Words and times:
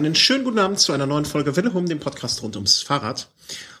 Einen 0.00 0.14
schönen 0.14 0.44
guten 0.44 0.58
Abend 0.58 0.78
zu 0.78 0.94
einer 0.94 1.04
neuen 1.04 1.26
Folge 1.26 1.56
Welle 1.56 1.74
Home, 1.74 1.86
dem 1.86 2.00
Podcast 2.00 2.42
rund 2.42 2.56
ums 2.56 2.80
Fahrrad. 2.80 3.28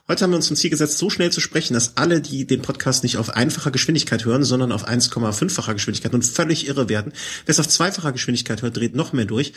Heute 0.06 0.22
haben 0.22 0.32
wir 0.32 0.36
uns 0.36 0.48
zum 0.48 0.56
Ziel 0.56 0.68
gesetzt, 0.68 0.98
so 0.98 1.08
schnell 1.08 1.32
zu 1.32 1.40
sprechen, 1.40 1.72
dass 1.72 1.96
alle, 1.96 2.20
die 2.20 2.46
den 2.46 2.60
Podcast 2.60 3.04
nicht 3.04 3.16
auf 3.16 3.30
einfacher 3.30 3.70
Geschwindigkeit 3.70 4.26
hören, 4.26 4.44
sondern 4.44 4.70
auf 4.70 4.86
1,5-facher 4.86 5.72
Geschwindigkeit 5.72 6.12
und 6.12 6.22
völlig 6.22 6.68
irre 6.68 6.90
werden. 6.90 7.14
Wer 7.46 7.52
es 7.52 7.58
auf 7.58 7.68
zweifacher 7.68 8.12
Geschwindigkeit 8.12 8.60
hört, 8.60 8.76
dreht 8.76 8.94
noch 8.94 9.14
mehr 9.14 9.24
durch. 9.24 9.54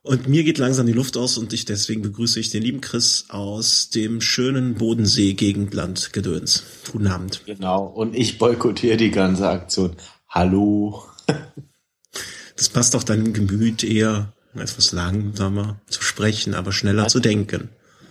Und 0.00 0.26
mir 0.26 0.42
geht 0.42 0.56
langsam 0.56 0.86
die 0.86 0.94
Luft 0.94 1.18
aus 1.18 1.36
und 1.36 1.52
ich 1.52 1.66
deswegen 1.66 2.00
begrüße 2.00 2.40
ich 2.40 2.48
den 2.48 2.62
lieben 2.62 2.80
Chris 2.80 3.26
aus 3.28 3.90
dem 3.90 4.22
schönen 4.22 4.72
Bodensee 4.76 5.34
Gegendland 5.34 6.14
Gedöns. 6.14 6.62
Guten 6.90 7.08
Abend. 7.08 7.42
Genau. 7.44 7.84
Und 7.84 8.16
ich 8.16 8.38
boykottiere 8.38 8.96
die 8.96 9.10
ganze 9.10 9.46
Aktion. 9.46 9.96
Hallo. 10.30 11.04
Das 12.56 12.70
passt 12.70 12.94
doch 12.94 13.04
deinem 13.04 13.34
Gemüt 13.34 13.84
eher 13.84 14.32
etwas 14.60 14.92
langsamer 14.92 15.80
zu 15.88 16.02
sprechen, 16.02 16.54
aber 16.54 16.72
schneller 16.72 17.04
also, 17.04 17.18
zu 17.18 17.20
denken. 17.20 17.68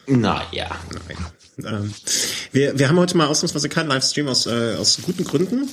Naja. 0.08 0.70
Nein. 1.08 1.18
Ähm, 1.66 1.94
wir, 2.52 2.78
wir 2.80 2.90
haben 2.90 3.00
heute 3.00 3.18
mal 3.18 3.28
ausnahmsweise 3.28 3.70
keinen 3.70 3.90
Livestream 3.90 4.28
aus, 4.28 4.46
äh, 4.46 4.76
aus 4.78 5.00
guten 5.02 5.24
Gründen 5.24 5.68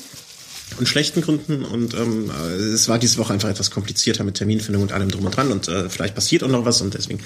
und 0.79 0.89
schlechten 0.89 1.21
Gründen 1.21 1.65
und 1.65 1.95
ähm, 1.95 2.31
es 2.31 2.89
war 2.89 2.99
diese 2.99 3.19
Woche 3.19 3.33
einfach 3.33 3.49
etwas 3.49 3.71
komplizierter 3.71 4.25
mit 4.25 4.37
Terminfindung 4.37 4.83
und 4.83 4.93
allem 4.93 5.11
drum 5.11 5.25
und 5.25 5.37
dran 5.37 5.53
und 5.53 5.69
äh, 5.69 5.89
vielleicht 5.89 6.15
passiert 6.15 6.43
auch 6.43 6.49
noch 6.49 6.65
was 6.65 6.81
und 6.81 6.95
deswegen 6.95 7.21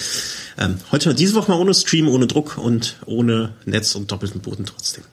ähm, 0.59 0.79
heute 0.93 1.15
diese 1.15 1.35
Woche 1.35 1.51
mal 1.51 1.59
ohne 1.59 1.73
Stream, 1.73 2.09
ohne 2.09 2.27
Druck 2.27 2.59
und 2.59 2.97
ohne 3.07 3.55
Netz 3.65 3.95
und 3.95 4.11
doppelten 4.11 4.41
Boden 4.41 4.67
trotzdem. 4.67 5.05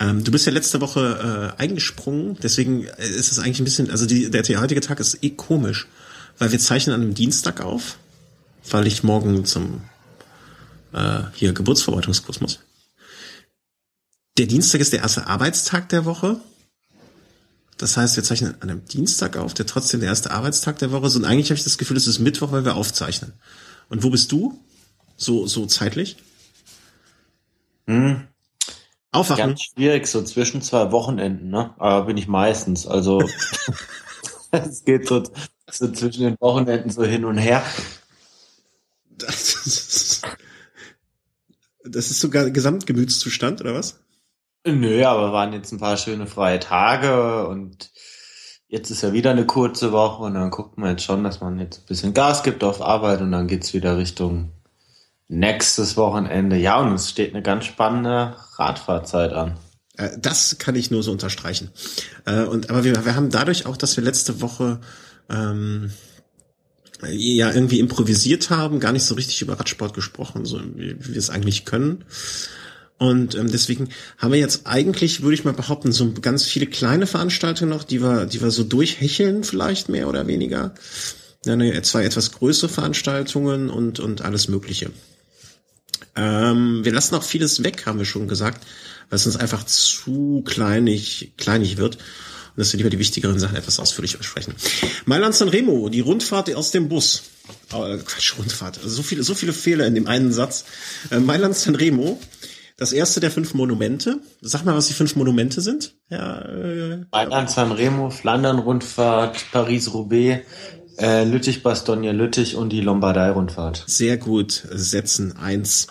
Ähm, 0.00 0.22
du 0.22 0.30
bist 0.30 0.46
ja 0.46 0.52
letzte 0.52 0.80
Woche 0.80 1.54
äh, 1.56 1.60
eingesprungen, 1.62 2.36
deswegen 2.42 2.84
ist 2.84 3.32
es 3.32 3.38
eigentlich 3.38 3.60
ein 3.60 3.64
bisschen, 3.64 3.90
also 3.90 4.04
die, 4.04 4.30
der, 4.30 4.42
der 4.42 4.60
heutige 4.60 4.80
Tag 4.80 5.00
ist 5.00 5.18
eh 5.22 5.30
komisch 5.30 5.86
weil 6.38 6.52
wir 6.52 6.58
zeichnen 6.58 6.94
an 6.94 7.02
einem 7.02 7.14
Dienstag 7.14 7.60
auf, 7.60 7.98
weil 8.70 8.86
ich 8.86 9.02
morgen 9.02 9.44
zum 9.44 9.82
äh, 10.92 11.22
hier 11.34 11.52
Geburtsverwaltungskurs 11.52 12.40
muss. 12.40 12.60
Der 14.38 14.46
Dienstag 14.46 14.80
ist 14.80 14.92
der 14.92 15.00
erste 15.00 15.26
Arbeitstag 15.26 15.88
der 15.88 16.04
Woche. 16.04 16.40
Das 17.76 17.96
heißt, 17.96 18.16
wir 18.16 18.24
zeichnen 18.24 18.54
an 18.60 18.70
einem 18.70 18.84
Dienstag 18.84 19.36
auf, 19.36 19.54
der 19.54 19.66
trotzdem 19.66 20.00
der 20.00 20.08
erste 20.08 20.30
Arbeitstag 20.30 20.78
der 20.78 20.90
Woche 20.90 21.06
ist. 21.06 21.16
Und 21.16 21.24
eigentlich 21.24 21.50
habe 21.50 21.58
ich 21.58 21.64
das 21.64 21.78
Gefühl, 21.78 21.96
es 21.96 22.06
ist 22.06 22.18
Mittwoch, 22.18 22.52
weil 22.52 22.64
wir 22.64 22.74
aufzeichnen. 22.74 23.32
Und 23.88 24.02
wo 24.02 24.10
bist 24.10 24.32
du? 24.32 24.58
So, 25.16 25.46
so 25.46 25.66
zeitlich? 25.66 26.16
Hm. 27.86 28.28
Aufwachen. 29.10 29.38
Ganz 29.38 29.62
schwierig, 29.62 30.06
so 30.06 30.22
zwischen 30.22 30.60
zwei 30.62 30.92
Wochenenden, 30.92 31.50
ne? 31.50 31.74
Aber 31.78 32.06
bin 32.06 32.16
ich 32.16 32.28
meistens. 32.28 32.86
Also 32.86 33.22
es 34.50 34.84
geht 34.84 35.08
so 35.08 35.22
so 35.70 35.90
zwischen 35.92 36.22
den 36.22 36.36
Wochenenden 36.40 36.90
so 36.90 37.04
hin 37.04 37.24
und 37.24 37.38
her. 37.38 37.62
Das 39.10 39.66
ist, 39.66 40.22
das 41.84 42.10
ist 42.10 42.20
sogar 42.20 42.50
Gesamtgemütszustand, 42.50 43.60
oder 43.60 43.74
was? 43.74 43.98
Nö, 44.64 45.04
aber 45.04 45.32
waren 45.32 45.52
jetzt 45.52 45.72
ein 45.72 45.78
paar 45.78 45.96
schöne 45.96 46.26
freie 46.26 46.60
Tage 46.60 47.46
und 47.48 47.90
jetzt 48.68 48.90
ist 48.90 49.02
ja 49.02 49.12
wieder 49.12 49.30
eine 49.30 49.46
kurze 49.46 49.92
Woche 49.92 50.22
und 50.24 50.34
dann 50.34 50.50
guckt 50.50 50.78
man 50.78 50.90
jetzt 50.90 51.04
schon, 51.04 51.24
dass 51.24 51.40
man 51.40 51.58
jetzt 51.58 51.80
ein 51.80 51.86
bisschen 51.86 52.14
Gas 52.14 52.42
gibt 52.42 52.62
auf 52.62 52.82
Arbeit 52.82 53.20
und 53.20 53.32
dann 53.32 53.48
geht's 53.48 53.72
wieder 53.72 53.96
Richtung 53.96 54.52
nächstes 55.28 55.96
Wochenende. 55.96 56.56
Ja, 56.56 56.80
und 56.80 56.94
es 56.94 57.10
steht 57.10 57.34
eine 57.34 57.42
ganz 57.42 57.64
spannende 57.64 58.36
Radfahrzeit 58.56 59.32
an. 59.32 59.58
Äh, 59.96 60.10
das 60.18 60.58
kann 60.58 60.74
ich 60.74 60.90
nur 60.90 61.02
so 61.02 61.12
unterstreichen. 61.12 61.70
Äh, 62.24 62.42
und 62.42 62.70
aber 62.70 62.84
wir, 62.84 63.04
wir 63.04 63.14
haben 63.14 63.30
dadurch 63.30 63.66
auch, 63.66 63.76
dass 63.76 63.96
wir 63.96 64.04
letzte 64.04 64.40
Woche 64.40 64.80
ähm, 65.30 65.90
ja 67.06 67.52
irgendwie 67.52 67.78
improvisiert 67.78 68.50
haben, 68.50 68.80
gar 68.80 68.92
nicht 68.92 69.04
so 69.04 69.14
richtig 69.14 69.42
über 69.42 69.58
Radsport 69.58 69.94
gesprochen, 69.94 70.44
so 70.44 70.60
wie, 70.74 70.96
wie 71.00 71.12
wir 71.12 71.18
es 71.18 71.30
eigentlich 71.30 71.64
können. 71.64 72.04
Und 72.98 73.36
ähm, 73.36 73.50
deswegen 73.50 73.90
haben 74.18 74.32
wir 74.32 74.40
jetzt 74.40 74.66
eigentlich, 74.66 75.22
würde 75.22 75.34
ich 75.34 75.44
mal 75.44 75.52
behaupten, 75.52 75.92
so 75.92 76.12
ganz 76.12 76.44
viele 76.44 76.66
kleine 76.66 77.06
Veranstaltungen 77.06 77.70
noch, 77.70 77.84
die 77.84 78.02
wir, 78.02 78.26
die 78.26 78.42
wir 78.42 78.50
so 78.50 78.64
durchhecheln, 78.64 79.44
vielleicht 79.44 79.88
mehr 79.88 80.08
oder 80.08 80.26
weniger. 80.26 80.74
Dann 81.44 81.60
zwei 81.84 82.04
etwas 82.04 82.32
größere 82.32 82.68
Veranstaltungen 82.68 83.70
und, 83.70 84.00
und 84.00 84.22
alles 84.22 84.48
Mögliche. 84.48 84.90
Ähm, 86.16 86.84
wir 86.84 86.92
lassen 86.92 87.14
auch 87.14 87.22
vieles 87.22 87.62
weg, 87.62 87.86
haben 87.86 88.00
wir 88.00 88.04
schon 88.04 88.26
gesagt, 88.26 88.66
weil 89.08 89.16
es 89.16 89.26
uns 89.26 89.36
einfach 89.36 89.64
zu 89.64 90.42
kleinig, 90.44 91.34
kleinig 91.36 91.76
wird 91.76 91.98
dass 92.58 92.72
wir 92.72 92.78
lieber 92.78 92.90
die 92.90 92.98
wichtigeren 92.98 93.38
Sachen 93.38 93.56
etwas 93.56 93.78
ausführlicher 93.80 94.18
besprechen. 94.18 94.54
Mailand 95.06 95.34
San 95.34 95.48
Remo, 95.48 95.88
die 95.88 96.00
Rundfahrt 96.00 96.54
aus 96.54 96.70
dem 96.70 96.88
Bus. 96.88 97.22
Äh, 97.72 97.98
Quatsch, 97.98 98.36
Rundfahrt. 98.38 98.78
Also 98.78 98.96
so 98.96 99.02
viele, 99.02 99.22
so 99.22 99.34
viele 99.34 99.52
Fehler 99.52 99.86
in 99.86 99.94
dem 99.94 100.06
einen 100.06 100.32
Satz. 100.32 100.64
Äh, 101.10 101.20
Mailand 101.20 101.56
San 101.56 101.74
Remo, 101.74 102.20
das 102.76 102.92
erste 102.92 103.20
der 103.20 103.30
fünf 103.30 103.54
Monumente. 103.54 104.18
Sag 104.40 104.64
mal, 104.64 104.74
was 104.74 104.88
die 104.88 104.94
fünf 104.94 105.16
Monumente 105.16 105.60
sind. 105.60 105.94
Ja, 106.10 106.42
äh, 106.42 107.04
Mailand 107.10 107.50
San 107.50 107.72
Remo, 107.72 108.10
Flandern 108.10 108.58
Rundfahrt, 108.58 109.46
Paris 109.52 109.94
Roubaix, 109.94 110.44
äh, 110.98 111.24
Lüttich 111.24 111.62
Bastogne 111.62 112.12
Lüttich 112.12 112.56
und 112.56 112.70
die 112.70 112.80
Lombardei 112.80 113.30
Rundfahrt. 113.30 113.84
Sehr 113.86 114.16
gut. 114.16 114.64
Setzen 114.70 115.36
eins. 115.36 115.86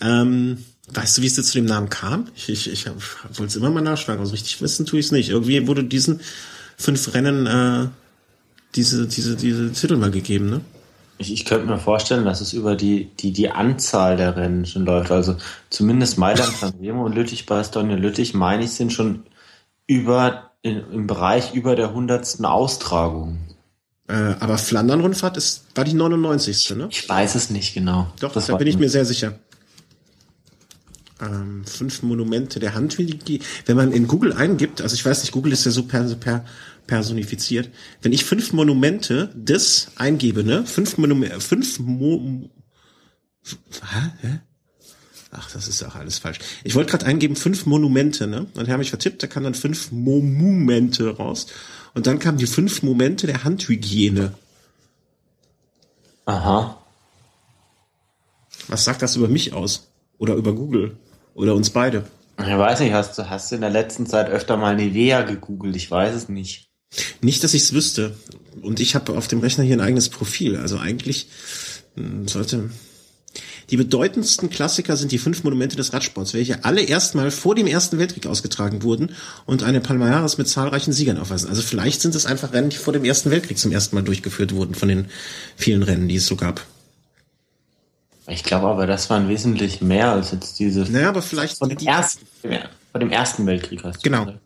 Ähm, 0.00 0.64
Weißt 0.94 1.18
du, 1.18 1.22
wie 1.22 1.26
es 1.26 1.36
jetzt 1.36 1.50
zu 1.50 1.58
dem 1.58 1.66
Namen 1.66 1.90
kam? 1.90 2.28
Ich, 2.34 2.48
ich, 2.48 2.66
ich 2.72 2.86
wollte 2.86 3.44
es 3.44 3.56
immer 3.56 3.70
mal 3.70 3.82
nachschlagen, 3.82 4.20
also 4.20 4.32
richtig 4.32 4.60
wissen 4.62 4.86
tue 4.86 5.00
ich 5.00 5.06
es 5.06 5.12
nicht. 5.12 5.28
Irgendwie 5.28 5.66
wurde 5.66 5.84
diesen 5.84 6.20
fünf 6.76 7.12
Rennen 7.14 7.46
äh, 7.46 7.88
diese, 8.74 9.06
diese, 9.06 9.36
diese 9.36 9.72
Titel 9.72 9.96
mal 9.96 10.10
gegeben, 10.10 10.50
ne? 10.50 10.60
Ich, 11.20 11.32
ich 11.32 11.44
könnte 11.44 11.66
mir 11.66 11.78
vorstellen, 11.78 12.24
dass 12.24 12.40
es 12.40 12.52
über 12.52 12.76
die, 12.76 13.10
die, 13.18 13.32
die 13.32 13.50
Anzahl 13.50 14.16
der 14.16 14.36
Rennen 14.36 14.66
schon 14.66 14.84
läuft. 14.84 15.10
Also 15.10 15.36
zumindest 15.68 16.16
Mailand, 16.16 16.52
Sanremo 16.56 17.04
und 17.04 17.16
Lüttich, 17.16 17.44
Bastogne, 17.44 17.96
Lüttich, 17.96 18.34
meine 18.34 18.64
ich, 18.64 18.70
sind 18.70 18.92
schon 18.92 19.24
über 19.88 20.52
in, 20.62 20.76
im 20.92 21.06
Bereich 21.08 21.54
über 21.54 21.74
der 21.74 21.92
hundertsten 21.92 22.44
Austragung. 22.44 23.38
Äh, 24.06 24.36
aber 24.38 24.58
Flandern-Rundfahrt 24.58 25.42
war 25.74 25.84
die 25.84 25.94
99. 25.94 26.76
Ne? 26.76 26.86
Ich 26.90 27.08
weiß 27.08 27.34
es 27.34 27.50
nicht 27.50 27.74
genau. 27.74 28.12
Doch, 28.20 28.32
das 28.32 28.46
da 28.46 28.56
bin 28.56 28.68
ich 28.68 28.78
mir 28.78 28.88
sehr 28.88 29.04
sicher 29.04 29.34
ähm, 31.20 31.64
fünf 31.64 32.02
Monumente 32.02 32.60
der 32.60 32.74
Handwillige. 32.74 33.40
Wenn 33.66 33.76
man 33.76 33.92
in 33.92 34.06
Google 34.06 34.32
eingibt, 34.32 34.80
also 34.80 34.94
ich 34.94 35.04
weiß 35.04 35.22
nicht, 35.22 35.32
Google 35.32 35.52
ist 35.52 35.64
ja 35.64 35.70
so 35.70 35.84
per, 35.84 36.04
per 36.16 36.44
personifiziert. 36.86 37.70
Wenn 38.02 38.12
ich 38.12 38.24
fünf 38.24 38.52
Monumente 38.52 39.30
des 39.34 39.88
eingebe, 39.96 40.42
ne? 40.42 40.66
Fünf 40.66 40.98
Monumente, 40.98 41.40
fünf 41.40 41.78
Mo 41.78 42.50
Hä? 44.20 44.40
Ach, 45.30 45.50
das 45.52 45.68
ist 45.68 45.82
auch 45.82 45.94
alles 45.94 46.18
falsch. 46.18 46.38
Ich 46.64 46.74
wollte 46.74 46.90
gerade 46.90 47.06
eingeben 47.06 47.36
fünf 47.36 47.66
Monumente, 47.66 48.26
ne? 48.26 48.46
Und 48.54 48.68
habe 48.68 48.78
mich 48.78 48.90
vertippt, 48.90 49.22
da 49.22 49.26
kam 49.26 49.44
dann 49.44 49.54
fünf 49.54 49.92
Monumente 49.92 51.16
raus. 51.16 51.46
Und 51.94 52.06
dann 52.06 52.18
kamen 52.18 52.38
die 52.38 52.46
fünf 52.46 52.82
Momente 52.82 53.26
der 53.26 53.44
Handhygiene. 53.44 54.34
Aha. 56.24 56.82
Was 58.68 58.84
sagt 58.84 59.02
das 59.02 59.16
über 59.16 59.28
mich 59.28 59.52
aus? 59.52 59.88
Oder 60.18 60.34
über 60.34 60.54
Google? 60.54 60.96
Oder 61.38 61.54
uns 61.54 61.70
beide. 61.70 62.02
Ich 62.40 62.46
weiß 62.46 62.80
nicht, 62.80 62.92
hast 62.92 63.16
du, 63.16 63.30
hast 63.30 63.50
du 63.50 63.54
in 63.54 63.60
der 63.60 63.70
letzten 63.70 64.06
Zeit 64.06 64.28
öfter 64.28 64.56
mal 64.56 64.74
Nivea 64.74 65.22
gegoogelt? 65.22 65.76
Ich 65.76 65.88
weiß 65.88 66.12
es 66.14 66.28
nicht. 66.28 66.68
Nicht, 67.20 67.44
dass 67.44 67.54
ich 67.54 67.62
es 67.62 67.72
wüsste. 67.72 68.16
Und 68.60 68.80
ich 68.80 68.96
habe 68.96 69.16
auf 69.16 69.28
dem 69.28 69.38
Rechner 69.38 69.62
hier 69.62 69.76
ein 69.76 69.80
eigenes 69.80 70.08
Profil. 70.08 70.56
Also 70.56 70.78
eigentlich 70.78 71.28
hm, 71.94 72.26
sollte. 72.26 72.70
Die 73.70 73.76
bedeutendsten 73.76 74.50
Klassiker 74.50 74.96
sind 74.96 75.12
die 75.12 75.18
fünf 75.18 75.44
Monumente 75.44 75.76
des 75.76 75.92
Radsports, 75.92 76.34
welche 76.34 76.64
alle 76.64 76.80
erstmal 76.80 77.30
vor 77.30 77.54
dem 77.54 77.68
Ersten 77.68 77.98
Weltkrieg 77.98 78.26
ausgetragen 78.26 78.82
wurden 78.82 79.12
und 79.46 79.62
eine 79.62 79.80
Palmares 79.80 80.38
mit 80.38 80.48
zahlreichen 80.48 80.92
Siegern 80.92 81.18
aufweisen. 81.18 81.50
Also 81.50 81.62
vielleicht 81.62 82.00
sind 82.00 82.16
es 82.16 82.26
einfach 82.26 82.52
Rennen, 82.52 82.70
die 82.70 82.78
vor 82.78 82.94
dem 82.94 83.04
Ersten 83.04 83.30
Weltkrieg 83.30 83.58
zum 83.58 83.70
ersten 83.70 83.94
Mal 83.94 84.02
durchgeführt 84.02 84.54
wurden, 84.54 84.74
von 84.74 84.88
den 84.88 85.04
vielen 85.54 85.84
Rennen, 85.84 86.08
die 86.08 86.16
es 86.16 86.26
so 86.26 86.34
gab. 86.34 86.66
Ich 88.28 88.44
glaube 88.44 88.68
aber, 88.68 88.86
das 88.86 89.08
waren 89.10 89.28
wesentlich 89.28 89.80
mehr 89.80 90.12
als 90.12 90.32
jetzt 90.32 90.58
diese. 90.58 90.80
Naja, 90.82 91.08
aber 91.08 91.22
vielleicht 91.22 91.58
von 91.58 91.68
dem 91.68 91.78
ersten, 91.78 92.26
von 92.92 93.00
dem 93.00 93.10
ersten 93.10 93.46
Weltkrieg 93.46 93.82
hast 93.84 93.98
du 93.98 94.02
Genau. 94.02 94.26
Gesagt. 94.26 94.42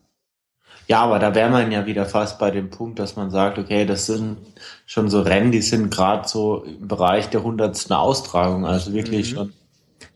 Ja, 0.87 1.01
aber 1.01 1.19
da 1.19 1.33
wäre 1.33 1.49
man 1.49 1.71
ja 1.71 1.85
wieder 1.85 2.05
fast 2.05 2.39
bei 2.39 2.51
dem 2.51 2.69
Punkt, 2.69 2.99
dass 2.99 3.15
man 3.15 3.31
sagt, 3.31 3.57
okay, 3.57 3.85
das 3.85 4.05
sind 4.05 4.37
schon 4.85 5.09
so 5.09 5.21
Rennen, 5.21 5.51
die 5.51 5.61
sind 5.61 5.89
gerade 5.89 6.27
so 6.27 6.63
im 6.63 6.87
Bereich 6.87 7.29
der 7.29 7.43
hundertsten 7.43 7.95
Austragung, 7.95 8.65
also 8.65 8.93
wirklich 8.93 9.31
mhm. 9.31 9.35
schon 9.35 9.53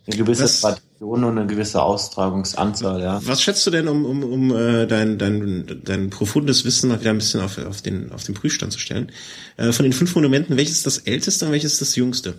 eine 0.07 0.17
gewisse 0.17 0.43
was, 0.43 0.61
Tradition 0.61 1.23
und 1.23 1.37
eine 1.37 1.47
gewisse 1.47 1.81
Austragungsanzahl, 1.81 3.01
ja. 3.01 3.19
Was 3.23 3.41
schätzt 3.41 3.65
du 3.65 3.71
denn, 3.71 3.87
um, 3.87 4.05
um, 4.05 4.23
um 4.23 4.55
äh, 4.55 4.87
dein, 4.87 5.17
dein, 5.17 5.81
dein 5.85 6.09
profundes 6.09 6.65
Wissen 6.65 6.89
mal 6.89 6.99
wieder 6.99 7.11
ein 7.11 7.17
bisschen 7.17 7.41
auf, 7.41 7.57
auf, 7.57 7.81
den, 7.81 8.11
auf 8.11 8.23
den 8.23 8.35
Prüfstand 8.35 8.73
zu 8.73 8.79
stellen? 8.79 9.11
Äh, 9.55 9.71
von 9.71 9.83
den 9.83 9.93
fünf 9.93 10.15
Monumenten, 10.15 10.57
welches 10.57 10.77
ist 10.77 10.85
das 10.85 10.97
älteste 10.99 11.45
und 11.45 11.53
welches 11.53 11.73
ist 11.73 11.81
das 11.81 11.95
jüngste? 11.95 12.35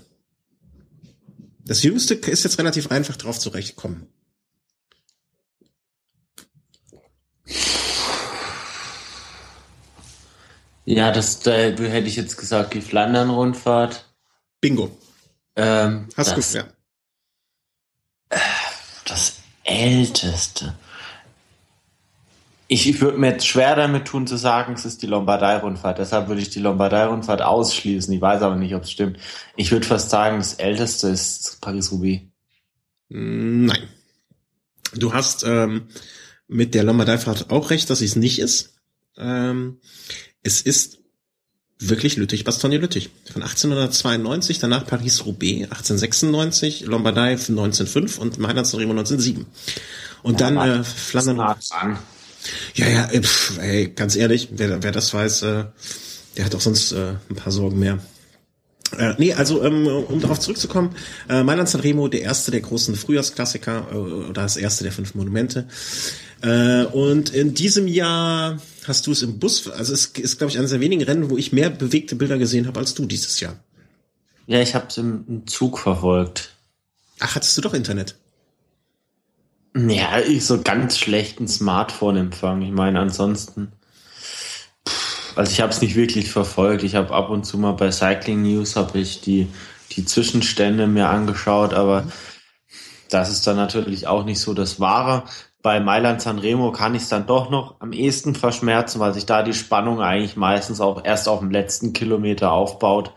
Das 1.68 1.82
Jüngste 1.82 2.14
ist 2.14 2.44
jetzt 2.44 2.58
relativ 2.58 2.90
einfach 2.90 3.16
drauf 3.16 3.38
zurechtkommen. 3.38 4.06
Ja, 10.86 11.12
das 11.12 11.40
da 11.40 11.52
hätte 11.52 12.08
ich 12.08 12.16
jetzt 12.16 12.38
gesagt, 12.38 12.72
die 12.72 12.80
Flandern-Rundfahrt. 12.80 14.06
Bingo. 14.62 14.96
Ähm, 15.56 16.08
Hast 16.16 16.38
das, 16.38 16.52
du, 16.52 16.58
ja. 16.58 16.68
das 19.04 19.34
älteste. 19.64 20.74
Ich, 22.70 22.86
ich 22.86 23.00
würde 23.00 23.16
mir 23.16 23.30
jetzt 23.30 23.46
schwer 23.46 23.74
damit 23.76 24.04
tun 24.04 24.26
zu 24.26 24.36
sagen, 24.36 24.74
es 24.74 24.84
ist 24.84 25.00
die 25.00 25.06
Lombardei-Rundfahrt. 25.06 25.98
Deshalb 25.98 26.28
würde 26.28 26.42
ich 26.42 26.50
die 26.50 26.60
Lombardei-Rundfahrt 26.60 27.40
ausschließen. 27.40 28.12
Ich 28.12 28.20
weiß 28.20 28.42
aber 28.42 28.56
nicht, 28.56 28.74
ob 28.74 28.82
es 28.82 28.90
stimmt. 28.90 29.18
Ich 29.56 29.72
würde 29.72 29.86
fast 29.86 30.10
sagen, 30.10 30.36
das 30.36 30.54
älteste 30.54 31.08
ist 31.08 31.62
Paris-Roubaix. 31.62 32.24
Nein. 33.08 33.88
Du 34.94 35.14
hast 35.14 35.44
ähm, 35.44 35.88
mit 36.46 36.74
der 36.74 36.84
Lombardei-Fahrt 36.84 37.50
auch 37.50 37.70
recht, 37.70 37.88
dass 37.88 38.02
es 38.02 38.16
nicht 38.16 38.38
ist. 38.38 38.74
Ähm, 39.16 39.78
es 40.42 40.60
ist 40.60 40.98
wirklich 41.78 42.16
Lüttich-Bastogne-Lüttich. 42.16 43.10
Von 43.32 43.42
1892, 43.42 44.58
danach 44.58 44.86
Paris-Roubaix 44.86 45.70
1896, 45.70 46.82
Lombardei 46.82 47.30
1905 47.30 48.18
und 48.18 48.38
Mailand-Sanremo 48.38 48.90
1907. 48.90 49.46
Und 50.22 50.40
Ja, 50.40 50.50
dann 50.50 50.80
äh, 50.80 50.84
Flandern. 50.84 51.56
Ja, 52.74 52.88
ja, 52.88 53.10
äh, 53.10 53.22
pff, 53.22 53.58
ey, 53.58 53.88
ganz 53.88 54.16
ehrlich, 54.16 54.48
wer, 54.52 54.82
wer 54.82 54.92
das 54.92 55.12
weiß, 55.12 55.42
äh, 55.42 55.64
der 56.36 56.44
hat 56.44 56.54
auch 56.54 56.60
sonst 56.60 56.92
äh, 56.92 57.14
ein 57.28 57.36
paar 57.36 57.52
Sorgen 57.52 57.78
mehr. 57.78 57.98
Äh, 58.96 59.14
nee, 59.18 59.34
also 59.34 59.62
ähm, 59.62 59.86
um 59.86 60.20
darauf 60.20 60.40
zurückzukommen, 60.40 60.94
äh, 61.28 61.42
Mailand 61.42 61.68
Sanremo, 61.68 62.08
der 62.08 62.22
erste 62.22 62.50
der 62.50 62.60
großen 62.60 62.94
Frühjahrsklassiker 62.94 63.88
äh, 63.92 63.96
oder 63.96 64.42
das 64.42 64.56
erste 64.56 64.84
der 64.84 64.92
fünf 64.92 65.14
Monumente. 65.14 65.68
Äh, 66.42 66.84
und 66.84 67.30
in 67.30 67.54
diesem 67.54 67.86
Jahr 67.86 68.60
hast 68.84 69.06
du 69.06 69.12
es 69.12 69.22
im 69.22 69.38
Bus, 69.38 69.68
also 69.68 69.92
es 69.92 70.06
ist, 70.06 70.38
glaube 70.38 70.50
ich, 70.50 70.58
eines 70.58 70.70
der 70.70 70.80
wenigen 70.80 71.02
Rennen, 71.02 71.28
wo 71.28 71.36
ich 71.36 71.52
mehr 71.52 71.68
bewegte 71.68 72.16
Bilder 72.16 72.38
gesehen 72.38 72.66
habe 72.66 72.80
als 72.80 72.94
du 72.94 73.04
dieses 73.04 73.40
Jahr. 73.40 73.56
Ja, 74.46 74.60
ich 74.62 74.74
habe 74.74 74.86
es 74.88 74.96
im, 74.96 75.24
im 75.28 75.46
Zug 75.46 75.78
verfolgt. 75.78 76.52
Ach, 77.18 77.34
hattest 77.34 77.58
du 77.58 77.60
doch 77.60 77.74
Internet? 77.74 78.14
Ja, 79.76 80.18
ich 80.20 80.44
so 80.44 80.60
ganz 80.62 80.98
schlechten 80.98 81.48
Smartphone-Empfang. 81.48 82.62
Ich 82.62 82.72
meine, 82.72 83.00
ansonsten. 83.00 83.72
Also 85.36 85.52
ich 85.52 85.60
habe 85.60 85.72
es 85.72 85.80
nicht 85.80 85.94
wirklich 85.94 86.30
verfolgt. 86.30 86.82
Ich 86.82 86.94
habe 86.94 87.14
ab 87.14 87.30
und 87.30 87.44
zu 87.44 87.58
mal 87.58 87.72
bei 87.72 87.90
Cycling 87.90 88.42
News 88.42 88.76
habe 88.76 88.98
ich 88.98 89.20
die 89.20 89.48
die 89.92 90.04
Zwischenstände 90.04 90.86
mir 90.86 91.08
angeschaut, 91.08 91.74
aber 91.74 92.04
das 93.10 93.30
ist 93.30 93.46
dann 93.46 93.56
natürlich 93.56 94.06
auch 94.06 94.24
nicht 94.24 94.40
so 94.40 94.54
das 94.54 94.80
Wahre. 94.80 95.24
Bei 95.62 95.80
Mailand 95.80 96.22
Sanremo 96.22 96.70
kann 96.72 96.94
ich 96.94 97.02
es 97.02 97.08
dann 97.08 97.26
doch 97.26 97.50
noch 97.50 97.80
am 97.80 97.92
ehesten 97.92 98.34
verschmerzen, 98.34 99.00
weil 99.00 99.14
sich 99.14 99.26
da 99.26 99.42
die 99.42 99.54
Spannung 99.54 100.00
eigentlich 100.00 100.36
meistens 100.36 100.80
auch 100.80 101.04
erst 101.04 101.28
auf 101.28 101.40
dem 101.40 101.50
letzten 101.50 101.92
Kilometer 101.92 102.52
aufbaut. 102.52 103.12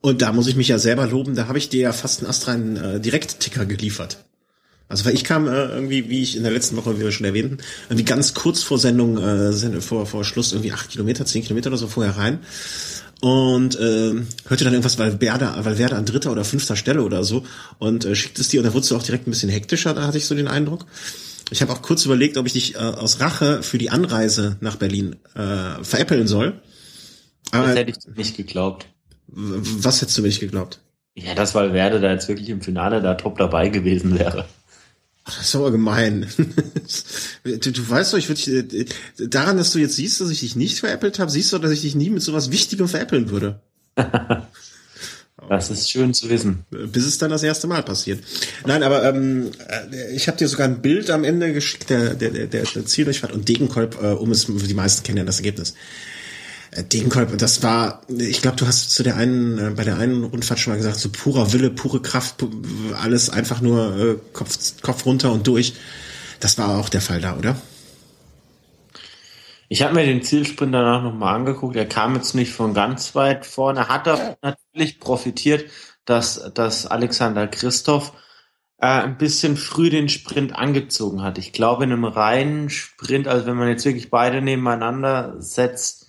Und 0.00 0.22
da 0.22 0.32
muss 0.32 0.46
ich 0.46 0.56
mich 0.56 0.68
ja 0.68 0.78
selber 0.78 1.06
loben, 1.06 1.34
da 1.34 1.46
habe 1.46 1.58
ich 1.58 1.68
dir 1.68 1.82
ja 1.82 1.92
fast 1.92 2.20
einen 2.20 2.30
astreinen 2.30 2.76
äh, 2.76 3.00
Direktticker 3.00 3.66
geliefert. 3.66 4.24
Also 4.92 5.06
weil 5.06 5.14
ich 5.14 5.24
kam 5.24 5.48
äh, 5.48 5.68
irgendwie, 5.68 6.10
wie 6.10 6.22
ich 6.22 6.36
in 6.36 6.42
der 6.42 6.52
letzten 6.52 6.76
Woche, 6.76 6.98
wie 6.98 7.02
wir 7.02 7.12
schon 7.12 7.24
erwähnten, 7.24 7.56
irgendwie 7.88 8.04
ganz 8.04 8.34
kurz 8.34 8.62
vor 8.62 8.78
Sendung, 8.78 9.16
äh, 9.16 9.80
vor, 9.80 10.04
vor 10.04 10.22
Schluss 10.22 10.52
irgendwie 10.52 10.70
acht 10.70 10.90
Kilometer, 10.90 11.24
zehn 11.24 11.42
Kilometer 11.42 11.68
oder 11.68 11.78
so 11.78 11.88
vorher 11.88 12.18
rein 12.18 12.40
und 13.22 13.74
äh, 13.76 14.12
hörte 14.48 14.64
dann 14.64 14.74
irgendwas, 14.74 14.98
weil 14.98 15.18
Werder, 15.18 15.56
weil 15.64 15.78
Werder 15.78 15.96
an 15.96 16.04
dritter 16.04 16.30
oder 16.30 16.44
fünfter 16.44 16.76
Stelle 16.76 17.02
oder 17.04 17.24
so 17.24 17.46
und 17.78 18.04
äh, 18.04 18.14
schickt 18.14 18.38
es 18.38 18.50
dir 18.50 18.60
und 18.60 18.66
da 18.66 18.74
wurdest 18.74 18.90
du 18.90 18.96
auch 18.96 19.02
direkt 19.02 19.26
ein 19.26 19.30
bisschen 19.30 19.48
hektischer, 19.48 19.94
da 19.94 20.06
hatte 20.06 20.18
ich 20.18 20.26
so 20.26 20.34
den 20.34 20.46
Eindruck. 20.46 20.84
Ich 21.50 21.62
habe 21.62 21.72
auch 21.72 21.80
kurz 21.80 22.04
überlegt, 22.04 22.36
ob 22.36 22.46
ich 22.46 22.52
dich 22.52 22.74
äh, 22.74 22.78
aus 22.78 23.18
Rache 23.18 23.62
für 23.62 23.78
die 23.78 23.88
Anreise 23.88 24.58
nach 24.60 24.76
Berlin 24.76 25.16
äh, 25.34 25.82
veräppeln 25.82 26.26
soll. 26.26 26.60
Das 27.50 27.62
Aber 27.62 27.74
hätte 27.74 27.92
ich 27.92 28.14
nicht 28.14 28.36
geglaubt. 28.36 28.88
was 29.26 30.02
hättest 30.02 30.18
du 30.18 30.22
mir 30.22 30.28
nicht 30.28 30.40
geglaubt? 30.40 30.80
Ja, 31.14 31.34
das, 31.34 31.54
weil 31.54 31.72
Werde 31.72 31.98
da 31.98 32.12
jetzt 32.12 32.28
wirklich 32.28 32.50
im 32.50 32.60
Finale 32.60 33.00
da 33.00 33.14
top 33.14 33.38
dabei 33.38 33.70
gewesen 33.70 34.18
wäre. 34.18 34.44
Ach, 35.24 35.36
Das 35.36 35.48
ist 35.48 35.54
aber 35.54 35.70
gemein. 35.70 36.26
du, 37.44 37.58
du 37.58 37.88
weißt 37.88 38.12
doch, 38.12 38.18
ich 38.18 38.28
würde 38.28 38.64
dich, 38.64 38.90
äh, 39.18 39.28
daran, 39.28 39.56
dass 39.56 39.72
du 39.72 39.78
jetzt 39.78 39.96
siehst, 39.96 40.20
dass 40.20 40.30
ich 40.30 40.40
dich 40.40 40.56
nicht 40.56 40.80
veräppelt 40.80 41.18
habe, 41.18 41.30
siehst 41.30 41.52
du, 41.52 41.58
dass 41.58 41.70
ich 41.70 41.82
dich 41.82 41.94
nie 41.94 42.10
mit 42.10 42.22
sowas 42.22 42.50
Wichtigem 42.50 42.88
veräppeln 42.88 43.30
würde. 43.30 43.60
Das 45.48 45.70
ist 45.70 45.90
schön 45.90 46.14
zu 46.14 46.28
wissen. 46.30 46.64
Bis 46.70 47.04
es 47.04 47.18
dann 47.18 47.30
das 47.30 47.42
erste 47.42 47.66
Mal 47.66 47.82
passiert. 47.82 48.22
Nein, 48.64 48.82
aber 48.82 49.04
ähm, 49.04 49.50
äh, 49.68 50.14
ich 50.14 50.28
habe 50.28 50.38
dir 50.38 50.46
sogar 50.46 50.68
ein 50.68 50.82
Bild 50.82 51.10
am 51.10 51.24
Ende 51.24 51.52
geschickt, 51.52 51.90
der, 51.90 52.14
der, 52.14 52.30
der, 52.30 52.46
der 52.46 52.86
Zieldurchfahrt 52.86 53.32
und 53.32 53.48
Degenkolb, 53.48 53.98
äh, 54.00 54.12
um 54.12 54.30
es, 54.30 54.46
die 54.46 54.74
meisten 54.74 55.02
kennen 55.02 55.18
ja 55.18 55.24
das 55.24 55.38
Ergebnis. 55.38 55.74
Degenkolb, 56.74 57.36
das 57.36 57.62
war, 57.62 58.00
ich 58.08 58.40
glaube, 58.40 58.56
du 58.56 58.66
hast 58.66 58.92
zu 58.92 59.02
der 59.02 59.16
einen, 59.16 59.58
äh, 59.58 59.70
bei 59.76 59.84
der 59.84 59.98
einen 59.98 60.24
Rundfahrt 60.24 60.58
schon 60.58 60.72
mal 60.72 60.78
gesagt, 60.78 60.98
so 60.98 61.10
purer 61.10 61.52
Wille, 61.52 61.68
pure 61.68 62.00
Kraft, 62.00 62.38
pu 62.38 62.48
alles 62.98 63.28
einfach 63.28 63.60
nur 63.60 63.98
äh, 63.98 64.16
Kopf, 64.32 64.56
Kopf 64.80 65.04
runter 65.04 65.32
und 65.32 65.46
durch. 65.46 65.74
Das 66.40 66.56
war 66.56 66.78
auch 66.78 66.88
der 66.88 67.02
Fall 67.02 67.20
da, 67.20 67.36
oder? 67.36 67.56
Ich 69.68 69.82
habe 69.82 69.94
mir 69.94 70.06
den 70.06 70.22
Zielsprint 70.22 70.74
danach 70.74 71.02
nochmal 71.02 71.34
angeguckt. 71.34 71.76
Er 71.76 71.86
kam 71.86 72.14
jetzt 72.14 72.34
nicht 72.34 72.52
von 72.52 72.72
ganz 72.72 73.14
weit 73.14 73.44
vorne. 73.44 73.88
Hat 73.88 74.06
er 74.06 74.38
natürlich 74.42 74.98
profitiert, 74.98 75.70
dass, 76.04 76.52
dass 76.54 76.86
Alexander 76.86 77.46
Christoph 77.48 78.12
äh, 78.78 78.86
ein 78.86 79.18
bisschen 79.18 79.56
früh 79.56 79.90
den 79.90 80.08
Sprint 80.08 80.56
angezogen 80.56 81.22
hat. 81.22 81.38
Ich 81.38 81.52
glaube, 81.52 81.84
in 81.84 81.92
einem 81.92 82.04
reinen 82.04 82.70
Sprint, 82.70 83.28
also 83.28 83.46
wenn 83.46 83.56
man 83.56 83.68
jetzt 83.68 83.84
wirklich 83.84 84.10
beide 84.10 84.42
nebeneinander 84.42 85.36
setzt, 85.38 86.01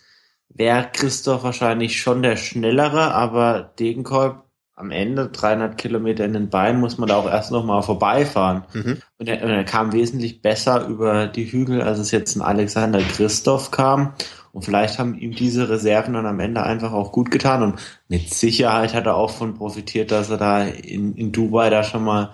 wäre 0.53 0.89
Christoph 0.91 1.43
wahrscheinlich 1.43 1.99
schon 2.01 2.21
der 2.21 2.37
schnellere, 2.37 3.13
aber 3.13 3.73
Degenkolb 3.79 4.43
am 4.75 4.91
Ende 4.91 5.29
300 5.29 5.77
Kilometer 5.77 6.25
in 6.25 6.33
den 6.33 6.49
Beinen 6.49 6.79
muss 6.79 6.97
man 6.97 7.07
da 7.07 7.17
auch 7.17 7.29
erst 7.29 7.51
nochmal 7.51 7.83
vorbeifahren. 7.83 8.63
Mhm. 8.73 8.97
Und 9.17 9.29
er, 9.29 9.43
und 9.43 9.49
er 9.49 9.63
kam 9.63 9.93
wesentlich 9.93 10.41
besser 10.41 10.87
über 10.87 11.27
die 11.27 11.51
Hügel, 11.51 11.81
als 11.81 11.99
es 11.99 12.11
jetzt 12.11 12.35
ein 12.35 12.41
Alexander 12.41 12.99
Christoph 12.99 13.69
kam. 13.69 14.13
Und 14.51 14.65
vielleicht 14.65 14.99
haben 14.99 15.15
ihm 15.17 15.31
diese 15.31 15.69
Reserven 15.69 16.15
dann 16.15 16.25
am 16.25 16.39
Ende 16.39 16.63
einfach 16.63 16.91
auch 16.91 17.11
gut 17.11 17.29
getan. 17.29 17.63
Und 17.63 17.79
mit 18.07 18.33
Sicherheit 18.33 18.93
hat 18.93 19.05
er 19.05 19.15
auch 19.15 19.31
von 19.31 19.55
profitiert, 19.55 20.11
dass 20.11 20.29
er 20.29 20.37
da 20.37 20.63
in, 20.63 21.15
in 21.15 21.31
Dubai 21.31 21.69
da 21.69 21.83
schon 21.83 22.03
mal, 22.03 22.33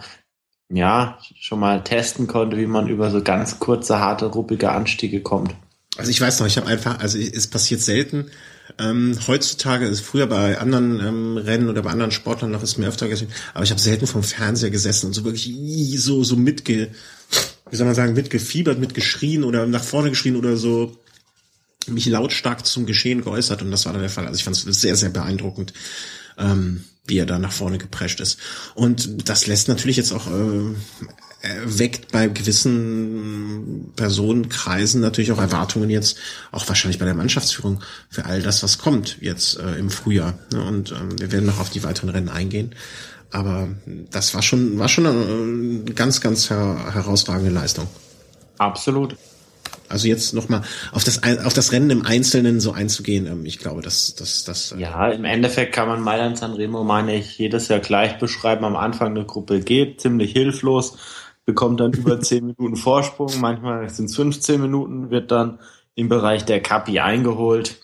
ja, 0.70 1.18
schon 1.40 1.60
mal 1.60 1.84
testen 1.84 2.28
konnte, 2.28 2.58
wie 2.58 2.68
man 2.68 2.88
über 2.88 3.10
so 3.10 3.22
ganz 3.22 3.60
kurze, 3.60 4.00
harte, 4.00 4.28
ruppige 4.28 4.72
Anstiege 4.72 5.22
kommt. 5.22 5.56
Also 5.98 6.12
ich 6.12 6.22
weiß 6.22 6.40
noch, 6.40 6.48
ich 6.48 6.58
habe 6.58 6.68
einfach, 6.68 7.00
also 7.00 7.18
es 7.18 7.48
passiert 7.48 7.82
selten. 7.82 8.32
Ähm, 8.78 9.18
heutzutage 9.28 9.88
ist 9.88 10.02
früher 10.02 10.28
bei 10.28 10.60
anderen 10.60 11.00
ähm, 11.00 11.38
Rennen 11.38 11.70
oder 11.70 11.82
bei 11.82 11.90
anderen 11.90 12.12
Sportlern 12.12 12.52
noch 12.52 12.64
ist 12.64 12.78
mir 12.78 12.88
öfter 12.88 13.08
gesehen, 13.08 13.30
aber 13.54 13.64
ich 13.64 13.72
habe 13.72 13.82
selten 13.82 14.06
vom 14.06 14.22
Fernseher 14.22 14.70
gesessen 14.70 15.08
und 15.08 15.14
so 15.14 15.26
wirklich 15.26 15.52
so 16.00 16.24
so 16.24 16.36
mitge, 16.36 16.92
wie 17.72 17.76
soll 17.76 17.88
man 17.88 17.96
sagen, 17.96 18.14
mitgefiebert, 18.14 18.80
mitgeschrien 18.80 19.44
oder 19.44 19.66
nach 19.66 19.84
vorne 19.84 20.12
geschrien 20.12 20.36
oder 20.36 20.56
so 20.56 20.96
mich 21.88 22.06
lautstark 22.06 22.66
zum 22.66 22.86
Geschehen 22.86 23.24
geäußert 23.24 23.64
und 23.64 23.72
das 23.72 23.86
war 23.86 23.94
dann 23.94 24.04
der 24.04 24.12
Fall. 24.12 24.28
Also 24.28 24.38
ich 24.38 24.44
fand 24.44 24.56
es 24.56 24.64
sehr 24.64 24.96
sehr 24.96 25.10
beeindruckend. 25.10 25.74
Ähm, 26.38 26.86
wie 27.10 27.18
er 27.18 27.26
da 27.26 27.40
nach 27.40 27.52
vorne 27.52 27.78
geprescht 27.78 28.20
ist. 28.20 28.40
Und 28.76 29.28
das 29.28 29.48
lässt 29.48 29.68
natürlich 29.68 29.98
jetzt 29.98 30.12
auch 30.12 30.28
äh, 30.28 30.76
weckt 31.64 32.12
bei 32.12 32.28
gewissen 32.28 33.92
Personenkreisen 33.96 35.02
natürlich 35.02 35.32
auch 35.32 35.40
Erwartungen 35.40 35.90
jetzt, 35.90 36.18
auch 36.52 36.68
wahrscheinlich 36.68 37.00
bei 37.00 37.06
der 37.06 37.14
Mannschaftsführung 37.14 37.82
für 38.10 38.26
all 38.26 38.42
das, 38.42 38.62
was 38.62 38.78
kommt 38.78 39.18
jetzt 39.22 39.58
äh, 39.58 39.76
im 39.76 39.90
Frühjahr. 39.90 40.38
Ne? 40.52 40.64
Und 40.64 40.92
ähm, 40.92 41.20
wir 41.20 41.32
werden 41.32 41.46
noch 41.46 41.60
auf 41.60 41.70
die 41.70 41.84
weiteren 41.84 42.10
Rennen 42.10 42.30
eingehen. 42.30 42.76
Aber 43.32 43.70
das 43.86 44.34
war 44.34 44.42
schon, 44.42 44.80
war 44.80 44.90
schon 44.90 45.06
eine 45.06 45.94
ganz, 45.94 46.20
ganz 46.20 46.50
her 46.50 46.94
herausragende 46.94 47.52
Leistung. 47.52 47.88
Absolut. 48.58 49.16
Also 49.90 50.08
jetzt 50.08 50.34
nochmal 50.34 50.62
auf 50.92 51.04
das, 51.04 51.24
auf 51.24 51.54
das 51.54 51.72
Rennen 51.72 51.90
im 51.90 52.06
Einzelnen 52.06 52.60
so 52.60 52.72
einzugehen, 52.72 53.26
ähm, 53.26 53.46
ich 53.46 53.58
glaube, 53.58 53.82
dass 53.82 54.14
das, 54.16 54.44
das, 54.44 54.72
äh, 54.72 54.80
Ja, 54.80 55.10
im 55.10 55.26
Endeffekt 55.26 55.74
kann 55.74 55.88
man 55.88 56.02
Mailand 56.02 56.38
Sanremo, 56.38 56.84
meine 56.84 57.16
ich, 57.16 57.38
jedes 57.38 57.68
Jahr 57.68 57.80
gleich 57.80 58.20
beschreiben. 58.20 58.66
Am 58.66 58.76
Anfang 58.76 59.10
eine 59.10 59.26
Gruppe 59.26 59.62
geht, 59.62 60.00
ziemlich 60.00 60.32
hilflos, 60.32 60.98
bekommt 61.50 61.80
dann 61.80 61.94
über 61.94 62.22
10 62.22 62.46
Minuten 62.46 62.76
Vorsprung, 62.76 63.32
manchmal 63.40 63.90
sind 63.90 64.06
es 64.06 64.16
15 64.16 64.62
Minuten, 64.62 65.10
wird 65.10 65.32
dann 65.32 65.58
im 65.96 66.08
Bereich 66.08 66.46
der 66.46 66.62
Capi 66.62 67.00
eingeholt. 67.00 67.84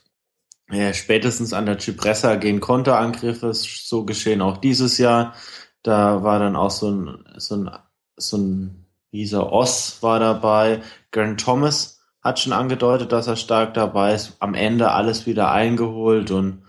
Ja, 0.70 0.94
spätestens 0.94 1.52
an 1.52 1.66
der 1.66 1.80
Cipressa 1.80 2.36
gehen 2.36 2.60
Konterangriffe, 2.60 3.52
so 3.54 4.06
geschehen 4.06 4.42
auch 4.42 4.58
dieses 4.58 5.00
Jahr. 5.00 5.34
Da 5.82 6.22
war 6.24 6.38
dann 6.38 6.56
auch 6.56 6.70
so 6.70 6.92
ein, 6.92 7.26
so 7.38 7.56
ein, 7.56 7.72
so 8.18 8.38
ein, 8.38 8.86
dieser 9.12 9.52
Oss 9.52 9.98
war 10.02 10.20
dabei, 10.20 10.82
Gern 11.12 11.38
Thomas 11.38 12.02
hat 12.22 12.40
schon 12.40 12.54
angedeutet, 12.54 13.12
dass 13.12 13.28
er 13.28 13.36
stark 13.36 13.74
dabei 13.74 14.14
ist. 14.14 14.38
Am 14.40 14.54
Ende 14.54 14.92
alles 14.92 15.26
wieder 15.26 15.52
eingeholt 15.52 16.30
und 16.30 16.64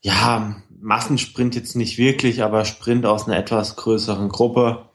ja, 0.00 0.56
Massensprint 0.80 1.54
jetzt 1.54 1.76
nicht 1.76 1.98
wirklich, 1.98 2.42
aber 2.42 2.64
Sprint 2.64 3.04
aus 3.04 3.26
einer 3.26 3.36
etwas 3.36 3.76
größeren 3.76 4.28
Gruppe 4.28 4.86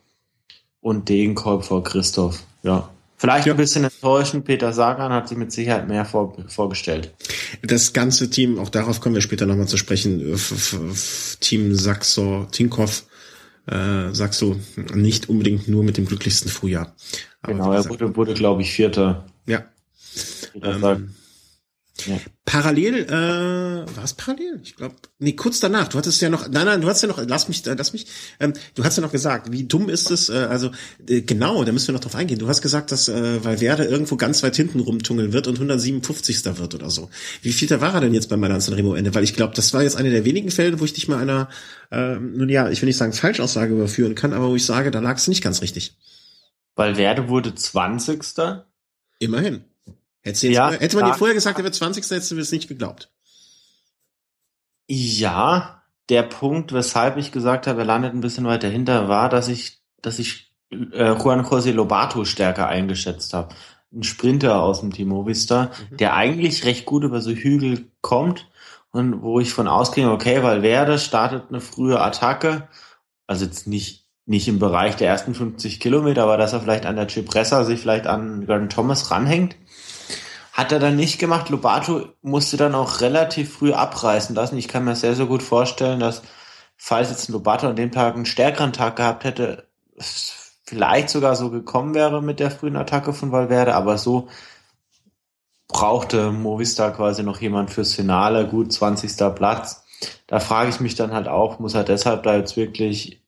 und 0.81 1.09
Degenkolb 1.09 1.63
vor 1.63 1.83
Christoph. 1.83 2.43
Ja, 2.63 2.89
Vielleicht 3.21 3.45
ja. 3.45 3.53
ein 3.53 3.57
bisschen 3.57 3.83
enttäuschend. 3.83 4.45
Peter 4.45 4.73
Sagan 4.73 5.13
hat 5.13 5.27
sich 5.27 5.37
mit 5.37 5.51
Sicherheit 5.51 5.87
mehr 5.87 6.05
vor, 6.05 6.35
vorgestellt. 6.47 7.13
Das 7.61 7.93
ganze 7.93 8.31
Team, 8.31 8.57
auch 8.57 8.69
darauf 8.69 8.99
kommen 8.99 9.13
wir 9.13 9.21
später 9.21 9.45
nochmal 9.45 9.67
zu 9.67 9.77
sprechen, 9.77 10.35
Team 11.39 11.75
Saxo, 11.75 12.47
Tinkoff, 12.51 13.05
äh, 13.67 14.11
Saxo, 14.11 14.55
nicht 14.95 15.29
unbedingt 15.29 15.67
nur 15.67 15.83
mit 15.83 15.97
dem 15.97 16.07
glücklichsten 16.07 16.49
Frühjahr. 16.49 16.95
Aber 17.43 17.53
genau, 17.53 17.71
er 17.71 17.87
wurde, 17.87 18.15
wurde 18.15 18.33
glaube 18.33 18.63
ich, 18.63 18.71
Vierter. 18.71 19.27
Ja. 19.45 19.65
Ähm, 20.55 21.13
ja. 22.05 22.17
Parallel, 22.45 23.05
äh, 23.05 23.95
war 23.95 24.03
es 24.03 24.13
parallel? 24.13 24.59
Ich 24.63 24.75
glaube, 24.75 24.95
nee, 25.19 25.33
kurz 25.33 25.59
danach. 25.59 25.87
Du 25.87 25.97
hattest 25.97 26.21
ja 26.21 26.29
noch, 26.29 26.49
nein, 26.49 26.65
nein, 26.65 26.81
du 26.81 26.87
hast 26.87 27.01
ja 27.01 27.07
noch, 27.07 27.21
lass 27.25 27.47
mich, 27.47 27.65
äh, 27.67 27.75
lass 27.77 27.93
mich, 27.93 28.07
ähm, 28.39 28.53
du 28.75 28.83
hast 28.83 28.97
ja 28.97 29.01
noch 29.01 29.11
gesagt, 29.11 29.51
wie 29.51 29.65
dumm 29.65 29.89
ist 29.89 30.09
es, 30.09 30.29
äh, 30.29 30.47
also 30.49 30.71
äh, 31.07 31.21
genau, 31.21 31.63
da 31.63 31.71
müssen 31.71 31.89
wir 31.89 31.93
noch 31.93 32.01
drauf 32.01 32.15
eingehen. 32.15 32.39
Du 32.39 32.47
hast 32.47 32.61
gesagt, 32.61 32.91
dass 32.91 33.07
äh, 33.07 33.43
Valverde 33.43 33.85
irgendwo 33.85 34.15
ganz 34.15 34.41
weit 34.41 34.55
hinten 34.55 34.79
rumtungeln 34.79 35.33
wird 35.33 35.47
und 35.47 35.55
157. 35.55 36.43
wird 36.57 36.73
oder 36.73 36.89
so. 36.89 37.09
Wie 37.41 37.53
viel 37.53 37.67
da 37.67 37.81
war 37.81 37.93
er 37.93 38.01
denn 38.01 38.13
jetzt 38.13 38.29
bei 38.29 38.37
meiner 38.37 38.57
Remo 38.67 38.95
Ende? 38.95 39.13
Weil 39.13 39.23
ich 39.23 39.35
glaube, 39.35 39.53
das 39.55 39.73
war 39.73 39.83
jetzt 39.83 39.95
eine 39.95 40.09
der 40.09 40.25
wenigen 40.25 40.51
Fälle, 40.51 40.79
wo 40.79 40.85
ich 40.85 40.93
dich 40.93 41.07
mal 41.07 41.19
einer, 41.19 41.49
äh, 41.91 42.15
nun 42.15 42.49
ja, 42.49 42.69
ich 42.69 42.81
will 42.81 42.87
nicht 42.87 42.97
sagen 42.97 43.13
Falschaussage 43.13 43.73
überführen 43.73 44.15
kann, 44.15 44.33
aber 44.33 44.49
wo 44.49 44.55
ich 44.55 44.65
sage, 44.65 44.91
da 44.91 44.99
lag 44.99 45.17
es 45.17 45.27
nicht 45.27 45.43
ganz 45.43 45.61
richtig. 45.61 45.97
Valverde 46.75 47.29
wurde 47.29 47.53
20. 47.53 48.23
Immerhin. 49.19 49.65
Hätte, 50.21 50.47
jetzt, 50.47 50.55
ja, 50.55 50.71
hätte 50.71 50.97
man 50.97 51.05
dir 51.05 51.17
vorher 51.17 51.33
gesagt, 51.33 51.57
er 51.57 51.63
wird 51.63 51.75
20. 51.75 52.03
hättest 52.03 52.31
du 52.31 52.37
es 52.37 52.51
nicht 52.51 52.67
geglaubt. 52.67 53.11
Ja, 54.87 55.83
der 56.09 56.23
Punkt, 56.23 56.73
weshalb 56.73 57.17
ich 57.17 57.31
gesagt 57.31 57.65
habe, 57.65 57.79
er 57.79 57.85
landet 57.85 58.13
ein 58.13 58.21
bisschen 58.21 58.45
weiter 58.45 58.67
hinter, 58.67 59.07
war, 59.07 59.29
dass 59.29 59.47
ich, 59.47 59.79
dass 60.01 60.19
ich 60.19 60.51
äh, 60.71 61.13
Juan 61.13 61.45
José 61.45 61.71
Lobato 61.71 62.25
stärker 62.25 62.67
eingeschätzt 62.67 63.33
habe. 63.33 63.55
Ein 63.93 64.03
Sprinter 64.03 64.61
aus 64.61 64.81
dem 64.81 64.91
Team 64.91 65.09
Movistar, 65.09 65.71
mhm. 65.89 65.97
der 65.97 66.13
eigentlich 66.15 66.65
recht 66.65 66.85
gut 66.85 67.03
über 67.03 67.21
so 67.21 67.31
Hügel 67.31 67.87
kommt 68.01 68.49
und 68.91 69.21
wo 69.21 69.39
ich 69.39 69.53
von 69.53 69.67
ausging, 69.67 70.07
okay, 70.07 70.43
weil 70.43 70.61
Verde 70.61 70.99
startet 70.99 71.45
eine 71.49 71.61
frühe 71.61 71.99
Attacke, 71.99 72.67
also 73.27 73.45
jetzt 73.45 73.67
nicht 73.67 74.01
nicht 74.25 74.47
im 74.47 74.59
Bereich 74.59 74.95
der 74.95 75.07
ersten 75.07 75.33
50 75.33 75.79
Kilometer, 75.79 76.23
aber 76.23 76.37
dass 76.37 76.53
er 76.53 76.61
vielleicht 76.61 76.85
an 76.85 76.95
der 76.95 77.09
Cipressa 77.09 77.63
sich 77.63 77.81
vielleicht 77.81 78.07
an 78.07 78.45
Gordon 78.45 78.69
Thomas 78.69 79.11
ranhängt 79.11 79.55
hat 80.53 80.71
er 80.71 80.79
dann 80.79 80.95
nicht 80.95 81.19
gemacht. 81.19 81.49
Lobato 81.49 82.09
musste 82.21 82.57
dann 82.57 82.75
auch 82.75 83.01
relativ 83.01 83.53
früh 83.53 83.73
abreißen 83.73 84.35
lassen. 84.35 84.57
Ich 84.57 84.67
kann 84.67 84.83
mir 84.83 84.95
sehr, 84.95 85.15
sehr 85.15 85.25
gut 85.25 85.43
vorstellen, 85.43 85.99
dass 85.99 86.21
falls 86.75 87.09
jetzt 87.09 87.29
Lobato 87.29 87.67
an 87.67 87.75
dem 87.75 87.91
Tag 87.91 88.15
einen 88.15 88.25
stärkeren 88.25 88.73
Tag 88.73 88.95
gehabt 88.95 89.23
hätte, 89.23 89.67
es 89.95 90.57
vielleicht 90.65 91.09
sogar 91.09 91.35
so 91.35 91.49
gekommen 91.49 91.93
wäre 91.93 92.21
mit 92.21 92.39
der 92.39 92.49
frühen 92.49 92.75
Attacke 92.75 93.13
von 93.13 93.31
Valverde, 93.31 93.75
aber 93.75 93.97
so 93.97 94.29
brauchte 95.67 96.31
Movistar 96.31 96.93
quasi 96.93 97.23
noch 97.23 97.39
jemand 97.41 97.71
fürs 97.71 97.93
Finale, 97.93 98.47
gut 98.47 98.71
20. 98.71 99.17
Platz. 99.35 99.83
Da 100.27 100.39
frage 100.39 100.69
ich 100.69 100.79
mich 100.79 100.95
dann 100.95 101.13
halt 101.13 101.27
auch, 101.27 101.59
muss 101.59 101.73
er 101.73 101.83
deshalb 101.83 102.23
da 102.23 102.35
jetzt 102.35 102.57
wirklich 102.57 103.21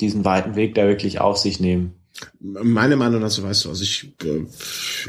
diesen 0.00 0.24
weiten 0.24 0.54
Weg 0.54 0.74
da 0.74 0.86
wirklich 0.86 1.20
auf 1.20 1.38
sich 1.38 1.60
nehmen? 1.60 1.97
Meine 2.40 2.96
Meinung 2.96 3.20
dazu 3.20 3.42
weißt 3.42 3.64
du, 3.64 3.68
also 3.70 3.82
ich, 3.82 4.12
äh, 4.24 4.46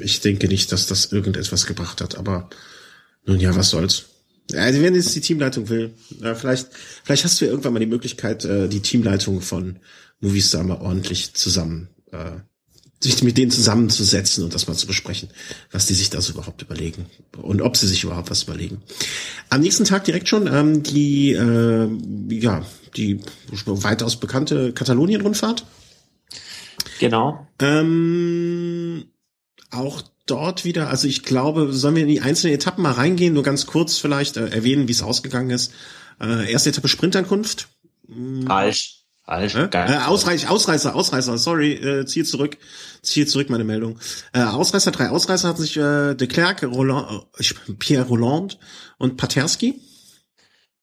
ich 0.01 0.21
denke 0.21 0.47
nicht, 0.47 0.71
dass 0.71 0.87
das 0.87 1.11
irgendetwas 1.11 1.65
gebracht 1.65 2.01
hat, 2.01 2.17
aber 2.17 2.49
nun 3.25 3.39
ja, 3.39 3.55
was 3.55 3.69
soll's. 3.69 4.05
Also 4.55 4.81
wenn 4.81 4.95
jetzt 4.95 5.15
die 5.15 5.21
Teamleitung 5.21 5.69
will, 5.69 5.93
vielleicht, 6.35 6.69
vielleicht 7.03 7.23
hast 7.23 7.39
du 7.39 7.45
ja 7.45 7.51
irgendwann 7.51 7.73
mal 7.73 7.79
die 7.79 7.85
Möglichkeit, 7.85 8.45
äh, 8.45 8.67
die 8.67 8.81
Teamleitung 8.81 9.41
von 9.41 9.77
Movistar 10.21 10.63
mal 10.63 10.81
ordentlich 10.81 11.35
zusammen, 11.35 11.89
äh, 12.11 12.31
sich 12.99 13.21
mit 13.23 13.37
denen 13.37 13.51
zusammenzusetzen 13.51 14.43
und 14.43 14.53
das 14.53 14.67
mal 14.67 14.75
zu 14.75 14.87
besprechen, 14.87 15.29
was 15.71 15.85
die 15.85 15.93
sich 15.93 16.09
da 16.09 16.19
so 16.19 16.33
überhaupt 16.33 16.63
überlegen 16.63 17.05
und 17.37 17.61
ob 17.61 17.77
sie 17.77 17.87
sich 17.87 18.03
überhaupt 18.03 18.29
was 18.29 18.43
überlegen. 18.43 18.81
Am 19.49 19.61
nächsten 19.61 19.85
Tag 19.85 20.03
direkt 20.03 20.27
schon 20.27 20.47
ähm, 20.47 20.83
die, 20.83 21.31
ja, 21.31 22.65
die 22.97 23.21
weitaus 23.65 24.19
bekannte 24.19 24.73
Katalonien-Rundfahrt. 24.73 25.65
Genau. 26.99 27.47
Ähm, 27.59 29.05
auch 29.71 30.01
dort 30.25 30.65
wieder, 30.65 30.89
also 30.89 31.07
ich 31.07 31.23
glaube, 31.23 31.73
sollen 31.73 31.95
wir 31.95 32.03
in 32.03 32.09
die 32.09 32.21
einzelnen 32.21 32.53
Etappen 32.53 32.83
mal 32.83 32.91
reingehen, 32.91 33.33
nur 33.33 33.43
ganz 33.43 33.65
kurz 33.65 33.97
vielleicht 33.97 34.37
äh, 34.37 34.49
erwähnen, 34.49 34.87
wie 34.87 34.91
es 34.91 35.01
ausgegangen 35.01 35.49
ist. 35.49 35.73
Äh, 36.21 36.51
erste 36.51 36.69
Etappe 36.69 36.87
Sprintankunft. 36.87 37.69
Hm. 38.07 38.45
Falsch. 38.45 38.99
Falsch. 39.23 39.55
Äh? 39.55 39.69
Äh, 39.71 39.97
Ausreich, 40.07 40.49
Ausreißer, 40.49 40.95
Ausreißer, 40.95 41.37
sorry, 41.37 41.73
äh, 41.73 42.05
ziehe 42.05 42.25
zurück, 42.25 42.57
ziehe 43.01 43.25
zurück 43.25 43.49
meine 43.49 43.63
Meldung. 43.63 43.99
Äh, 44.33 44.41
Ausreißer, 44.41 44.91
drei 44.91 45.09
Ausreißer 45.09 45.47
hatten 45.47 45.61
sich 45.61 45.77
äh, 45.77 46.15
de 46.15 46.27
Klerk, 46.27 46.63
Roland, 46.63 47.25
äh, 47.37 47.73
Pierre 47.77 48.07
Roland 48.07 48.59
und 48.97 49.17
Paterski. 49.17 49.81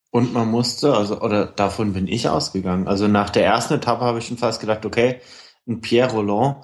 Und 0.09 0.33
man 0.33 0.47
musste, 0.47 0.95
also, 0.95 1.21
oder 1.21 1.45
davon 1.45 1.93
bin 1.93 2.07
ich 2.07 2.29
ausgegangen. 2.29 2.87
Also 2.87 3.07
nach 3.07 3.29
der 3.29 3.45
ersten 3.45 3.75
Etappe 3.75 4.05
habe 4.05 4.19
ich 4.19 4.27
schon 4.27 4.37
fast 4.37 4.61
gedacht, 4.61 4.85
okay, 4.85 5.19
ein 5.67 5.81
Pierre 5.81 6.11
Roland 6.11 6.57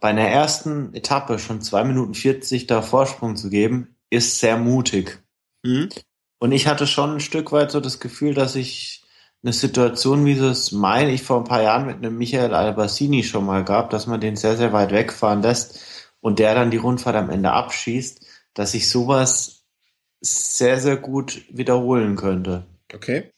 bei 0.00 0.10
einer 0.10 0.28
ersten 0.28 0.92
Etappe 0.94 1.38
schon 1.38 1.62
zwei 1.62 1.82
Minuten 1.84 2.14
40 2.14 2.66
da 2.66 2.82
Vorsprung 2.82 3.36
zu 3.36 3.48
geben, 3.48 3.96
ist 4.10 4.38
sehr 4.38 4.58
mutig. 4.58 5.22
Mhm. 5.62 5.88
Und 6.38 6.52
ich 6.52 6.66
hatte 6.66 6.86
schon 6.86 7.14
ein 7.14 7.20
Stück 7.20 7.52
weit 7.52 7.70
so 7.70 7.80
das 7.80 8.00
Gefühl, 8.00 8.34
dass 8.34 8.54
ich 8.54 9.02
eine 9.42 9.52
Situation, 9.52 10.24
wie 10.24 10.32
es 10.32 10.72
meine 10.72 11.10
ich 11.10 11.22
vor 11.22 11.38
ein 11.38 11.44
paar 11.44 11.62
Jahren 11.62 11.86
mit 11.86 11.96
einem 11.96 12.16
Michael 12.16 12.54
Albassini 12.54 13.22
schon 13.22 13.46
mal 13.46 13.64
gab, 13.64 13.90
dass 13.90 14.06
man 14.06 14.20
den 14.20 14.36
sehr, 14.36 14.56
sehr 14.56 14.72
weit 14.72 14.90
wegfahren 14.90 15.42
lässt 15.42 15.80
und 16.20 16.38
der 16.38 16.54
dann 16.54 16.70
die 16.70 16.78
Rundfahrt 16.78 17.16
am 17.16 17.30
Ende 17.30 17.52
abschießt, 17.52 18.26
dass 18.54 18.74
ich 18.74 18.90
sowas 18.90 19.64
sehr, 20.20 20.80
sehr 20.80 20.96
gut 20.96 21.42
wiederholen 21.50 22.16
könnte. 22.16 22.66
Okay. 22.92 23.30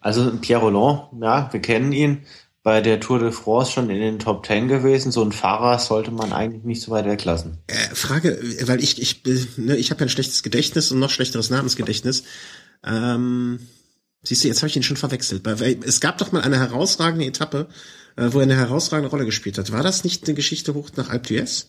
Also 0.00 0.36
Pierre 0.38 0.62
Roland, 0.62 1.22
ja, 1.22 1.52
wir 1.52 1.60
kennen 1.60 1.92
ihn, 1.92 2.24
bei 2.68 2.82
der 2.82 3.00
Tour 3.00 3.18
de 3.18 3.32
France 3.32 3.72
schon 3.72 3.88
in 3.88 3.98
den 3.98 4.18
Top 4.18 4.42
Ten 4.42 4.68
gewesen. 4.68 5.10
So 5.10 5.24
ein 5.24 5.32
Fahrer 5.32 5.78
sollte 5.78 6.10
man 6.10 6.34
eigentlich 6.34 6.64
nicht 6.64 6.82
so 6.82 6.90
weit 6.90 7.06
weglassen. 7.06 7.56
Äh, 7.66 7.94
Frage, 7.94 8.38
weil 8.66 8.82
ich 8.82 9.00
ich 9.00 9.22
ne, 9.56 9.74
ich 9.74 9.90
habe 9.90 10.00
ja 10.00 10.06
ein 10.06 10.10
schlechtes 10.10 10.42
Gedächtnis 10.42 10.92
und 10.92 10.98
noch 10.98 11.08
schlechteres 11.08 11.48
Namensgedächtnis. 11.48 12.24
Ähm, 12.84 13.58
siehst 14.22 14.44
du, 14.44 14.48
jetzt 14.48 14.58
habe 14.58 14.68
ich 14.68 14.76
ihn 14.76 14.82
schon 14.82 14.98
verwechselt. 14.98 15.46
Es 15.46 16.02
gab 16.02 16.18
doch 16.18 16.30
mal 16.30 16.42
eine 16.42 16.58
herausragende 16.58 17.24
Etappe, 17.24 17.68
äh, 18.16 18.26
wo 18.32 18.38
er 18.38 18.42
eine 18.42 18.56
herausragende 18.56 19.08
Rolle 19.08 19.24
gespielt 19.24 19.56
hat. 19.56 19.72
War 19.72 19.82
das 19.82 20.04
nicht 20.04 20.26
eine 20.26 20.34
Geschichte 20.34 20.74
hoch 20.74 20.90
nach 20.96 21.08
Alp 21.08 21.24
d'Huez? 21.24 21.68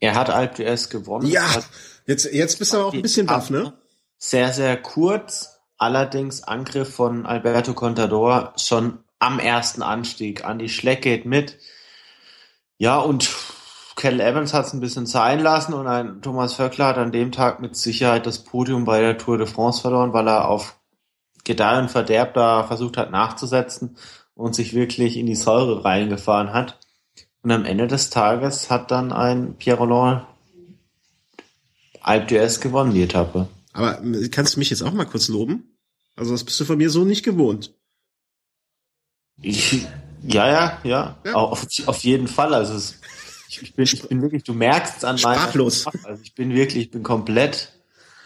Er 0.00 0.14
hat 0.14 0.30
Alp 0.30 0.54
d'Huez 0.54 0.88
gewonnen. 0.88 1.26
Ja, 1.26 1.62
jetzt 2.06 2.24
jetzt 2.32 2.58
bist 2.58 2.72
du 2.72 2.78
aber 2.78 2.86
auch 2.86 2.94
ein 2.94 3.02
bisschen 3.02 3.26
baff, 3.26 3.50
ne? 3.50 3.74
Sehr 4.16 4.54
sehr 4.54 4.78
kurz. 4.78 5.58
Allerdings 5.76 6.42
Angriff 6.42 6.88
von 6.88 7.26
Alberto 7.26 7.74
Contador 7.74 8.54
schon 8.56 9.00
am 9.18 9.38
ersten 9.38 9.82
Anstieg. 9.82 10.44
Andy 10.44 10.68
Schleck 10.68 11.02
geht 11.02 11.24
mit. 11.24 11.58
Ja, 12.78 12.98
und 12.98 13.28
Kettle 13.96 14.24
Evans 14.24 14.54
hat 14.54 14.66
es 14.66 14.72
ein 14.72 14.80
bisschen 14.80 15.06
sein 15.06 15.40
lassen 15.40 15.74
und 15.74 15.88
ein 15.88 16.22
Thomas 16.22 16.54
Vöckler 16.54 16.86
hat 16.86 16.98
an 16.98 17.10
dem 17.10 17.32
Tag 17.32 17.60
mit 17.60 17.76
Sicherheit 17.76 18.26
das 18.26 18.44
Podium 18.44 18.84
bei 18.84 19.00
der 19.00 19.18
Tour 19.18 19.38
de 19.38 19.46
France 19.46 19.80
verloren, 19.80 20.12
weil 20.12 20.28
er 20.28 20.48
auf 20.48 20.78
Gedeih 21.42 21.80
und 21.80 21.90
Verderb 21.90 22.34
da 22.34 22.62
versucht 22.62 22.96
hat 22.96 23.10
nachzusetzen 23.10 23.96
und 24.34 24.54
sich 24.54 24.74
wirklich 24.74 25.16
in 25.16 25.26
die 25.26 25.34
Säure 25.34 25.84
reingefahren 25.84 26.52
hat. 26.52 26.78
Und 27.42 27.50
am 27.50 27.64
Ende 27.64 27.88
des 27.88 28.10
Tages 28.10 28.70
hat 28.70 28.92
dann 28.92 29.12
ein 29.12 29.56
Pierre 29.56 29.78
Roland 29.78 30.26
Alp 32.00 32.28
d'Huez 32.28 32.60
gewonnen, 32.60 32.94
die 32.94 33.02
Etappe. 33.02 33.48
Aber 33.72 34.00
kannst 34.30 34.54
du 34.54 34.60
mich 34.60 34.70
jetzt 34.70 34.82
auch 34.82 34.92
mal 34.92 35.06
kurz 35.06 35.28
loben? 35.28 35.76
Also 36.16 36.32
das 36.32 36.44
bist 36.44 36.58
du 36.60 36.64
von 36.64 36.78
mir 36.78 36.90
so 36.90 37.04
nicht 37.04 37.24
gewohnt. 37.24 37.74
Ich, 39.40 39.86
ja, 40.22 40.48
ja, 40.48 40.80
ja, 40.84 41.16
ja. 41.24 41.32
Auf, 41.34 41.66
auf 41.86 41.98
jeden 42.00 42.28
Fall. 42.28 42.54
Also 42.54 42.74
es, 42.74 42.98
ich, 43.48 43.62
ich, 43.62 43.74
bin, 43.74 43.84
ich 43.84 44.08
bin 44.08 44.22
wirklich, 44.22 44.42
du 44.44 44.54
merkst 44.54 44.98
es 44.98 45.04
an 45.04 45.16
meinem. 45.22 45.38
Sprachlos. 45.38 45.86
Also 46.04 46.22
ich 46.22 46.34
bin 46.34 46.54
wirklich, 46.54 46.84
ich 46.84 46.90
bin 46.90 47.02
komplett, 47.02 47.72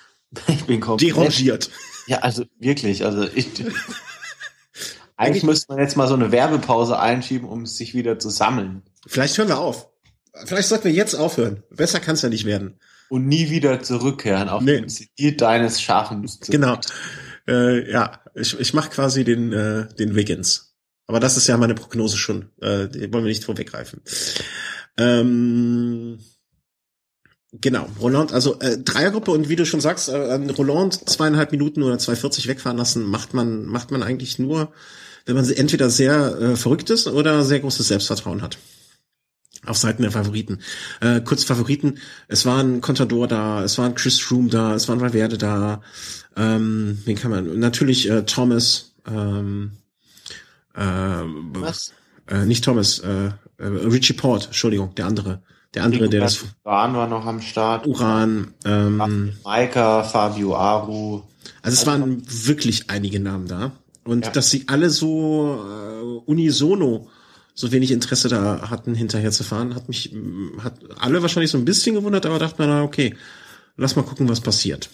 ich 0.48 0.64
bin 0.64 0.80
komplett. 0.80 1.16
Derangiert. 1.16 1.70
Ja, 2.06 2.18
also 2.18 2.44
wirklich, 2.58 3.04
also 3.04 3.26
ich. 3.34 3.48
eigentlich 5.16 5.44
müsste 5.44 5.72
man 5.72 5.78
jetzt 5.78 5.96
mal 5.96 6.08
so 6.08 6.14
eine 6.14 6.32
Werbepause 6.32 6.98
einschieben, 6.98 7.48
um 7.48 7.66
sich 7.66 7.94
wieder 7.94 8.18
zu 8.18 8.30
sammeln. 8.30 8.82
Vielleicht 9.06 9.36
hören 9.38 9.48
wir 9.48 9.58
auf. 9.58 9.88
Vielleicht 10.46 10.68
sollten 10.68 10.84
wir 10.84 10.92
jetzt 10.92 11.14
aufhören. 11.14 11.62
Besser 11.70 12.00
kann 12.00 12.14
es 12.14 12.22
ja 12.22 12.28
nicht 12.28 12.46
werden. 12.46 12.78
Und 13.10 13.26
nie 13.26 13.50
wieder 13.50 13.82
zurückkehren 13.82 14.48
auf 14.48 14.62
nee. 14.62 14.80
den 14.80 14.88
Ziel 14.88 15.36
deines 15.36 15.82
Schaffens. 15.82 16.40
Genau. 16.40 16.78
Äh, 17.46 17.90
ja, 17.90 18.20
ich, 18.34 18.58
ich 18.58 18.72
mache 18.72 18.88
quasi 18.88 19.24
den, 19.24 19.52
äh, 19.52 19.94
den 19.94 20.14
Wiggins. 20.14 20.71
Aber 21.12 21.20
das 21.20 21.36
ist 21.36 21.46
ja 21.46 21.58
meine 21.58 21.74
Prognose 21.74 22.16
schon. 22.16 22.46
Äh, 22.62 22.88
die 22.88 23.12
wollen 23.12 23.24
wir 23.24 23.28
nicht 23.28 23.44
vorweggreifen. 23.44 24.00
Ähm, 24.96 26.20
genau, 27.52 27.86
Roland, 28.00 28.32
also 28.32 28.58
äh, 28.60 28.78
Dreiergruppe 28.78 29.30
und 29.30 29.50
wie 29.50 29.56
du 29.56 29.66
schon 29.66 29.82
sagst, 29.82 30.08
äh, 30.08 30.12
an 30.12 30.48
Roland 30.48 31.06
zweieinhalb 31.10 31.52
Minuten 31.52 31.82
oder 31.82 31.96
2,40 31.96 32.48
wegfahren 32.48 32.78
lassen, 32.78 33.04
macht 33.04 33.34
man, 33.34 33.66
macht 33.66 33.90
man 33.90 34.02
eigentlich 34.02 34.38
nur, 34.38 34.72
wenn 35.26 35.36
man 35.36 35.46
entweder 35.50 35.90
sehr 35.90 36.34
äh, 36.40 36.56
verrückt 36.56 36.88
ist 36.88 37.06
oder 37.06 37.44
sehr 37.44 37.60
großes 37.60 37.88
Selbstvertrauen 37.88 38.40
hat. 38.40 38.56
auf 39.66 39.76
Seiten 39.76 40.00
der 40.00 40.12
Favoriten. 40.12 40.60
Äh, 41.02 41.20
kurz 41.20 41.44
Favoriten, 41.44 41.98
es 42.26 42.46
war 42.46 42.62
ein 42.62 42.80
Contador 42.80 43.28
da, 43.28 43.62
es 43.62 43.76
war 43.76 43.84
ein 43.84 43.96
Chris 43.96 44.18
Froome 44.18 44.48
da, 44.48 44.74
es 44.74 44.88
war 44.88 44.96
ein 44.96 45.02
Valverde 45.02 45.36
da, 45.36 45.82
ähm, 46.38 47.02
wen 47.04 47.16
kann 47.16 47.30
man, 47.30 47.58
natürlich 47.58 48.08
äh, 48.08 48.24
Thomas, 48.24 48.94
ähm, 49.06 49.72
äh, 49.72 49.81
Was? 50.74 51.92
Äh, 52.28 52.46
nicht 52.46 52.64
Thomas, 52.64 52.98
äh, 53.00 53.30
äh, 53.58 53.64
Richie 53.64 54.14
Port, 54.14 54.46
Entschuldigung, 54.46 54.94
der 54.94 55.06
andere. 55.06 55.42
Der 55.74 55.84
andere, 55.84 56.08
der 56.08 56.20
das. 56.20 56.44
Uran 56.64 56.94
war 56.94 57.06
noch 57.06 57.24
am 57.24 57.40
Start. 57.40 57.86
Uran, 57.86 58.52
ähm, 58.64 59.32
Maika, 59.42 60.02
Fabio 60.02 60.54
Aru. 60.54 61.22
Also 61.62 61.80
es 61.80 61.86
waren 61.86 62.22
wirklich 62.26 62.90
einige 62.90 63.20
Namen 63.20 63.48
da. 63.48 63.72
Und 64.04 64.26
ja. 64.26 64.30
dass 64.32 64.50
sie 64.50 64.64
alle 64.66 64.90
so 64.90 65.64
äh, 65.64 66.02
unisono 66.30 67.08
so 67.54 67.70
wenig 67.70 67.90
Interesse 67.90 68.28
da 68.28 68.70
hatten, 68.70 68.94
hinterher 68.94 69.30
zu 69.30 69.44
fahren, 69.44 69.74
hat 69.74 69.88
mich, 69.88 70.14
hat 70.62 70.74
alle 70.98 71.20
wahrscheinlich 71.20 71.50
so 71.50 71.58
ein 71.58 71.64
bisschen 71.64 71.94
gewundert, 71.94 72.24
aber 72.24 72.38
dachte 72.38 72.62
mir, 72.62 72.68
na 72.68 72.82
okay, 72.82 73.14
lass 73.76 73.94
mal 73.94 74.02
gucken, 74.04 74.28
was 74.28 74.40
passiert. 74.40 74.88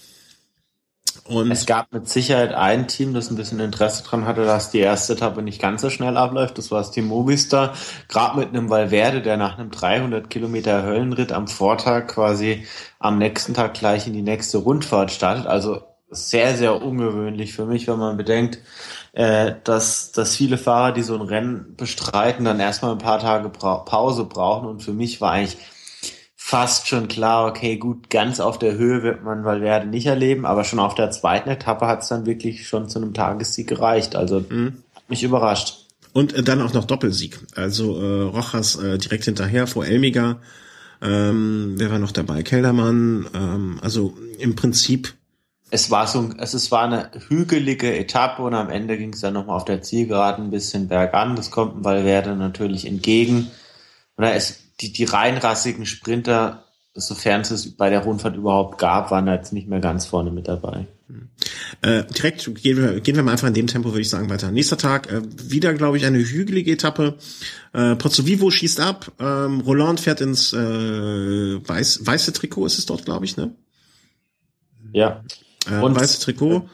Und 1.28 1.50
es 1.50 1.66
gab 1.66 1.92
mit 1.92 2.08
Sicherheit 2.08 2.54
ein 2.54 2.88
Team, 2.88 3.12
das 3.12 3.30
ein 3.30 3.36
bisschen 3.36 3.60
Interesse 3.60 4.02
dran 4.02 4.24
hatte, 4.24 4.46
dass 4.46 4.70
die 4.70 4.78
erste 4.78 5.12
Etappe 5.12 5.42
nicht 5.42 5.60
ganz 5.60 5.82
so 5.82 5.90
schnell 5.90 6.16
abläuft. 6.16 6.56
Das 6.56 6.70
war 6.70 6.78
das 6.78 6.90
Team 6.90 7.06
Movistar. 7.06 7.74
Gerade 8.08 8.38
mit 8.38 8.48
einem 8.48 8.70
Valverde, 8.70 9.20
der 9.20 9.36
nach 9.36 9.58
einem 9.58 9.70
300 9.70 10.30
Kilometer 10.30 10.82
Höllenritt 10.82 11.32
am 11.32 11.46
Vortag 11.46 12.06
quasi 12.06 12.66
am 12.98 13.18
nächsten 13.18 13.52
Tag 13.52 13.74
gleich 13.74 14.06
in 14.06 14.14
die 14.14 14.22
nächste 14.22 14.58
Rundfahrt 14.58 15.10
startet. 15.10 15.46
Also 15.46 15.82
sehr, 16.10 16.56
sehr 16.56 16.82
ungewöhnlich 16.82 17.52
für 17.52 17.66
mich, 17.66 17.86
wenn 17.86 17.98
man 17.98 18.16
bedenkt, 18.16 18.60
äh, 19.12 19.52
dass, 19.64 20.12
dass 20.12 20.34
viele 20.34 20.56
Fahrer, 20.56 20.92
die 20.92 21.02
so 21.02 21.14
ein 21.14 21.20
Rennen 21.20 21.74
bestreiten, 21.76 22.46
dann 22.46 22.58
erstmal 22.58 22.92
ein 22.92 22.98
paar 22.98 23.18
Tage 23.18 23.50
Pause 23.50 24.24
brauchen. 24.24 24.66
Und 24.66 24.82
für 24.82 24.94
mich 24.94 25.20
war 25.20 25.32
eigentlich 25.32 25.58
fast 26.48 26.88
schon 26.88 27.08
klar, 27.08 27.46
okay, 27.46 27.76
gut, 27.76 28.08
ganz 28.08 28.40
auf 28.40 28.58
der 28.58 28.78
Höhe 28.78 29.02
wird 29.02 29.22
man 29.22 29.44
Valverde 29.44 29.86
nicht 29.86 30.06
erleben, 30.06 30.46
aber 30.46 30.64
schon 30.64 30.78
auf 30.78 30.94
der 30.94 31.10
zweiten 31.10 31.50
Etappe 31.50 31.86
hat 31.86 32.00
es 32.00 32.08
dann 32.08 32.24
wirklich 32.24 32.66
schon 32.66 32.88
zu 32.88 32.98
einem 32.98 33.12
Tagessieg 33.12 33.68
gereicht. 33.68 34.16
Also 34.16 34.46
mhm. 34.48 34.78
hat 34.94 35.10
mich 35.10 35.22
überrascht. 35.22 35.84
Und 36.14 36.32
äh, 36.32 36.42
dann 36.42 36.62
auch 36.62 36.72
noch 36.72 36.86
Doppelsieg. 36.86 37.38
Also 37.54 38.00
äh, 38.00 38.22
Rojas 38.22 38.76
äh, 38.76 38.96
direkt 38.96 39.26
hinterher 39.26 39.66
vor 39.66 39.84
Elmiger. 39.84 40.38
Ähm, 41.02 41.74
wer 41.76 41.90
war 41.90 41.98
noch 41.98 42.12
dabei? 42.12 42.42
Keldermann. 42.42 43.28
Ähm, 43.34 43.78
also 43.82 44.16
im 44.38 44.56
Prinzip. 44.56 45.12
Es 45.68 45.90
war 45.90 46.06
so, 46.06 46.30
es, 46.38 46.54
es 46.54 46.70
war 46.70 46.84
eine 46.84 47.10
hügelige 47.28 47.94
Etappe 47.94 48.40
und 48.40 48.54
am 48.54 48.70
Ende 48.70 48.96
ging 48.96 49.12
es 49.12 49.20
dann 49.20 49.34
nochmal 49.34 49.56
auf 49.56 49.66
der 49.66 49.82
Zielgeraden 49.82 50.46
ein 50.46 50.50
bisschen 50.50 50.88
bergan. 50.88 51.36
Das 51.36 51.50
kommt 51.50 51.84
Valverde 51.84 52.36
natürlich 52.36 52.86
entgegen. 52.86 53.50
Oder 54.16 54.34
es 54.34 54.67
die, 54.80 54.92
die 54.92 55.04
reinrassigen 55.04 55.86
Sprinter, 55.86 56.64
sofern 56.94 57.42
es 57.42 57.50
es 57.50 57.76
bei 57.76 57.90
der 57.90 58.00
Rundfahrt 58.00 58.36
überhaupt 58.36 58.78
gab, 58.78 59.10
waren 59.10 59.26
da 59.26 59.34
jetzt 59.34 59.52
nicht 59.52 59.68
mehr 59.68 59.80
ganz 59.80 60.06
vorne 60.06 60.30
mit 60.30 60.48
dabei. 60.48 60.86
Äh, 61.80 62.04
direkt 62.04 62.54
gehen 62.56 62.76
wir, 62.76 63.00
gehen 63.00 63.16
wir 63.16 63.22
mal 63.22 63.32
einfach 63.32 63.48
in 63.48 63.54
dem 63.54 63.66
Tempo, 63.66 63.90
würde 63.90 64.02
ich 64.02 64.10
sagen, 64.10 64.28
weiter. 64.28 64.50
Nächster 64.50 64.76
Tag, 64.76 65.10
äh, 65.10 65.22
wieder, 65.50 65.72
glaube 65.72 65.96
ich, 65.96 66.04
eine 66.04 66.18
hügelige 66.18 66.72
Etappe. 66.72 67.16
Äh, 67.72 67.96
Pozzo 67.96 68.26
Vivo 68.26 68.50
schießt 68.50 68.80
ab, 68.80 69.12
ähm, 69.18 69.60
Roland 69.60 70.00
fährt 70.00 70.20
ins 70.20 70.52
äh, 70.52 70.58
weiß, 70.58 72.06
weiße 72.06 72.32
Trikot, 72.32 72.66
ist 72.66 72.78
es 72.78 72.86
dort, 72.86 73.04
glaube 73.04 73.24
ich, 73.24 73.36
ne? 73.36 73.54
Ja. 74.92 75.22
Äh, 75.70 75.80
und, 75.80 75.94
weiße 75.94 76.20
Trikot. 76.20 76.68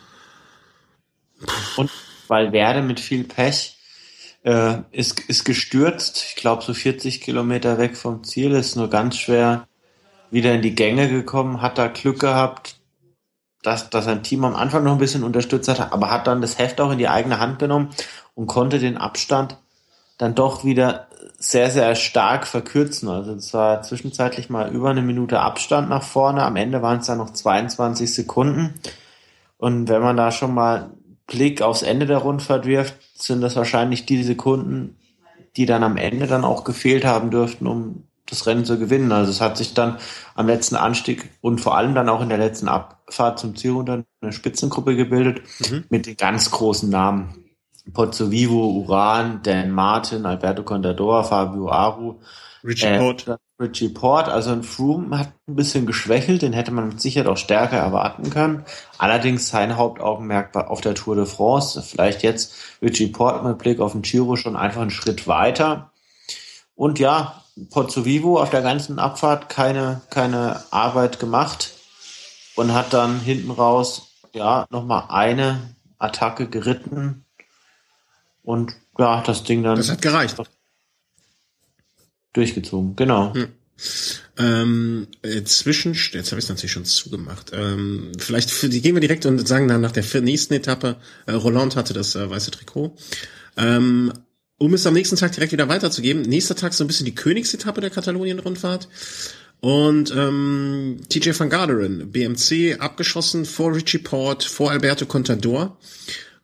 Und 1.77 1.91
Valverde 2.27 2.83
mit 2.83 3.01
viel 3.01 3.25
Pech 3.25 3.77
äh, 4.45 4.77
ist, 4.93 5.21
ist 5.21 5.45
gestürzt, 5.45 6.25
ich 6.29 6.37
glaube 6.37 6.63
so 6.63 6.75
40 6.75 7.21
Kilometer 7.21 7.79
weg 7.79 7.97
vom 7.97 8.23
Ziel, 8.25 8.53
ist 8.53 8.77
nur 8.77 8.89
ganz 8.89 9.17
schwer 9.17 9.67
wieder 10.31 10.53
in 10.55 10.63
die 10.63 10.75
Gänge 10.75 11.09
gekommen, 11.09 11.63
hat 11.63 11.79
da 11.79 11.89
Glück 11.89 12.21
gehabt, 12.21 12.77
dass, 13.63 13.89
dass 13.91 14.05
sein 14.05 14.23
Team 14.23 14.45
am 14.45 14.55
Anfang 14.55 14.85
noch 14.85 14.93
ein 14.93 14.99
bisschen 14.99 15.25
unterstützt 15.25 15.69
hat, 15.69 15.93
aber 15.93 16.11
hat 16.11 16.27
dann 16.27 16.43
das 16.43 16.59
Heft 16.59 16.81
auch 16.81 16.93
in 16.93 16.99
die 16.99 17.09
eigene 17.09 17.41
Hand 17.41 17.59
genommen 17.59 17.91
und 18.35 18.47
konnte 18.47 18.79
den 18.79 18.99
Abstand 18.99 19.57
dann 20.19 20.35
doch 20.35 20.65
wieder 20.65 21.09
sehr, 21.39 21.71
sehr 21.71 21.95
stark 21.95 22.47
verkürzen. 22.47 23.09
Also 23.09 23.33
es 23.33 23.53
war 23.55 23.83
zwischenzeitlich 23.83 24.51
mal 24.51 24.71
über 24.73 24.91
eine 24.91 25.03
Minute 25.03 25.41
Abstand 25.41 25.89
nach 25.89 26.03
vorne. 26.03 26.43
Am 26.43 26.57
Ende 26.57 26.83
waren 26.83 27.01
es 27.01 27.07
dann 27.07 27.19
noch 27.19 27.31
22 27.31 28.13
Sekunden. 28.13 28.75
Und 29.57 29.89
wenn 29.89 30.03
man 30.03 30.17
da 30.17 30.31
schon 30.31 30.55
mal 30.55 30.91
Blick 31.27 31.63
aufs 31.63 31.83
Ende 31.83 32.07
der 32.07 32.19
Rundfahrt 32.19 32.67
wirft, 32.67 32.97
sind 33.15 33.41
das 33.41 33.57
wahrscheinlich 33.57 34.07
die 34.07 34.23
Sekunden, 34.23 34.99
die 35.57 35.67
dann 35.67 35.83
am 35.83 35.97
Ende 35.97 36.27
dann 36.27 36.45
auch 36.45 36.65
gefehlt 36.65 37.05
haben 37.05 37.31
dürften, 37.31 37.67
um 37.67 38.05
das 38.27 38.47
Rennen 38.47 38.65
zu 38.65 38.79
gewinnen. 38.79 39.13
Also 39.13 39.31
es 39.31 39.41
hat 39.41 39.57
sich 39.57 39.75
dann 39.75 39.99
am 40.35 40.47
letzten 40.47 40.77
Anstieg 40.77 41.31
und 41.41 41.61
vor 41.61 41.77
allem 41.77 41.95
dann 41.95 42.09
auch 42.09 42.23
in 42.23 42.29
der 42.29 42.39
letzten 42.39 42.69
Abfahrt 42.69 43.39
zum 43.39 43.57
Ziel 43.57 43.73
unter 43.73 44.05
eine 44.21 44.33
Spitzengruppe 44.33 44.97
gebildet 44.97 45.43
mhm. 45.71 45.85
mit 45.91 46.07
den 46.07 46.17
ganz 46.17 46.51
großen 46.51 46.89
Namen. 46.89 47.35
Pozzo 47.93 48.31
Vivo, 48.31 48.71
Uran, 48.71 49.41
Dan 49.43 49.71
Martin, 49.71 50.25
Alberto 50.25 50.63
Contador, 50.63 51.25
Fabio 51.25 51.69
Aru, 51.69 52.21
Richie 52.65 52.87
äh, 52.87 52.99
Port. 52.99 53.27
Richie 53.65 53.89
Port, 53.89 54.29
also 54.29 54.51
ein 54.51 54.63
Froome 54.63 55.19
hat 55.19 55.33
ein 55.49 55.57
bisschen 55.57 55.87
geschwächelt, 55.87 56.43
den 56.43 56.53
hätte 56.53 56.71
man 56.71 56.89
mit 56.89 57.01
Sicherheit 57.01 57.29
auch 57.29 57.37
stärker 57.37 57.77
erwarten 57.77 58.31
können. 58.31 58.65
Allerdings 58.99 59.49
sein 59.49 59.77
Hauptaugenmerk 59.77 60.55
war 60.55 60.71
auf 60.71 60.81
der 60.81 60.95
Tour 60.95 61.17
de 61.17 61.27
France. 61.27 61.83
Vielleicht 61.83 62.23
jetzt 62.23 62.55
Richie 62.83 63.09
Port 63.09 63.45
mit 63.45 63.59
Blick 63.59 63.81
auf 63.81 63.93
den 63.93 64.03
Giro 64.03 64.37
schon 64.37 64.57
einfach 64.57 64.83
einen 64.83 64.91
Schritt 64.91 65.27
weiter. 65.27 65.91
Und 66.77 66.99
ja, 66.99 67.43
Pozzo 67.71 68.05
Vivo 68.05 68.41
auf 68.41 68.51
der 68.51 68.63
ganzen 68.63 68.99
Abfahrt 68.99 69.49
keine, 69.49 70.01
keine 70.11 70.63
Arbeit 70.71 71.21
gemacht 71.21 71.73
und 72.57 72.75
hat 72.75 72.93
dann 72.93 73.21
hinten 73.21 73.51
raus, 73.51 74.09
ja, 74.33 74.67
nochmal 74.71 75.05
eine 75.09 75.77
Attacke 75.99 76.49
geritten. 76.49 77.25
Und 78.43 78.75
ja, 78.99 79.23
das 79.23 79.45
Ding 79.45 79.63
dann. 79.63 79.77
Das 79.77 79.91
hat 79.91 80.03
gereicht 80.03 80.37
durchgezogen, 82.35 82.95
genau. 82.97 83.35
Hm. 83.35 83.49
Ähm, 84.37 85.09
äh, 85.23 85.43
zwischen, 85.45 85.95
jetzt 85.95 86.31
habe 86.31 86.39
ich 86.39 86.45
es 86.45 86.49
natürlich 86.49 86.73
schon 86.73 86.85
zugemacht. 86.85 87.51
Ähm, 87.53 88.13
vielleicht 88.19 88.51
für 88.51 88.69
die 88.69 88.81
gehen 88.81 88.95
wir 88.95 89.01
direkt 89.01 89.27
und 89.27 89.47
sagen 89.47 89.69
dann 89.69 89.81
nach 89.81 89.93
der 89.93 90.05
nächsten 90.21 90.55
Etappe, 90.55 90.97
äh, 91.27 91.33
Roland 91.33 91.77
hatte 91.77 91.95
das 91.95 92.15
äh, 92.15 92.29
weiße 92.29 92.51
Trikot. 92.51 92.97
Ähm, 93.57 94.13
um 94.59 94.75
es 94.75 94.87
am 94.87 94.95
nächsten 94.95 95.17
Tag 95.17 95.33
direkt 95.33 95.53
wieder 95.53 95.69
weiterzugeben, 95.69 96.23
nächster 96.23 96.55
Tag 96.55 96.75
so 96.75 96.85
ein 96.85 96.87
bisschen 96.87 97.07
die 97.07 97.15
Königsetappe 97.15 97.81
der 97.81 97.91
Katalonien-Rundfahrt. 97.91 98.89
Und 99.61 100.13
ähm, 100.15 101.01
TJ 101.09 101.31
van 101.39 101.49
Garderen, 101.49 102.13
BMC, 102.13 102.81
abgeschossen 102.81 103.47
vor 103.47 103.75
Richie 103.75 103.99
Port, 103.99 104.45
vor 104.45 104.71
Alberto 104.71 105.07
Contador. 105.07 105.79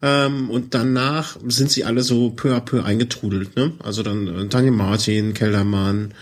Ähm, 0.03 0.51
und 0.51 0.75
danach 0.75 1.37
sind 1.47 1.71
sie 1.71 1.85
alle 1.85 2.03
so 2.03 2.31
peu 2.31 2.55
à 2.55 2.61
peu 2.61 2.85
eingetrudelt. 2.85 3.57
Ne? 3.57 3.73
Also 3.81 4.03
dann 4.03 4.27
äh, 4.29 4.47
Daniel 4.47 4.73
Martin, 4.73 5.35
Kellermann, 5.35 6.15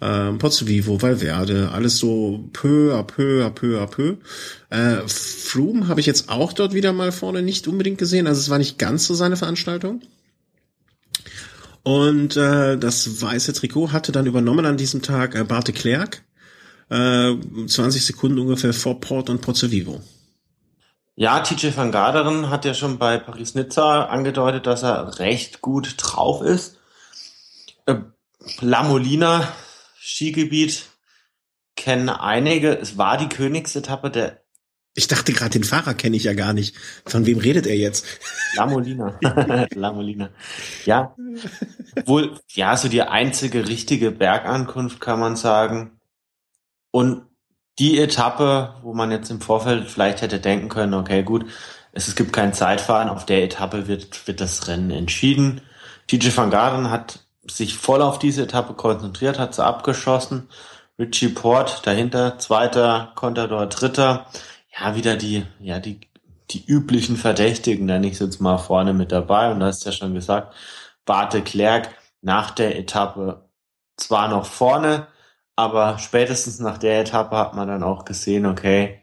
ähm, 0.00 0.38
Pozzovivo, 0.38 1.00
Valverde, 1.00 1.70
alles 1.72 1.98
so 1.98 2.48
peu 2.52 2.94
à 2.94 3.04
peu 3.04 3.44
à 3.44 3.50
peu 3.50 3.80
à 3.80 3.86
peu. 3.86 4.16
Äh, 4.70 5.06
Froome 5.06 5.88
habe 5.88 6.00
ich 6.00 6.06
jetzt 6.06 6.28
auch 6.28 6.52
dort 6.52 6.74
wieder 6.74 6.92
mal 6.92 7.12
vorne 7.12 7.42
nicht 7.42 7.68
unbedingt 7.68 7.98
gesehen. 7.98 8.26
Also 8.26 8.40
es 8.40 8.50
war 8.50 8.58
nicht 8.58 8.78
ganz 8.78 9.06
so 9.06 9.14
seine 9.14 9.36
Veranstaltung. 9.36 10.02
Und 11.82 12.36
äh, 12.36 12.76
das 12.78 13.22
weiße 13.22 13.52
Trikot 13.52 13.92
hatte 13.92 14.12
dann 14.12 14.26
übernommen 14.26 14.66
an 14.66 14.76
diesem 14.76 15.02
Tag 15.02 15.34
äh, 15.34 15.44
Barte 15.44 15.72
Klerk. 15.72 16.22
Äh, 16.90 17.34
20 17.66 18.04
Sekunden 18.04 18.38
ungefähr 18.38 18.72
vor 18.72 19.00
Port 19.00 19.30
und 19.30 19.40
Pozzovivo. 19.40 20.00
Ja, 21.20 21.40
TJ 21.40 21.76
van 21.76 21.92
Garderen 21.92 22.48
hat 22.48 22.64
ja 22.64 22.72
schon 22.72 22.98
bei 22.98 23.18
Paris-Nizza 23.18 24.06
angedeutet, 24.06 24.66
dass 24.66 24.82
er 24.82 25.18
recht 25.18 25.60
gut 25.60 25.96
drauf 25.98 26.40
ist. 26.40 26.78
Äh, 27.84 27.96
La 28.62 28.84
Molina, 28.84 29.46
Skigebiet, 30.00 30.86
kennen 31.76 32.08
einige. 32.08 32.70
Es 32.70 32.96
war 32.96 33.18
die 33.18 33.28
Königsetappe 33.28 34.10
der 34.10 34.40
ich 34.94 35.08
dachte 35.08 35.34
gerade, 35.34 35.50
den 35.50 35.62
Fahrer 35.62 35.92
kenne 35.92 36.16
ich 36.16 36.24
ja 36.24 36.32
gar 36.32 36.54
nicht. 36.54 36.74
Von 37.04 37.26
wem 37.26 37.38
redet 37.38 37.66
er 37.66 37.76
jetzt? 37.76 38.06
La 38.56 38.64
Molina. 38.64 39.18
La 39.74 39.92
Molina. 39.92 40.30
Ja. 40.86 41.14
Wohl, 42.06 42.40
ja, 42.48 42.76
so 42.78 42.88
die 42.88 43.02
einzige 43.02 43.68
richtige 43.68 44.10
Bergankunft 44.10 45.00
kann 45.00 45.20
man 45.20 45.36
sagen. 45.36 46.00
Und 46.90 47.29
die 47.78 47.98
Etappe, 47.98 48.74
wo 48.82 48.92
man 48.92 49.10
jetzt 49.10 49.30
im 49.30 49.40
Vorfeld 49.40 49.88
vielleicht 49.88 50.22
hätte 50.22 50.38
denken 50.38 50.68
können, 50.68 50.94
okay, 50.94 51.22
gut, 51.22 51.46
es, 51.92 52.14
gibt 52.14 52.32
kein 52.32 52.52
Zeitfahren, 52.52 53.08
auf 53.08 53.26
der 53.26 53.42
Etappe 53.42 53.88
wird, 53.88 54.26
wird 54.26 54.40
das 54.40 54.68
Rennen 54.68 54.90
entschieden. 54.90 55.60
TJ 56.06 56.36
van 56.36 56.50
Garderen 56.50 56.90
hat 56.90 57.20
sich 57.46 57.76
voll 57.76 58.02
auf 58.02 58.18
diese 58.18 58.42
Etappe 58.42 58.74
konzentriert, 58.74 59.38
hat 59.38 59.54
sie 59.54 59.64
abgeschossen. 59.64 60.48
Richie 60.98 61.30
Port 61.30 61.86
dahinter, 61.86 62.38
zweiter, 62.38 63.12
Contador 63.14 63.66
dritter. 63.66 64.26
Ja, 64.78 64.94
wieder 64.94 65.16
die, 65.16 65.46
ja, 65.58 65.80
die, 65.80 66.00
die 66.50 66.64
üblichen 66.64 67.16
Verdächtigen, 67.16 67.86
nenne 67.86 68.06
ich 68.06 68.20
jetzt 68.20 68.40
mal 68.40 68.58
vorne 68.58 68.92
mit 68.92 69.10
dabei. 69.10 69.50
Und 69.50 69.60
du 69.60 69.66
hast 69.66 69.84
ja 69.84 69.92
schon 69.92 70.14
gesagt, 70.14 70.54
Barte 71.06 71.42
Klerk 71.42 71.90
nach 72.20 72.50
der 72.50 72.78
Etappe 72.78 73.48
zwar 73.96 74.28
noch 74.28 74.46
vorne, 74.46 75.06
aber 75.60 75.98
spätestens 75.98 76.58
nach 76.58 76.78
der 76.78 77.00
Etappe 77.00 77.36
hat 77.36 77.54
man 77.54 77.68
dann 77.68 77.82
auch 77.82 78.06
gesehen, 78.06 78.46
okay, 78.46 78.98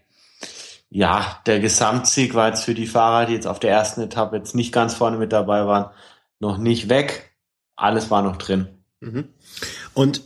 ja, 0.89 1.39
der 1.46 1.60
Gesamtsieg 1.60 2.34
war 2.34 2.48
jetzt 2.48 2.63
für 2.63 2.74
die 2.74 2.88
Fahrer, 2.88 3.28
die 3.28 3.34
jetzt 3.34 3.46
auf 3.46 3.60
der 3.60 3.72
ersten 3.72 4.02
Etappe 4.02 4.38
jetzt 4.38 4.56
nicht 4.56 4.74
ganz 4.74 4.96
vorne 4.96 5.17
mit 5.17 5.32
dabei 5.32 5.67
waren, 5.67 5.91
noch 6.39 6.58
nicht 6.58 6.89
weg. 6.89 7.32
Alles 7.76 8.10
war 8.10 8.24
noch 8.24 8.38
drin. 8.38 8.67
Mhm. 9.02 9.26
Und 9.93 10.22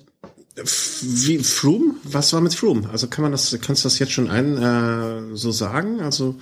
wie 1.01 1.39
Froome? 1.39 1.95
Was 2.03 2.31
war 2.31 2.41
mit 2.41 2.53
Froome? 2.53 2.89
Also 2.91 3.07
kann 3.07 3.23
man 3.23 3.31
das, 3.31 3.57
kannst 3.61 3.83
du 3.83 3.87
das 3.87 3.99
jetzt 3.99 4.11
schon 4.11 4.29
ein 4.29 4.57
äh, 4.57 5.35
so 5.35 5.51
sagen? 5.51 6.01
Also 6.01 6.35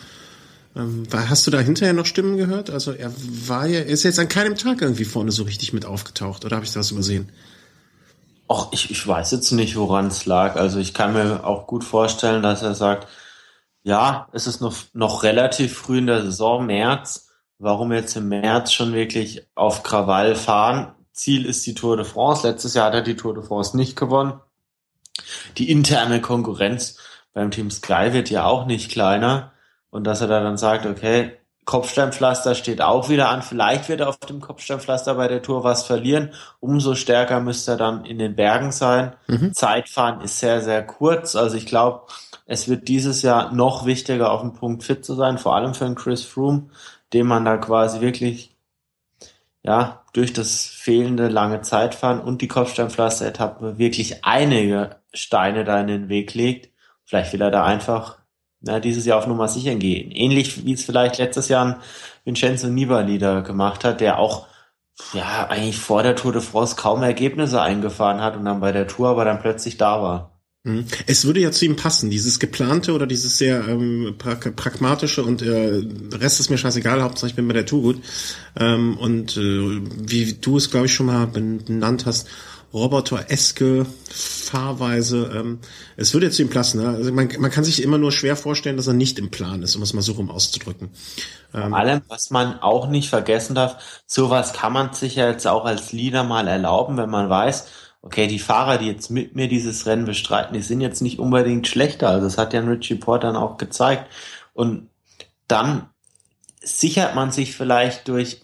ähm, 0.76 1.04
hast 1.12 1.48
du 1.48 1.52
da 1.52 1.60
hinterher 1.60 1.94
noch 1.94 2.06
Stimmen 2.06 2.38
gehört? 2.38 2.70
Also 2.70 2.92
er 2.92 3.12
war 3.48 3.66
ja, 3.66 3.80
ist 3.80 4.04
jetzt 4.04 4.20
an 4.20 4.30
keinem 4.30 4.56
Tag 4.56 4.82
irgendwie 4.82 5.06
vorne 5.06 5.32
so 5.32 5.44
richtig 5.44 5.74
mit 5.74 5.86
aufgetaucht, 5.86 6.46
oder 6.46 6.58
habe 6.58 6.66
ich 6.66 6.74
das 6.74 6.92
übersehen? 6.92 7.30
Ach, 8.50 8.68
ich, 8.72 8.90
ich 8.90 9.08
weiß 9.08 9.32
jetzt 9.32 9.52
nicht, 9.52 9.78
woran 9.78 10.08
es 10.08 10.26
lag. 10.26 10.56
Also 10.56 10.80
ich 10.80 10.94
kann 10.94 11.14
mir 11.14 11.46
auch 11.46 11.68
gut 11.68 11.84
vorstellen, 11.84 12.42
dass 12.42 12.64
er 12.64 12.74
sagt, 12.74 13.08
ja, 13.84 14.28
es 14.34 14.48
ist 14.48 14.60
noch, 14.60 14.76
noch 14.94 15.24
relativ 15.24 15.78
früh 15.78 16.00
in 16.00 16.08
der 16.08 16.24
Saison, 16.24 16.66
März. 16.66 17.30
Warum 17.60 17.92
jetzt 17.94 18.16
im 18.16 18.30
März 18.30 18.74
schon 18.74 18.94
wirklich 18.94 19.48
auf 19.56 19.84
Krawall 19.84 20.36
fahren? 20.36 20.96
Ziel 21.14 21.46
ist 21.46 21.66
die 21.68 21.76
Tour 21.76 21.98
de 21.98 22.06
France. 22.06 22.48
Letztes 22.48 22.74
Jahr 22.74 22.88
hat 22.88 22.94
er 22.96 23.02
die 23.02 23.16
Tour 23.16 23.36
de 23.36 23.44
France 23.44 23.78
nicht 23.78 23.96
gewonnen. 23.96 24.40
Die 25.58 25.70
interne 25.70 26.22
Konkurrenz 26.22 26.98
beim 27.34 27.52
Team 27.52 27.70
Sky 27.70 28.14
wird 28.14 28.30
ja 28.30 28.46
auch 28.46 28.66
nicht 28.66 28.92
kleiner. 28.92 29.54
Und 29.92 30.06
dass 30.06 30.22
er 30.22 30.28
da 30.28 30.40
dann 30.42 30.58
sagt, 30.58 30.86
okay, 30.86 31.39
Kopfsteinpflaster 31.70 32.56
steht 32.56 32.82
auch 32.82 33.10
wieder 33.10 33.30
an. 33.30 33.44
Vielleicht 33.44 33.90
wird 33.90 34.00
er 34.00 34.10
auf 34.10 34.18
dem 34.18 34.42
Kopfsteinpflaster 34.42 35.14
bei 35.14 35.28
der 35.28 35.44
Tour 35.44 35.64
was 35.64 35.84
verlieren. 35.84 36.32
Umso 36.60 36.96
stärker 36.96 37.42
müsste 37.42 37.74
er 37.74 37.78
dann 37.78 38.06
in 38.06 38.18
den 38.18 38.36
Bergen 38.36 38.72
sein. 38.72 39.14
Mhm. 39.28 39.54
Zeitfahren 39.54 40.22
ist 40.22 40.40
sehr, 40.40 40.64
sehr 40.64 40.84
kurz. 40.84 41.36
Also 41.36 41.58
ich 41.58 41.68
glaube, 41.68 42.08
es 42.48 42.68
wird 42.68 42.88
dieses 42.88 43.22
Jahr 43.22 43.54
noch 43.54 43.86
wichtiger, 43.86 44.32
auf 44.32 44.42
dem 44.42 44.54
Punkt 44.54 44.84
fit 44.84 45.06
zu 45.06 45.14
sein, 45.14 45.38
vor 45.38 45.56
allem 45.56 45.76
für 45.76 45.86
einen 45.86 45.94
Chris 45.94 46.26
Froome, 46.26 46.72
dem 47.14 47.28
man 47.28 47.46
da 47.46 47.58
quasi 47.58 48.02
wirklich 48.02 48.58
ja, 49.62 50.02
durch 50.14 50.34
das 50.34 50.66
fehlende 50.66 51.28
lange 51.28 51.62
Zeitfahren 51.62 52.20
und 52.20 52.42
die 52.42 52.48
Kopfsteinpflaster-Etappe 52.48 53.78
wirklich 53.78 54.26
einige 54.26 54.96
Steine 55.14 55.66
da 55.66 55.80
in 55.80 55.86
den 55.86 56.10
Weg 56.10 56.34
legt. 56.34 56.72
Vielleicht 57.06 57.32
will 57.32 57.42
er 57.44 57.52
da 57.52 57.64
einfach 57.64 58.18
na, 58.62 58.80
dieses 58.80 59.06
Jahr 59.06 59.18
auf 59.18 59.28
Nummer 59.28 59.48
sicher 59.48 59.76
gehen. 59.76 60.12
Ähnlich 60.12 60.66
wie 60.66 60.74
es 60.74 60.84
vielleicht 60.84 61.18
letztes 61.18 61.48
Jahr 61.50 61.66
ein 61.66 61.76
Vincenzo 62.26 62.68
Nibali 62.68 63.18
da 63.18 63.42
gemacht 63.42 63.84
hat, 63.84 64.02
der 64.02 64.20
auch 64.20 64.48
ja 65.14 65.48
eigentlich 65.48 65.78
vor 65.78 66.04
der 66.04 66.16
Tour 66.16 66.34
de 66.34 66.42
France 66.42 66.76
kaum 66.76 67.04
Ergebnisse 67.04 67.62
eingefahren 67.62 68.22
hat 68.22 68.36
und 68.36 68.46
dann 68.46 68.60
bei 68.60 68.72
der 68.72 68.88
Tour 68.88 69.10
aber 69.10 69.26
dann 69.26 69.40
plötzlich 69.42 69.78
da 69.78 70.02
war. 70.02 70.40
Mhm. 70.64 70.86
Es 71.08 71.26
würde 71.26 71.40
ja 71.40 71.52
zu 71.52 71.64
ihm 71.64 71.78
passen, 71.78 72.10
dieses 72.10 72.38
geplante 72.40 72.92
oder 72.92 73.08
dieses 73.08 73.38
sehr 73.38 73.66
ähm, 73.68 74.16
pra 74.18 74.36
pragmatische 74.36 75.24
und 75.24 75.42
äh, 75.42 75.82
Rest 76.14 76.42
ist 76.42 76.50
mir 76.50 76.58
scheißegal, 76.58 77.02
Hauptsache 77.02 77.30
ich 77.30 77.36
bin 77.36 77.48
bei 77.48 77.54
der 77.54 77.66
Tour 77.66 77.82
gut. 77.82 78.02
Ähm, 78.58 78.98
und 78.98 79.38
äh, 79.38 79.40
wie 79.42 80.34
du 80.34 80.58
es, 80.58 80.70
glaube 80.70 80.88
ich, 80.88 80.94
schon 80.94 81.06
mal 81.06 81.28
benannt 81.28 82.06
hast, 82.06 82.28
Roboter-eske 82.74 83.86
Fahrweise. 84.12 85.32
Ähm, 85.36 85.60
es 85.98 86.14
würde 86.14 86.30
zu 86.32 86.42
ihm 86.42 86.50
passen. 86.50 86.82
Ne? 86.82 86.90
Also 86.90 87.12
man, 87.12 87.30
man 87.40 87.52
kann 87.52 87.64
sich 87.64 87.82
immer 87.82 87.98
nur 87.98 88.12
schwer 88.12 88.36
vorstellen, 88.36 88.78
dass 88.78 88.88
er 88.88 88.94
nicht 88.94 89.20
im 89.20 89.32
Plan 89.32 89.64
ist, 89.64 89.76
um 89.76 89.82
es 89.82 89.94
mal 89.94 90.02
so 90.02 90.14
rum 90.14 90.30
auszudrücken. 90.30 90.90
Ähm, 91.54 91.70
Vor 91.70 91.78
allem, 91.78 92.02
was 92.08 92.30
man 92.30 92.60
auch 92.60 92.88
nicht 92.88 93.10
vergessen 93.10 93.56
darf, 93.56 94.02
sowas 94.06 94.54
kann 94.54 94.74
man 94.74 94.94
sich 94.94 95.16
ja 95.16 95.30
jetzt 95.30 95.48
auch 95.48 95.66
als 95.66 95.92
Leader 95.92 96.24
mal 96.24 96.48
erlauben, 96.48 96.98
wenn 96.98 97.10
man 97.10 97.30
weiß, 97.30 97.68
okay, 98.02 98.28
die 98.28 98.40
Fahrer, 98.40 98.78
die 98.78 98.88
jetzt 98.88 99.10
mit 99.10 99.36
mir 99.36 99.48
dieses 99.48 99.86
Rennen 99.86 100.06
bestreiten, 100.06 100.54
die 100.54 100.62
sind 100.62 100.82
jetzt 100.82 101.02
nicht 101.02 101.20
unbedingt 101.20 101.68
schlechter. 101.68 102.10
Also 102.10 102.26
das 102.26 102.38
hat 102.38 102.54
ja 102.54 102.62
Richie 102.62 102.96
Port 102.96 103.24
dann 103.24 103.36
auch 103.36 103.58
gezeigt. 103.58 104.12
Und 104.54 104.90
dann 105.48 105.90
sichert 106.62 107.16
man 107.16 107.32
sich 107.32 107.56
vielleicht 107.56 108.08
durch, 108.08 108.42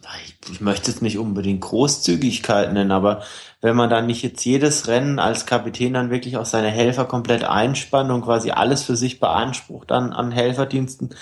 ich 0.51 0.61
möchte 0.61 0.89
es 0.89 1.01
nicht 1.01 1.17
unbedingt 1.17 1.61
Großzügigkeit 1.61 2.73
nennen, 2.73 2.91
aber 2.91 3.23
wenn 3.62 3.76
man 3.76 3.89
dann 3.89 4.06
nicht 4.06 4.24
jetzt 4.24 4.44
jedes 4.46 4.88
Rennen 4.88 5.20
als 5.20 5.46
Kapitän 5.46 5.94
dann 5.94 6.10
wirklich 6.10 6.38
auch 6.38 6.46
seine 6.46 6.70
Helfer 6.70 7.06
komplett 7.06 7.44
einspannt 7.44 8.12
und 8.12 8.22
quasi 8.22 8.52
alles 8.52 8.84
für 8.84 8.96
sich 8.96 9.20
beansprucht 9.20 9.91
an, 9.91 10.13
an 10.13 10.32
Helferdiensten, 10.32 11.15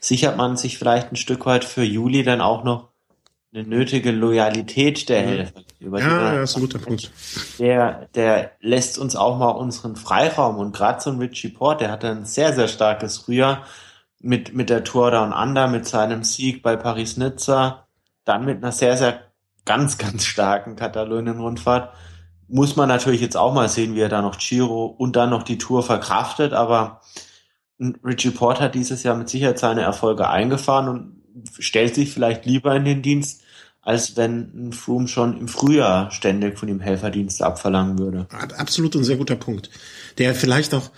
sichert 0.00 0.36
man 0.36 0.56
sich 0.56 0.78
vielleicht 0.78 1.12
ein 1.12 1.16
Stück 1.16 1.46
weit 1.46 1.64
für 1.64 1.82
Juli 1.82 2.22
dann 2.22 2.40
auch 2.40 2.64
noch 2.64 2.88
eine 3.54 3.64
nötige 3.64 4.10
Loyalität 4.10 5.08
der 5.08 5.22
Helfer. 5.22 5.62
Über 5.78 6.00
ja, 6.00 6.34
das 6.34 6.50
ist 6.50 6.56
ein 6.56 6.60
guter 6.60 6.78
Punkt. 6.78 7.10
Der, 7.58 8.08
der 8.14 8.52
lässt 8.60 8.98
uns 8.98 9.14
auch 9.14 9.38
mal 9.38 9.50
unseren 9.50 9.96
Freiraum 9.96 10.58
und 10.58 10.74
gerade 10.74 11.00
so 11.00 11.10
ein 11.10 11.18
Richie 11.18 11.50
Port, 11.50 11.80
der 11.80 11.90
hatte 11.90 12.08
ein 12.08 12.24
sehr, 12.24 12.52
sehr 12.52 12.68
starkes 12.68 13.18
Frühjahr 13.18 13.64
mit, 14.20 14.54
mit 14.54 14.70
der 14.70 14.84
Tour 14.84 15.10
Down 15.10 15.32
Under, 15.32 15.68
mit 15.68 15.86
seinem 15.86 16.24
Sieg 16.24 16.62
bei 16.62 16.76
Paris-Nizza, 16.76 17.86
dann 18.24 18.44
mit 18.44 18.58
einer 18.58 18.72
sehr, 18.72 18.96
sehr 18.96 19.25
ganz, 19.66 19.98
ganz 19.98 20.24
starken 20.24 20.76
Katalonien-Rundfahrt. 20.76 21.92
Muss 22.48 22.76
man 22.76 22.88
natürlich 22.88 23.20
jetzt 23.20 23.36
auch 23.36 23.52
mal 23.52 23.68
sehen, 23.68 23.94
wie 23.94 24.00
er 24.00 24.08
da 24.08 24.22
noch 24.22 24.38
Giro 24.38 24.86
und 24.86 25.16
dann 25.16 25.30
noch 25.30 25.42
die 25.42 25.58
Tour 25.58 25.82
verkraftet, 25.82 26.54
aber 26.54 27.02
Richie 27.78 28.30
Port 28.30 28.60
hat 28.60 28.74
dieses 28.74 29.02
Jahr 29.02 29.16
mit 29.16 29.28
Sicherheit 29.28 29.58
seine 29.58 29.82
Erfolge 29.82 30.28
eingefahren 30.28 30.88
und 30.88 31.16
stellt 31.58 31.94
sich 31.94 32.12
vielleicht 32.12 32.46
lieber 32.46 32.74
in 32.74 32.84
den 32.84 33.02
Dienst, 33.02 33.42
als 33.82 34.16
wenn 34.16 34.68
ein 34.68 34.72
Froome 34.72 35.08
schon 35.08 35.38
im 35.38 35.48
Frühjahr 35.48 36.10
ständig 36.10 36.58
von 36.58 36.68
ihm 36.68 36.80
Helferdienste 36.80 37.44
abverlangen 37.44 37.98
würde. 37.98 38.26
Absolut 38.56 38.94
ein 38.94 39.04
sehr 39.04 39.16
guter 39.16 39.36
Punkt. 39.36 39.70
Der 40.18 40.34
vielleicht 40.34 40.72
auch, 40.72 40.90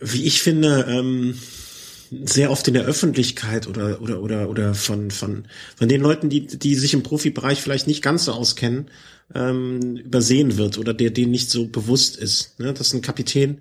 wie 0.00 0.24
ich 0.24 0.40
finde, 0.40 0.86
ähm, 0.88 1.38
sehr 2.24 2.50
oft 2.50 2.66
in 2.68 2.74
der 2.74 2.84
Öffentlichkeit 2.84 3.66
oder 3.66 4.00
oder 4.00 4.22
oder 4.22 4.48
oder 4.48 4.74
von 4.74 5.10
von 5.10 5.46
von 5.76 5.88
den 5.88 6.00
Leuten, 6.00 6.28
die 6.28 6.46
die 6.46 6.74
sich 6.74 6.94
im 6.94 7.02
Profibereich 7.02 7.60
vielleicht 7.60 7.86
nicht 7.86 8.02
ganz 8.02 8.26
so 8.26 8.32
auskennen, 8.32 8.86
ähm, 9.34 9.96
übersehen 9.96 10.56
wird 10.56 10.78
oder 10.78 10.94
der 10.94 11.10
denen 11.10 11.30
nicht 11.30 11.50
so 11.50 11.66
bewusst 11.66 12.16
ist, 12.16 12.58
ne? 12.58 12.72
dass 12.72 12.92
ein 12.92 13.02
Kapitän 13.02 13.58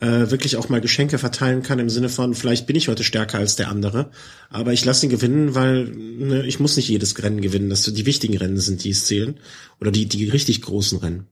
äh, 0.00 0.30
wirklich 0.30 0.56
auch 0.56 0.68
mal 0.68 0.80
Geschenke 0.80 1.18
verteilen 1.18 1.62
kann 1.62 1.78
im 1.78 1.90
Sinne 1.90 2.08
von 2.08 2.34
vielleicht 2.34 2.66
bin 2.66 2.76
ich 2.76 2.88
heute 2.88 3.04
stärker 3.04 3.38
als 3.38 3.56
der 3.56 3.68
andere, 3.68 4.10
aber 4.48 4.72
ich 4.72 4.84
lasse 4.84 5.06
ihn 5.06 5.10
gewinnen, 5.10 5.54
weil 5.54 5.84
ne, 5.84 6.46
ich 6.46 6.60
muss 6.60 6.76
nicht 6.76 6.88
jedes 6.88 7.22
Rennen 7.22 7.40
gewinnen, 7.40 7.70
dass 7.70 7.82
die 7.82 8.06
wichtigen 8.06 8.36
Rennen 8.36 8.58
sind, 8.58 8.84
die 8.84 8.90
es 8.90 9.04
zählen 9.04 9.38
oder 9.80 9.90
die 9.90 10.06
die 10.06 10.28
richtig 10.28 10.62
großen 10.62 10.98
Rennen. 10.98 11.26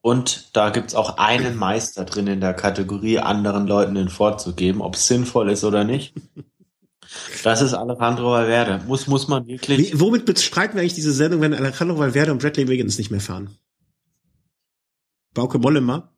Und 0.00 0.56
da 0.56 0.70
gibt's 0.70 0.94
auch 0.94 1.18
einen 1.18 1.56
Meister 1.56 2.04
drin 2.04 2.28
in 2.28 2.40
der 2.40 2.54
Kategorie, 2.54 3.18
anderen 3.18 3.66
Leuten 3.66 3.94
den 3.94 4.08
vorzugeben, 4.08 4.80
ob 4.80 4.94
es 4.94 5.06
sinnvoll 5.06 5.50
ist 5.50 5.64
oder 5.64 5.84
nicht. 5.84 6.14
Das 7.42 7.62
ist 7.62 7.74
Alejandro 7.74 8.32
Valverde. 8.32 8.84
Muss, 8.86 9.06
muss 9.06 9.28
man 9.28 9.46
wirklich. 9.46 9.92
Wie, 9.92 10.00
womit 10.00 10.24
bestreiten 10.24 10.74
wir 10.74 10.82
eigentlich 10.82 10.94
diese 10.94 11.12
Sendung, 11.12 11.40
wenn 11.40 11.54
Alejandro 11.54 11.98
Valverde 11.98 12.32
und 12.32 12.40
Bradley 12.40 12.68
Wiggins 12.68 12.98
nicht 12.98 13.10
mehr 13.10 13.20
fahren? 13.20 13.56
Bauke 15.34 15.58
Mollema? 15.58 16.12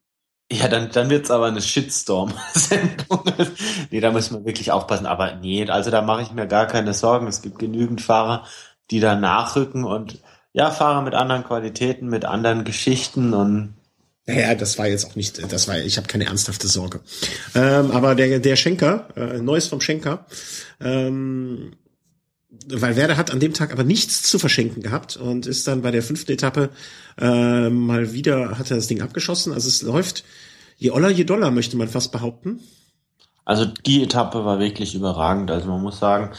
Ja, 0.53 0.67
dann, 0.67 0.91
dann 0.91 1.11
wird's 1.11 1.31
aber 1.31 1.47
eine 1.47 1.63
Shitstorm-Sendung. 1.63 3.23
nee, 3.91 4.01
da 4.01 4.11
müssen 4.11 4.35
wir 4.35 4.45
wirklich 4.45 4.73
aufpassen. 4.73 5.07
Aber 5.07 5.37
nee, 5.37 5.69
also 5.69 5.93
da 5.93 6.03
mache 6.03 6.23
ich 6.23 6.33
mir 6.33 6.49
gar 6.49 6.67
keine 6.67 6.93
Sorgen. 6.93 7.29
Es 7.29 7.41
gibt 7.41 7.61
genügend 7.61 8.01
Fahrer, 8.01 8.45
die 8.91 8.99
da 8.99 9.15
nachrücken 9.15 9.85
und 9.85 10.19
ja, 10.53 10.71
Fahrer 10.71 11.03
mit 11.03 11.15
anderen 11.15 11.45
Qualitäten, 11.45 12.09
mit 12.09 12.25
anderen 12.25 12.65
Geschichten 12.65 13.35
und 13.35 13.75
naja, 14.27 14.55
das 14.55 14.79
war 14.79 14.87
jetzt 14.87 15.07
auch 15.07 15.17
nicht, 15.17 15.43
das 15.51 15.67
war, 15.67 15.79
ich 15.79 15.97
habe 15.97 16.07
keine 16.07 16.27
ernsthafte 16.27 16.69
Sorge. 16.69 17.01
Ähm, 17.55 17.91
aber 17.91 18.15
der, 18.15 18.39
der 18.39 18.55
Schenker, 18.55 19.09
äh, 19.17 19.39
Neues 19.39 19.67
vom 19.67 19.81
Schenker, 19.81 20.27
ähm, 20.79 21.73
weil 22.67 22.97
Werder 22.97 23.17
hat 23.17 23.31
an 23.31 23.41
dem 23.41 23.55
Tag 23.55 23.73
aber 23.73 23.83
nichts 23.83 24.23
zu 24.23 24.39
verschenken 24.39 24.83
gehabt 24.83 25.17
und 25.17 25.47
ist 25.47 25.67
dann 25.67 25.83
bei 25.83 25.91
der 25.91 26.03
fünften 26.03 26.33
Etappe 26.33 26.71
äh, 27.19 27.71
mal 27.71 28.13
wieder, 28.13 28.59
hat 28.59 28.71
er 28.71 28.77
das 28.77 28.87
Ding 28.87 29.03
abgeschossen. 29.03 29.53
Also 29.53 29.69
es 29.69 29.83
läuft 29.83 30.25
je 30.77 30.91
oller, 30.91 31.11
je 31.11 31.25
doller, 31.25 31.51
möchte 31.51 31.77
man 31.77 31.89
fast 31.89 32.13
behaupten. 32.13 32.61
Also 33.45 33.65
die 33.65 34.03
Etappe 34.03 34.45
war 34.45 34.59
wirklich 34.59 34.95
überragend. 34.95 35.51
Also 35.51 35.69
man 35.69 35.83
muss 35.83 35.99
sagen, 35.99 36.31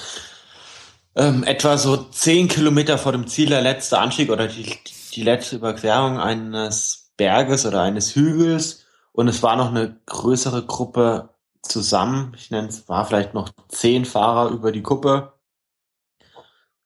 ähm, 1.15 1.43
etwa 1.43 1.78
so 1.78 1.97
zehn 1.97 2.47
Kilometer 2.47 2.97
vor 2.97 3.12
dem 3.12 3.28
Ziel 3.28 3.50
der 3.50 3.62
letzte 3.62 4.00
Anstieg 4.00 4.30
oder 4.30 4.47
die, 4.47 4.78
die 5.13 5.24
letzte 5.24 5.58
Überquerung 5.58 6.19
eines 6.19 7.12
Berges 7.17 7.65
oder 7.65 7.82
eines 7.82 8.15
Hügels 8.15 8.86
und 9.12 9.28
es 9.28 9.43
war 9.43 9.56
noch 9.56 9.69
eine 9.69 10.00
größere 10.06 10.65
Gruppe 10.65 11.30
zusammen. 11.62 12.34
Ich 12.38 12.52
nenne 12.52 12.69
es, 12.69 12.88
war 12.88 13.06
vielleicht 13.06 13.34
noch 13.34 13.50
zehn 13.67 14.06
Fahrer 14.06 14.52
über 14.52 14.71
die 14.71 14.82
Kuppe. 14.82 15.34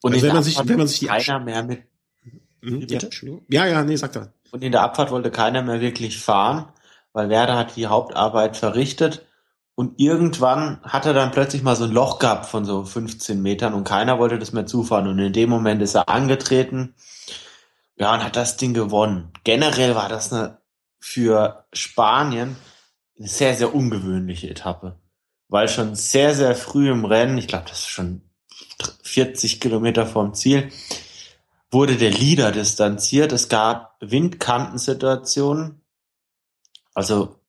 Und 0.02 0.14
also 0.14 0.26
wenn 0.26 0.34
man 0.34 0.44
sich, 0.44 0.58
wenn 0.58 0.78
man 0.78 0.88
sich 0.88 1.00
die 1.00 1.08
keiner 1.08 1.40
mehr 1.40 1.64
mit. 1.64 1.84
Mhm, 2.62 2.88
ja, 2.90 3.00
ja, 3.48 3.68
ja, 3.68 3.84
nee, 3.84 3.96
sag 3.96 4.14
da. 4.14 4.34
Und 4.52 4.64
in 4.64 4.72
der 4.72 4.82
Abfahrt 4.82 5.12
wollte 5.12 5.32
keiner 5.32 5.62
mehr 5.62 5.82
wirklich 5.82 6.20
fahren, 6.20 6.68
weil 7.14 7.30
Werder 7.30 7.58
hat 7.58 7.76
die 7.76 7.88
Hauptarbeit 7.88 8.58
verrichtet. 8.58 9.26
Und 9.76 10.00
irgendwann 10.00 10.80
hat 10.84 11.06
er 11.06 11.14
dann 11.14 11.32
plötzlich 11.32 11.62
mal 11.62 11.76
so 11.76 11.84
ein 11.84 11.92
Loch 11.92 12.20
gehabt 12.20 12.46
von 12.46 12.64
so 12.64 12.86
15 12.86 13.42
Metern 13.42 13.74
und 13.74 13.84
keiner 13.84 14.18
wollte 14.20 14.40
das 14.40 14.54
mehr 14.54 14.66
zufahren. 14.66 15.08
Und 15.08 15.20
in 15.20 15.34
dem 15.34 15.50
Moment 15.50 15.82
ist 15.82 15.96
er 15.96 16.08
angetreten 16.08 16.96
Ja, 17.98 18.14
und 18.14 18.24
hat 18.24 18.38
das 18.38 18.58
Ding 18.58 18.74
gewonnen. 18.74 19.32
Generell 19.44 19.96
war 19.96 20.10
das 20.10 20.32
eine, 20.32 20.60
für 21.00 21.66
Spanien 21.74 22.56
eine 23.18 23.28
sehr, 23.28 23.54
sehr 23.56 23.76
ungewöhnliche 23.76 24.50
Etappe. 24.50 24.98
Weil 25.50 25.68
schon 25.68 25.96
sehr, 25.96 26.34
sehr 26.34 26.56
früh 26.56 26.90
im 26.90 27.06
Rennen, 27.06 27.38
ich 27.38 27.48
glaube, 27.48 27.66
das 27.70 27.80
ist 27.80 27.90
schon 27.90 28.22
40 29.04 29.62
Kilometer 29.62 30.06
vom 30.06 30.34
Ziel, 30.34 30.72
wurde 31.70 31.98
der 31.98 32.12
Leader 32.12 32.52
distanziert. 32.52 33.32
Es 33.32 33.50
gab 33.50 33.96
Windkantensituationen, 34.00 35.82
also 36.94 37.40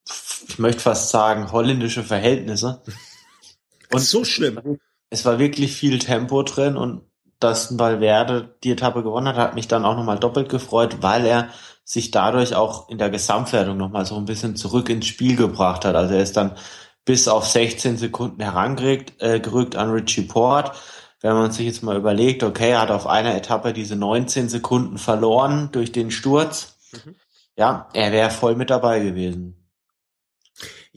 ich 0.48 0.58
möchte 0.58 0.80
fast 0.80 1.10
sagen 1.10 1.52
holländische 1.52 2.02
Verhältnisse. 2.02 2.82
Und 3.92 4.00
so 4.00 4.24
schlimm. 4.24 4.78
Es 5.10 5.24
war 5.24 5.38
wirklich 5.38 5.72
viel 5.76 5.98
Tempo 6.00 6.42
drin 6.42 6.76
und 6.76 7.02
dass 7.38 7.78
Valverde 7.78 8.56
die 8.64 8.72
Etappe 8.72 9.04
gewonnen 9.04 9.28
hat, 9.28 9.36
hat 9.36 9.54
mich 9.54 9.68
dann 9.68 9.84
auch 9.84 9.96
nochmal 9.96 10.18
doppelt 10.18 10.48
gefreut, 10.48 10.98
weil 11.02 11.24
er 11.24 11.50
sich 11.84 12.10
dadurch 12.10 12.56
auch 12.56 12.88
in 12.88 12.98
der 12.98 13.10
Gesamtwertung 13.10 13.76
nochmal 13.76 14.04
so 14.04 14.16
ein 14.16 14.24
bisschen 14.24 14.56
zurück 14.56 14.88
ins 14.88 15.06
Spiel 15.06 15.36
gebracht 15.36 15.84
hat. 15.84 15.94
Also 15.94 16.14
er 16.14 16.22
ist 16.22 16.36
dann 16.36 16.56
bis 17.04 17.28
auf 17.28 17.46
16 17.46 17.98
Sekunden 17.98 18.42
herangerückt 18.42 19.22
äh, 19.22 19.38
gerückt 19.38 19.76
an 19.76 19.90
Richie 19.90 20.22
Port. 20.22 20.72
Wenn 21.20 21.34
man 21.34 21.52
sich 21.52 21.66
jetzt 21.66 21.84
mal 21.84 21.96
überlegt, 21.96 22.42
okay, 22.42 22.70
er 22.70 22.80
hat 22.82 22.90
auf 22.90 23.06
einer 23.06 23.36
Etappe 23.36 23.72
diese 23.72 23.94
19 23.94 24.48
Sekunden 24.48 24.98
verloren 24.98 25.68
durch 25.70 25.92
den 25.92 26.10
Sturz. 26.10 26.76
Mhm. 26.92 27.14
Ja, 27.56 27.88
er 27.92 28.12
wäre 28.12 28.30
voll 28.30 28.56
mit 28.56 28.70
dabei 28.70 29.00
gewesen. 29.00 29.65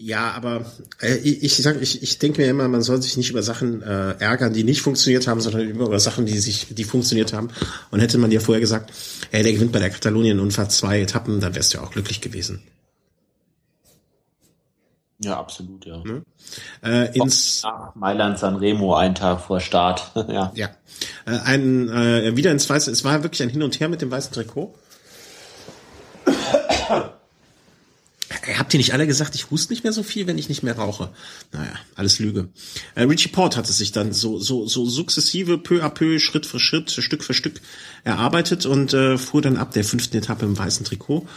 Ja, 0.02 0.32
aber 0.32 0.66
äh, 1.02 1.18
ich 1.18 1.58
sag, 1.58 1.82
ich, 1.82 2.02
ich 2.02 2.20
denke 2.20 2.42
mir 2.42 2.48
immer, 2.48 2.70
man 2.70 2.82
soll 2.82 3.02
sich 3.02 3.18
nicht 3.18 3.32
über 3.32 3.44
Sachen 3.44 3.82
äh, 3.82 4.12
ärgern, 4.20 4.54
die 4.54 4.64
nicht 4.64 4.82
funktioniert 4.82 5.28
haben, 5.28 5.42
sondern 5.42 5.68
über 5.68 6.00
Sachen, 6.00 6.26
die 6.26 6.40
sich, 6.40 6.74
die 6.74 6.86
funktioniert 6.86 7.34
haben. 7.34 7.50
Und 7.92 8.00
hätte 8.00 8.18
man 8.18 8.30
dir 8.30 8.40
vorher 8.40 8.62
gesagt, 8.62 8.94
ey, 9.32 9.44
der 9.44 9.52
gewinnt 9.52 9.74
bei 9.74 9.80
der 9.80 9.90
Katalonien 9.90 10.40
und 10.40 10.52
fährt 10.52 10.72
zwei 10.72 11.02
Etappen, 11.02 11.42
dann 11.42 11.54
wärst 11.54 11.74
du 11.74 11.80
ja 11.80 11.84
auch 11.84 11.92
glücklich 11.92 12.22
gewesen. 12.22 12.62
Ja, 15.22 15.38
absolut, 15.38 15.86
ja. 15.86 15.98
Ne? 15.98 16.24
Äh, 16.82 17.18
ins 17.18 17.64
Nach 17.64 17.94
Mailand 17.96 18.40
San 18.40 18.56
Remo, 18.56 18.96
einen 18.96 19.16
Tag 19.16 19.42
vor 19.42 19.60
Start. 19.60 20.12
ja. 20.30 20.54
Ja. 20.56 20.70
Äh, 21.26 21.40
ein, 21.44 21.90
äh, 21.90 22.38
wieder 22.38 22.52
ins 22.52 22.70
Weiße, 22.70 22.90
es 22.90 23.04
war 23.04 23.22
wirklich 23.24 23.44
ein 23.44 23.50
Hin 23.50 23.64
und 23.64 23.78
Her 23.82 23.90
mit 23.90 24.02
dem 24.02 24.10
weißen 24.10 24.32
Trikot. 24.32 24.74
Habt 28.58 28.74
ihr 28.74 28.78
nicht 28.78 28.94
alle 28.94 29.08
gesagt, 29.08 29.36
ich 29.36 29.52
huste 29.52 29.74
nicht 29.74 29.84
mehr 29.84 29.94
so 29.94 30.04
viel, 30.04 30.28
wenn 30.28 30.38
ich 30.38 30.50
nicht 30.50 30.64
mehr 30.64 30.78
rauche? 30.78 31.12
Naja, 31.52 31.74
alles 31.96 32.20
Lüge. 32.20 32.50
Äh, 32.96 33.04
Richie 33.04 33.30
Port 33.30 33.58
hat 33.58 33.70
es 33.70 33.78
sich 33.78 33.92
dann 33.92 34.14
so, 34.14 34.40
so, 34.40 34.66
so 34.68 34.86
sukzessive, 34.86 35.58
peu 35.58 35.84
à 35.84 35.90
peu, 35.90 36.20
Schritt 36.20 36.46
für 36.46 36.60
Schritt, 36.60 36.92
Stück 36.92 37.24
für 37.24 37.34
Stück 37.34 37.62
erarbeitet 38.04 38.66
und 38.66 38.94
äh, 38.94 39.18
fuhr 39.18 39.42
dann 39.42 39.58
ab 39.58 39.72
der 39.72 39.84
fünften 39.84 40.18
Etappe 40.18 40.46
im 40.46 40.58
weißen 40.58 40.86
Trikot. 40.86 41.28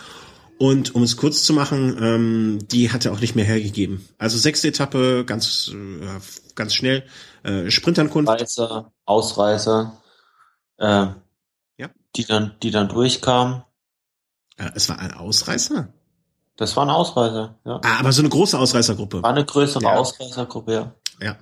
Und 0.58 0.94
um 0.94 1.02
es 1.02 1.16
kurz 1.16 1.42
zu 1.42 1.52
machen, 1.52 1.96
ähm, 2.00 2.58
die 2.70 2.92
hat 2.92 3.04
er 3.04 3.12
auch 3.12 3.20
nicht 3.20 3.34
mehr 3.34 3.44
hergegeben. 3.44 4.06
Also 4.18 4.38
sechste 4.38 4.68
Etappe, 4.68 5.24
ganz, 5.26 5.72
äh, 5.74 6.20
ganz 6.54 6.74
schnell, 6.74 7.04
äh, 7.42 7.70
Sprintankunft. 7.70 8.30
Ausreißer, 8.30 8.92
Ausreißer, 9.04 10.02
äh, 10.78 10.86
ja. 10.86 11.90
die 12.14 12.24
dann, 12.24 12.54
die 12.62 12.70
dann 12.70 12.88
durchkamen. 12.88 13.64
Äh, 14.56 14.70
es 14.76 14.88
war 14.88 15.00
ein 15.00 15.14
Ausreißer? 15.14 15.92
Das 16.56 16.76
war 16.76 16.84
ein 16.84 16.90
Ausreißer, 16.90 17.58
ja. 17.64 17.80
Ah, 17.82 17.98
aber 18.00 18.12
so 18.12 18.22
eine 18.22 18.28
große 18.28 18.58
Ausreißergruppe. 18.58 19.22
War 19.22 19.30
eine 19.30 19.44
größere 19.44 19.82
ja. 19.82 19.94
Ausreißergruppe, 19.94 20.72
ja. 20.72 20.92
Ja. 21.20 21.36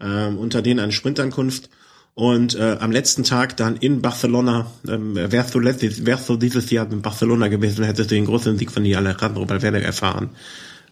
Ähm, 0.00 0.38
unter 0.38 0.62
denen 0.62 0.80
eine 0.80 0.92
Sprintankunft. 0.92 1.70
Und 2.14 2.54
äh, 2.54 2.76
am 2.78 2.92
letzten 2.92 3.24
Tag 3.24 3.56
dann 3.56 3.76
in 3.76 4.00
Barcelona, 4.00 4.66
ähm, 4.86 5.16
wärst, 5.16 5.54
du 5.54 5.58
letztes, 5.58 6.06
wärst 6.06 6.28
du 6.28 6.36
dieses 6.36 6.70
Jahr 6.70 6.90
in 6.90 7.02
Barcelona 7.02 7.48
gewesen, 7.48 7.84
hättest 7.84 8.10
du 8.10 8.14
den 8.14 8.26
großen 8.26 8.56
Sieg 8.56 8.70
von 8.70 8.84
Alejandro 8.84 9.48
Valverde 9.48 9.82
erfahren. 9.82 10.30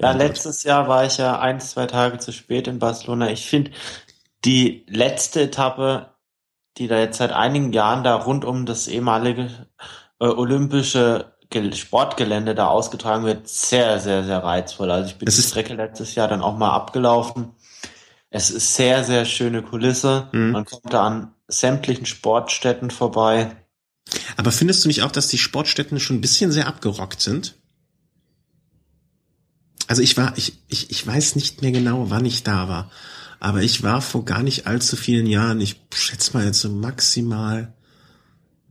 Ja, 0.00 0.10
letztes 0.12 0.64
Jahr 0.64 0.88
war 0.88 1.04
ich 1.04 1.18
ja 1.18 1.38
ein, 1.38 1.60
zwei 1.60 1.86
Tage 1.86 2.18
zu 2.18 2.32
spät 2.32 2.66
in 2.66 2.80
Barcelona. 2.80 3.30
Ich 3.30 3.46
finde, 3.46 3.70
die 4.44 4.84
letzte 4.88 5.42
Etappe, 5.42 6.08
die 6.76 6.88
da 6.88 6.98
jetzt 6.98 7.18
seit 7.18 7.30
einigen 7.30 7.72
Jahren 7.72 8.02
da 8.02 8.16
rund 8.16 8.44
um 8.44 8.66
das 8.66 8.88
ehemalige 8.88 9.48
äh, 10.18 10.26
olympische 10.26 11.32
Sportgelände 11.74 12.54
da 12.54 12.68
ausgetragen 12.68 13.24
wird, 13.24 13.48
sehr, 13.48 14.00
sehr, 14.00 14.24
sehr 14.24 14.42
reizvoll. 14.42 14.90
Also 14.90 15.10
ich 15.10 15.16
bin 15.16 15.26
die 15.26 15.42
Strecke 15.42 15.74
letztes 15.74 16.14
Jahr 16.14 16.28
dann 16.28 16.42
auch 16.42 16.56
mal 16.56 16.70
abgelaufen. 16.70 17.50
Es 18.30 18.50
ist 18.50 18.74
sehr, 18.74 19.04
sehr 19.04 19.24
schöne 19.24 19.62
Kulisse. 19.62 20.28
Mhm. 20.32 20.50
Man 20.52 20.64
kommt 20.64 20.92
da 20.92 21.06
an 21.06 21.34
sämtlichen 21.48 22.06
Sportstätten 22.06 22.90
vorbei. 22.90 23.54
Aber 24.36 24.52
findest 24.52 24.84
du 24.84 24.88
nicht 24.88 25.02
auch, 25.02 25.12
dass 25.12 25.28
die 25.28 25.38
Sportstätten 25.38 26.00
schon 26.00 26.16
ein 26.16 26.20
bisschen 26.22 26.50
sehr 26.50 26.66
abgerockt 26.66 27.20
sind? 27.20 27.56
Also 29.86 30.00
ich 30.00 30.16
war, 30.16 30.32
ich, 30.36 30.54
ich, 30.68 30.90
ich 30.90 31.06
weiß 31.06 31.36
nicht 31.36 31.60
mehr 31.60 31.72
genau, 31.72 32.10
wann 32.10 32.24
ich 32.24 32.42
da 32.42 32.68
war. 32.68 32.90
Aber 33.40 33.62
ich 33.62 33.82
war 33.82 34.00
vor 34.00 34.24
gar 34.24 34.42
nicht 34.42 34.66
allzu 34.66 34.96
vielen 34.96 35.26
Jahren, 35.26 35.60
ich 35.60 35.80
schätze 35.92 36.32
mal 36.34 36.46
jetzt 36.46 36.60
so 36.60 36.70
maximal 36.70 37.74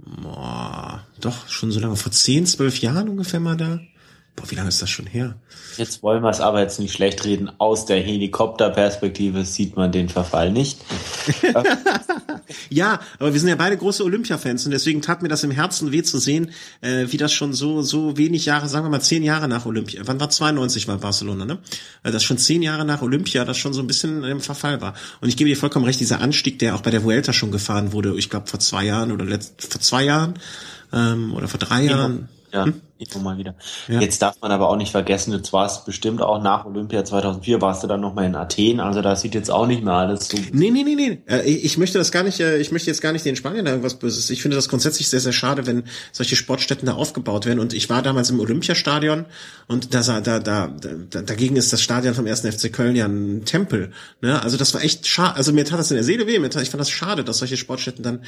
Boah, 0.04 1.06
doch, 1.20 1.48
schon 1.48 1.72
so 1.72 1.80
lange, 1.80 1.96
vor 1.96 2.12
zehn, 2.12 2.46
zwölf 2.46 2.80
Jahren 2.82 3.10
ungefähr 3.10 3.40
mal 3.40 3.58
da. 3.58 3.80
Boah, 4.36 4.50
wie 4.50 4.56
lange 4.56 4.70
ist 4.70 4.82
das 4.82 4.90
schon 4.90 5.08
her? 5.08 5.36
Jetzt 5.78 6.04
wollen 6.04 6.24
wir 6.24 6.30
es 6.30 6.40
aber 6.40 6.62
jetzt 6.62 6.80
nicht 6.80 6.94
schlecht 6.94 7.26
reden. 7.26 7.52
Aus 7.58 7.86
der 7.86 8.02
Helikopterperspektive 8.02 9.44
sieht 9.44 9.76
man 9.76 9.92
den 9.92 10.08
Verfall 10.08 10.52
nicht. 10.52 10.80
ja, 12.70 13.02
aber 13.20 13.34
wir 13.34 13.40
sind 13.40 13.50
ja 13.50 13.56
beide 13.56 13.76
große 13.76 14.04
Olympia-Fans 14.04 14.66
und 14.66 14.72
deswegen 14.72 15.02
tat 15.02 15.22
mir 15.22 15.28
das 15.28 15.44
im 15.44 15.52
Herzen 15.52 15.92
weh 15.92 16.02
zu 16.02 16.18
sehen, 16.18 16.52
äh, 16.80 17.08
wie 17.10 17.18
das 17.18 17.34
schon 17.34 17.54
so 17.54 17.82
so 17.82 18.18
wenig 18.18 18.46
Jahre, 18.46 18.70
sagen 18.70 18.86
wir 18.86 18.90
mal 18.90 19.02
zehn 19.02 19.24
Jahre 19.24 19.50
nach 19.50 19.66
Olympia, 19.66 20.02
wann 20.06 20.20
war 20.20 20.30
92 20.30 20.88
war 20.88 20.98
Barcelona, 20.98 21.46
ne? 21.46 21.60
Äh, 22.04 22.12
das 22.12 22.24
schon 22.24 22.38
zehn 22.38 22.62
Jahre 22.62 22.86
nach 22.86 23.02
Olympia, 23.02 23.44
das 23.44 23.58
schon 23.58 23.74
so 23.74 23.82
ein 23.82 23.88
bisschen 23.88 24.24
im 24.24 24.40
Verfall 24.40 24.80
war. 24.80 24.94
Und 25.20 25.28
ich 25.28 25.36
gebe 25.36 25.50
dir 25.50 25.58
vollkommen 25.58 25.86
recht, 25.86 26.00
dieser 26.00 26.22
Anstieg, 26.22 26.60
der 26.60 26.76
auch 26.76 26.82
bei 26.82 26.92
der 26.92 27.04
Vuelta 27.04 27.34
schon 27.34 27.52
gefahren 27.52 27.92
wurde, 27.92 28.16
ich 28.18 28.30
glaube 28.30 28.48
vor 28.48 28.62
zwei 28.62 28.86
Jahren 28.86 29.12
oder 29.12 29.26
letzt, 29.26 29.68
vor 29.70 29.82
zwei 29.82 30.04
Jahren 30.04 30.36
ähm, 30.94 31.34
oder 31.34 31.48
vor 31.48 31.60
drei 31.60 31.84
Jahren. 31.84 32.30
Ja, 32.54 32.66
hm? 32.66 32.82
immer 32.98 33.24
mal 33.24 33.38
wieder. 33.38 33.56
Ja. 33.88 34.00
Jetzt 34.00 34.22
darf 34.22 34.36
man 34.42 34.52
aber 34.52 34.70
auch 34.70 34.76
nicht 34.76 34.92
vergessen, 34.92 35.34
jetzt 35.34 35.54
warst 35.54 35.86
bestimmt 35.86 36.22
auch 36.22 36.42
nach 36.42 36.66
Olympia 36.66 37.04
2004, 37.04 37.62
warst 37.62 37.84
du 37.84 37.88
dann 37.88 38.02
noch 38.02 38.14
mal 38.14 38.26
in 38.26 38.36
Athen, 38.36 38.80
also 38.80 39.02
da 39.02 39.16
sieht 39.16 39.34
jetzt 39.34 39.50
auch 39.50 39.68
nicht 39.68 39.84
mehr 39.84 39.94
alles 39.94 40.28
so. 40.28 40.38
Nee, 40.52 40.70
nee, 40.70 40.84
nee, 40.84 40.96
nee. 40.96 41.22
Äh, 41.28 41.50
ich 41.50 41.78
möchte 41.78 41.98
das 41.98 42.12
gar 42.12 42.24
nicht, 42.24 42.40
äh, 42.40 42.58
ich 42.58 42.72
möchte 42.72 42.90
jetzt 42.90 43.02
gar 43.02 43.12
nicht 43.12 43.26
den 43.26 43.36
Spaniern 43.36 43.66
da 43.66 43.72
irgendwas 43.72 43.96
Böses. 43.96 44.30
Ich 44.30 44.42
finde 44.42 44.56
das 44.56 44.70
grundsätzlich 44.70 45.10
sehr, 45.10 45.20
sehr 45.20 45.34
schade, 45.34 45.66
wenn 45.66 45.84
solche 46.12 46.36
Sportstätten 46.36 46.86
da 46.86 46.94
aufgebaut 46.94 47.46
werden. 47.46 47.60
Und 47.60 47.74
ich 47.74 47.90
war 47.90 48.02
damals 48.02 48.30
im 48.30 48.40
Olympiastadion 48.40 49.26
und 49.68 49.94
da, 49.94 50.02
da, 50.02 50.40
da, 50.40 50.68
da 50.68 51.22
dagegen 51.22 51.56
ist 51.56 51.74
das 51.74 51.82
Stadion 51.82 52.14
vom 52.14 52.28
ersten 52.28 52.52
FC 52.52 52.72
Köln 52.72 52.96
ja 52.96 53.06
ein 53.06 53.46
Tempel. 53.46 53.92
Ne? 54.22 54.42
Also 54.42 54.58
das 54.58 54.74
war 54.74 54.84
echt 54.84 55.08
schade. 55.08 55.36
Also 55.36 55.54
mir 55.54 55.66
tat 55.66 55.80
das 55.80 55.92
in 55.92 55.96
der 55.96 56.04
Seele 56.04 56.28
weh. 56.28 56.38
Ich 56.38 56.70
fand 56.70 56.82
das 56.82 56.90
schade, 56.90 57.24
dass 57.24 57.40
solche 57.40 57.58
Sportstätten 57.58 58.04
dann 58.04 58.22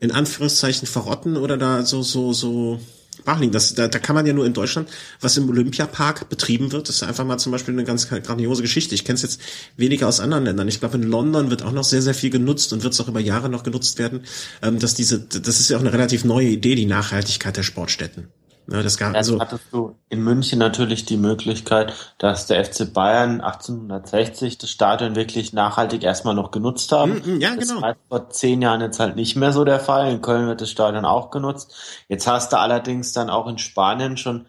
in 0.00 0.10
Anführungszeichen 0.10 0.86
verrotten 0.86 1.36
oder 1.36 1.56
da 1.56 1.82
so, 1.82 2.02
so, 2.02 2.32
so 2.32 2.80
brachliegen. 3.22 3.52
Das, 3.52 3.74
da, 3.74 3.88
da 3.88 3.98
kann 3.98 4.14
man 4.14 4.26
ja 4.26 4.32
nur 4.32 4.46
in 4.46 4.52
Deutschland, 4.52 4.88
was 5.20 5.36
im 5.36 5.48
Olympiapark 5.48 6.28
betrieben 6.28 6.72
wird, 6.72 6.88
das 6.88 6.96
ist 6.96 7.02
einfach 7.02 7.24
mal 7.24 7.38
zum 7.38 7.52
Beispiel 7.52 7.74
eine 7.74 7.84
ganz 7.84 8.08
grandiose 8.08 8.62
Geschichte. 8.62 8.94
Ich 8.94 9.04
kenne 9.04 9.16
es 9.16 9.22
jetzt 9.22 9.40
weniger 9.76 10.08
aus 10.08 10.20
anderen 10.20 10.44
Ländern. 10.44 10.68
Ich 10.68 10.80
glaube, 10.80 10.96
in 10.96 11.04
London 11.04 11.50
wird 11.50 11.62
auch 11.62 11.72
noch 11.72 11.84
sehr, 11.84 12.02
sehr 12.02 12.14
viel 12.14 12.30
genutzt 12.30 12.72
und 12.72 12.82
wird 12.82 12.92
es 12.92 13.00
auch 13.00 13.08
über 13.08 13.20
Jahre 13.20 13.48
noch 13.48 13.62
genutzt 13.62 13.98
werden. 13.98 14.22
Ähm, 14.62 14.78
dass 14.78 14.94
diese, 14.94 15.20
das 15.20 15.60
ist 15.60 15.70
ja 15.70 15.76
auch 15.76 15.82
eine 15.82 15.92
relativ 15.92 16.24
neue 16.24 16.48
Idee, 16.48 16.74
die 16.74 16.86
Nachhaltigkeit 16.86 17.56
der 17.56 17.62
Sportstätten. 17.62 18.28
Ne, 18.66 18.82
das 18.82 18.96
gab, 18.96 19.14
also, 19.14 19.38
hattest 19.40 19.64
du 19.72 19.94
in 20.08 20.22
München 20.22 20.58
natürlich 20.58 21.04
die 21.04 21.18
Möglichkeit, 21.18 21.92
dass 22.18 22.46
der 22.46 22.64
FC 22.64 22.90
Bayern 22.92 23.42
1860 23.42 24.56
das 24.56 24.70
Stadion 24.70 25.16
wirklich 25.16 25.52
nachhaltig 25.52 26.02
erstmal 26.02 26.34
noch 26.34 26.50
genutzt 26.50 26.90
haben. 26.92 27.22
Mm, 27.24 27.36
mm, 27.36 27.40
ja, 27.40 27.54
genau. 27.54 27.74
Das 27.74 27.82
war 27.82 27.96
vor 28.08 28.30
zehn 28.30 28.62
Jahren 28.62 28.80
jetzt 28.80 29.00
halt 29.00 29.16
nicht 29.16 29.36
mehr 29.36 29.52
so 29.52 29.64
der 29.64 29.80
Fall. 29.80 30.10
In 30.10 30.22
Köln 30.22 30.46
wird 30.46 30.62
das 30.62 30.70
Stadion 30.70 31.04
auch 31.04 31.30
genutzt. 31.30 31.74
Jetzt 32.08 32.26
hast 32.26 32.52
du 32.52 32.58
allerdings 32.58 33.12
dann 33.12 33.28
auch 33.28 33.46
in 33.48 33.58
Spanien 33.58 34.16
schon 34.16 34.46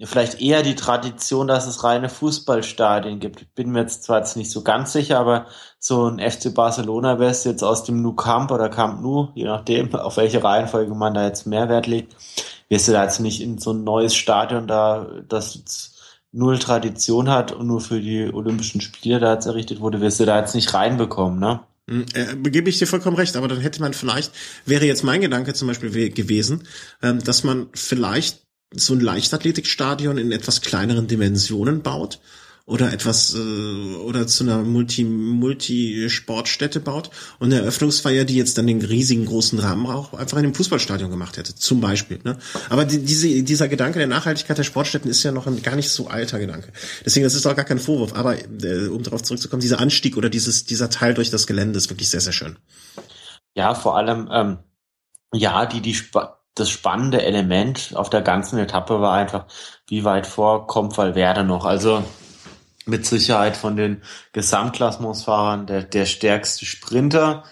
vielleicht 0.00 0.40
eher 0.40 0.62
die 0.62 0.74
Tradition, 0.74 1.46
dass 1.46 1.66
es 1.66 1.84
reine 1.84 2.08
Fußballstadien 2.08 3.20
gibt. 3.20 3.42
Ich 3.42 3.48
bin 3.50 3.70
mir 3.70 3.80
jetzt 3.80 4.04
zwar 4.04 4.18
jetzt 4.18 4.36
nicht 4.36 4.50
so 4.50 4.62
ganz 4.62 4.92
sicher, 4.92 5.18
aber 5.18 5.46
so 5.78 6.08
ein 6.08 6.18
FC 6.18 6.54
Barcelona 6.54 7.18
wärst 7.18 7.44
jetzt 7.44 7.62
aus 7.62 7.84
dem 7.84 8.02
Nou 8.02 8.14
Camp 8.14 8.50
oder 8.50 8.68
Camp 8.68 9.02
Nou, 9.02 9.28
je 9.34 9.44
nachdem, 9.44 9.94
auf 9.94 10.16
welche 10.16 10.42
Reihenfolge 10.42 10.94
man 10.94 11.14
da 11.14 11.24
jetzt 11.24 11.46
Mehrwert 11.46 11.86
legt, 11.86 12.16
wirst 12.72 12.88
du 12.88 12.92
da 12.92 13.04
jetzt 13.04 13.20
nicht 13.20 13.42
in 13.42 13.58
so 13.58 13.74
ein 13.74 13.84
neues 13.84 14.14
Stadion 14.14 14.66
da, 14.66 15.06
das 15.28 15.54
jetzt 15.56 15.92
null 16.32 16.58
Tradition 16.58 17.28
hat 17.28 17.52
und 17.52 17.66
nur 17.66 17.82
für 17.82 18.00
die 18.00 18.32
Olympischen 18.32 18.80
Spiele 18.80 19.20
da 19.20 19.34
jetzt 19.34 19.44
errichtet 19.44 19.80
wurde, 19.80 20.00
wirst 20.00 20.20
du 20.20 20.24
da 20.24 20.40
jetzt 20.40 20.54
nicht 20.54 20.72
reinbekommen, 20.72 21.38
ne? 21.38 21.60
Hm, 21.90 22.06
äh, 22.14 22.60
ich 22.70 22.78
dir 22.78 22.86
vollkommen 22.86 23.16
recht, 23.16 23.36
aber 23.36 23.46
dann 23.46 23.60
hätte 23.60 23.82
man 23.82 23.92
vielleicht, 23.92 24.32
wäre 24.64 24.86
jetzt 24.86 25.04
mein 25.04 25.20
Gedanke 25.20 25.52
zum 25.52 25.68
Beispiel 25.68 26.08
gewesen, 26.08 26.66
ähm, 27.02 27.22
dass 27.22 27.44
man 27.44 27.66
vielleicht 27.74 28.40
so 28.74 28.94
ein 28.94 29.00
Leichtathletikstadion 29.00 30.16
in 30.16 30.32
etwas 30.32 30.62
kleineren 30.62 31.06
Dimensionen 31.06 31.82
baut 31.82 32.20
oder 32.64 32.92
etwas 32.92 33.34
äh, 33.34 33.38
oder 33.38 34.26
zu 34.26 34.44
einer 34.44 34.62
Multi 34.62 35.04
Multi 35.04 36.08
Sportstätte 36.08 36.80
baut 36.80 37.10
und 37.38 37.52
eine 37.52 37.62
Eröffnungsfeier, 37.62 38.24
die 38.24 38.36
jetzt 38.36 38.56
dann 38.56 38.66
den 38.66 38.82
riesigen 38.82 39.26
großen 39.26 39.58
Rahmen 39.58 39.86
auch 39.86 40.12
einfach 40.14 40.38
in 40.38 40.44
einem 40.44 40.54
Fußballstadion 40.54 41.10
gemacht 41.10 41.36
hätte, 41.36 41.54
zum 41.54 41.80
Beispiel. 41.80 42.20
Ne? 42.22 42.38
Aber 42.68 42.84
die, 42.84 43.04
diese, 43.04 43.42
dieser 43.42 43.68
Gedanke 43.68 43.98
der 43.98 44.08
Nachhaltigkeit 44.08 44.58
der 44.58 44.64
Sportstätten 44.64 45.10
ist 45.10 45.22
ja 45.22 45.32
noch 45.32 45.46
ein 45.46 45.62
gar 45.62 45.76
nicht 45.76 45.90
so 45.90 46.08
alter 46.08 46.38
Gedanke. 46.38 46.72
Deswegen 47.04 47.24
das 47.24 47.34
ist 47.34 47.46
auch 47.46 47.56
gar 47.56 47.64
kein 47.64 47.78
Vorwurf. 47.78 48.14
Aber 48.14 48.36
äh, 48.38 48.86
um 48.86 49.02
darauf 49.02 49.22
zurückzukommen, 49.22 49.60
dieser 49.60 49.80
Anstieg 49.80 50.16
oder 50.16 50.30
dieses 50.30 50.64
dieser 50.64 50.90
Teil 50.90 51.14
durch 51.14 51.30
das 51.30 51.46
Gelände 51.46 51.78
ist 51.78 51.90
wirklich 51.90 52.10
sehr 52.10 52.20
sehr 52.20 52.32
schön. 52.32 52.58
Ja, 53.54 53.74
vor 53.74 53.96
allem 53.96 54.28
ähm, 54.32 54.58
ja, 55.34 55.66
die 55.66 55.80
die 55.80 55.92
Sp 55.98 56.38
das 56.54 56.68
spannende 56.68 57.22
Element 57.22 57.92
auf 57.94 58.10
der 58.10 58.20
ganzen 58.20 58.58
Etappe 58.58 59.00
war 59.00 59.14
einfach, 59.14 59.46
wie 59.88 60.04
weit 60.04 60.26
vor 60.26 60.66
kommt 60.66 60.98
Valverde 60.98 61.44
noch. 61.44 61.64
Also 61.64 62.04
mit 62.86 63.06
Sicherheit 63.06 63.56
von 63.56 63.76
den 63.76 64.02
Gesamtklassementsfahrern 64.32 65.66
der, 65.66 65.82
der 65.82 66.06
stärkste 66.06 66.64
Sprinter. 66.64 67.44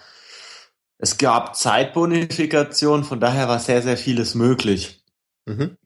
Es 0.99 1.19
gab 1.19 1.57
Zeitbonifikation, 1.57 3.05
von 3.05 3.21
daher 3.21 3.49
war 3.49 3.59
sehr, 3.59 3.83
sehr 3.83 3.97
vieles 3.97 4.35
möglich. 4.35 5.05
Mhm. 5.47 5.77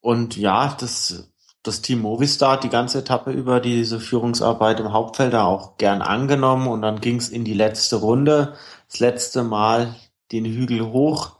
Und 0.00 0.36
ja, 0.36 0.76
das, 0.78 1.30
das 1.62 1.82
Team 1.82 2.00
Movistar 2.00 2.52
hat 2.52 2.64
die 2.64 2.68
ganze 2.68 2.98
Etappe 2.98 3.32
über 3.32 3.60
diese 3.60 4.00
Führungsarbeit 4.00 4.80
im 4.80 4.92
Hauptfeld 4.92 5.34
auch 5.34 5.76
gern 5.76 6.02
angenommen 6.02 6.66
und 6.68 6.82
dann 6.82 7.00
ging 7.00 7.16
es 7.16 7.28
in 7.28 7.44
die 7.44 7.54
letzte 7.54 7.96
Runde. 7.96 8.54
Das 8.88 9.00
letzte 9.00 9.44
Mal 9.44 9.94
den 10.32 10.44
Hügel 10.44 10.86
hoch 10.86 11.36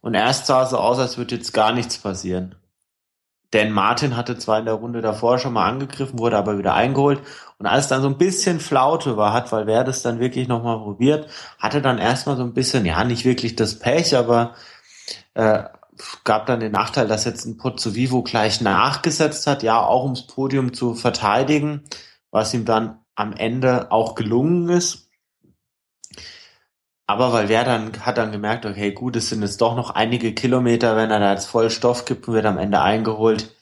und 0.00 0.14
erst 0.14 0.46
sah 0.46 0.64
es 0.64 0.70
so 0.70 0.78
aus, 0.78 0.98
als 0.98 1.16
würde 1.16 1.36
jetzt 1.36 1.52
gar 1.52 1.72
nichts 1.72 1.98
passieren. 1.98 2.54
Denn 3.54 3.70
Martin 3.70 4.16
hatte 4.16 4.36
zwar 4.36 4.58
in 4.58 4.64
der 4.64 4.74
Runde 4.74 5.00
davor 5.00 5.38
schon 5.38 5.52
mal 5.52 5.68
angegriffen, 5.68 6.18
wurde 6.18 6.36
aber 6.36 6.58
wieder 6.58 6.74
eingeholt. 6.74 7.20
Und 7.58 7.66
als 7.66 7.86
dann 7.86 8.02
so 8.02 8.08
ein 8.08 8.18
bisschen 8.18 8.58
Flaute 8.58 9.16
war, 9.16 9.32
hat 9.32 9.52
weil 9.52 9.66
wer 9.66 9.84
das 9.84 10.02
dann 10.02 10.18
wirklich 10.18 10.48
nochmal 10.48 10.78
probiert, 10.78 11.28
hatte 11.58 11.80
dann 11.80 11.98
erstmal 11.98 12.36
so 12.36 12.42
ein 12.42 12.52
bisschen, 12.52 12.84
ja, 12.84 13.04
nicht 13.04 13.24
wirklich 13.24 13.54
das 13.54 13.78
Pech, 13.78 14.16
aber 14.16 14.54
äh, 15.34 15.62
gab 16.24 16.46
dann 16.46 16.58
den 16.58 16.72
Nachteil, 16.72 17.06
dass 17.06 17.24
jetzt 17.24 17.46
ein 17.46 17.56
Pozzovivo 17.56 18.22
gleich 18.22 18.60
nachgesetzt 18.60 19.46
hat, 19.46 19.62
ja, 19.62 19.80
auch 19.80 20.02
ums 20.02 20.26
Podium 20.26 20.74
zu 20.74 20.94
verteidigen, 20.94 21.84
was 22.32 22.52
ihm 22.54 22.64
dann 22.64 22.98
am 23.14 23.32
Ende 23.32 23.92
auch 23.92 24.16
gelungen 24.16 24.68
ist. 24.68 25.03
Aber 27.06 27.32
weil 27.32 27.48
wer 27.48 27.64
dann 27.64 27.92
hat 28.06 28.18
dann 28.18 28.32
gemerkt, 28.32 28.64
okay, 28.64 28.92
gut, 28.92 29.16
es 29.16 29.28
sind 29.28 29.42
jetzt 29.42 29.60
doch 29.60 29.76
noch 29.76 29.90
einige 29.90 30.32
Kilometer, 30.32 30.96
wenn 30.96 31.10
er 31.10 31.20
da 31.20 31.32
jetzt 31.32 31.46
voll 31.46 31.70
Stoff 31.70 32.04
gibt 32.06 32.26
und 32.28 32.34
wird 32.34 32.46
am 32.46 32.58
Ende 32.58 32.80
eingeholt, 32.80 33.54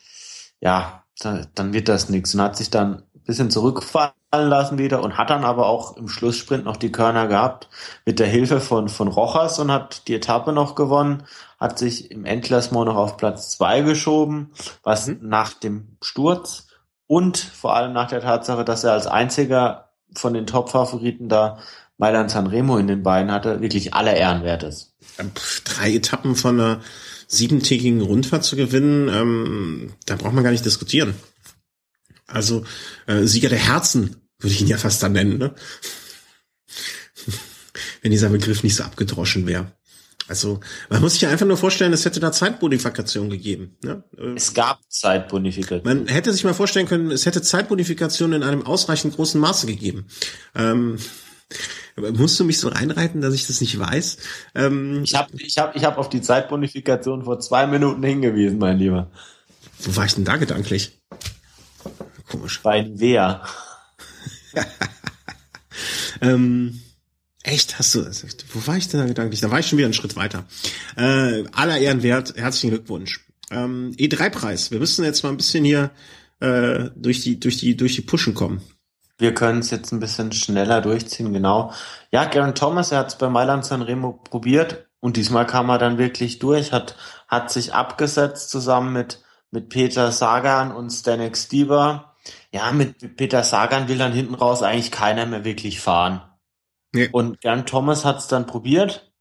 ja, 0.61 1.03
dann 1.19 1.73
wird 1.73 1.89
das 1.89 2.09
nichts. 2.09 2.35
Und 2.35 2.41
hat 2.41 2.57
sich 2.57 2.71
dann 2.71 3.03
ein 3.15 3.23
bisschen 3.25 3.51
zurückfallen 3.51 4.13
lassen 4.31 4.79
wieder 4.79 5.03
und 5.03 5.19
hat 5.19 5.31
dann 5.31 5.45
aber 5.45 5.67
auch 5.67 5.97
im 5.97 6.09
Schlusssprint 6.09 6.65
noch 6.65 6.77
die 6.77 6.93
Körner 6.93 7.27
gehabt 7.27 7.69
mit 8.07 8.19
der 8.19 8.29
Hilfe 8.29 8.61
von, 8.61 8.89
von 8.89 9.09
Rochas 9.09 9.59
und 9.59 9.73
hat 9.73 10.07
die 10.09 10.15
Etappe 10.15 10.53
noch 10.53 10.75
gewonnen, 10.75 11.25
hat 11.59 11.79
sich 11.79 12.11
im 12.11 12.25
Endklassement 12.25 12.87
noch 12.87 12.97
auf 12.97 13.17
Platz 13.17 13.51
zwei 13.51 13.83
geschoben, 13.83 14.53
was 14.83 15.09
mhm. 15.09 15.19
nach 15.23 15.53
dem 15.53 15.97
Sturz 16.01 16.69
und 17.07 17.39
vor 17.39 17.75
allem 17.75 17.93
nach 17.93 18.09
der 18.09 18.21
Tatsache, 18.21 18.65
dass 18.65 18.85
er 18.85 18.93
als 18.93 19.07
einziger 19.07 19.91
von 20.15 20.35
den 20.35 20.47
Top-Favoriten 20.47 21.29
da 21.29 21.59
Mailand 22.03 22.33
Sanremo 22.33 22.79
in 22.79 22.89
den 22.89 23.05
Beinen 23.05 23.31
hatte, 23.31 23.61
wirklich 23.61 23.95
aller 23.95 24.17
Ehren 24.17 24.43
wert 24.43 24.65
ist. 24.65 24.97
Drei 25.63 25.95
Etappen 25.95 26.35
von 26.35 26.59
einer 26.59 26.81
siebentägigen 27.29 28.01
Rundfahrt 28.01 28.43
zu 28.43 28.57
gewinnen, 28.57 29.09
ähm, 29.09 29.93
da 30.07 30.17
braucht 30.17 30.33
man 30.33 30.43
gar 30.43 30.51
nicht 30.51 30.65
diskutieren. 30.65 31.15
Also 32.27 32.65
äh, 33.07 33.23
Sieger 33.23 33.51
der 33.51 33.61
Herzen 33.61 34.17
würde 34.41 34.53
ich 34.53 34.61
ihn 34.61 34.67
ja 34.67 34.79
fast 34.79 35.01
dann 35.05 35.13
nennen, 35.13 35.39
ne? 35.39 35.55
wenn 38.03 38.11
dieser 38.11 38.31
Begriff 38.31 38.65
nicht 38.65 38.75
so 38.75 38.83
abgedroschen 38.83 39.47
wäre. 39.47 39.71
Also 40.27 40.59
man 40.89 41.03
muss 41.03 41.13
sich 41.13 41.23
ja 41.23 41.31
einfach 41.31 41.47
nur 41.47 41.57
vorstellen, 41.57 41.93
es 41.93 42.05
hätte 42.05 42.19
da 42.19 42.33
Zeitbonifikation 42.33 43.31
gegeben. 43.31 43.77
Ne? 43.85 44.03
Es 44.35 44.55
gab 44.55 44.81
Zeitbonifikation. 44.89 45.83
Man 45.85 46.09
hätte 46.09 46.33
sich 46.33 46.43
mal 46.43 46.55
vorstellen 46.55 46.89
können, 46.89 47.13
es 47.13 47.27
hätte 47.27 47.43
Zeitbonifikation 47.43 48.33
in 48.33 48.43
einem 48.43 48.67
ausreichend 48.67 49.15
großen 49.15 49.41
Maße 49.41 49.67
gegeben. 49.67 50.07
Ähm, 50.57 50.99
Musst 51.97 52.41
du 52.41 52.45
mich 52.45 52.59
so 52.59 52.69
reinreiten, 52.69 53.21
dass 53.21 53.35
ich 53.35 53.47
das 53.47 53.61
nicht 53.61 53.79
weiß? 53.79 54.17
Ähm, 54.55 55.03
ich 55.05 55.15
habe 55.15 55.31
ich 55.37 55.59
hab, 55.59 55.77
ich 55.77 55.85
hab 55.85 55.99
auf 55.99 56.09
die 56.09 56.23
Zeitbonifikation 56.23 57.25
vor 57.25 57.41
zwei 57.41 57.67
Minuten 57.67 58.03
hingewiesen, 58.03 58.59
mein 58.59 58.79
Lieber. 58.79 59.11
Wo 59.81 59.97
war 59.97 60.07
ich 60.07 60.15
denn 60.15 60.25
da 60.25 60.37
gedanklich? 60.37 60.99
Komisch. 62.31 62.61
Bei 62.63 62.89
wer? 62.95 63.43
ähm, 66.23 66.81
echt, 67.43 67.79
hast 67.79 67.95
du, 67.95 68.11
wo 68.53 68.67
war 68.67 68.77
ich 68.77 68.89
denn 68.89 69.01
da 69.01 69.07
gedanklich? 69.07 69.41
Da 69.41 69.51
war 69.51 69.59
ich 69.59 69.67
schon 69.67 69.77
wieder 69.79 69.87
einen 69.87 69.95
Schritt 69.95 70.17
weiter. 70.17 70.45
Äh, 70.97 71.45
aller 71.53 71.79
Ehren 71.79 72.03
wert, 72.03 72.35
herzlichen 72.37 72.71
Glückwunsch. 72.71 73.27
Ähm, 73.51 73.93
E3-Preis. 73.99 74.71
Wir 74.71 74.79
müssen 74.79 75.05
jetzt 75.05 75.23
mal 75.25 75.31
ein 75.31 75.37
bisschen 75.37 75.65
hier 75.65 75.91
äh, 76.41 76.89
durch 76.97 77.21
die, 77.23 77.39
durch 77.39 77.59
die, 77.59 77.77
durch 77.77 77.97
die 77.97 78.03
Pushen 78.03 78.33
kommen 78.33 78.63
wir 79.23 79.35
können 79.35 79.61
es 79.61 79.71
jetzt 79.71 79.93
ein 79.93 80.01
bisschen 80.01 80.33
schneller 80.33 80.81
durchziehen, 80.81 81.33
genau. 81.33 81.73
Ja, 82.11 82.25
Garen 82.27 82.55
Thomas, 82.55 82.93
er 82.93 82.99
hat 82.99 83.09
es 83.09 83.17
bei 83.17 83.29
Mailand 83.29 83.65
Sanremo 83.65 84.13
probiert 84.13 84.89
und 85.01 85.17
diesmal 85.17 85.47
kam 85.47 85.71
er 85.71 85.79
dann 85.79 85.97
wirklich 85.97 86.41
durch, 86.41 86.73
hat, 86.73 86.97
hat 87.29 87.51
sich 87.51 87.73
abgesetzt 87.73 88.51
zusammen 88.51 88.93
mit, 88.93 89.23
mit 89.53 89.69
Peter 89.69 90.11
Sagan 90.13 90.73
und 90.73 90.91
Stanek 90.91 91.37
Stieber. 91.37 92.17
Ja, 92.51 92.73
mit 92.73 93.17
Peter 93.17 93.45
Sagan 93.45 93.89
will 93.89 93.99
dann 93.99 94.13
hinten 94.13 94.35
raus 94.35 94.63
eigentlich 94.63 94.91
keiner 94.91 95.25
mehr 95.25 95.45
wirklich 95.45 95.81
fahren. 95.81 96.23
Nee. 96.93 97.09
Und 97.11 97.41
Gern 97.41 97.65
Thomas 97.65 98.05
hat 98.05 98.19
es 98.19 98.27
dann 98.27 98.47
probiert 98.47 99.13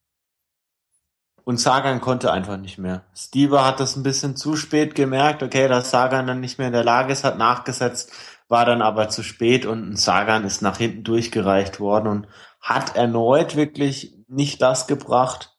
und 1.44 1.58
Sagan 1.58 2.02
konnte 2.02 2.32
einfach 2.32 2.58
nicht 2.58 2.78
mehr. 2.78 3.04
Stieber 3.16 3.66
hat 3.66 3.80
das 3.80 3.96
ein 3.96 4.04
bisschen 4.04 4.36
zu 4.36 4.56
spät 4.56 4.96
gemerkt, 4.96 5.44
okay, 5.44 5.68
dass 5.68 5.92
Sagan 5.92 6.28
dann 6.28 6.40
nicht 6.40 6.58
mehr 6.58 6.68
in 6.68 6.74
der 6.74 6.84
Lage 6.84 7.14
ist, 7.14 7.24
hat 7.24 7.38
nachgesetzt 7.38 8.12
war 8.52 8.66
dann 8.66 8.82
aber 8.82 9.08
zu 9.08 9.24
spät 9.24 9.66
und 9.66 9.92
ein 9.92 9.96
Sagan 9.96 10.44
ist 10.44 10.62
nach 10.62 10.78
hinten 10.78 11.04
durchgereicht 11.04 11.80
worden 11.80 12.08
und 12.08 12.28
hat 12.60 12.98
erneut 12.98 13.56
wirklich 13.56 14.14
nicht 14.28 14.62
das 14.62 14.88
gebracht, 14.88 15.56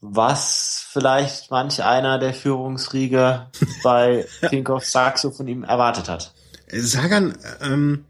was 0.00 0.84
vielleicht 0.90 1.52
manch 1.52 1.82
einer 1.84 2.18
der 2.18 2.34
Führungsriege 2.34 3.46
bei 3.84 4.26
Tinkoff 4.50 4.84
Saxo 4.84 5.30
von 5.30 5.46
ihm 5.46 5.62
erwartet 5.62 6.08
hat. 6.08 6.34
Sagan, 6.72 7.38
ähm, 7.62 8.04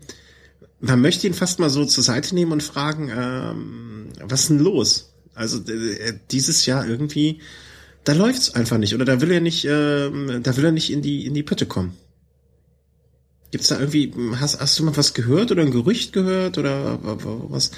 man 0.81 1.03
möchte 1.03 1.27
ihn 1.27 1.35
fast 1.35 1.59
mal 1.59 1.69
so 1.69 1.85
zur 1.85 2.03
Seite 2.03 2.35
nehmen 2.35 2.53
und 2.53 2.63
fragen, 2.63 3.11
ähm, 3.11 4.13
was 4.23 4.41
ist 4.41 4.51
denn 4.51 4.61
los? 4.61 5.13
Also 5.35 5.59
äh, 5.71 6.19
dieses 6.31 6.65
Jahr 6.65 6.87
irgendwie, 6.87 7.43
da 8.05 8.15
läuft's 8.15 8.55
einfach 8.55 8.79
nicht 8.79 8.95
oder 8.95 9.05
da 9.05 9.21
will 9.21 9.31
er 9.31 9.41
nicht, 9.43 9.67
äh, 9.67 10.41
da 10.41 10.57
will 10.57 10.65
er 10.65 10.73
nicht 10.73 10.91
in 10.91 11.03
die 11.03 11.27
in 11.27 11.35
die 11.35 11.43
Pötte 11.43 11.67
kommen. 11.67 11.99
Gibt's 13.55 13.69
da 13.69 13.79
irgendwie, 13.79 14.13
hast, 14.41 14.61
hast 14.61 14.77
du 14.81 14.83
mal 14.83 14.97
was 14.97 15.15
gehört 15.15 15.53
oder 15.53 15.63
ein 15.63 15.71
Gerücht 15.71 16.13
gehört 16.13 16.59
oder 16.59 16.99
was, 17.01 17.71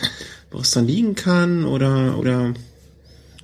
was 0.50 0.70
dann 0.70 0.86
liegen 0.86 1.14
kann 1.14 1.66
oder, 1.66 2.16
oder 2.16 2.54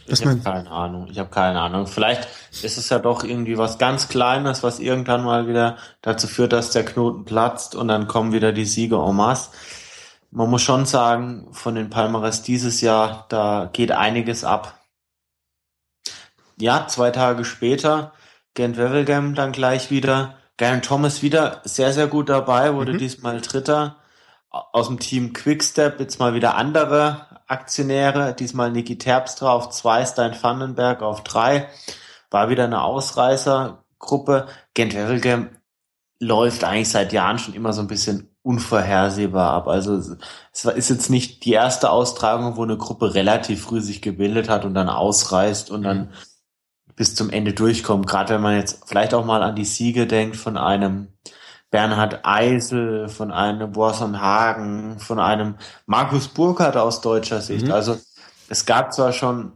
was 0.09 0.21
ich 0.21 0.27
habe 0.27 0.41
keine 0.41 0.71
Ahnung. 0.71 1.09
Ich 1.11 1.19
habe 1.19 1.29
keine 1.29 1.61
Ahnung. 1.61 1.87
Vielleicht 1.87 2.27
ist 2.63 2.79
es 2.79 2.89
ja 2.89 3.01
doch 3.01 3.23
irgendwie 3.23 3.59
was 3.59 3.77
ganz 3.77 4.09
Kleines, 4.09 4.63
was 4.63 4.81
irgendwann 4.81 5.25
mal 5.25 5.47
wieder 5.47 5.77
dazu 6.01 6.27
führt, 6.27 6.55
dass 6.55 6.71
der 6.71 6.87
Knoten 6.87 7.27
platzt 7.27 7.75
und 7.75 7.89
dann 7.89 8.09
kommen 8.09 8.33
wieder 8.33 8.53
die 8.53 8.65
Siege 8.65 8.97
en 8.97 9.15
masse. 9.15 9.51
Man 10.31 10.49
muss 10.49 10.63
schon 10.63 10.87
sagen, 10.87 11.49
von 11.53 11.75
den 11.75 11.91
Palmares 11.91 12.41
dieses 12.41 12.81
Jahr, 12.81 13.27
da 13.29 13.69
geht 13.71 13.93
einiges 13.93 14.43
ab. 14.43 14.81
Ja, 16.59 16.87
zwei 16.89 17.11
Tage 17.11 17.45
später, 17.45 18.15
Gent 18.55 18.79
Wevelgem 18.79 19.35
dann 19.35 19.53
gleich 19.53 19.91
wieder 19.91 20.39
Garen 20.57 20.83
Thomas 20.83 21.23
wieder 21.23 21.61
sehr, 21.65 21.93
sehr 21.93 22.07
gut 22.07 22.29
dabei, 22.29 22.75
wurde 22.75 22.95
mhm. 22.95 22.99
diesmal 22.99 23.41
Dritter. 23.41 23.97
Aus 24.51 24.89
dem 24.89 24.99
Team 24.99 25.33
Quickstep 25.33 25.99
jetzt 25.99 26.19
mal 26.19 26.35
wieder 26.35 26.57
andere 26.57 27.27
Aktionäre, 27.47 28.35
diesmal 28.35 28.71
Niki 28.71 28.99
Terpstra 28.99 29.51
auf 29.51 29.71
zwei, 29.71 30.05
Stein 30.05 30.37
Vandenberg 30.41 31.01
auf 31.03 31.25
drei. 31.25 31.69
War 32.31 32.51
wieder 32.51 32.65
eine 32.65 32.83
Ausreißergruppe. 32.83 34.47
Gent 34.75 34.95
Wevelgem 34.95 35.51
läuft 36.19 36.65
eigentlich 36.65 36.91
seit 36.91 37.15
Jahren 37.15 37.39
schon 37.39 37.55
immer 37.55 37.73
so 37.73 37.81
ein 37.81 37.89
bisschen 37.89 38.29
unvorhersehbar 38.43 39.53
ab. 39.53 39.69
Also 39.69 39.97
es 39.97 40.65
ist 40.65 40.91
jetzt 40.91 41.09
nicht 41.09 41.47
die 41.47 41.53
erste 41.53 41.91
Austragung, 41.91 42.57
wo 42.57 42.63
eine 42.63 42.77
Gruppe 42.77 43.15
relativ 43.15 43.63
früh 43.63 43.81
sich 43.81 44.03
gebildet 44.03 44.51
hat 44.51 44.67
und 44.67 44.75
dann 44.75 44.91
ausreißt 44.91 45.71
und 45.71 45.83
dann 45.83 45.99
mhm 45.99 46.13
bis 47.03 47.17
zum 47.17 47.31
Ende 47.31 47.53
durchkommen. 47.53 48.07
Gerade 48.07 48.35
wenn 48.35 48.43
man 48.43 48.59
jetzt 48.59 48.85
vielleicht 48.87 49.13
auch 49.13 49.25
mal 49.25 49.43
an 49.43 49.57
die 49.57 49.65
Siege 49.65 50.07
denkt 50.07 50.37
von 50.37 50.57
einem 50.57 51.09
Bernhard 51.73 52.21
Eisel, 52.23 53.09
von 53.09 53.33
einem 53.33 53.73
Borson 53.73 54.21
Hagen, 54.21 55.01
von 55.01 55.19
einem 55.19 55.57
Markus 55.87 56.29
Burkhardt 56.29 56.77
aus 56.77 57.01
deutscher 57.01 57.41
Sicht. 57.41 57.67
Mhm. 57.67 57.73
Also 57.73 57.99
es 58.49 58.67
gab 58.67 58.93
zwar 58.93 59.13
schon 59.13 59.55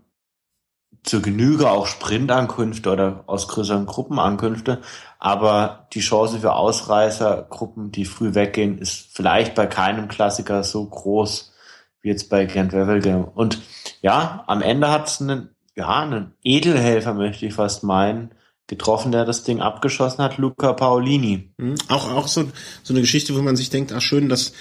zur 1.04 1.22
Genüge 1.22 1.70
auch 1.70 1.86
Sprintankünfte 1.86 2.90
oder 2.90 3.22
aus 3.28 3.46
größeren 3.46 3.86
Gruppenankünfte. 3.86 4.80
Aber 5.20 5.86
die 5.92 6.00
Chance 6.00 6.40
für 6.40 6.54
Ausreißergruppen, 6.54 7.92
die 7.92 8.06
früh 8.06 8.34
weggehen, 8.34 8.78
ist 8.78 9.14
vielleicht 9.14 9.54
bei 9.54 9.68
keinem 9.68 10.08
Klassiker 10.08 10.64
so 10.64 10.84
groß 10.84 11.54
wie 12.02 12.08
jetzt 12.08 12.28
bei 12.28 12.44
Gent 12.44 12.72
Wevelgem. 12.72 13.22
Und 13.22 13.62
ja, 14.02 14.42
am 14.48 14.62
Ende 14.62 14.90
hat 14.90 15.06
es 15.06 15.20
einen, 15.20 15.55
ja, 15.76 16.02
einen 16.02 16.32
Edelhelfer, 16.42 17.14
möchte 17.14 17.46
ich 17.46 17.54
fast 17.54 17.84
meinen, 17.84 18.30
getroffen, 18.66 19.12
der 19.12 19.24
das 19.24 19.44
Ding 19.44 19.60
abgeschossen 19.60 20.22
hat, 20.22 20.38
Luca 20.38 20.72
Paolini. 20.72 21.52
Mhm. 21.58 21.76
Auch, 21.88 22.10
auch 22.10 22.28
so, 22.28 22.50
so 22.82 22.92
eine 22.92 23.00
Geschichte, 23.00 23.36
wo 23.36 23.42
man 23.42 23.56
sich 23.56 23.70
denkt, 23.70 23.92
ach 23.92 24.02
schön, 24.02 24.28
dass 24.28 24.52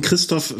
Christoph 0.00 0.54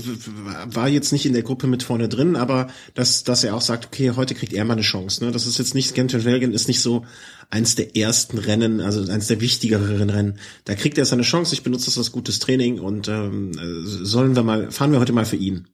war 0.67 0.89
jetzt 0.89 1.13
nicht 1.13 1.25
in 1.25 1.33
der 1.33 1.43
Gruppe 1.43 1.67
mit 1.67 1.83
vorne 1.83 2.09
drin, 2.09 2.37
aber 2.37 2.69
dass, 2.93 3.25
dass 3.25 3.43
er 3.43 3.55
auch 3.55 3.63
sagt, 3.63 3.87
okay, 3.87 4.13
heute 4.15 4.35
kriegt 4.35 4.53
er 4.53 4.65
mal 4.65 4.75
eine 4.75 4.83
Chance. 4.83 5.25
Ne? 5.25 5.33
Das 5.33 5.47
ist 5.47 5.57
jetzt 5.59 5.75
nicht, 5.75 5.95
Gent 5.95 6.13
Belgien 6.13 6.53
ist 6.53 6.69
nicht 6.69 6.83
so 6.83 7.07
eins 7.49 7.77
der 7.77 7.97
ersten 7.97 8.37
Rennen, 8.37 8.81
also 8.81 9.11
eins 9.11 9.27
der 9.27 9.41
wichtigeren 9.41 10.11
Rennen. 10.11 10.39
Da 10.65 10.75
kriegt 10.75 10.99
er 10.99 11.07
seine 11.07 11.23
Chance, 11.23 11.55
ich 11.55 11.63
benutze 11.63 11.87
das 11.87 11.97
als 11.97 12.13
gutes 12.13 12.41
Training 12.41 12.79
und 12.79 13.09
ähm, 13.09 13.53
sollen 13.85 14.37
wir 14.37 14.43
mal, 14.43 14.71
fahren 14.71 14.93
wir 14.93 15.01
heute 15.01 15.15
mal 15.15 15.25
für 15.25 15.37
ihn. 15.37 15.69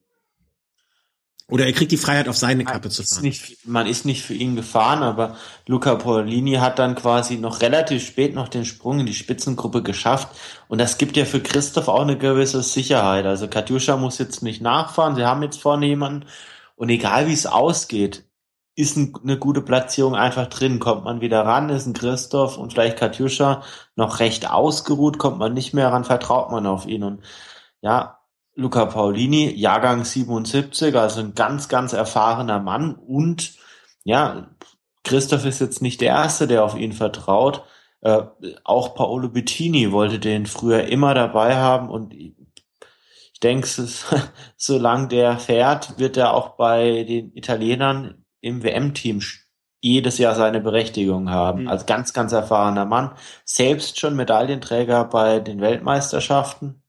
Oder 1.51 1.67
er 1.67 1.73
kriegt 1.73 1.93
die 1.93 1.97
Freiheit, 1.97 2.29
auf 2.29 2.37
seine 2.37 2.65
Kappe 2.65 2.89
zu 2.89 3.03
fahren. 3.03 3.23
Nicht, 3.23 3.67
man 3.67 3.87
ist 3.87 4.05
nicht 4.05 4.23
für 4.23 4.35
ihn 4.35 4.57
gefahren, 4.57 5.03
aber 5.03 5.37
Luca 5.67 5.95
Paolini 5.97 6.55
hat 6.55 6.79
dann 6.79 6.95
quasi 6.95 7.37
noch 7.37 7.61
relativ 7.61 8.07
spät 8.07 8.35
noch 8.35 8.49
den 8.49 8.65
Sprung 8.65 9.01
in 9.01 9.07
die 9.07 9.15
Spitzengruppe 9.15 9.83
geschafft. 9.83 10.29
Und 10.69 10.81
das 10.81 10.99
gibt 10.99 11.17
ja 11.17 11.25
für 11.25 11.41
Christoph 11.41 11.89
auch 11.89 12.03
eine 12.03 12.17
gewisse 12.17 12.63
Sicherheit. 12.63 13.27
Also 13.27 13.49
Katjuscha 13.49 13.97
muss 13.97 14.19
jetzt 14.19 14.43
nicht 14.43 14.63
nachfahren. 14.63 15.17
Sie 15.17 15.25
haben 15.25 15.43
jetzt 15.43 15.61
vorne 15.61 15.87
jemanden. 15.87 16.27
Und 16.77 16.89
egal 16.89 17.27
wie 17.27 17.35
es 17.35 17.47
ausgeht, 17.47 18.25
ist 18.77 18.97
eine 18.97 19.39
gute 19.39 19.61
Platzierung 19.61 20.15
einfach 20.15 20.47
drin. 20.47 20.79
Kommt 20.79 21.05
man 21.05 21.21
wieder 21.21 21.45
ran, 21.45 21.69
ist 21.69 21.87
ein 21.87 21.93
Christoph 21.93 22.57
und 22.57 22.73
vielleicht 22.73 22.99
Katjuscha 22.99 23.63
noch 23.97 24.21
recht 24.21 24.51
ausgeruht, 24.51 25.19
kommt 25.19 25.39
man 25.39 25.53
nicht 25.53 25.75
mehr 25.75 25.93
ran, 25.93 26.05
vertraut 26.05 26.51
man 26.51 26.67
auf 26.67 26.87
ihn. 26.87 27.03
Und 27.05 27.23
ja, 27.83 28.20
Luca 28.61 28.85
Paulini, 28.85 29.55
Jahrgang 29.55 30.05
77, 30.05 30.95
also 30.95 31.21
ein 31.21 31.35
ganz, 31.35 31.69
ganz 31.69 31.95
erfahrener 31.95 32.61
Mann 32.61 32.95
und 32.95 33.55
ja, 34.05 34.51
Christoph 35.03 35.47
ist 35.47 35.61
jetzt 35.61 35.81
nicht 35.81 36.03
der 36.03 36.11
Erste, 36.11 36.47
der 36.47 36.63
auf 36.63 36.77
ihn 36.77 36.93
vertraut. 36.93 37.65
Äh, 38.03 38.23
auch 38.65 38.95
Paolo 38.95 39.31
Bettini 39.31 39.93
wollte 39.93 40.19
den 40.19 40.45
früher 40.45 40.85
immer 40.85 41.15
dabei 41.15 41.57
haben 41.57 41.89
und 41.89 42.13
ich 42.13 42.35
denke, 43.43 43.67
solange 44.57 45.09
der 45.09 45.39
fährt, 45.39 45.99
wird 45.99 46.19
er 46.19 46.35
auch 46.35 46.51
bei 46.57 47.05
den 47.05 47.33
Italienern 47.35 48.27
im 48.43 48.63
WM-Team 48.63 49.23
jedes 49.81 50.19
Jahr 50.19 50.35
seine 50.35 50.61
Berechtigung 50.61 51.31
haben. 51.31 51.63
Mhm. 51.63 51.69
Als 51.69 51.87
ganz, 51.87 52.13
ganz 52.13 52.33
erfahrener 52.33 52.85
Mann. 52.85 53.13
Selbst 53.47 53.99
schon 53.99 54.17
Medaillenträger 54.17 55.05
bei 55.05 55.41
den 55.41 55.63
Weltmeisterschaften 55.63 56.83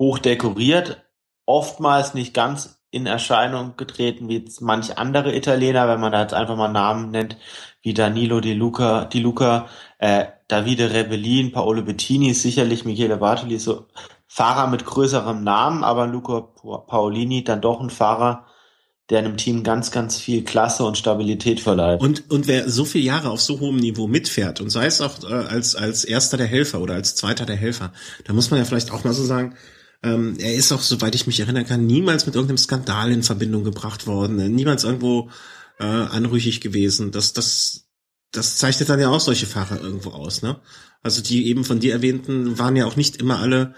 hoch 0.00 0.18
dekoriert, 0.18 1.04
oftmals 1.46 2.14
nicht 2.14 2.34
ganz 2.34 2.82
in 2.90 3.06
Erscheinung 3.06 3.76
getreten 3.76 4.28
wie 4.28 4.44
manch 4.60 4.98
andere 4.98 5.36
Italiener, 5.36 5.86
wenn 5.86 6.00
man 6.00 6.10
da 6.10 6.22
jetzt 6.22 6.34
einfach 6.34 6.56
mal 6.56 6.72
Namen 6.72 7.12
nennt, 7.12 7.36
wie 7.82 7.94
Danilo 7.94 8.40
Di 8.40 8.54
Luca, 8.54 9.04
Di 9.04 9.20
Luca 9.20 9.68
äh, 9.98 10.24
Davide 10.48 10.92
Rebellin, 10.92 11.52
Paolo 11.52 11.82
Bettini, 11.82 12.34
sicherlich 12.34 12.84
Michele 12.84 13.18
Bartoli, 13.18 13.58
so 13.58 13.86
Fahrer 14.26 14.68
mit 14.68 14.84
größerem 14.84 15.44
Namen, 15.44 15.84
aber 15.84 16.06
Luca 16.06 16.40
Paolini 16.40 17.44
dann 17.44 17.60
doch 17.60 17.80
ein 17.80 17.90
Fahrer, 17.90 18.46
der 19.10 19.18
einem 19.18 19.36
Team 19.36 19.64
ganz, 19.64 19.90
ganz 19.90 20.18
viel 20.18 20.44
Klasse 20.44 20.84
und 20.84 20.96
Stabilität 20.96 21.60
verleiht. 21.60 22.00
Und, 22.00 22.30
und 22.30 22.46
wer 22.46 22.70
so 22.70 22.84
viele 22.84 23.04
Jahre 23.04 23.30
auf 23.30 23.40
so 23.40 23.60
hohem 23.60 23.76
Niveau 23.76 24.06
mitfährt 24.06 24.60
und 24.60 24.70
sei 24.70 24.86
es 24.86 25.00
auch 25.00 25.22
äh, 25.28 25.34
als, 25.34 25.74
als 25.74 26.04
erster 26.04 26.36
der 26.36 26.46
Helfer 26.46 26.80
oder 26.80 26.94
als 26.94 27.16
zweiter 27.16 27.44
der 27.44 27.56
Helfer, 27.56 27.92
da 28.24 28.32
muss 28.32 28.50
man 28.50 28.58
ja 28.58 28.64
vielleicht 28.64 28.92
auch 28.92 29.04
mal 29.04 29.12
so 29.12 29.24
sagen, 29.24 29.56
ähm, 30.02 30.36
er 30.38 30.54
ist 30.54 30.72
auch, 30.72 30.80
soweit 30.80 31.14
ich 31.14 31.26
mich 31.26 31.40
erinnern 31.40 31.66
kann, 31.66 31.86
niemals 31.86 32.26
mit 32.26 32.34
irgendeinem 32.34 32.58
Skandal 32.58 33.12
in 33.12 33.22
Verbindung 33.22 33.64
gebracht 33.64 34.06
worden, 34.06 34.38
äh, 34.38 34.48
niemals 34.48 34.84
irgendwo 34.84 35.30
äh, 35.78 35.84
anrüchig 35.84 36.60
gewesen. 36.60 37.10
Das, 37.10 37.32
das, 37.32 37.86
das 38.32 38.56
zeichnet 38.56 38.88
dann 38.88 39.00
ja 39.00 39.08
auch 39.10 39.20
solche 39.20 39.46
Fahrer 39.46 39.80
irgendwo 39.80 40.10
aus, 40.10 40.42
ne? 40.42 40.60
Also 41.02 41.22
die 41.22 41.46
eben 41.46 41.64
von 41.64 41.80
dir 41.80 41.92
erwähnten 41.92 42.58
waren 42.58 42.76
ja 42.76 42.84
auch 42.84 42.96
nicht 42.96 43.16
immer 43.16 43.38
alle, 43.38 43.74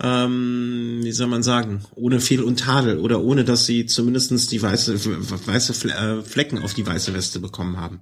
ähm, 0.00 1.00
wie 1.02 1.12
soll 1.12 1.26
man 1.26 1.42
sagen, 1.42 1.84
ohne 1.94 2.20
Fehl 2.20 2.42
und 2.42 2.60
Tadel 2.60 2.98
oder 2.98 3.22
ohne, 3.22 3.44
dass 3.44 3.64
sie 3.64 3.86
zumindestens 3.86 4.48
die 4.48 4.60
weiße, 4.60 4.98
weiße 5.46 5.88
äh, 5.88 6.22
Flecken 6.22 6.58
auf 6.58 6.74
die 6.74 6.86
weiße 6.86 7.14
Weste 7.14 7.40
bekommen 7.40 7.78
haben. 7.78 8.00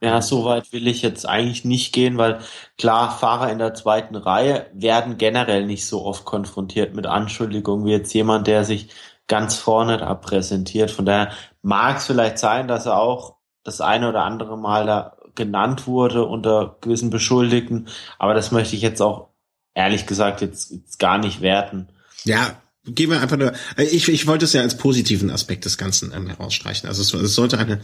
Ja, 0.00 0.22
so 0.22 0.44
weit 0.44 0.72
will 0.72 0.86
ich 0.86 1.02
jetzt 1.02 1.28
eigentlich 1.28 1.64
nicht 1.64 1.92
gehen, 1.92 2.18
weil 2.18 2.38
klar, 2.76 3.10
Fahrer 3.10 3.50
in 3.50 3.58
der 3.58 3.74
zweiten 3.74 4.14
Reihe 4.14 4.70
werden 4.72 5.18
generell 5.18 5.66
nicht 5.66 5.86
so 5.86 6.04
oft 6.04 6.24
konfrontiert 6.24 6.94
mit 6.94 7.06
Anschuldigungen 7.06 7.84
wie 7.84 7.92
jetzt 7.92 8.12
jemand, 8.14 8.46
der 8.46 8.64
sich 8.64 8.90
ganz 9.26 9.56
vorne 9.56 9.98
da 9.98 10.14
präsentiert. 10.14 10.92
Von 10.92 11.04
daher 11.04 11.32
mag 11.62 11.98
es 11.98 12.06
vielleicht 12.06 12.38
sein, 12.38 12.68
dass 12.68 12.86
er 12.86 12.98
auch 12.98 13.36
das 13.64 13.80
eine 13.80 14.08
oder 14.08 14.22
andere 14.22 14.56
Mal 14.56 14.86
da 14.86 15.16
genannt 15.34 15.86
wurde 15.86 16.24
unter 16.24 16.76
gewissen 16.80 17.10
Beschuldigten, 17.10 17.88
aber 18.18 18.34
das 18.34 18.50
möchte 18.50 18.76
ich 18.76 18.82
jetzt 18.82 19.00
auch 19.00 19.28
ehrlich 19.74 20.06
gesagt 20.06 20.40
jetzt, 20.40 20.70
jetzt 20.70 20.98
gar 20.98 21.18
nicht 21.18 21.40
werten. 21.40 21.88
Ja, 22.24 22.56
gehen 22.94 23.10
wir 23.10 23.20
einfach 23.20 23.36
nur, 23.36 23.52
äh, 23.76 23.84
ich, 23.84 24.08
ich 24.08 24.26
wollte 24.26 24.44
es 24.44 24.52
ja 24.52 24.62
als 24.62 24.76
positiven 24.76 25.30
Aspekt 25.30 25.64
des 25.64 25.78
Ganzen 25.78 26.12
ähm, 26.14 26.28
herausstreichen. 26.28 26.88
Also 26.88 27.02
es, 27.02 27.12
es 27.12 27.34
sollte 27.34 27.58
eine, 27.58 27.80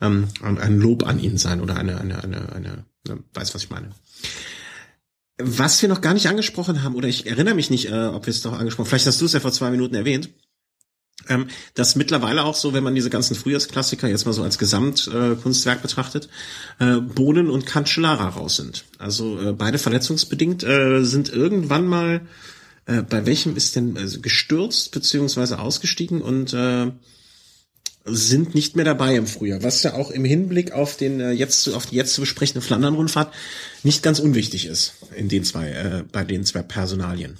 ähm, 0.00 0.28
ein 0.42 0.78
Lob 0.78 1.06
an 1.06 1.18
ihn 1.18 1.38
sein 1.38 1.60
oder 1.60 1.76
eine, 1.76 2.00
eine, 2.00 2.22
eine, 2.22 2.52
eine, 2.52 2.84
eine 3.06 3.18
weiß, 3.34 3.54
was 3.54 3.64
ich 3.64 3.70
meine. 3.70 3.90
Was 5.40 5.80
wir 5.82 5.88
noch 5.88 6.00
gar 6.00 6.14
nicht 6.14 6.28
angesprochen 6.28 6.82
haben, 6.82 6.96
oder 6.96 7.08
ich 7.08 7.26
erinnere 7.26 7.54
mich 7.54 7.70
nicht, 7.70 7.90
äh, 7.90 8.06
ob 8.06 8.26
wir 8.26 8.32
es 8.32 8.42
doch 8.42 8.58
angesprochen 8.58 8.88
vielleicht 8.88 9.06
hast 9.06 9.20
du 9.20 9.26
es 9.26 9.32
ja 9.32 9.40
vor 9.40 9.52
zwei 9.52 9.70
Minuten 9.70 9.94
erwähnt, 9.94 10.30
ähm, 11.28 11.48
dass 11.74 11.96
mittlerweile 11.96 12.44
auch 12.44 12.54
so, 12.54 12.72
wenn 12.72 12.84
man 12.84 12.94
diese 12.94 13.10
ganzen 13.10 13.34
Frühjahrsklassiker 13.34 14.08
jetzt 14.08 14.24
mal 14.24 14.32
so 14.32 14.42
als 14.42 14.58
Gesamtkunstwerk 14.58 15.78
äh, 15.78 15.82
betrachtet, 15.82 16.28
äh, 16.78 16.96
Bohnen 16.96 17.50
und 17.50 17.66
Cancellara 17.66 18.28
raus 18.28 18.56
sind. 18.56 18.84
Also 18.98 19.38
äh, 19.40 19.52
beide 19.52 19.78
verletzungsbedingt 19.78 20.64
äh, 20.64 21.02
sind 21.02 21.28
irgendwann 21.28 21.86
mal 21.86 22.22
äh, 22.88 23.02
bei 23.02 23.26
welchem 23.26 23.54
ist 23.54 23.76
denn 23.76 23.96
also 23.96 24.20
gestürzt 24.20 24.92
beziehungsweise 24.92 25.58
ausgestiegen 25.58 26.22
und 26.22 26.54
äh, 26.54 26.90
sind 28.04 28.54
nicht 28.54 28.76
mehr 28.76 28.86
dabei 28.86 29.14
im 29.14 29.26
Frühjahr, 29.26 29.62
was 29.62 29.82
ja 29.82 29.92
auch 29.92 30.10
im 30.10 30.24
Hinblick 30.24 30.72
auf 30.72 30.96
den 30.96 31.20
äh, 31.20 31.32
jetzt 31.32 31.68
auf 31.68 31.84
die 31.84 31.96
jetzt 31.96 32.14
zu 32.14 32.22
besprechende 32.22 32.62
Flandern-Rundfahrt 32.62 33.34
nicht 33.82 34.02
ganz 34.02 34.18
unwichtig 34.18 34.64
ist 34.64 34.94
in 35.14 35.28
den 35.28 35.44
zwei 35.44 35.68
äh, 35.68 36.04
bei 36.10 36.24
den 36.24 36.46
zwei 36.46 36.62
Personalien. 36.62 37.36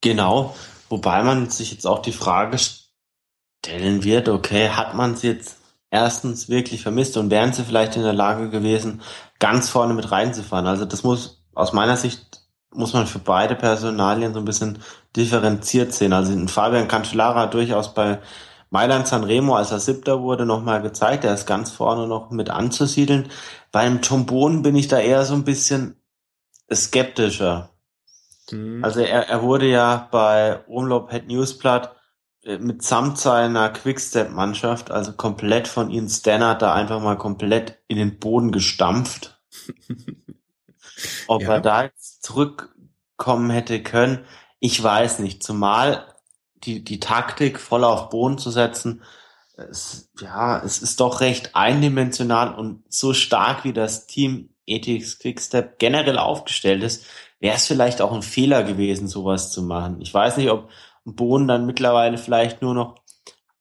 Genau, 0.00 0.56
wobei 0.88 1.22
man 1.22 1.48
sich 1.48 1.70
jetzt 1.70 1.86
auch 1.86 2.02
die 2.02 2.10
Frage 2.10 2.58
stellen 2.58 4.02
wird, 4.02 4.28
okay, 4.28 4.70
hat 4.70 4.96
man 4.96 5.14
es 5.14 5.22
jetzt 5.22 5.58
erstens 5.90 6.48
wirklich 6.48 6.82
vermisst 6.82 7.16
und 7.16 7.30
wären 7.30 7.52
sie 7.52 7.62
vielleicht 7.62 7.94
in 7.94 8.02
der 8.02 8.14
Lage 8.14 8.50
gewesen, 8.50 9.00
ganz 9.38 9.68
vorne 9.68 9.94
mit 9.94 10.10
reinzufahren? 10.10 10.66
Also 10.66 10.86
das 10.86 11.04
muss 11.04 11.44
aus 11.54 11.72
meiner 11.72 11.96
Sicht 11.96 12.41
muss 12.74 12.92
man 12.92 13.06
für 13.06 13.18
beide 13.18 13.54
Personalien 13.54 14.34
so 14.34 14.40
ein 14.40 14.44
bisschen 14.44 14.78
differenziert 15.16 15.92
sehen. 15.92 16.12
Also 16.12 16.32
in 16.32 16.48
Fabian 16.48 16.88
Cancellara 16.88 17.46
durchaus 17.46 17.94
bei 17.94 18.20
Mailand 18.70 19.06
Sanremo, 19.06 19.54
als 19.54 19.70
er 19.70 19.80
siebter 19.80 20.22
wurde, 20.22 20.46
nochmal 20.46 20.80
gezeigt. 20.80 21.24
Er 21.24 21.34
ist 21.34 21.46
ganz 21.46 21.70
vorne 21.70 22.06
noch 22.06 22.30
mit 22.30 22.48
anzusiedeln. 22.48 23.28
Beim 23.70 24.00
Trombon 24.00 24.62
bin 24.62 24.76
ich 24.76 24.88
da 24.88 24.98
eher 24.98 25.24
so 25.24 25.34
ein 25.34 25.44
bisschen 25.44 25.96
skeptischer. 26.72 27.70
Mhm. 28.50 28.82
Also 28.82 29.00
er, 29.00 29.28
er 29.28 29.42
wurde 29.42 29.66
ja 29.66 30.08
bei 30.10 30.60
Umlauf 30.66 31.10
Head 31.10 31.28
Newsblatt 31.28 31.94
äh, 32.44 32.58
mitsamt 32.58 33.18
seiner 33.18 33.68
Quickstep-Mannschaft, 33.70 34.90
also 34.90 35.12
komplett 35.12 35.68
von 35.68 35.90
Ian 35.90 36.08
Stannard, 36.08 36.62
da 36.62 36.74
einfach 36.74 37.00
mal 37.00 37.18
komplett 37.18 37.78
in 37.88 37.98
den 37.98 38.18
Boden 38.18 38.52
gestampft. 38.52 39.38
Ob 41.26 41.42
ja. 41.42 41.54
er 41.54 41.60
da 41.60 41.84
jetzt 41.84 42.22
zurückkommen 42.22 43.50
hätte 43.50 43.82
können, 43.82 44.24
ich 44.60 44.82
weiß 44.82 45.18
nicht. 45.18 45.42
Zumal 45.42 46.06
die, 46.54 46.84
die 46.84 47.00
Taktik 47.00 47.58
voll 47.58 47.84
auf 47.84 48.10
Boden 48.10 48.38
zu 48.38 48.50
setzen, 48.50 49.02
es, 49.56 50.10
ja, 50.20 50.62
es 50.64 50.80
ist 50.80 51.00
doch 51.00 51.20
recht 51.20 51.54
eindimensional 51.54 52.54
und 52.54 52.84
so 52.88 53.12
stark 53.12 53.64
wie 53.64 53.72
das 53.72 54.06
Team 54.06 54.50
Ethics 54.66 55.18
Quickstep 55.18 55.78
generell 55.78 56.18
aufgestellt 56.18 56.82
ist, 56.82 57.04
wäre 57.40 57.56
es 57.56 57.66
vielleicht 57.66 58.00
auch 58.00 58.12
ein 58.12 58.22
Fehler 58.22 58.62
gewesen, 58.62 59.08
sowas 59.08 59.50
zu 59.50 59.62
machen. 59.62 60.00
Ich 60.00 60.14
weiß 60.14 60.36
nicht, 60.36 60.50
ob 60.50 60.70
Bohnen 61.04 61.48
dann 61.48 61.66
mittlerweile 61.66 62.16
vielleicht 62.16 62.62
nur 62.62 62.74
noch 62.74 63.02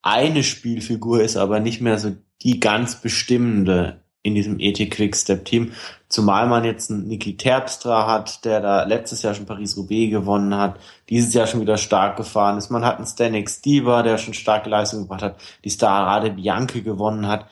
eine 0.01 0.43
Spielfigur 0.43 1.21
ist, 1.21 1.37
aber 1.37 1.59
nicht 1.59 1.81
mehr 1.81 1.97
so 1.97 2.15
die 2.41 2.59
ganz 2.59 3.01
bestimmende 3.01 4.03
in 4.23 4.35
diesem 4.35 4.59
ET 4.59 4.77
Quickstep 4.91 5.45
Team. 5.45 5.73
Zumal 6.11 6.45
man 6.45 6.65
jetzt 6.65 6.91
einen 6.91 7.07
Niki 7.07 7.37
Terpstra 7.37 8.05
hat, 8.05 8.43
der 8.43 8.59
da 8.59 8.83
letztes 8.83 9.21
Jahr 9.21 9.33
schon 9.33 9.45
Paris-Roubaix 9.45 10.11
gewonnen 10.11 10.57
hat, 10.57 10.77
dieses 11.07 11.33
Jahr 11.33 11.47
schon 11.47 11.61
wieder 11.61 11.77
stark 11.77 12.17
gefahren 12.17 12.57
ist. 12.57 12.69
Man 12.69 12.83
hat 12.83 12.97
einen 12.97 13.07
Stanek 13.07 13.49
Stieber, 13.49 14.03
der 14.03 14.17
schon 14.17 14.33
starke 14.33 14.69
Leistung 14.69 15.03
gebracht 15.03 15.21
hat, 15.21 15.37
die 15.63 15.69
Starade 15.69 16.31
Bianche 16.31 16.83
gewonnen 16.83 17.27
hat. 17.27 17.45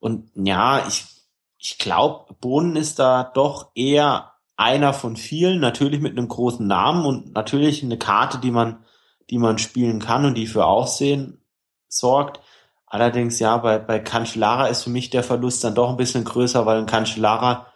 Und 0.00 0.30
ja, 0.34 0.86
ich, 0.86 1.06
ich 1.56 1.78
glaube, 1.78 2.34
Bohnen 2.42 2.76
ist 2.76 2.98
da 2.98 3.24
doch 3.24 3.70
eher 3.74 4.32
einer 4.54 4.92
von 4.92 5.16
vielen, 5.16 5.60
natürlich 5.60 6.02
mit 6.02 6.12
einem 6.12 6.28
großen 6.28 6.66
Namen 6.66 7.06
und 7.06 7.32
natürlich 7.32 7.82
eine 7.82 7.96
Karte, 7.96 8.36
die 8.36 8.50
man, 8.50 8.84
die 9.30 9.38
man 9.38 9.56
spielen 9.56 9.98
kann 9.98 10.26
und 10.26 10.34
die 10.34 10.46
für 10.46 10.66
Aufsehen 10.66 11.42
sorgt. 11.88 12.42
Allerdings 12.84 13.38
ja, 13.38 13.56
bei, 13.56 13.78
bei 13.78 13.98
Cancellara 13.98 14.66
ist 14.66 14.82
für 14.82 14.90
mich 14.90 15.08
der 15.08 15.22
Verlust 15.22 15.64
dann 15.64 15.74
doch 15.74 15.88
ein 15.88 15.96
bisschen 15.96 16.24
größer, 16.24 16.66
weil 16.66 16.76
ein 16.76 16.86
Cancellara 16.86 17.68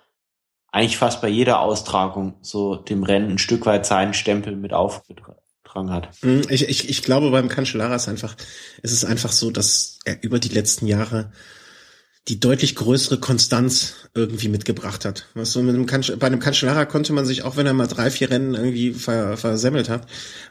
eigentlich 0.71 0.99
fast 0.99 1.21
bei 1.21 1.29
jeder 1.29 1.61
Austragung 1.61 2.35
so 2.43 2.77
dem 2.77 3.03
Rennen 3.03 3.33
ein 3.33 3.39
Stück 3.39 3.67
weit 3.67 3.87
seinen 3.87 4.15
Stempel 4.15 4.57
mit 4.57 4.73
aufgetragen 4.73 5.91
hat. 5.91 6.11
Hm, 6.21 6.43
ich, 6.49 6.69
ich, 6.69 6.89
ich 6.89 7.03
glaube 7.03 7.31
beim 7.31 7.49
Cancellara 7.49 7.95
ist 7.95 8.09
einfach, 8.09 8.37
es 8.83 8.93
ist 8.93 9.05
einfach 9.05 9.33
so, 9.33 9.51
dass 9.51 9.99
er 10.05 10.23
über 10.23 10.39
die 10.39 10.49
letzten 10.49 10.87
Jahre 10.87 11.33
die 12.29 12.41
deutlich 12.41 12.75
größere 12.77 13.19
Konstanz 13.19 13.95
irgendwie 14.19 14.49
mitgebracht 14.49 15.05
hat. 15.05 15.27
Was 15.35 15.53
so 15.53 15.63
mit 15.63 15.75
einem 15.75 15.87
Kansch 15.87 16.13
bei 16.19 16.27
einem 16.27 16.41
Cancellara 16.41 16.85
konnte 16.85 17.13
man 17.13 17.25
sich, 17.25 17.45
auch 17.45 17.57
wenn 17.57 17.67
er 17.67 17.73
mal 17.73 17.87
drei, 17.87 18.11
vier 18.11 18.31
Rennen 18.31 18.55
irgendwie 18.55 18.93
ver 18.93 19.37
versemmelt 19.37 19.89
hat, 19.89 20.07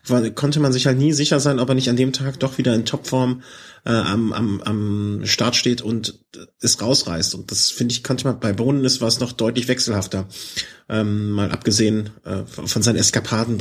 war, 0.05 0.28
konnte 0.32 0.59
man 0.59 0.72
sich 0.72 0.88
halt 0.88 0.97
nie 0.97 1.13
sicher 1.13 1.39
sein, 1.39 1.59
ob 1.59 1.70
er 1.70 1.76
nicht 1.76 1.89
an 1.89 1.97
dem 1.97 2.13
Tag 2.13 2.39
doch 2.39 2.57
wieder 2.57 2.74
in 2.74 2.86
Topform 2.86 3.41
äh, 3.86 3.91
am, 3.91 4.34
am, 4.34 4.61
am 4.61 5.22
Start 5.26 5.55
steht 5.55 5.82
und 5.82 6.20
es 6.61 6.82
rausreißt. 6.82 7.36
Und 7.36 7.51
das 7.51 7.70
finde 7.70 7.93
ich, 7.93 8.03
konnte 8.03 8.26
man 8.26 8.39
bei 8.39 8.53
Bohnen 8.53 8.84
ist 8.86 9.01
war 9.01 9.07
es 9.07 9.20
noch 9.20 9.32
deutlich 9.32 9.68
wechselhafter. 9.68 10.28
Ähm, 10.89 11.32
mal 11.32 11.51
abgesehen 11.51 12.11
äh, 12.24 12.45
von 12.45 12.82
seinen 12.82 12.95
Eskapaden 12.95 13.57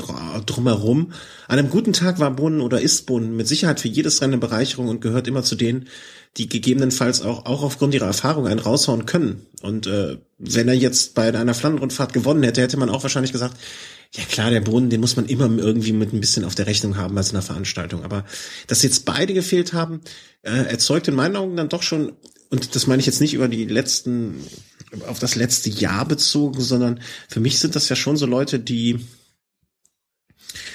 drumherum. 0.47 1.13
An 1.49 1.59
einem 1.59 1.71
guten 1.71 1.93
Tag 1.93 2.21
war 2.21 2.31
Bohnen 2.31 2.61
oder 2.61 2.81
ist 2.81 3.07
Bohnen 3.07 3.37
mit 3.37 3.49
Sicherheit 3.49 3.81
für 3.81 3.89
jedes 3.89 4.21
Rennen 4.21 4.35
eine 4.35 4.41
Bereicherung 4.41 4.89
und 4.89 5.01
gehört 5.01 5.27
immer 5.27 5.43
zu 5.43 5.57
denen, 5.57 5.89
die 6.37 6.49
gegebenenfalls 6.49 7.23
auch, 7.23 7.47
auch 7.47 7.63
aufgrund 7.63 7.95
ihrer 7.95 8.07
Erfahrung 8.07 8.47
einen 8.47 8.61
raushauen 8.61 9.07
können. 9.07 9.47
Und 9.63 9.87
äh, 9.87 9.96
wenn 10.39 10.69
er 10.69 10.75
jetzt 10.75 11.15
bei 11.15 11.33
einer 11.33 11.55
Flandernrundfahrt 11.55 12.13
gewonnen 12.13 12.43
hätte, 12.43 12.61
hätte 12.61 12.77
man 12.77 12.91
auch 12.91 13.03
wahrscheinlich 13.03 13.33
gesagt, 13.33 13.57
ja 14.13 14.25
klar, 14.25 14.51
der 14.51 14.61
Boden, 14.61 14.91
den 14.91 15.01
muss 15.01 15.17
man 15.17 15.27
immer 15.27 15.45
irgendwie 15.59 15.93
mit 15.93 16.13
ein 16.13 16.21
bisschen 16.21 16.45
auf 16.45 16.55
der 16.55 16.67
Rechnung 16.67 16.97
haben 16.97 17.15
bei 17.15 17.23
so 17.23 17.33
einer 17.33 17.43
Veranstaltung. 17.43 18.05
Aber 18.05 18.25
dass 18.67 18.83
jetzt 18.83 19.05
beide 19.05 19.35
gefehlt 19.35 19.73
haben, 19.73 20.01
äh, 20.43 20.51
erzeugt 20.51 21.09
in 21.09 21.15
meinen 21.15 21.37
Augen 21.37 21.57
dann 21.57 21.69
doch 21.69 21.83
schon, 21.83 22.13
und 22.51 22.75
das 22.75 22.87
meine 22.87 23.01
ich 23.01 23.07
jetzt 23.07 23.21
nicht 23.21 23.35
über 23.35 23.49
die 23.49 23.65
letzten, 23.65 24.37
auf 25.07 25.19
das 25.19 25.35
letzte 25.35 25.71
Jahr 25.71 26.07
bezogen, 26.07 26.61
sondern 26.61 27.01
für 27.29 27.41
mich 27.41 27.59
sind 27.59 27.75
das 27.75 27.89
ja 27.89 27.97
schon 27.97 28.17
so 28.17 28.27
Leute, 28.27 28.61
die 28.61 29.01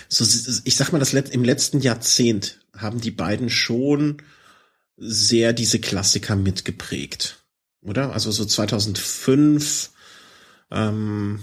so, 0.10 0.26
ich 0.66 0.76
sag 0.76 0.92
mal, 0.92 1.00
das 1.00 1.14
im 1.14 1.44
letzten 1.44 1.80
Jahrzehnt 1.80 2.60
haben 2.76 3.00
die 3.00 3.12
beiden 3.12 3.50
schon 3.50 4.22
sehr 4.98 5.54
diese 5.54 5.80
Klassiker 5.80 6.36
mitgeprägt, 6.36 7.41
oder? 7.84 8.14
Also 8.14 8.32
so 8.32 8.46
2005, 8.46 9.92
ähm, 10.72 11.40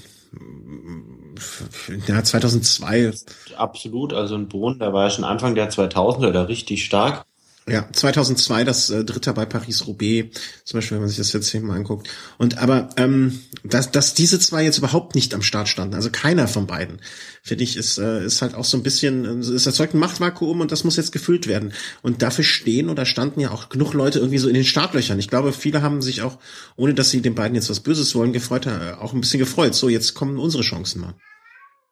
ja, 2.06 2.22
2002. 2.22 3.12
Absolut, 3.56 4.12
also 4.12 4.34
ein 4.34 4.48
Bohnen, 4.48 4.78
der 4.78 4.92
war 4.92 5.04
ja 5.04 5.10
schon 5.10 5.24
Anfang 5.24 5.54
der 5.54 5.70
2000er 5.70 6.32
da 6.32 6.42
richtig 6.42 6.84
stark. 6.84 7.24
Ja, 7.68 7.86
2002 7.92 8.64
das 8.64 8.88
äh, 8.88 9.04
Dritte 9.04 9.32
bei 9.34 9.44
Paris-Roubaix, 9.44 10.40
zum 10.64 10.78
Beispiel, 10.78 10.96
wenn 10.96 11.02
man 11.02 11.08
sich 11.08 11.18
das 11.18 11.32
jetzt 11.32 11.50
hier 11.50 11.60
mal 11.60 11.76
anguckt. 11.76 12.08
Und 12.38 12.58
aber, 12.58 12.88
ähm, 12.96 13.40
dass, 13.62 13.90
dass 13.90 14.14
diese 14.14 14.40
zwei 14.40 14.64
jetzt 14.64 14.78
überhaupt 14.78 15.14
nicht 15.14 15.34
am 15.34 15.42
Start 15.42 15.68
standen, 15.68 15.94
also 15.94 16.08
keiner 16.10 16.48
von 16.48 16.66
beiden, 16.66 17.00
finde 17.42 17.64
ich, 17.64 17.76
ist, 17.76 17.98
äh, 17.98 18.24
ist 18.24 18.40
halt 18.40 18.54
auch 18.54 18.64
so 18.64 18.76
ein 18.76 18.82
bisschen, 18.82 19.24
äh, 19.24 19.54
es 19.54 19.66
erzeugt 19.66 19.94
ein 19.94 19.98
Machtvakuum 19.98 20.60
und 20.60 20.72
das 20.72 20.84
muss 20.84 20.96
jetzt 20.96 21.12
gefüllt 21.12 21.46
werden. 21.46 21.72
Und 22.02 22.22
dafür 22.22 22.44
stehen 22.44 22.88
oder 22.88 23.04
standen 23.04 23.40
ja 23.40 23.50
auch 23.50 23.68
genug 23.68 23.92
Leute 23.92 24.18
irgendwie 24.18 24.38
so 24.38 24.48
in 24.48 24.54
den 24.54 24.64
Startlöchern. 24.64 25.18
Ich 25.18 25.28
glaube, 25.28 25.52
viele 25.52 25.82
haben 25.82 26.00
sich 26.00 26.22
auch, 26.22 26.38
ohne 26.76 26.94
dass 26.94 27.10
sie 27.10 27.20
den 27.20 27.34
beiden 27.34 27.54
jetzt 27.54 27.68
was 27.68 27.80
Böses 27.80 28.14
wollen, 28.14 28.32
gefreut, 28.32 28.66
äh, 28.66 28.92
auch 28.98 29.12
ein 29.12 29.20
bisschen 29.20 29.40
gefreut. 29.40 29.74
So, 29.74 29.88
jetzt 29.88 30.14
kommen 30.14 30.38
unsere 30.38 30.62
Chancen 30.62 31.02
mal. 31.02 31.14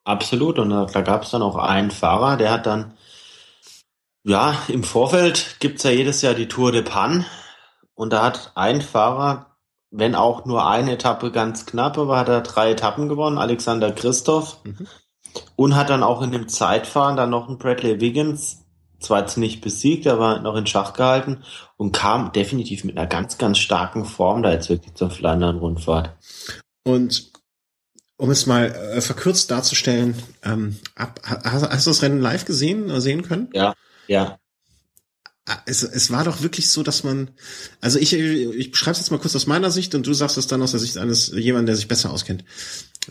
Absolut. 0.05 0.59
Und 0.59 0.71
da, 0.71 0.87
da 0.87 1.03
gab 1.03 1.25
es 1.25 1.31
dann 1.31 1.43
auch 1.43 1.57
einen 1.57 1.91
Fahrer, 1.91 2.37
der 2.37 2.53
hat 2.53 2.65
dann 2.67 2.95
ja, 4.27 4.57
im 4.67 4.83
Vorfeld 4.83 5.57
gibt's 5.61 5.85
ja 5.85 5.91
jedes 5.91 6.21
Jahr 6.21 6.35
die 6.35 6.49
Tour 6.49 6.73
de 6.73 6.83
Panne 6.83 7.25
und 7.95 8.13
da 8.13 8.25
hat 8.25 8.53
ein 8.57 8.83
Fahrer, 8.83 9.57
wenn 9.91 10.17
auch 10.17 10.45
nur 10.45 10.67
eine 10.67 10.93
Etappe 10.93 11.31
ganz 11.31 11.65
knapp, 11.65 11.97
aber 11.97 12.19
hat 12.19 12.29
er 12.29 12.41
drei 12.41 12.73
Etappen 12.73 13.09
gewonnen, 13.09 13.39
Alexander 13.39 13.93
Christoph. 13.93 14.59
Mhm. 14.65 14.87
Und 15.55 15.77
hat 15.77 15.91
dann 15.91 16.03
auch 16.03 16.23
in 16.23 16.33
dem 16.33 16.49
Zeitfahren 16.49 17.17
dann 17.17 17.29
noch 17.29 17.47
einen 17.47 17.59
Bradley 17.59 18.01
Wiggins, 18.01 18.65
zwar 18.99 19.21
jetzt 19.21 19.37
nicht 19.37 19.61
besiegt, 19.61 20.07
aber 20.07 20.41
noch 20.41 20.57
in 20.57 20.67
Schach 20.67 20.95
gehalten 20.95 21.45
und 21.77 21.93
kam 21.93 22.33
definitiv 22.33 22.85
mit 22.85 22.97
einer 22.97 23.07
ganz, 23.07 23.37
ganz 23.37 23.59
starken 23.59 24.07
Form 24.07 24.43
da 24.43 24.51
jetzt 24.51 24.71
wirklich 24.71 24.95
zur 24.95 25.11
Flandern-Rundfahrt. 25.11 26.17
Und 26.85 27.33
um 28.17 28.31
es 28.31 28.47
mal 28.47 28.73
äh, 28.73 29.01
verkürzt 29.03 29.51
darzustellen, 29.51 30.17
ähm, 30.43 30.79
ab, 30.95 31.21
hast, 31.23 31.71
hast 31.71 31.87
du 31.87 31.91
das 31.91 32.03
Rennen 32.03 32.21
live 32.23 32.47
gesehen, 32.47 32.89
äh, 32.89 33.01
sehen 33.01 33.23
können? 33.23 33.51
Ja. 33.53 33.75
Ja. 34.07 34.39
Ah, 35.49 35.63
es, 35.67 35.85
es 35.85 36.11
war 36.11 36.25
doch 36.25 36.43
wirklich 36.43 36.69
so, 36.71 36.83
dass 36.83 37.05
man, 37.05 37.31
also 37.81 38.01
ich, 38.01 38.13
ich 38.13 38.73
beschreibe 38.73 38.93
es 38.93 38.99
jetzt 38.99 39.11
mal 39.13 39.19
kurz 39.19 39.37
aus 39.37 39.47
meiner 39.47 39.71
Sicht 39.71 39.95
und 39.95 40.05
du 40.05 40.13
sagst 40.13 40.37
es 40.39 40.49
dann 40.49 40.61
aus 40.61 40.73
der 40.73 40.81
Sicht 40.81 40.99
eines 40.99 41.29
jemanden, 41.29 41.67
der 41.67 41.77
sich 41.77 41.87
besser 41.87 42.11
auskennt. 42.11 42.45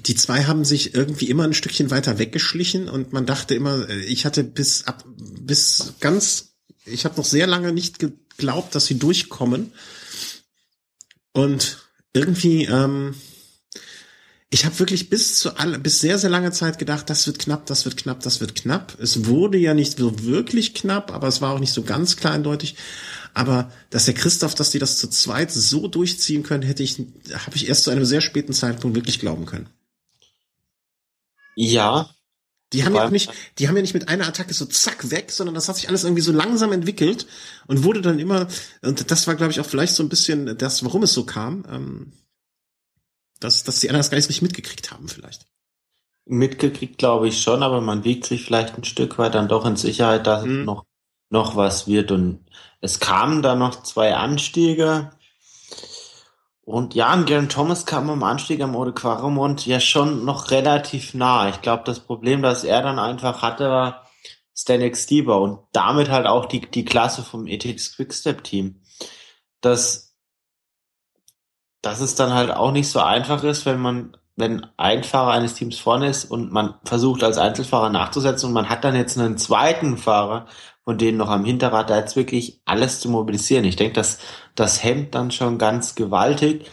Die 0.05 0.15
zwei 0.15 0.43
haben 0.43 0.65
sich 0.65 0.93
irgendwie 0.93 1.29
immer 1.29 1.45
ein 1.45 1.53
Stückchen 1.53 1.91
weiter 1.91 2.19
weggeschlichen 2.19 2.89
und 2.89 3.13
man 3.13 3.25
dachte 3.25 3.55
immer, 3.55 3.87
ich 3.89 4.25
hatte 4.25 4.43
bis 4.43 4.83
ab 4.85 5.05
bis 5.15 5.93
ganz, 6.01 6.55
ich 6.83 7.05
habe 7.05 7.15
noch 7.15 7.23
sehr 7.23 7.47
lange 7.47 7.71
nicht 7.71 7.99
geglaubt, 7.99 8.75
dass 8.75 8.87
sie 8.87 8.99
durchkommen 8.99 9.71
und 11.31 11.77
irgendwie 12.11 12.65
ähm, 12.65 13.15
ich 14.51 14.65
habe 14.65 14.77
wirklich 14.79 15.09
bis 15.09 15.39
zu 15.39 15.57
alle, 15.57 15.79
bis 15.79 15.99
sehr, 15.99 16.17
sehr 16.17 16.29
lange 16.29 16.51
Zeit 16.51 16.77
gedacht, 16.77 17.09
das 17.09 17.25
wird 17.27 17.39
knapp, 17.39 17.65
das 17.65 17.85
wird 17.85 17.97
knapp, 17.97 18.21
das 18.21 18.41
wird 18.41 18.55
knapp. 18.55 18.95
Es 18.99 19.25
wurde 19.25 19.57
ja 19.57 19.73
nicht 19.73 19.97
so 19.97 20.23
wirklich 20.23 20.73
knapp, 20.73 21.11
aber 21.11 21.27
es 21.27 21.41
war 21.41 21.53
auch 21.53 21.59
nicht 21.59 21.73
so 21.73 21.83
ganz 21.83 22.15
klar 22.15 22.33
eindeutig. 22.33 22.75
Aber 23.33 23.71
dass 23.89 24.05
der 24.05 24.13
Christoph, 24.13 24.55
dass 24.55 24.69
die 24.69 24.79
das 24.79 24.97
zu 24.97 25.09
zweit 25.09 25.51
so 25.51 25.87
durchziehen 25.87 26.43
können, 26.43 26.63
hätte 26.63 26.83
ich, 26.83 26.99
habe 27.33 27.55
ich 27.55 27.67
erst 27.67 27.83
zu 27.83 27.91
einem 27.91 28.05
sehr 28.05 28.21
späten 28.21 28.53
Zeitpunkt 28.53 28.95
wirklich 28.95 29.19
glauben 29.19 29.45
können. 29.45 29.67
Ja. 31.55 32.09
Die 32.71 32.83
haben 32.83 32.95
ja 32.95 33.09
nicht, 33.09 33.31
die 33.57 33.67
haben 33.67 33.75
ja 33.75 33.81
nicht 33.81 33.93
mit 33.93 34.09
einer 34.09 34.27
Attacke 34.27 34.53
so 34.53 34.65
zack 34.65 35.11
weg, 35.11 35.31
sondern 35.31 35.55
das 35.55 35.69
hat 35.69 35.75
sich 35.75 35.87
alles 35.89 36.03
irgendwie 36.03 36.21
so 36.21 36.31
langsam 36.31 36.71
entwickelt 36.71 37.27
und 37.67 37.83
wurde 37.83 38.01
dann 38.01 38.19
immer, 38.19 38.47
und 38.81 39.11
das 39.11 39.27
war, 39.27 39.35
glaube 39.35 39.51
ich, 39.51 39.59
auch 39.59 39.65
vielleicht 39.65 39.95
so 39.95 40.03
ein 40.03 40.09
bisschen 40.09 40.57
das, 40.57 40.83
warum 40.83 41.03
es 41.03 41.13
so 41.13 41.25
kam. 41.25 41.65
Ähm, 41.69 42.13
dass, 43.39 43.63
dass 43.63 43.79
die 43.79 43.89
anderen 43.89 43.99
das 43.99 44.09
gar 44.09 44.17
nicht 44.17 44.27
richtig 44.29 44.41
mitgekriegt 44.41 44.91
haben 44.91 45.07
vielleicht. 45.07 45.45
Mitgekriegt 46.25 46.97
glaube 46.97 47.27
ich 47.27 47.41
schon, 47.41 47.61
aber 47.61 47.81
man 47.81 48.03
wiegt 48.03 48.25
sich 48.25 48.43
vielleicht 48.43 48.77
ein 48.77 48.83
Stück 48.83 49.17
weit 49.17 49.35
dann 49.35 49.47
doch 49.47 49.65
in 49.65 49.75
Sicherheit, 49.75 50.25
dass 50.25 50.43
mhm. 50.43 50.65
noch, 50.65 50.85
noch 51.29 51.55
was 51.55 51.87
wird. 51.87 52.11
Und 52.11 52.45
es 52.81 52.99
kamen 52.99 53.41
da 53.41 53.55
noch 53.55 53.83
zwei 53.83 54.15
Anstiege. 54.15 55.11
Und 56.63 56.95
ja, 56.95 57.09
ein 57.09 57.25
Garen 57.25 57.47
Thomas 57.47 57.85
kam 57.85 58.09
am 58.09 58.23
Anstieg 58.23 58.61
am 58.61 58.75
Ode 58.75 58.93
Quaremont 58.93 59.67
ja 59.67 59.79
schon 59.79 60.25
noch 60.25 60.49
relativ 60.49 61.13
nah. 61.13 61.47
Ich 61.49 61.61
glaube, 61.61 61.83
das 61.85 61.99
Problem, 61.99 62.41
das 62.41 62.63
er 62.63 62.81
dann 62.81 62.97
einfach 62.97 63.43
hatte, 63.43 63.69
war 63.69 64.07
Stanek 64.57 64.97
Stieber 64.97 65.41
und 65.41 65.59
damit 65.73 66.09
halt 66.09 66.25
auch 66.25 66.45
die, 66.45 66.61
die 66.61 66.85
Klasse 66.85 67.21
vom 67.21 67.45
ETX 67.45 67.95
Quickstep 67.95 68.43
Team. 68.43 68.81
Das 69.61 70.14
dass 71.85 72.01
es 72.01 72.15
dann 72.15 72.33
halt 72.33 72.51
auch 72.51 72.71
nicht 72.71 72.89
so 72.89 72.99
einfach 72.99 73.43
ist, 73.43 73.65
wenn 73.65 73.79
man, 73.79 74.17
wenn 74.35 74.65
ein 74.75 75.03
Fahrer 75.03 75.31
eines 75.31 75.53
Teams 75.53 75.77
vorne 75.77 76.07
ist 76.07 76.25
und 76.25 76.51
man 76.51 76.73
versucht 76.83 77.23
als 77.23 77.37
Einzelfahrer 77.37 77.89
nachzusetzen 77.89 78.47
und 78.47 78.53
man 78.53 78.69
hat 78.69 78.83
dann 78.83 78.95
jetzt 78.95 79.19
einen 79.19 79.37
zweiten 79.37 79.97
Fahrer 79.97 80.47
von 80.83 80.97
denen 80.97 81.17
noch 81.17 81.29
am 81.29 81.45
Hinterrad, 81.45 81.89
da 81.89 81.97
jetzt 81.97 82.15
wirklich 82.15 82.61
alles 82.65 82.99
zu 82.99 83.09
mobilisieren. 83.09 83.65
Ich 83.65 83.75
denke, 83.75 83.93
dass 83.93 84.19
das 84.53 84.83
hemmt 84.83 85.15
dann 85.15 85.31
schon 85.31 85.57
ganz 85.57 85.95
gewaltig. 85.95 86.69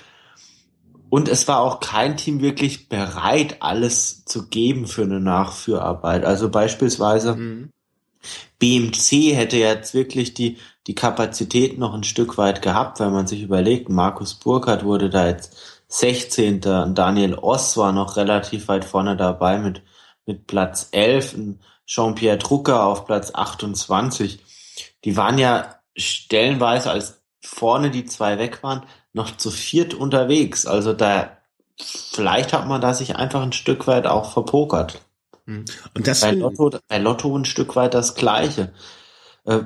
Und 1.09 1.29
es 1.29 1.47
war 1.49 1.61
auch 1.61 1.81
kein 1.81 2.17
Team 2.17 2.41
wirklich 2.41 2.89
bereit, 2.89 3.57
alles 3.61 4.25
zu 4.25 4.49
geben 4.49 4.87
für 4.87 5.03
eine 5.03 5.21
Nachführarbeit. 5.21 6.25
Also 6.25 6.51
beispielsweise 6.51 7.37
mhm. 7.37 7.71
BMC 8.59 9.35
hätte 9.35 9.57
jetzt 9.57 9.95
wirklich 9.95 10.35
die, 10.35 10.59
die 10.87 10.95
Kapazität 10.95 11.79
noch 11.79 11.95
ein 11.95 12.05
Stück 12.05 12.39
weit 12.39 12.63
gehabt, 12.63 13.01
wenn 13.01 13.13
man 13.13 13.27
sich 13.27 13.43
überlegt, 13.43 13.89
Markus 13.89 14.35
Burkhardt 14.35 14.85
wurde 14.85 15.11
da 15.11 15.27
jetzt 15.27 15.57
16. 15.89 16.65
und 16.65 16.97
Daniel 16.97 17.35
Oss 17.35 17.77
war 17.77 17.93
noch 17.93 18.17
relativ 18.17 18.69
weit 18.69 18.85
vorne 18.85 19.17
dabei 19.17 19.59
mit, 19.59 19.83
mit 20.27 20.47
Platz 20.47 20.89
11 20.93 21.35
und 21.35 21.61
Jean-Pierre 21.87 22.39
Drucker 22.39 22.87
auf 22.87 23.05
Platz 23.05 23.33
28. 23.35 24.41
Die 25.05 25.17
waren 25.17 25.39
ja 25.39 25.77
stellenweise, 25.95 26.91
als 26.91 27.23
vorne 27.45 27.91
die 27.91 28.05
zwei 28.07 28.39
weg 28.39 28.63
waren, 28.63 28.85
noch 29.13 29.37
zu 29.37 29.51
viert 29.51 29.93
unterwegs. 29.93 30.67
Also 30.67 30.93
da, 30.93 31.37
vielleicht 31.77 32.53
hat 32.53 32.67
man 32.67 32.81
da 32.81 32.95
sich 32.95 33.17
einfach 33.17 33.43
ein 33.43 33.53
Stück 33.53 33.87
weit 33.87 34.07
auch 34.07 34.33
verpokert. 34.33 35.03
Hm. 35.53 35.65
Und 35.95 36.07
das 36.07 36.21
bei 36.21 36.33
Lotto, 36.33 36.71
bei 36.89 36.99
Lotto 36.99 37.37
ein 37.37 37.45
Stück 37.45 37.77
weit 37.77 37.95
das 37.95 38.15
Gleiche. 38.15 38.73
Äh, 39.45 39.61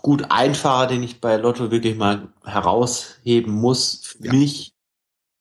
gut, 0.00 0.26
ein 0.30 0.54
Fahrer, 0.54 0.86
den 0.86 1.02
ich 1.02 1.20
bei 1.20 1.36
Lotto 1.36 1.70
wirklich 1.70 1.96
mal 1.96 2.28
herausheben 2.44 3.52
muss, 3.52 4.00
für 4.04 4.26
ja. 4.26 4.32
mich 4.32 4.74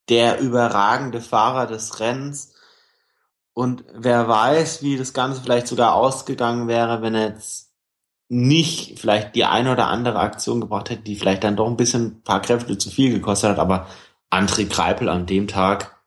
der 0.10 0.40
überragende 0.40 1.22
Fahrer 1.22 1.68
des 1.68 2.00
Rennens. 2.00 2.54
Und 3.54 3.84
wer 3.94 4.28
weiß, 4.28 4.84
wie 4.84 4.98
das 4.98 5.14
Ganze 5.14 5.42
vielleicht 5.42 5.68
sogar 5.68 5.94
ausgegangen 5.94 6.68
wäre, 6.68 7.02
wenn 7.02 7.16
er 7.16 7.30
jetzt 7.30 7.70
nicht 8.30 9.00
vielleicht 9.00 9.36
die 9.36 9.46
eine 9.46 9.72
oder 9.72 9.88
andere 9.88 10.20
Aktion 10.20 10.62
gebracht 10.62 10.90
hätte, 10.90 11.02
die 11.02 11.16
vielleicht 11.16 11.44
dann 11.44 11.56
doch 11.56 11.68
ein 11.68 11.78
bisschen 11.78 12.06
ein 12.06 12.22
paar 12.24 12.42
Kräfte 12.42 12.78
zu 12.78 12.90
viel 12.90 13.12
gekostet 13.12 13.52
hat, 13.52 13.60
aber 13.60 13.88
André 14.30 14.68
Kreipel 14.70 15.10
an 15.10 15.26
dem 15.26 15.48
Tag 15.48 15.99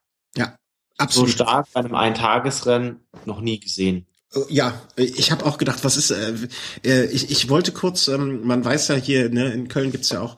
absolut. 1.02 1.30
so 1.30 1.34
stark 1.34 1.66
bei 1.72 1.80
einem 1.80 1.94
Eintagesrennen 1.94 3.00
noch 3.24 3.40
nie 3.40 3.60
gesehen. 3.60 4.06
Oh, 4.34 4.44
ja, 4.48 4.80
ich 4.96 5.30
habe 5.30 5.44
auch 5.44 5.58
gedacht, 5.58 5.84
was 5.84 5.96
ist, 5.96 6.10
äh, 6.10 6.32
äh, 6.84 7.04
ich, 7.06 7.30
ich 7.30 7.48
wollte 7.50 7.72
kurz, 7.72 8.08
ähm, 8.08 8.46
man 8.46 8.64
weiß 8.64 8.88
ja 8.88 8.94
hier, 8.94 9.28
ne, 9.28 9.52
in 9.52 9.68
Köln 9.68 9.92
gibt's 9.92 10.10
ja 10.10 10.20
auch 10.22 10.36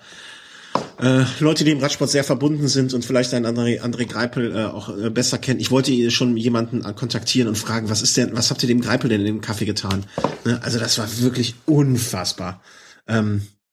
äh, 1.00 1.24
Leute, 1.38 1.64
die 1.64 1.70
im 1.70 1.78
Radsport 1.78 2.10
sehr 2.10 2.24
verbunden 2.24 2.68
sind 2.68 2.94
und 2.94 3.04
vielleicht 3.04 3.34
ein 3.34 3.46
André, 3.46 3.80
André 3.80 4.06
Greipel 4.06 4.56
äh, 4.56 4.64
auch 4.64 4.96
äh, 4.96 5.10
besser 5.10 5.38
kennen. 5.38 5.60
Ich 5.60 5.70
wollte 5.70 6.10
schon 6.10 6.36
jemanden 6.36 6.82
kontaktieren 6.96 7.48
und 7.48 7.56
fragen, 7.56 7.88
was 7.88 8.02
ist 8.02 8.16
denn, 8.16 8.34
was 8.36 8.50
habt 8.50 8.62
ihr 8.62 8.68
dem 8.68 8.80
Greipel 8.80 9.08
denn 9.10 9.20
in 9.20 9.26
dem 9.26 9.40
Kaffee 9.40 9.64
getan? 9.64 10.04
Ne? 10.44 10.60
Also 10.62 10.78
das 10.78 10.98
war 10.98 11.06
wirklich 11.18 11.54
unfassbar. 11.66 12.60
Ähm, 13.06 13.42
äh, 13.42 13.63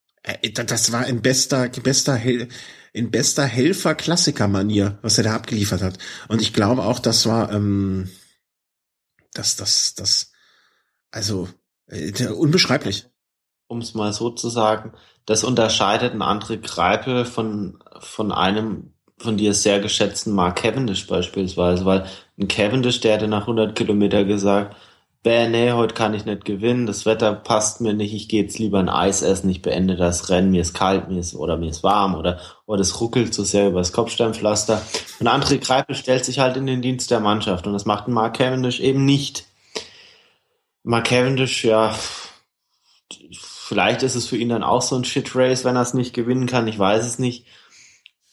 das 0.54 0.92
war 0.92 1.08
in 1.08 1.22
bester, 1.22 1.70
bester, 1.70 2.20
in 2.94 3.12
bester 3.12 3.44
Helfer-Klassiker-Manier, 3.44 5.00
was 5.02 5.18
er 5.18 5.24
da 5.24 5.36
abgeliefert 5.36 5.82
hat. 5.82 5.98
Und 6.28 6.42
ich 6.42 6.54
glaube 6.54 6.84
auch, 6.84 7.00
das 7.00 7.26
war, 7.26 7.52
ähm, 7.52 8.10
das, 9.34 9.56
das, 9.56 9.96
das, 9.96 10.32
also 11.10 11.50
äh, 11.88 12.28
unbeschreiblich. 12.28 13.08
Um 13.68 13.80
es 13.80 13.94
mal 13.94 14.14
so 14.14 14.30
zu 14.30 14.50
sagen, 14.50 14.94
das 15.26 15.44
unterscheidet 15.44 16.14
ein 16.14 16.22
André 16.22 16.58
Greipel 16.58 17.26
von, 17.26 17.82
von 18.00 18.32
einem 18.32 18.94
von 19.18 19.38
dir 19.38 19.54
sehr 19.54 19.80
geschätzten 19.80 20.34
Mark 20.34 20.58
Cavendish 20.58 21.08
beispielsweise, 21.08 21.86
weil 21.86 22.06
ein 22.40 22.48
Cavendish, 22.48 23.02
der 23.02 23.14
hätte 23.14 23.28
nach 23.28 23.42
100 23.42 23.76
Kilometer 23.76 24.26
gesagt, 24.26 24.76
bäh, 25.24 25.48
nee, 25.48 25.72
heute 25.72 25.94
kann 25.94 26.14
ich 26.14 26.26
nicht 26.26 26.46
gewinnen, 26.46 26.88
das 26.88 27.06
Wetter 27.06 27.34
passt 27.34 27.80
mir 27.80 27.94
nicht, 27.94 28.14
ich 28.14 28.28
gehe 28.28 28.42
jetzt 28.42 28.58
lieber 28.58 28.80
ein 28.80 28.90
Eis 28.90 29.22
essen, 29.22 29.50
ich 29.50 29.62
beende 29.62 29.96
das 29.96 30.30
Rennen, 30.30 30.52
mir 30.52 30.62
ist 30.62 30.74
kalt, 30.74 31.10
mir 31.10 31.20
ist, 31.20 31.36
oder 31.36 31.58
mir 31.58 31.70
ist 31.70 31.84
warm, 31.84 32.16
oder, 32.16 32.40
oder 32.66 32.80
das 32.80 33.00
ruckelt 33.00 33.34
zu 33.34 33.44
sehr 33.44 33.68
übers 33.68 33.94
Kopfsteinpflaster. 33.94 34.82
Und 35.20 35.28
André 35.28 35.60
Greipel 35.60 35.96
stellt 35.96 36.26
sich 36.26 36.40
halt 36.40 36.58
in 36.58 36.66
den 36.66 36.82
Dienst 36.82 37.12
der 37.12 37.20
Mannschaft 37.20 37.68
und 37.68 37.74
das 37.74 37.86
macht 37.86 38.08
Mark 38.08 38.38
Cavendish 38.38 38.80
eben 38.80 39.06
nicht. 39.06 39.46
Mark 40.84 41.06
Cavendish, 41.06 41.66
ja, 41.66 41.96
vielleicht 43.38 44.02
ist 44.02 44.16
es 44.16 44.28
für 44.28 44.38
ihn 44.38 44.50
dann 44.50 44.64
auch 44.64 44.82
so 44.82 44.96
ein 44.96 45.06
Shit 45.06 45.36
Race, 45.36 45.64
wenn 45.64 45.76
er 45.76 45.84
es 45.84 45.94
nicht 45.94 46.14
gewinnen 46.16 46.48
kann, 46.48 46.68
ich 46.68 46.80
weiß 46.80 47.06
es 47.06 47.20
nicht. 47.20 47.46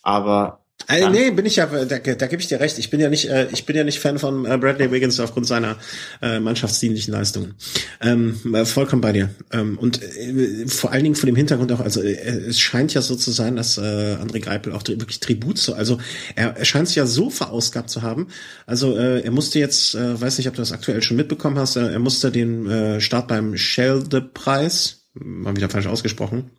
Aber 0.03 0.65
äh, 0.89 1.11
nee, 1.11 1.31
bin 1.31 1.45
ich 1.45 1.57
ja, 1.57 1.67
da, 1.67 1.99
da 1.99 2.27
gebe 2.27 2.41
ich 2.41 2.49
dir 2.49 2.61
recht. 2.61 2.79
Ich 2.79 2.89
bin 2.89 2.99
ja 2.99 3.11
nicht, 3.11 3.29
äh, 3.29 3.49
ich 3.53 3.67
bin 3.67 3.77
ja 3.77 3.85
nicht 3.85 3.99
Fan 3.99 4.19
von 4.19 4.47
äh, 4.47 4.57
Bradley 4.57 4.91
Wiggins 4.91 5.21
aufgrund 5.21 5.47
seiner 5.47 5.77
äh, 6.23 6.41
mannschaftsdienlichen 6.41 7.13
Leistungen. 7.13 7.55
Ähm, 8.01 8.41
äh, 8.55 8.65
vollkommen 8.65 9.03
bei 9.03 9.13
dir. 9.13 9.29
Ähm, 9.53 9.79
und 9.79 10.03
äh, 10.03 10.67
vor 10.67 10.91
allen 10.93 11.05
Dingen 11.05 11.15
von 11.15 11.27
dem 11.27 11.37
Hintergrund 11.37 11.73
auch, 11.73 11.81
also 11.81 12.01
äh, 12.01 12.13
es 12.13 12.59
scheint 12.59 12.95
ja 12.95 13.03
so 13.03 13.17
zu 13.17 13.31
sein, 13.31 13.57
dass 13.57 13.77
äh, 13.77 13.81
André 13.81 14.41
Greipel 14.41 14.73
auch 14.73 14.83
wirklich 14.87 15.21
Tribut 15.21 15.59
zu, 15.59 15.75
also 15.75 15.99
er, 16.37 16.57
er 16.57 16.65
scheint 16.65 16.89
es 16.89 16.95
ja 16.95 17.05
so 17.05 17.29
verausgabt 17.29 17.91
zu 17.91 18.01
haben. 18.01 18.29
Also 18.65 18.97
äh, 18.97 19.21
er 19.21 19.31
musste 19.31 19.59
jetzt, 19.59 19.95
äh, 19.95 20.19
weiß 20.19 20.39
nicht, 20.39 20.49
ob 20.49 20.55
du 20.55 20.63
das 20.63 20.73
aktuell 20.73 21.03
schon 21.03 21.19
mitbekommen 21.19 21.59
hast, 21.59 21.77
äh, 21.77 21.93
er 21.93 21.99
musste 21.99 22.31
den 22.31 22.67
äh, 22.67 23.01
Start 23.03 23.29
beim 23.29 23.59
Schelde-Preis, 23.59 25.09
mal 25.13 25.55
wieder 25.55 25.69
falsch 25.69 25.87
ausgesprochen, 25.87 26.51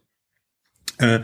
äh, 0.99 1.21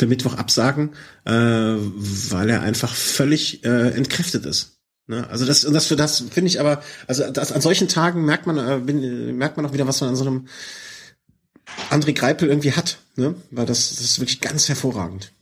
für 0.00 0.06
Mittwoch 0.06 0.34
absagen, 0.34 0.94
äh, 1.26 1.32
weil 1.32 2.48
er 2.48 2.62
einfach 2.62 2.90
völlig 2.90 3.64
äh, 3.66 3.90
entkräftet 3.90 4.46
ist. 4.46 4.80
Ne? 5.06 5.28
Also 5.28 5.44
das 5.44 5.66
und 5.66 5.74
das 5.74 5.86
für 5.86 5.96
das 5.96 6.20
finde 6.20 6.48
ich 6.48 6.58
aber, 6.58 6.82
also 7.06 7.30
das, 7.30 7.52
an 7.52 7.60
solchen 7.60 7.86
Tagen 7.86 8.24
merkt 8.24 8.46
man 8.46 8.56
äh, 8.56 8.78
bin, 8.78 9.36
merkt 9.36 9.58
man 9.58 9.66
auch 9.66 9.74
wieder, 9.74 9.86
was 9.86 10.00
man 10.00 10.08
an 10.08 10.16
so 10.16 10.24
einem 10.24 10.48
André 11.90 12.14
Greipel 12.14 12.48
irgendwie 12.48 12.72
hat, 12.72 12.96
ne? 13.16 13.34
Weil 13.50 13.66
das, 13.66 13.90
das 13.90 14.00
ist 14.00 14.20
wirklich 14.20 14.40
ganz 14.40 14.70
hervorragend. 14.70 15.32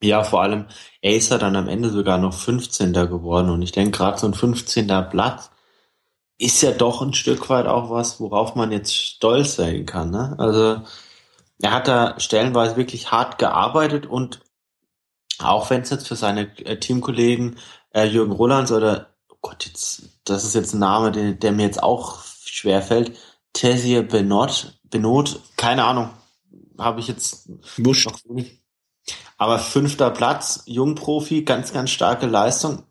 Ja, 0.00 0.22
vor 0.22 0.42
allem, 0.42 0.66
er 1.02 1.16
ist 1.16 1.32
ja 1.32 1.38
dann 1.38 1.56
am 1.56 1.66
Ende 1.66 1.90
sogar 1.90 2.18
noch 2.18 2.34
15. 2.34 2.92
geworden 2.92 3.50
und 3.50 3.62
ich 3.62 3.72
denke 3.72 3.98
gerade 3.98 4.16
so 4.16 4.28
ein 4.28 4.34
15. 4.34 4.86
Platz 5.10 5.50
ist 6.38 6.62
ja 6.62 6.70
doch 6.70 7.02
ein 7.02 7.14
Stück 7.14 7.50
weit 7.50 7.66
auch 7.66 7.90
was, 7.90 8.20
worauf 8.20 8.54
man 8.54 8.70
jetzt 8.70 8.94
stolz 8.94 9.56
sein 9.56 9.86
kann. 9.86 10.12
Ne? 10.12 10.36
Also 10.38 10.82
er 11.60 11.72
hat 11.72 11.88
da 11.88 12.18
stellenweise 12.20 12.76
wirklich 12.76 13.10
hart 13.10 13.38
gearbeitet 13.38 14.06
und 14.06 14.40
auch 15.38 15.70
wenn 15.70 15.82
es 15.82 15.90
jetzt 15.90 16.08
für 16.08 16.16
seine 16.16 16.56
äh, 16.64 16.78
Teamkollegen 16.78 17.58
äh, 17.92 18.04
Jürgen 18.04 18.32
Rolands 18.32 18.72
oder 18.72 19.14
oh 19.28 19.36
Gott, 19.40 19.66
jetzt, 19.66 20.20
das 20.24 20.44
ist 20.44 20.54
jetzt 20.54 20.74
ein 20.74 20.80
Name, 20.80 21.12
der, 21.12 21.32
der 21.32 21.52
mir 21.52 21.64
jetzt 21.64 21.82
auch 21.82 22.22
schwer 22.44 22.82
fällt, 22.82 23.16
Tessier 23.52 24.06
Benot, 24.06 24.78
Benot, 24.84 25.40
keine 25.56 25.84
Ahnung, 25.84 26.10
habe 26.78 27.00
ich 27.00 27.08
jetzt 27.08 27.48
nicht. 28.28 28.62
Aber 29.36 29.58
fünfter 29.58 30.10
Platz, 30.10 30.62
Jungprofi, 30.66 31.42
ganz, 31.42 31.72
ganz 31.72 31.90
starke 31.90 32.26
Leistung. 32.26 32.84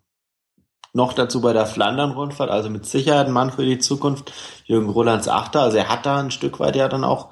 Noch 0.93 1.13
dazu 1.13 1.41
bei 1.41 1.53
der 1.53 1.65
Flandern-Rundfahrt, 1.65 2.49
also 2.49 2.69
mit 2.69 2.85
Sicherheit 2.85 3.27
ein 3.27 3.33
Mann 3.33 3.51
für 3.51 3.65
die 3.65 3.77
Zukunft. 3.77 4.31
Jürgen 4.65 4.89
Rolands 4.89 5.27
Achter, 5.27 5.61
also 5.61 5.77
er 5.77 5.89
hat 5.89 6.05
da 6.05 6.19
ein 6.19 6.31
Stück 6.31 6.59
weit 6.59 6.75
ja 6.75 6.87
dann 6.87 7.03
auch 7.03 7.31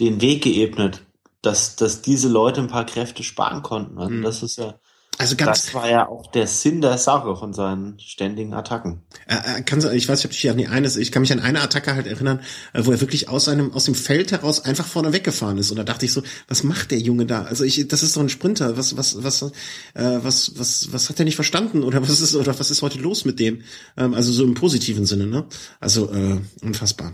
den 0.00 0.20
Weg 0.20 0.42
geebnet, 0.42 1.02
dass, 1.42 1.76
dass 1.76 2.02
diese 2.02 2.28
Leute 2.28 2.60
ein 2.60 2.68
paar 2.68 2.86
Kräfte 2.86 3.22
sparen 3.22 3.62
konnten. 3.62 3.98
Also 3.98 4.14
mhm. 4.14 4.22
das 4.22 4.42
ist 4.42 4.56
ja, 4.56 4.78
also 5.18 5.36
ganz, 5.36 5.66
das 5.66 5.74
war 5.74 5.88
ja 5.88 6.08
auch 6.08 6.30
der 6.32 6.46
Sinn 6.46 6.80
der 6.80 6.98
Sache 6.98 7.36
von 7.36 7.52
seinen 7.52 7.98
ständigen 8.00 8.52
Attacken. 8.52 9.02
Äh, 9.26 9.62
kann, 9.62 9.78
ich 9.94 10.08
weiß 10.08 10.18
nicht, 10.18 10.26
ob 10.26 10.32
ich 10.32 10.50
an 10.50 10.58
die 10.58 10.66
eine, 10.66 10.88
ich 10.88 11.12
kann 11.12 11.22
mich 11.22 11.32
an 11.32 11.40
eine 11.40 11.60
Attacke 11.60 11.94
halt 11.94 12.06
erinnern, 12.06 12.40
äh, 12.72 12.84
wo 12.84 12.90
er 12.90 13.00
wirklich 13.00 13.28
aus 13.28 13.44
seinem, 13.44 13.72
aus 13.72 13.84
dem 13.84 13.94
Feld 13.94 14.32
heraus 14.32 14.64
einfach 14.64 14.86
vorne 14.86 15.12
weggefahren 15.12 15.58
ist. 15.58 15.70
Und 15.70 15.76
da 15.76 15.84
dachte 15.84 16.06
ich 16.06 16.12
so, 16.12 16.22
was 16.48 16.64
macht 16.64 16.90
der 16.90 16.98
Junge 16.98 17.26
da? 17.26 17.42
Also 17.42 17.64
ich, 17.64 17.86
das 17.86 18.02
ist 18.02 18.16
doch 18.16 18.22
ein 18.22 18.28
Sprinter. 18.28 18.76
Was, 18.76 18.96
was, 18.96 19.22
was, 19.22 19.42
äh, 19.42 19.50
was, 19.94 20.58
was, 20.58 20.92
was 20.92 21.08
hat 21.08 21.18
er 21.18 21.24
nicht 21.24 21.36
verstanden? 21.36 21.84
Oder 21.84 22.02
was 22.02 22.20
ist, 22.20 22.34
oder 22.34 22.58
was 22.58 22.70
ist 22.70 22.82
heute 22.82 22.98
los 22.98 23.24
mit 23.24 23.38
dem? 23.38 23.62
Ähm, 23.96 24.14
also 24.14 24.32
so 24.32 24.42
im 24.42 24.54
positiven 24.54 25.06
Sinne, 25.06 25.26
ne? 25.26 25.46
Also, 25.78 26.12
äh, 26.12 26.40
unfassbar. 26.62 27.12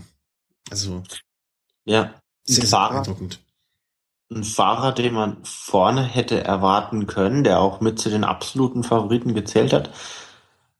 Also. 0.71 1.03
Ja. 1.85 2.20
Sehr, 2.43 2.65
Fahrer. 2.65 3.03
Ein 4.31 4.43
Fahrer, 4.43 4.93
den 4.93 5.13
man 5.13 5.43
vorne 5.43 6.03
hätte 6.03 6.43
erwarten 6.43 7.05
können, 7.05 7.43
der 7.43 7.59
auch 7.59 7.81
mit 7.81 7.99
zu 7.99 8.09
den 8.09 8.23
absoluten 8.23 8.83
Favoriten 8.83 9.33
gezählt 9.33 9.73
hat, 9.73 9.91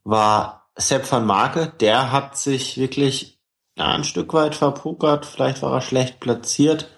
war 0.03 0.69
Sepp 0.75 1.11
van 1.11 1.25
Marke. 1.25 1.73
Der 1.79 2.11
hat 2.11 2.37
sich 2.37 2.77
wirklich 2.77 3.39
ja, 3.77 3.87
ein 3.87 4.03
Stück 4.03 4.33
weit 4.33 4.55
verpokert. 4.55 5.25
Vielleicht 5.25 5.61
war 5.61 5.73
er 5.73 5.81
schlecht 5.81 6.19
platziert 6.19 6.89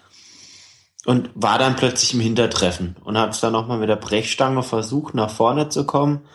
und 1.04 1.30
war 1.34 1.58
dann 1.58 1.76
plötzlich 1.76 2.14
im 2.14 2.20
Hintertreffen 2.20 2.96
und 3.04 3.18
hat 3.18 3.34
es 3.34 3.40
dann 3.40 3.52
nochmal 3.52 3.78
mit 3.78 3.88
der 3.88 3.96
Brechstange 3.96 4.62
versucht, 4.62 5.14
nach 5.14 5.30
vorne 5.30 5.68
zu 5.68 5.86
kommen. 5.86 6.26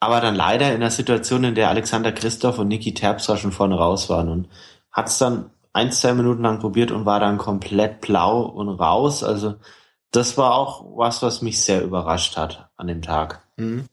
Aber 0.00 0.20
dann 0.20 0.34
leider 0.34 0.74
in 0.74 0.80
der 0.80 0.90
Situation, 0.90 1.44
in 1.44 1.54
der 1.54 1.68
Alexander 1.68 2.12
Christoph 2.12 2.58
und 2.58 2.68
Niki 2.68 2.92
Terpstra 2.94 3.36
schon 3.36 3.52
vorne 3.52 3.76
raus 3.76 4.10
waren 4.10 4.28
und 4.28 4.48
hat 4.90 5.08
es 5.08 5.18
dann 5.18 5.50
ein, 5.72 5.92
zwei 5.92 6.14
Minuten 6.14 6.42
lang 6.42 6.60
probiert 6.60 6.90
und 6.90 7.06
war 7.06 7.20
dann 7.20 7.38
komplett 7.38 8.00
blau 8.00 8.42
und 8.42 8.68
raus. 8.68 9.24
Also 9.24 9.54
das 10.10 10.36
war 10.36 10.54
auch 10.54 10.84
was, 10.96 11.22
was 11.22 11.42
mich 11.42 11.60
sehr 11.60 11.82
überrascht 11.82 12.36
hat 12.36 12.70
an 12.76 12.86
dem 12.86 13.02
Tag. 13.02 13.42
Mhm. 13.56 13.84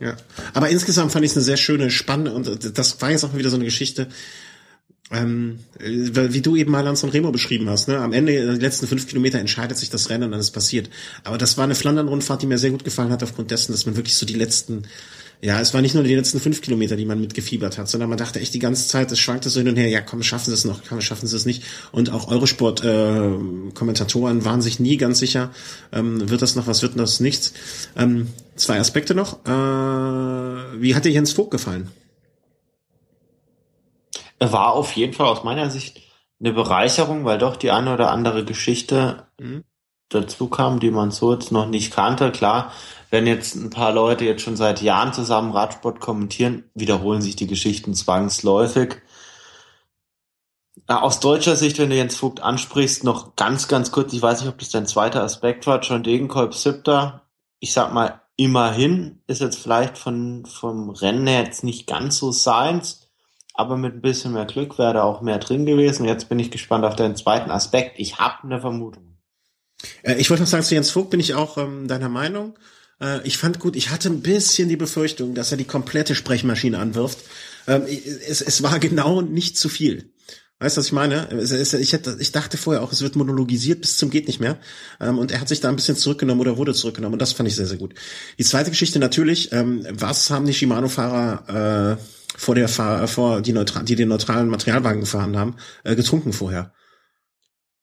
Ja, 0.00 0.16
aber 0.54 0.70
insgesamt 0.70 1.12
fand 1.12 1.24
ich 1.24 1.30
es 1.30 1.36
eine 1.36 1.44
sehr 1.44 1.56
schöne, 1.56 1.90
spannende 1.90 2.32
und 2.32 2.76
das 2.78 3.00
war 3.00 3.10
jetzt 3.10 3.24
auch 3.24 3.34
wieder 3.34 3.50
so 3.50 3.56
eine 3.56 3.64
Geschichte, 3.64 4.08
ähm, 5.10 5.60
wie 5.78 6.40
du 6.40 6.56
eben 6.56 6.72
mal 6.72 6.80
Lance 6.80 7.06
und 7.06 7.12
Remo 7.12 7.30
beschrieben 7.30 7.68
hast, 7.68 7.88
ne? 7.88 7.98
Am 7.98 8.12
Ende, 8.12 8.54
die 8.54 8.60
letzten 8.60 8.86
fünf 8.86 9.06
Kilometer 9.06 9.38
entscheidet 9.38 9.76
sich 9.76 9.90
das 9.90 10.08
Rennen 10.08 10.24
und 10.24 10.30
dann 10.32 10.40
ist 10.40 10.50
passiert. 10.50 10.90
Aber 11.24 11.38
das 11.38 11.56
war 11.56 11.64
eine 11.64 11.74
Flandern-Rundfahrt, 11.74 12.42
die 12.42 12.46
mir 12.46 12.58
sehr 12.58 12.70
gut 12.70 12.84
gefallen 12.84 13.12
hat, 13.12 13.22
aufgrund 13.22 13.50
dessen, 13.50 13.72
dass 13.72 13.86
man 13.86 13.96
wirklich 13.96 14.16
so 14.16 14.26
die 14.26 14.34
letzten 14.34 14.84
ja, 15.40 15.60
es 15.60 15.74
war 15.74 15.82
nicht 15.82 15.94
nur 15.94 16.04
die 16.04 16.14
letzten 16.14 16.40
fünf 16.40 16.62
Kilometer, 16.62 16.96
die 16.96 17.04
man 17.04 17.20
mitgefiebert 17.20 17.76
hat, 17.76 17.88
sondern 17.88 18.08
man 18.08 18.18
dachte 18.18 18.40
echt 18.40 18.54
die 18.54 18.58
ganze 18.58 18.88
Zeit, 18.88 19.12
es 19.12 19.18
schwankte 19.18 19.50
so 19.50 19.60
hin 19.60 19.68
und 19.68 19.76
her, 19.76 19.88
ja 19.88 20.00
komm, 20.00 20.22
schaffen 20.22 20.46
sie 20.46 20.54
es 20.54 20.64
noch, 20.64 20.80
komm, 20.88 21.00
schaffen 21.00 21.26
sie 21.26 21.36
es 21.36 21.44
nicht. 21.44 21.62
Und 21.92 22.10
auch 22.10 22.28
Eurosport-Kommentatoren 22.28 24.40
äh, 24.40 24.44
waren 24.44 24.62
sich 24.62 24.80
nie 24.80 24.96
ganz 24.96 25.18
sicher, 25.18 25.50
ähm, 25.92 26.30
wird 26.30 26.42
das 26.42 26.56
noch 26.56 26.66
was, 26.66 26.82
wird 26.82 26.98
das 26.98 27.20
nichts. 27.20 27.52
Ähm, 27.96 28.28
zwei 28.56 28.80
Aspekte 28.80 29.14
noch. 29.14 29.44
Äh, 29.44 30.80
wie 30.80 30.94
hat 30.94 31.04
dir 31.04 31.12
Jens 31.12 31.32
Vogt 31.32 31.50
gefallen? 31.50 31.90
Er 34.38 34.52
war 34.52 34.72
auf 34.72 34.92
jeden 34.92 35.12
Fall 35.12 35.26
aus 35.26 35.44
meiner 35.44 35.70
Sicht 35.70 36.00
eine 36.40 36.52
Bereicherung, 36.52 37.24
weil 37.24 37.38
doch 37.38 37.56
die 37.56 37.70
eine 37.70 37.94
oder 37.94 38.10
andere 38.10 38.44
Geschichte 38.44 39.26
mhm. 39.38 39.64
dazu 40.08 40.48
kamen, 40.48 40.80
die 40.80 40.90
man 40.90 41.10
so 41.10 41.32
jetzt 41.32 41.52
noch 41.52 41.66
nicht 41.66 41.94
kannte. 41.94 42.32
Klar, 42.32 42.72
wenn 43.14 43.28
jetzt 43.28 43.54
ein 43.54 43.70
paar 43.70 43.92
Leute 43.92 44.24
jetzt 44.24 44.42
schon 44.42 44.56
seit 44.56 44.82
Jahren 44.82 45.12
zusammen 45.12 45.52
Radsport 45.52 46.00
kommentieren, 46.00 46.64
wiederholen 46.74 47.22
sich 47.22 47.36
die 47.36 47.46
Geschichten 47.46 47.94
zwangsläufig. 47.94 48.96
Aus 50.88 51.20
deutscher 51.20 51.54
Sicht, 51.54 51.78
wenn 51.78 51.90
du 51.90 51.96
Jens 51.96 52.16
Vogt 52.16 52.40
ansprichst, 52.40 53.04
noch 53.04 53.36
ganz, 53.36 53.68
ganz 53.68 53.92
kurz, 53.92 54.12
ich 54.12 54.20
weiß 54.20 54.40
nicht, 54.40 54.48
ob 54.48 54.58
das 54.58 54.70
dein 54.70 54.88
zweiter 54.88 55.22
Aspekt 55.22 55.64
war, 55.68 55.80
John 55.80 56.02
Degenkolb 56.02 56.54
siebter. 56.54 57.22
Ich 57.60 57.72
sag 57.72 57.94
mal, 57.94 58.20
immerhin 58.34 59.22
ist 59.28 59.40
jetzt 59.40 59.60
vielleicht 59.60 59.96
von, 59.96 60.44
vom 60.44 60.90
Rennen 60.90 61.28
her 61.28 61.44
jetzt 61.44 61.62
nicht 61.62 61.86
ganz 61.86 62.18
so 62.18 62.32
seins, 62.32 63.12
aber 63.54 63.76
mit 63.76 63.94
ein 63.94 64.02
bisschen 64.02 64.32
mehr 64.32 64.44
Glück 64.44 64.76
wäre 64.76 64.94
da 64.94 65.04
auch 65.04 65.20
mehr 65.20 65.38
drin 65.38 65.66
gewesen. 65.66 66.04
Jetzt 66.04 66.28
bin 66.28 66.40
ich 66.40 66.50
gespannt 66.50 66.84
auf 66.84 66.96
deinen 66.96 67.14
zweiten 67.14 67.52
Aspekt. 67.52 68.00
Ich 68.00 68.18
habe 68.18 68.42
eine 68.42 68.60
Vermutung. 68.60 69.18
Äh, 70.02 70.14
ich 70.14 70.30
wollte 70.30 70.42
noch 70.42 70.50
sagen, 70.50 70.64
zu 70.64 70.74
Jens 70.74 70.90
Vogt 70.90 71.10
bin 71.10 71.20
ich 71.20 71.34
auch 71.34 71.58
ähm, 71.58 71.86
deiner 71.86 72.08
Meinung. 72.08 72.58
Äh, 73.00 73.26
ich 73.26 73.38
fand 73.38 73.58
gut, 73.58 73.76
ich 73.76 73.90
hatte 73.90 74.08
ein 74.08 74.20
bisschen 74.20 74.68
die 74.68 74.76
Befürchtung, 74.76 75.34
dass 75.34 75.50
er 75.50 75.56
die 75.56 75.64
komplette 75.64 76.14
Sprechmaschine 76.14 76.78
anwirft. 76.78 77.18
Ähm, 77.66 77.82
es, 78.26 78.40
es 78.40 78.62
war 78.62 78.78
genau 78.80 79.20
nicht 79.20 79.56
zu 79.56 79.68
viel. 79.68 80.10
Weißt 80.60 80.76
du, 80.76 80.78
was 80.78 80.86
ich 80.86 80.92
meine? 80.92 81.28
Ich, 81.42 81.92
hätte, 81.92 82.16
ich 82.20 82.32
dachte 82.32 82.56
vorher 82.56 82.82
auch, 82.82 82.92
es 82.92 83.02
wird 83.02 83.16
monologisiert 83.16 83.80
bis 83.80 83.98
zum 83.98 84.08
geht 84.08 84.28
nicht 84.28 84.40
mehr. 84.40 84.56
Ähm, 85.00 85.18
und 85.18 85.32
er 85.32 85.40
hat 85.40 85.48
sich 85.48 85.60
da 85.60 85.68
ein 85.68 85.76
bisschen 85.76 85.96
zurückgenommen 85.96 86.40
oder 86.40 86.56
wurde 86.56 86.74
zurückgenommen. 86.74 87.14
Und 87.14 87.22
das 87.22 87.32
fand 87.32 87.48
ich 87.48 87.56
sehr, 87.56 87.66
sehr 87.66 87.76
gut. 87.76 87.94
Die 88.38 88.44
zweite 88.44 88.70
Geschichte 88.70 88.98
natürlich, 88.98 89.52
ähm, 89.52 89.86
was 89.90 90.30
haben 90.30 90.46
die 90.46 90.54
Shimano-Fahrer 90.54 91.98
äh, 91.98 92.04
vor 92.36 92.54
der 92.54 92.68
Fahr 92.68 93.06
vor 93.08 93.42
die, 93.42 93.52
neutral 93.52 93.84
die 93.84 93.96
den 93.96 94.08
neutralen 94.08 94.48
Materialwagen 94.48 95.00
gefahren 95.00 95.36
haben, 95.36 95.56
äh, 95.82 95.96
getrunken 95.96 96.32
vorher? 96.32 96.72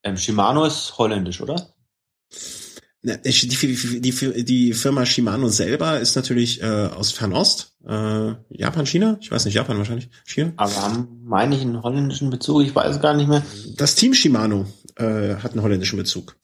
Ähm, 0.03 0.17
Shimano 0.17 0.65
ist 0.65 0.97
holländisch, 0.97 1.41
oder? 1.41 1.73
Die, 3.03 4.01
die, 4.01 4.43
die, 4.43 4.73
Firma 4.73 5.07
Shimano 5.07 5.47
selber 5.47 5.99
ist 5.99 6.15
natürlich 6.15 6.61
äh, 6.61 6.65
aus 6.65 7.11
Fernost. 7.11 7.75
Äh, 7.83 8.33
Japan, 8.49 8.85
China? 8.85 9.17
Ich 9.19 9.31
weiß 9.31 9.45
nicht, 9.45 9.55
Japan 9.55 9.79
wahrscheinlich. 9.79 10.09
China. 10.23 10.53
Aber 10.57 10.75
haben, 10.75 11.21
meine 11.23 11.55
ich, 11.55 11.61
einen 11.61 11.81
holländischen 11.81 12.29
Bezug? 12.29 12.61
Ich 12.61 12.75
weiß 12.75 13.01
gar 13.01 13.15
nicht 13.15 13.27
mehr. 13.27 13.41
Das 13.75 13.95
Team 13.95 14.13
Shimano 14.13 14.67
äh, 14.97 15.35
hat 15.35 15.53
einen 15.53 15.63
holländischen 15.63 15.97
Bezug. 15.97 16.35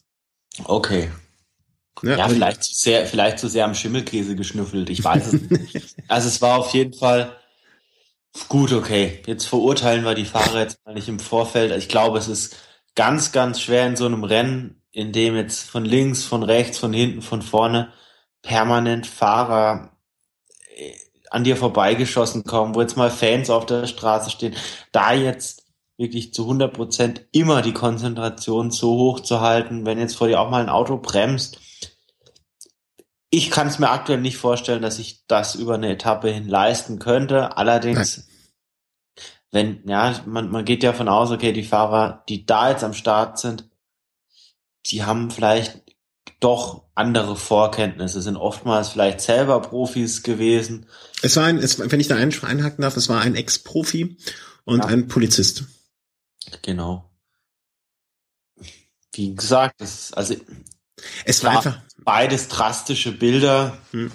Okay. 0.63 1.09
Ja, 2.01 2.17
ja 2.17 2.29
vielleicht 2.29 2.63
zu 2.63 2.73
sehr, 2.73 3.05
vielleicht 3.05 3.37
zu 3.37 3.47
sehr 3.49 3.65
am 3.65 3.75
Schimmelkäse 3.75 4.35
geschnüffelt. 4.35 4.89
Ich 4.89 5.03
weiß 5.03 5.33
es 5.33 5.49
nicht. 5.49 5.95
Also 6.09 6.29
es 6.29 6.41
war 6.41 6.57
auf 6.57 6.73
jeden 6.73 6.93
Fall 6.93 7.35
gut, 8.47 8.71
okay. 8.71 9.21
Jetzt 9.25 9.45
verurteilen 9.45 10.05
wir 10.05 10.15
die 10.15 10.23
Fahrer 10.23 10.61
jetzt 10.61 10.79
mal 10.85 10.93
nicht 10.93 11.09
im 11.09 11.19
Vorfeld. 11.19 11.75
Ich 11.75 11.89
glaube, 11.89 12.17
es 12.17 12.29
ist 12.29 12.55
ganz, 12.95 13.33
ganz 13.33 13.59
schwer 13.59 13.87
in 13.87 13.97
so 13.97 14.05
einem 14.05 14.23
Rennen 14.23 14.81
in 14.97 15.11
dem 15.11 15.35
jetzt 15.35 15.69
von 15.69 15.85
links, 15.85 16.23
von 16.25 16.41
rechts, 16.41 16.79
von 16.79 16.91
hinten, 16.91 17.21
von 17.21 17.43
vorne 17.43 17.93
permanent 18.41 19.05
Fahrer 19.05 19.91
äh, 20.75 20.93
an 21.29 21.43
dir 21.43 21.55
vorbeigeschossen 21.55 22.45
kommen, 22.45 22.73
wo 22.73 22.81
jetzt 22.81 22.97
mal 22.97 23.11
Fans 23.11 23.51
auf 23.51 23.67
der 23.67 23.85
Straße 23.85 24.31
stehen, 24.31 24.55
da 24.91 25.13
jetzt 25.13 25.65
wirklich 25.97 26.33
zu 26.33 26.43
100 26.43 26.73
Prozent 26.73 27.27
immer 27.31 27.61
die 27.61 27.73
Konzentration 27.73 28.71
so 28.71 28.97
hoch 28.97 29.19
zu 29.19 29.39
halten, 29.39 29.85
wenn 29.85 29.99
jetzt 29.99 30.15
vor 30.15 30.29
dir 30.29 30.41
auch 30.41 30.49
mal 30.49 30.63
ein 30.63 30.69
Auto 30.69 30.97
bremst. 30.97 31.59
Ich 33.29 33.51
kann 33.51 33.67
es 33.67 33.77
mir 33.77 33.91
aktuell 33.91 34.19
nicht 34.19 34.37
vorstellen, 34.37 34.81
dass 34.81 34.97
ich 34.97 35.27
das 35.27 35.53
über 35.53 35.75
eine 35.75 35.91
Etappe 35.91 36.29
hin 36.31 36.47
leisten 36.47 36.97
könnte. 36.97 37.55
Allerdings, 37.55 38.27
Nein. 39.51 39.83
wenn, 39.83 39.87
ja, 39.87 40.15
man, 40.25 40.49
man 40.49 40.65
geht 40.65 40.81
ja 40.81 40.91
von 40.91 41.07
aus, 41.07 41.29
okay, 41.29 41.53
die 41.53 41.61
Fahrer, 41.61 42.23
die 42.29 42.47
da 42.47 42.71
jetzt 42.71 42.83
am 42.83 42.93
Start 42.95 43.37
sind, 43.37 43.69
die 44.89 45.03
haben 45.03 45.31
vielleicht 45.31 45.81
doch 46.39 46.83
andere 46.95 47.35
Vorkenntnisse, 47.35 48.21
sind 48.21 48.38
oftmals 48.38 48.89
vielleicht 48.89 49.21
selber 49.21 49.61
Profis 49.61 50.23
gewesen. 50.23 50.88
Es 51.21 51.35
war 51.35 51.45
ein, 51.45 51.57
es, 51.57 51.79
wenn 51.79 51.99
ich 51.99 52.07
da 52.07 52.15
einhaken 52.15 52.81
darf, 52.81 52.97
es 52.97 53.09
war 53.09 53.21
ein 53.21 53.35
Ex-Profi 53.35 54.17
und 54.65 54.79
ja. 54.79 54.85
ein 54.85 55.07
Polizist. 55.07 55.63
Genau. 56.61 57.09
Wie 59.13 59.33
gesagt, 59.33 59.81
das 59.81 60.13
also 60.13 60.35
es 61.25 61.43
war 61.43 61.57
einfach 61.57 61.81
beides 61.97 62.47
drastische 62.47 63.11
Bilder. 63.11 63.77
Hm. 63.91 64.11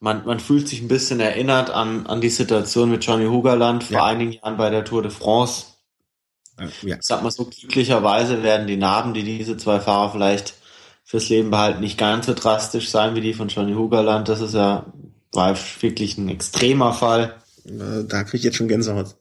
Man, 0.00 0.24
man 0.26 0.40
fühlt 0.40 0.68
sich 0.68 0.80
ein 0.80 0.88
bisschen 0.88 1.20
erinnert 1.20 1.70
an, 1.70 2.06
an 2.06 2.20
die 2.20 2.30
Situation 2.30 2.90
mit 2.90 3.04
Johnny 3.04 3.26
Hugerland 3.26 3.84
vor 3.84 3.96
ja. 3.96 4.04
einigen 4.04 4.32
Jahren 4.32 4.56
bei 4.56 4.70
der 4.70 4.84
Tour 4.84 5.02
de 5.02 5.10
France. 5.10 5.77
Ja. 6.82 6.96
Ich 6.96 7.06
sag 7.06 7.22
mal 7.22 7.30
so, 7.30 7.44
glücklicherweise 7.44 8.42
werden 8.42 8.66
die 8.66 8.76
Narben, 8.76 9.14
die 9.14 9.22
diese 9.22 9.56
zwei 9.56 9.80
Fahrer 9.80 10.10
vielleicht 10.10 10.54
fürs 11.04 11.28
Leben 11.28 11.50
behalten, 11.50 11.80
nicht 11.80 11.98
ganz 11.98 12.26
so 12.26 12.34
drastisch 12.34 12.90
sein 12.90 13.14
wie 13.14 13.20
die 13.20 13.32
von 13.32 13.48
Johnny 13.48 13.74
Hugerland. 13.74 14.28
Das 14.28 14.40
ist 14.40 14.54
ja, 14.54 14.92
war 15.32 15.56
wirklich 15.80 16.18
ein 16.18 16.28
extremer 16.28 16.92
Fall. 16.92 17.36
Da 17.64 18.24
kriege 18.24 18.38
ich 18.38 18.44
jetzt 18.44 18.56
schon 18.56 18.68
Gänsehaut. 18.68 19.16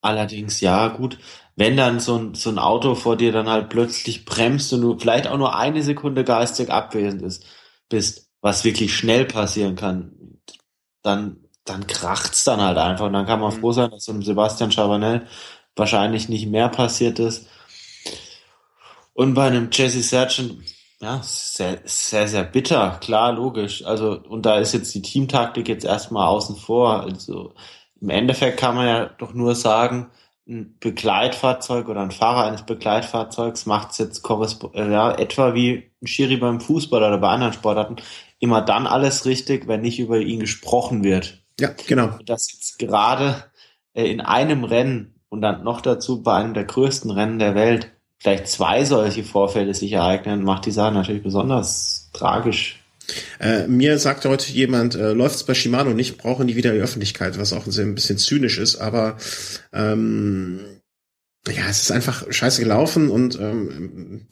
Allerdings, 0.00 0.60
ja, 0.60 0.88
gut, 0.88 1.18
wenn 1.56 1.76
dann 1.76 2.00
so 2.00 2.18
ein, 2.18 2.34
so 2.34 2.50
ein 2.50 2.58
Auto 2.58 2.94
vor 2.94 3.16
dir 3.16 3.32
dann 3.32 3.48
halt 3.48 3.68
plötzlich 3.70 4.24
bremst 4.24 4.72
und 4.72 4.82
du 4.82 4.98
vielleicht 4.98 5.26
auch 5.26 5.38
nur 5.38 5.56
eine 5.56 5.82
Sekunde 5.82 6.22
geistig 6.22 6.70
abwesend 6.70 7.22
ist, 7.22 7.44
bist, 7.88 8.28
was 8.40 8.64
wirklich 8.64 8.94
schnell 8.94 9.24
passieren 9.24 9.74
kann, 9.74 10.40
dann, 11.02 11.38
dann 11.64 11.86
kracht's 11.86 12.44
dann 12.44 12.60
halt 12.60 12.78
einfach. 12.78 13.06
Und 13.06 13.14
dann 13.14 13.26
kann 13.26 13.40
man 13.40 13.54
mhm. 13.54 13.60
froh 13.60 13.72
sein, 13.72 13.90
dass 13.90 14.04
so 14.04 14.12
ein 14.12 14.22
Sebastian 14.22 14.70
Chavanel 14.70 15.26
wahrscheinlich 15.76 16.28
nicht 16.28 16.46
mehr 16.46 16.68
passiert 16.68 17.18
ist. 17.18 17.46
Und 19.14 19.34
bei 19.34 19.46
einem 19.46 19.68
Jesse 19.72 20.02
Sergeant, 20.02 20.62
ja, 21.00 21.20
sehr, 21.22 21.80
sehr, 21.84 22.26
sehr 22.26 22.44
bitter, 22.44 22.98
klar, 23.00 23.32
logisch. 23.32 23.84
Also, 23.84 24.18
und 24.18 24.44
da 24.46 24.58
ist 24.58 24.72
jetzt 24.72 24.94
die 24.94 25.02
Teamtaktik 25.02 25.68
jetzt 25.68 25.84
erstmal 25.84 26.26
außen 26.26 26.56
vor. 26.56 27.02
Also, 27.02 27.54
im 28.00 28.10
Endeffekt 28.10 28.58
kann 28.58 28.74
man 28.74 28.86
ja 28.86 29.06
doch 29.06 29.32
nur 29.34 29.54
sagen, 29.54 30.10
ein 30.48 30.76
Begleitfahrzeug 30.78 31.88
oder 31.88 32.00
ein 32.00 32.12
Fahrer 32.12 32.44
eines 32.44 32.62
Begleitfahrzeugs 32.62 33.66
macht 33.66 33.90
es 33.90 33.98
jetzt 33.98 34.24
äh, 34.74 34.92
ja, 34.92 35.12
etwa 35.12 35.54
wie 35.54 35.90
ein 36.00 36.06
Schiri 36.06 36.36
beim 36.36 36.60
Fußball 36.60 37.02
oder 37.02 37.18
bei 37.18 37.28
anderen 37.28 37.52
Sportarten 37.52 37.96
immer 38.38 38.62
dann 38.62 38.86
alles 38.86 39.26
richtig, 39.26 39.66
wenn 39.66 39.80
nicht 39.80 39.98
über 39.98 40.18
ihn 40.18 40.40
gesprochen 40.40 41.02
wird. 41.02 41.42
Ja, 41.58 41.70
genau. 41.86 42.18
Das 42.24 42.52
jetzt 42.52 42.78
gerade 42.78 43.44
äh, 43.94 44.08
in 44.10 44.20
einem 44.20 44.64
Rennen 44.64 45.15
und 45.36 45.42
dann 45.42 45.64
noch 45.64 45.82
dazu 45.82 46.22
bei 46.22 46.34
einem 46.34 46.54
der 46.54 46.64
größten 46.64 47.10
Rennen 47.10 47.38
der 47.38 47.54
Welt 47.54 47.92
vielleicht 48.18 48.48
zwei 48.48 48.86
solche 48.86 49.22
Vorfälle 49.22 49.74
sich 49.74 49.92
ereignen, 49.92 50.42
macht 50.42 50.64
die 50.64 50.70
Sache 50.70 50.94
natürlich 50.94 51.22
besonders 51.22 52.08
tragisch. 52.14 52.82
Äh, 53.38 53.66
mir 53.68 53.98
sagte 53.98 54.30
heute 54.30 54.50
jemand, 54.50 54.94
äh, 54.94 55.12
läuft 55.12 55.36
es 55.36 55.44
bei 55.44 55.52
Shimano 55.52 55.90
nicht, 55.90 56.16
brauchen 56.16 56.46
die 56.46 56.56
wieder 56.56 56.72
die 56.72 56.80
Öffentlichkeit, 56.80 57.38
was 57.38 57.52
auch 57.52 57.66
ein 57.66 57.94
bisschen 57.94 58.16
zynisch 58.16 58.58
ist, 58.58 58.76
aber 58.76 59.18
ähm, 59.74 60.60
ja, 61.46 61.68
es 61.68 61.82
ist 61.82 61.92
einfach 61.92 62.24
scheiße 62.28 62.62
gelaufen 62.62 63.10
und 63.10 63.38
ähm, 63.38 64.26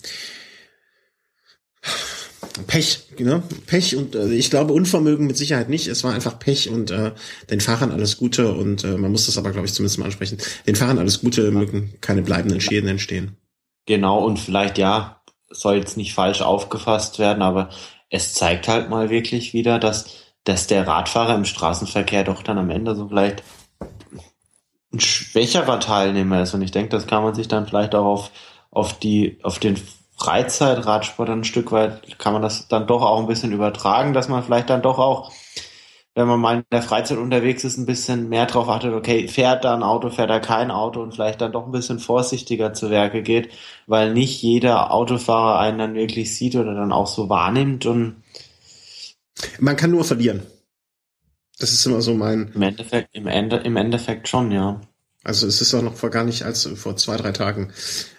Pech, 2.67 3.01
ne? 3.19 3.43
Pech 3.67 3.97
und 3.97 4.15
äh, 4.15 4.33
ich 4.33 4.49
glaube 4.49 4.73
Unvermögen 4.73 5.27
mit 5.27 5.37
Sicherheit 5.37 5.69
nicht. 5.69 5.89
Es 5.89 6.05
war 6.05 6.15
einfach 6.15 6.39
Pech 6.39 6.71
und 6.71 6.91
äh, 6.91 7.13
den 7.51 7.61
Fahrern 7.61 7.91
alles 7.91 8.17
Gute 8.17 8.53
und 8.53 8.85
äh, 8.85 8.97
man 8.97 9.11
muss 9.11 9.27
das 9.27 9.37
aber, 9.37 9.51
glaube 9.51 9.67
ich, 9.67 9.75
zumindest 9.75 9.99
mal 9.99 10.05
ansprechen. 10.05 10.39
Den 10.67 10.77
Fahrern 10.77 10.99
alles 10.99 11.21
Gute, 11.21 11.51
mögen 11.51 11.95
keine 12.01 12.23
bleibenden 12.23 12.61
Schäden 12.61 12.89
entstehen. 12.89 13.37
Genau 13.87 14.25
und 14.25 14.39
vielleicht 14.39 14.79
ja, 14.79 15.23
soll 15.51 15.77
jetzt 15.77 15.97
nicht 15.97 16.15
falsch 16.15 16.43
aufgefasst 16.43 17.19
werden, 17.19 17.43
aber 17.43 17.71
es 18.09 18.35
zeigt 18.35 18.69
halt 18.69 18.89
mal 18.89 19.11
wirklich 19.11 19.53
wieder, 19.53 19.79
dass 19.79 20.07
dass 20.45 20.67
der 20.67 20.87
Radfahrer 20.87 21.35
im 21.35 21.47
Straßenverkehr 21.47 22.23
doch 22.23 22.43
dann 22.43 22.59
am 22.59 22.71
Ende 22.71 22.95
so 22.95 23.09
vielleicht 23.09 23.43
ein 24.93 25.01
schwächerer 25.01 25.81
Teilnehmer 25.81 26.43
ist 26.43 26.55
und 26.55 26.63
ich 26.63 26.71
denke, 26.71 26.91
das 26.91 27.07
kann 27.07 27.23
man 27.25 27.35
sich 27.35 27.49
dann 27.49 27.67
vielleicht 27.67 27.95
auch 27.95 28.05
auf 28.05 28.31
auf 28.71 28.99
die 28.99 29.39
auf 29.43 29.59
den 29.59 29.77
Freizeitradsport 30.17 31.29
ein 31.31 31.45
Stück 31.45 31.73
weit 31.73 32.19
kann 32.19 32.33
man 32.33 32.43
das 32.43 32.69
dann 32.69 32.87
doch 32.87 33.03
auch 33.03 33.21
ein 33.21 33.27
bisschen 33.27 33.53
übertragen, 33.53 34.13
dass 34.13 34.29
man 34.29 34.43
vielleicht 34.43 34.71
dann 34.71 34.83
doch 34.83 34.99
auch, 34.99 35.33
wenn 36.15 36.29
man 36.29 36.41
mal 36.41 36.57
in 36.59 36.65
der 36.71 36.83
Freizeit 36.83 37.19
unterwegs 37.19 37.65
ist, 37.65 37.77
ein 37.77 37.87
bisschen 37.87 38.29
mehr 38.29 38.47
drauf 38.47 38.69
achtet, 38.69 38.95
okay, 38.95 39.27
fährt 39.27 39.65
da 39.65 39.75
ein 39.75 39.83
Auto, 39.83 40.11
fährt 40.11 40.31
da 40.31 40.39
kein 40.39 40.71
Auto 40.71 41.03
und 41.03 41.13
vielleicht 41.13 41.41
dann 41.41 41.53
doch 41.53 41.67
ein 41.67 41.73
bisschen 41.73 41.99
vorsichtiger 41.99 42.73
zu 42.73 42.91
Werke 42.91 43.23
geht, 43.23 43.51
weil 43.87 44.13
nicht 44.13 44.41
jeder 44.43 44.93
Autofahrer 44.93 45.59
einen 45.59 45.79
dann 45.79 45.95
wirklich 45.95 46.37
sieht 46.37 46.55
oder 46.55 46.75
dann 46.75 46.93
auch 46.93 47.09
so 47.09 47.29
wahrnimmt 47.29 47.87
und 47.87 48.23
man 49.59 49.77
kann 49.77 49.91
nur 49.91 50.05
verlieren. 50.05 50.43
Das 51.59 51.73
ist 51.73 51.87
immer 51.87 52.01
so 52.01 52.15
mein. 52.15 52.53
Im 52.55 52.63
Endeffekt, 52.63 53.15
im 53.15 53.27
Ende, 53.27 53.57
im 53.59 53.77
Endeffekt 53.77 54.29
schon, 54.29 54.51
ja. 54.51 54.81
Also 55.25 55.47
es 55.47 55.61
ist 55.61 55.75
auch 55.75 55.83
noch 55.83 55.97
vor 55.97 56.11
gar 56.11 56.25
nicht 56.25 56.43
als 56.43 56.69
vor 56.77 56.97
zwei, 56.97 57.17
drei 57.17 57.33
Tagen 57.33 57.71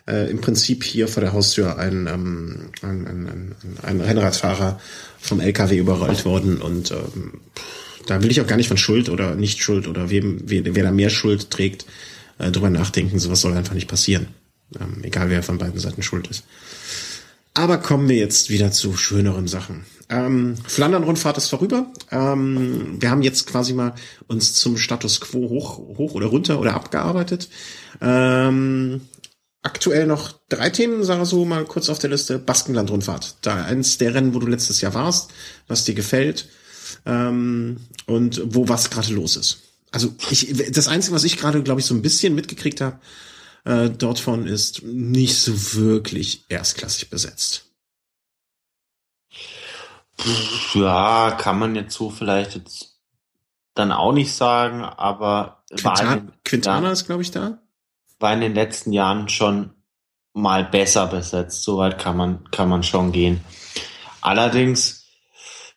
äh, 0.08 0.30
im 0.30 0.42
Prinzip 0.42 0.84
hier 0.84 1.08
vor 1.08 1.22
der 1.22 1.34
Haustür 1.34 1.78
ein, 1.78 2.08
ähm, 2.08 2.72
ein, 2.82 3.08
ein, 3.08 3.56
ein 3.84 4.02
Rennradfahrer 4.02 4.80
vom 5.20 5.40
LKW 5.40 5.78
überrollt 5.78 6.26
worden 6.26 6.62
und 6.62 6.92
ähm, 6.92 7.42
da 8.08 8.22
will 8.22 8.32
ich 8.32 8.42
auch 8.42 8.48
gar 8.48 8.58
nicht 8.58 8.68
von 8.68 8.78
Schuld 8.78 9.10
oder 9.10 9.36
nicht 9.36 9.62
Schuld 9.62 9.88
oder 9.88 10.10
wem, 10.10 10.42
wer, 10.46 10.76
wer 10.76 10.84
da 10.84 10.92
mehr 10.92 11.10
Schuld 11.10 11.52
trägt, 11.52 11.86
äh, 12.40 12.52
drüber 12.52 12.70
nachdenken. 12.70 13.20
Sowas 13.20 13.42
soll 13.42 13.54
einfach 13.54 13.74
nicht 13.74 13.88
passieren. 13.88 14.28
Ähm, 14.80 15.04
egal 15.04 15.30
wer 15.30 15.44
von 15.44 15.58
beiden 15.58 15.80
Seiten 15.80 16.04
schuld 16.04 16.28
ist. 16.28 16.44
Aber 17.54 17.78
kommen 17.78 18.10
wir 18.10 18.18
jetzt 18.18 18.50
wieder 18.50 18.72
zu 18.72 18.98
schöneren 18.98 19.48
Sachen. 19.48 19.86
Ähm, 20.10 20.56
Flandern-Rundfahrt 20.68 21.38
ist 21.38 21.50
vorüber. 21.50 21.88
Ähm, 22.12 23.02
wir 23.02 23.10
haben 23.10 23.24
jetzt 23.24 23.48
quasi 23.48 23.74
mal 23.74 23.96
uns 24.28 24.54
zum 24.54 24.78
Status 24.78 25.20
Quo 25.20 25.50
hoch, 25.50 25.78
hoch 25.78 26.14
oder 26.14 26.28
runter 26.28 26.60
oder 26.60 26.76
abgearbeitet. 26.76 27.50
Ähm, 28.02 29.02
aktuell 29.64 30.06
noch 30.06 30.34
drei 30.48 30.70
Themen, 30.70 31.04
sage 31.04 31.26
so 31.26 31.44
mal 31.44 31.66
kurz 31.66 31.90
auf 31.90 32.00
der 32.00 32.12
Liste. 32.12 32.38
Baskenland-Rundfahrt. 32.38 33.38
Da 33.42 33.64
eins 33.66 33.98
der 33.98 34.14
Rennen, 34.14 34.34
wo 34.36 34.40
du 34.40 34.48
letztes 34.48 34.82
Jahr 34.82 34.94
warst, 34.94 35.32
was 35.68 35.86
dir 35.86 35.96
gefällt 35.96 36.48
ähm, 37.06 37.78
und 38.06 38.42
wo 38.46 38.70
was 38.70 38.92
gerade 38.92 39.14
los 39.14 39.36
ist. 39.36 39.60
Also 39.92 40.14
ich, 40.30 40.54
das 40.72 40.88
Einzige, 40.88 41.16
was 41.16 41.24
ich 41.24 41.38
gerade, 41.38 41.64
glaube 41.64 41.80
ich, 41.80 41.86
so 41.86 41.96
ein 41.96 42.02
bisschen 42.02 42.36
mitgekriegt 42.36 42.82
habe, 42.82 43.00
äh, 43.64 43.90
dort 43.90 44.20
von 44.20 44.46
ist 44.46 44.84
nicht 44.84 45.36
so 45.36 45.74
wirklich 45.74 46.46
erstklassig 46.50 47.10
besetzt. 47.10 47.66
Ja, 50.74 51.32
kann 51.32 51.60
man 51.60 51.76
jetzt 51.76 51.96
so 51.96 52.10
vielleicht 52.10 52.56
jetzt 52.56 52.96
dann 53.74 53.92
auch 53.92 54.14
nicht 54.14 54.34
sagen, 54.34 54.84
aber 54.84 55.64
Quintana, 55.70 56.16
den, 56.16 56.32
Quintana 56.44 56.88
ja, 56.88 56.94
ist, 56.94 57.06
glaube 57.06 57.22
ich, 57.22 57.32
da. 57.32 57.60
War 58.20 58.34
in 58.34 58.42
den 58.42 58.56
letzten 58.56 58.94
Jahren 58.94 59.28
schon 59.28 59.72
mal 60.34 60.64
besser 60.64 61.08
besetzt. 61.08 61.64
Soweit 61.64 62.00
kann 62.00 62.18
man, 62.18 62.50
kann 62.52 62.70
man 62.70 62.84
schon 62.84 63.12
gehen. 63.12 63.44
Allerdings, 64.22 65.06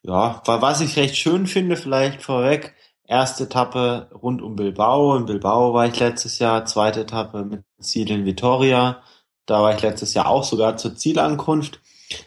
ja, 0.03 0.43
was 0.47 0.81
ich 0.81 0.97
recht 0.97 1.17
schön 1.17 1.47
finde, 1.47 1.77
vielleicht 1.77 2.23
vorweg, 2.23 2.75
erste 3.05 3.45
Etappe 3.45 4.11
rund 4.15 4.43
um 4.43 4.57
Bilbao. 4.57 5.17
In 5.17 5.27
Bilbao 5.27 5.75
war 5.75 5.87
ich 5.87 5.99
letztes 5.99 6.39
Jahr, 6.39 6.67
zweite 6.67 7.01
Etappe 7.01 7.45
mit 7.45 7.65
Ziel 7.81 8.11
in 8.11 8.25
Vitoria. 8.25 9.03
Da 9.47 9.63
war 9.63 9.75
ich 9.75 9.83
letztes 9.83 10.15
Jahr 10.15 10.29
auch 10.29 10.45
sogar 10.45 10.77
zur 10.77 10.95
Zielankunft. 10.95 11.81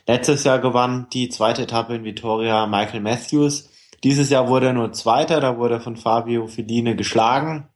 Letztes 0.08 0.44
Jahr 0.44 0.60
gewann 0.60 1.08
die 1.12 1.30
zweite 1.30 1.64
Etappe 1.64 1.96
in 1.96 2.04
Vitoria 2.04 2.68
Michael 2.68 3.02
Matthews. 3.02 3.70
Dieses 4.04 4.30
Jahr 4.30 4.48
wurde 4.48 4.68
er 4.68 4.74
nur 4.74 4.94
Zweiter, 4.94 5.40
da 5.40 5.58
wurde 5.58 5.76
er 5.76 5.82
von 5.82 5.96
Fabio 5.96 6.48
Fellini 6.48 6.96
geschlagen. 6.96 7.68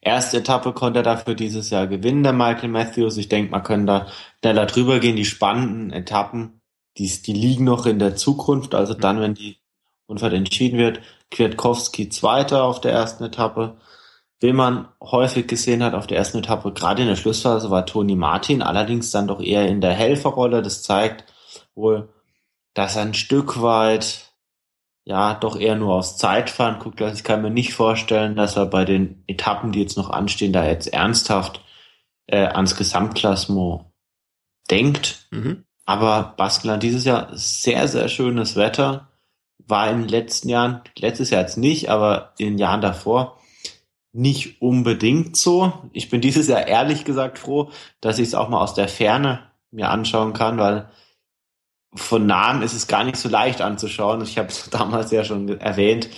Erste 0.00 0.38
Etappe 0.38 0.72
konnte 0.72 1.00
er 1.00 1.04
dafür 1.04 1.34
dieses 1.34 1.70
Jahr 1.70 1.86
gewinnen, 1.86 2.22
der 2.22 2.32
Michael 2.32 2.70
Matthews. 2.70 3.16
Ich 3.16 3.28
denke, 3.28 3.50
man 3.50 3.62
können 3.62 3.86
da 3.86 4.08
schneller 4.40 4.66
drüber 4.66 4.98
gehen. 4.98 5.16
Die 5.16 5.24
spannenden 5.24 5.92
Etappen, 5.92 6.60
die, 6.96 7.06
die 7.06 7.32
liegen 7.32 7.64
noch 7.64 7.86
in 7.86 7.98
der 7.98 8.16
Zukunft. 8.16 8.74
Also 8.74 8.94
dann, 8.94 9.20
wenn 9.20 9.34
die 9.34 9.58
Unfall 10.06 10.34
entschieden 10.34 10.78
wird, 10.78 11.00
Kwiatkowski 11.30 12.08
Zweiter 12.08 12.64
auf 12.64 12.80
der 12.80 12.92
ersten 12.92 13.24
Etappe. 13.24 13.76
Wen 14.40 14.56
man 14.56 14.88
häufig 15.02 15.46
gesehen 15.46 15.82
hat 15.82 15.92
auf 15.92 16.06
der 16.06 16.16
ersten 16.16 16.38
Etappe, 16.38 16.72
gerade 16.72 17.02
in 17.02 17.08
der 17.08 17.16
Schlussphase, 17.16 17.70
war 17.70 17.84
Toni 17.84 18.16
Martin, 18.16 18.62
allerdings 18.62 19.10
dann 19.10 19.28
doch 19.28 19.40
eher 19.40 19.68
in 19.68 19.82
der 19.82 19.92
Helferrolle. 19.92 20.62
Das 20.62 20.82
zeigt 20.82 21.24
wohl, 21.74 22.08
dass 22.72 22.96
er 22.96 23.02
ein 23.02 23.14
Stück 23.14 23.60
weit 23.60 24.30
ja 25.04 25.34
doch 25.34 25.58
eher 25.58 25.76
nur 25.76 25.94
aus 25.94 26.16
Zeitfahren 26.16 26.78
guckt. 26.78 27.02
Also 27.02 27.16
ich 27.16 27.24
kann 27.24 27.42
mir 27.42 27.50
nicht 27.50 27.74
vorstellen, 27.74 28.34
dass 28.34 28.56
er 28.56 28.66
bei 28.66 28.84
den 28.86 29.24
Etappen, 29.26 29.72
die 29.72 29.80
jetzt 29.80 29.98
noch 29.98 30.08
anstehen, 30.08 30.52
da 30.52 30.64
jetzt 30.64 30.86
ernsthaft 30.86 31.60
äh, 32.26 32.46
ans 32.46 32.76
Gesamtklassement 32.76 33.84
denkt. 34.70 35.26
Mhm. 35.30 35.64
Aber 35.84 36.34
Baskenland 36.36 36.82
dieses 36.82 37.04
Jahr 37.04 37.28
sehr, 37.32 37.88
sehr 37.88 38.08
schönes 38.08 38.56
Wetter. 38.56 39.08
War 39.58 39.90
in 39.90 40.00
den 40.00 40.08
letzten 40.08 40.48
Jahren, 40.48 40.80
letztes 40.96 41.30
Jahr 41.30 41.42
jetzt 41.42 41.58
nicht, 41.58 41.90
aber 41.90 42.32
in 42.38 42.50
den 42.50 42.58
Jahren 42.58 42.80
davor 42.80 43.39
nicht 44.12 44.60
unbedingt 44.60 45.36
so. 45.36 45.72
Ich 45.92 46.10
bin 46.10 46.20
dieses 46.20 46.48
Jahr 46.48 46.66
ehrlich 46.66 47.04
gesagt 47.04 47.38
froh, 47.38 47.70
dass 48.00 48.18
ich 48.18 48.28
es 48.28 48.34
auch 48.34 48.48
mal 48.48 48.60
aus 48.60 48.74
der 48.74 48.88
Ferne 48.88 49.50
mir 49.70 49.90
anschauen 49.90 50.32
kann, 50.32 50.58
weil 50.58 50.88
von 51.94 52.26
nahem 52.26 52.62
ist 52.62 52.72
es 52.72 52.86
gar 52.86 53.04
nicht 53.04 53.16
so 53.16 53.28
leicht 53.28 53.60
anzuschauen. 53.60 54.22
Ich 54.22 54.38
habe 54.38 54.48
es 54.48 54.70
damals 54.70 55.10
ja 55.10 55.24
schon 55.24 55.60
erwähnt. 55.60 56.08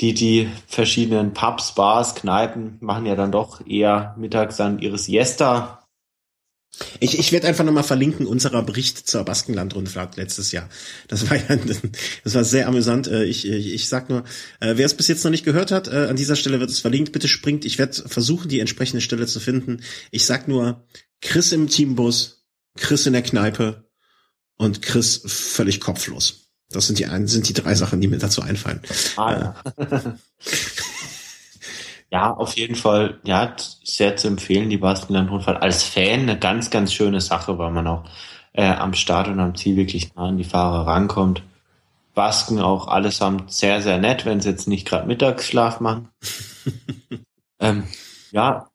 Die, 0.00 0.14
die 0.14 0.48
verschiedenen 0.66 1.34
Pubs, 1.34 1.74
Bars, 1.74 2.14
Kneipen 2.14 2.78
machen 2.80 3.04
ja 3.04 3.16
dann 3.16 3.32
doch 3.32 3.66
eher 3.66 4.14
mittags 4.16 4.56
dann 4.56 4.78
ihre 4.78 4.96
Siesta 4.96 5.79
ich, 6.98 7.18
ich 7.18 7.32
werde 7.32 7.46
einfach 7.46 7.64
nochmal 7.64 7.84
verlinken, 7.84 8.26
unserer 8.26 8.62
Bericht 8.62 9.08
zur 9.08 9.24
Baskenland-Rundfahrt 9.24 10.16
letztes 10.16 10.52
Jahr. 10.52 10.68
Das 11.08 11.28
war 11.28 11.36
ja, 11.36 11.56
das 12.24 12.34
war 12.34 12.44
sehr 12.44 12.68
amüsant. 12.68 13.06
Äh, 13.06 13.24
ich, 13.24 13.46
ich, 13.46 13.74
ich 13.74 13.88
sag 13.88 14.08
nur, 14.08 14.24
äh, 14.60 14.76
wer 14.76 14.86
es 14.86 14.94
bis 14.94 15.08
jetzt 15.08 15.24
noch 15.24 15.30
nicht 15.30 15.44
gehört 15.44 15.72
hat, 15.72 15.88
äh, 15.88 16.06
an 16.06 16.16
dieser 16.16 16.36
Stelle 16.36 16.60
wird 16.60 16.70
es 16.70 16.80
verlinkt. 16.80 17.12
Bitte 17.12 17.28
springt. 17.28 17.64
Ich 17.64 17.78
werde 17.78 18.08
versuchen, 18.08 18.48
die 18.48 18.60
entsprechende 18.60 19.00
Stelle 19.00 19.26
zu 19.26 19.40
finden. 19.40 19.82
Ich 20.10 20.24
sag 20.24 20.48
nur, 20.48 20.86
Chris 21.20 21.52
im 21.52 21.68
Teambus, 21.68 22.46
Chris 22.76 23.06
in 23.06 23.12
der 23.12 23.22
Kneipe 23.22 23.84
und 24.56 24.80
Chris 24.82 25.22
völlig 25.26 25.80
kopflos. 25.80 26.50
Das 26.70 26.86
sind 26.86 26.98
die, 26.98 27.06
sind 27.26 27.48
die 27.48 27.52
drei 27.52 27.74
Sachen, 27.74 28.00
die 28.00 28.06
mir 28.06 28.18
dazu 28.18 28.42
einfallen. 28.42 28.80
Ah, 29.16 29.54
ja. 29.76 30.16
Ja, 32.12 32.32
auf 32.32 32.56
jeden 32.56 32.74
Fall, 32.74 33.20
ja, 33.22 33.54
sehr 33.56 34.16
zu 34.16 34.26
empfehlen, 34.26 34.68
die 34.68 34.78
Baskenland-Rundfahrt. 34.78 35.62
Als 35.62 35.84
Fan 35.84 36.22
eine 36.22 36.38
ganz, 36.38 36.70
ganz 36.70 36.92
schöne 36.92 37.20
Sache, 37.20 37.56
weil 37.58 37.70
man 37.70 37.86
auch 37.86 38.04
äh, 38.52 38.66
am 38.66 38.94
Start 38.94 39.28
und 39.28 39.38
am 39.38 39.54
Ziel 39.54 39.76
wirklich 39.76 40.14
nah 40.14 40.26
an 40.28 40.36
die 40.36 40.44
Fahrer 40.44 40.86
rankommt. 40.86 41.42
Basken 42.14 42.60
auch 42.60 42.88
allesamt 42.88 43.52
sehr, 43.52 43.80
sehr 43.80 43.98
nett, 43.98 44.26
wenn 44.26 44.40
sie 44.40 44.50
jetzt 44.50 44.66
nicht 44.66 44.88
gerade 44.88 45.06
Mittagsschlaf 45.06 45.78
machen. 45.78 46.08
ähm, 47.60 47.84
ja, 48.32 48.68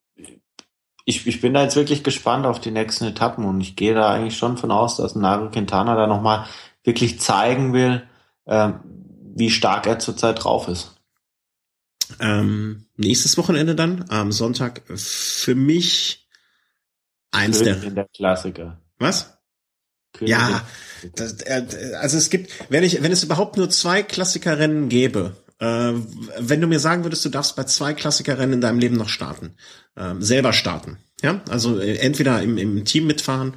ich, 1.04 1.26
ich 1.26 1.40
bin 1.42 1.52
da 1.54 1.62
jetzt 1.62 1.76
wirklich 1.76 2.02
gespannt 2.02 2.46
auf 2.46 2.58
die 2.58 2.70
nächsten 2.70 3.04
Etappen 3.04 3.44
und 3.44 3.60
ich 3.60 3.76
gehe 3.76 3.94
da 3.94 4.10
eigentlich 4.10 4.36
schon 4.36 4.56
von 4.56 4.70
aus, 4.70 4.96
dass 4.96 5.14
Nairo 5.14 5.50
Quintana 5.50 5.94
da 5.94 6.06
nochmal 6.06 6.46
wirklich 6.82 7.20
zeigen 7.20 7.74
will, 7.74 8.02
äh, 8.46 8.70
wie 9.34 9.50
stark 9.50 9.86
er 9.86 9.98
zurzeit 9.98 10.42
drauf 10.42 10.68
ist. 10.68 10.95
Ähm, 12.20 12.86
nächstes 12.96 13.36
Wochenende 13.36 13.74
dann, 13.74 14.04
am 14.08 14.32
Sonntag, 14.32 14.82
für 14.94 15.54
mich 15.54 16.28
eins 17.30 17.62
der, 17.62 17.76
der 17.76 18.08
Klassiker. 18.14 18.80
Was? 18.98 19.36
Königin 20.12 20.38
ja, 20.38 20.66
das, 21.14 21.42
äh, 21.42 21.94
also 22.00 22.16
es 22.16 22.30
gibt, 22.30 22.50
wenn 22.70 22.84
ich, 22.84 23.02
wenn 23.02 23.12
es 23.12 23.22
überhaupt 23.22 23.56
nur 23.56 23.68
zwei 23.70 24.02
Klassikerrennen 24.02 24.88
gäbe, 24.88 25.36
äh, 25.58 25.92
wenn 26.38 26.60
du 26.60 26.66
mir 26.66 26.80
sagen 26.80 27.04
würdest, 27.04 27.24
du 27.24 27.28
darfst 27.28 27.56
bei 27.56 27.64
zwei 27.64 27.92
Klassikerrennen 27.92 28.54
in 28.54 28.60
deinem 28.60 28.78
Leben 28.78 28.96
noch 28.96 29.08
starten, 29.08 29.54
äh, 29.94 30.14
selber 30.20 30.52
starten, 30.52 30.98
ja, 31.22 31.42
also 31.50 31.78
äh, 31.78 31.96
entweder 31.96 32.40
im, 32.42 32.56
im 32.56 32.84
Team 32.84 33.06
mitfahren, 33.06 33.54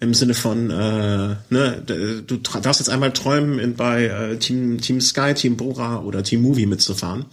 im 0.00 0.14
Sinne 0.14 0.34
von, 0.34 0.70
äh, 0.70 1.36
ne, 1.50 2.22
du 2.24 2.36
darfst 2.36 2.80
jetzt 2.80 2.90
einmal 2.90 3.12
träumen, 3.12 3.58
in, 3.58 3.74
bei 3.74 4.04
äh, 4.04 4.38
Team, 4.38 4.80
Team 4.80 5.00
Sky, 5.00 5.34
Team 5.34 5.56
Bora 5.56 6.02
oder 6.02 6.22
Team 6.22 6.42
Movie 6.42 6.66
mitzufahren 6.66 7.26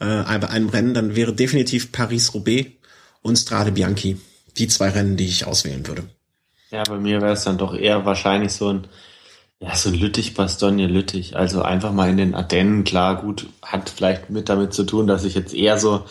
äh, 0.00 0.38
bei 0.38 0.48
einem 0.48 0.68
Rennen, 0.68 0.94
dann 0.94 1.14
wäre 1.14 1.32
definitiv 1.32 1.92
Paris-Roubaix 1.92 2.70
und 3.22 3.36
Strade 3.36 3.72
Bianchi 3.72 4.18
die 4.56 4.68
zwei 4.68 4.90
Rennen, 4.90 5.16
die 5.16 5.26
ich 5.26 5.46
auswählen 5.46 5.86
würde. 5.86 6.08
Ja, 6.70 6.82
bei 6.84 6.98
mir 6.98 7.20
wäre 7.20 7.32
es 7.32 7.44
dann 7.44 7.58
doch 7.58 7.74
eher 7.74 8.04
wahrscheinlich 8.04 8.52
so 8.52 8.68
ein, 8.68 8.86
ja, 9.60 9.74
so 9.74 9.90
ein 9.90 9.94
Lüttich, 9.94 10.34
Bastogne, 10.34 10.86
Lüttich. 10.86 11.36
Also 11.36 11.62
einfach 11.62 11.92
mal 11.92 12.10
in 12.10 12.16
den 12.16 12.34
Ardennen, 12.34 12.84
klar, 12.84 13.20
gut, 13.20 13.48
hat 13.62 13.90
vielleicht 13.90 14.30
mit 14.30 14.48
damit 14.48 14.72
zu 14.72 14.84
tun, 14.84 15.06
dass 15.06 15.24
ich 15.24 15.34
jetzt 15.34 15.54
eher 15.54 15.78
so 15.78 16.04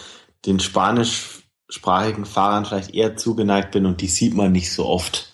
den 0.45 0.59
spanischsprachigen 0.59 2.25
Fahrern 2.25 2.65
vielleicht 2.65 2.93
eher 2.93 3.17
zugeneigt 3.17 3.71
bin 3.71 3.85
und 3.85 4.01
die 4.01 4.07
sieht 4.07 4.33
man 4.33 4.51
nicht 4.51 4.71
so 4.71 4.85
oft. 4.85 5.33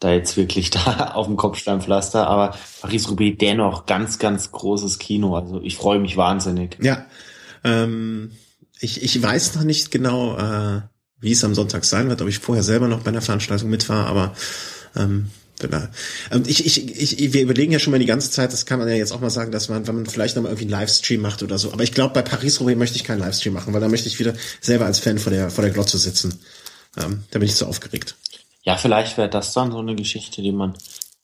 Da 0.00 0.12
jetzt 0.12 0.36
wirklich 0.36 0.70
da 0.70 1.12
auf 1.14 1.26
dem 1.26 1.36
Kopfsteinpflaster, 1.36 2.28
aber 2.28 2.56
Paris-Roubaix 2.80 3.38
dennoch 3.38 3.86
ganz, 3.86 4.18
ganz 4.18 4.52
großes 4.52 4.98
Kino. 4.98 5.36
Also 5.36 5.60
ich 5.62 5.76
freue 5.76 5.98
mich 5.98 6.16
wahnsinnig. 6.16 6.78
Ja, 6.80 7.06
ähm, 7.64 8.32
ich, 8.80 9.02
ich 9.02 9.22
weiß 9.22 9.54
noch 9.56 9.64
nicht 9.64 9.90
genau, 9.90 10.36
äh, 10.36 10.82
wie 11.20 11.32
es 11.32 11.44
am 11.44 11.54
Sonntag 11.54 11.84
sein 11.84 12.08
wird, 12.08 12.22
ob 12.22 12.28
ich 12.28 12.38
vorher 12.38 12.62
selber 12.62 12.88
noch 12.88 13.02
bei 13.02 13.08
einer 13.08 13.22
Veranstaltung 13.22 13.70
mitfahre, 13.70 14.06
aber 14.06 14.34
ähm, 14.96 15.30
ich, 16.46 16.64
ich, 16.64 17.20
ich, 17.20 17.32
wir 17.32 17.42
überlegen 17.42 17.72
ja 17.72 17.78
schon 17.78 17.90
mal 17.90 17.98
die 17.98 18.06
ganze 18.06 18.30
Zeit, 18.30 18.52
das 18.52 18.64
kann 18.64 18.78
man 18.78 18.88
ja 18.88 18.94
jetzt 18.94 19.12
auch 19.12 19.20
mal 19.20 19.30
sagen, 19.30 19.50
dass 19.50 19.68
man, 19.68 19.86
wenn 19.86 19.96
man 19.96 20.06
vielleicht 20.06 20.36
noch 20.36 20.42
mal 20.44 20.50
irgendwie 20.50 20.72
einen 20.72 20.80
Livestream 20.80 21.20
macht 21.20 21.42
oder 21.42 21.58
so. 21.58 21.72
Aber 21.72 21.82
ich 21.82 21.92
glaube, 21.92 22.14
bei 22.14 22.22
Paris-Roubaix 22.22 22.78
möchte 22.78 22.96
ich 22.96 23.04
keinen 23.04 23.18
Livestream 23.18 23.54
machen, 23.54 23.72
weil 23.72 23.80
da 23.80 23.88
möchte 23.88 24.08
ich 24.08 24.20
wieder 24.20 24.34
selber 24.60 24.86
als 24.86 25.00
Fan 25.00 25.18
vor 25.18 25.32
der, 25.32 25.50
vor 25.50 25.62
der 25.62 25.72
Glotze 25.72 25.98
sitzen. 25.98 26.38
Ähm, 26.96 27.24
da 27.30 27.40
bin 27.40 27.48
ich 27.48 27.56
zu 27.56 27.66
aufgeregt. 27.66 28.14
Ja, 28.62 28.76
vielleicht 28.76 29.16
wäre 29.16 29.28
das 29.28 29.52
dann 29.52 29.72
so 29.72 29.78
eine 29.78 29.96
Geschichte, 29.96 30.42
die 30.42 30.52
man 30.52 30.74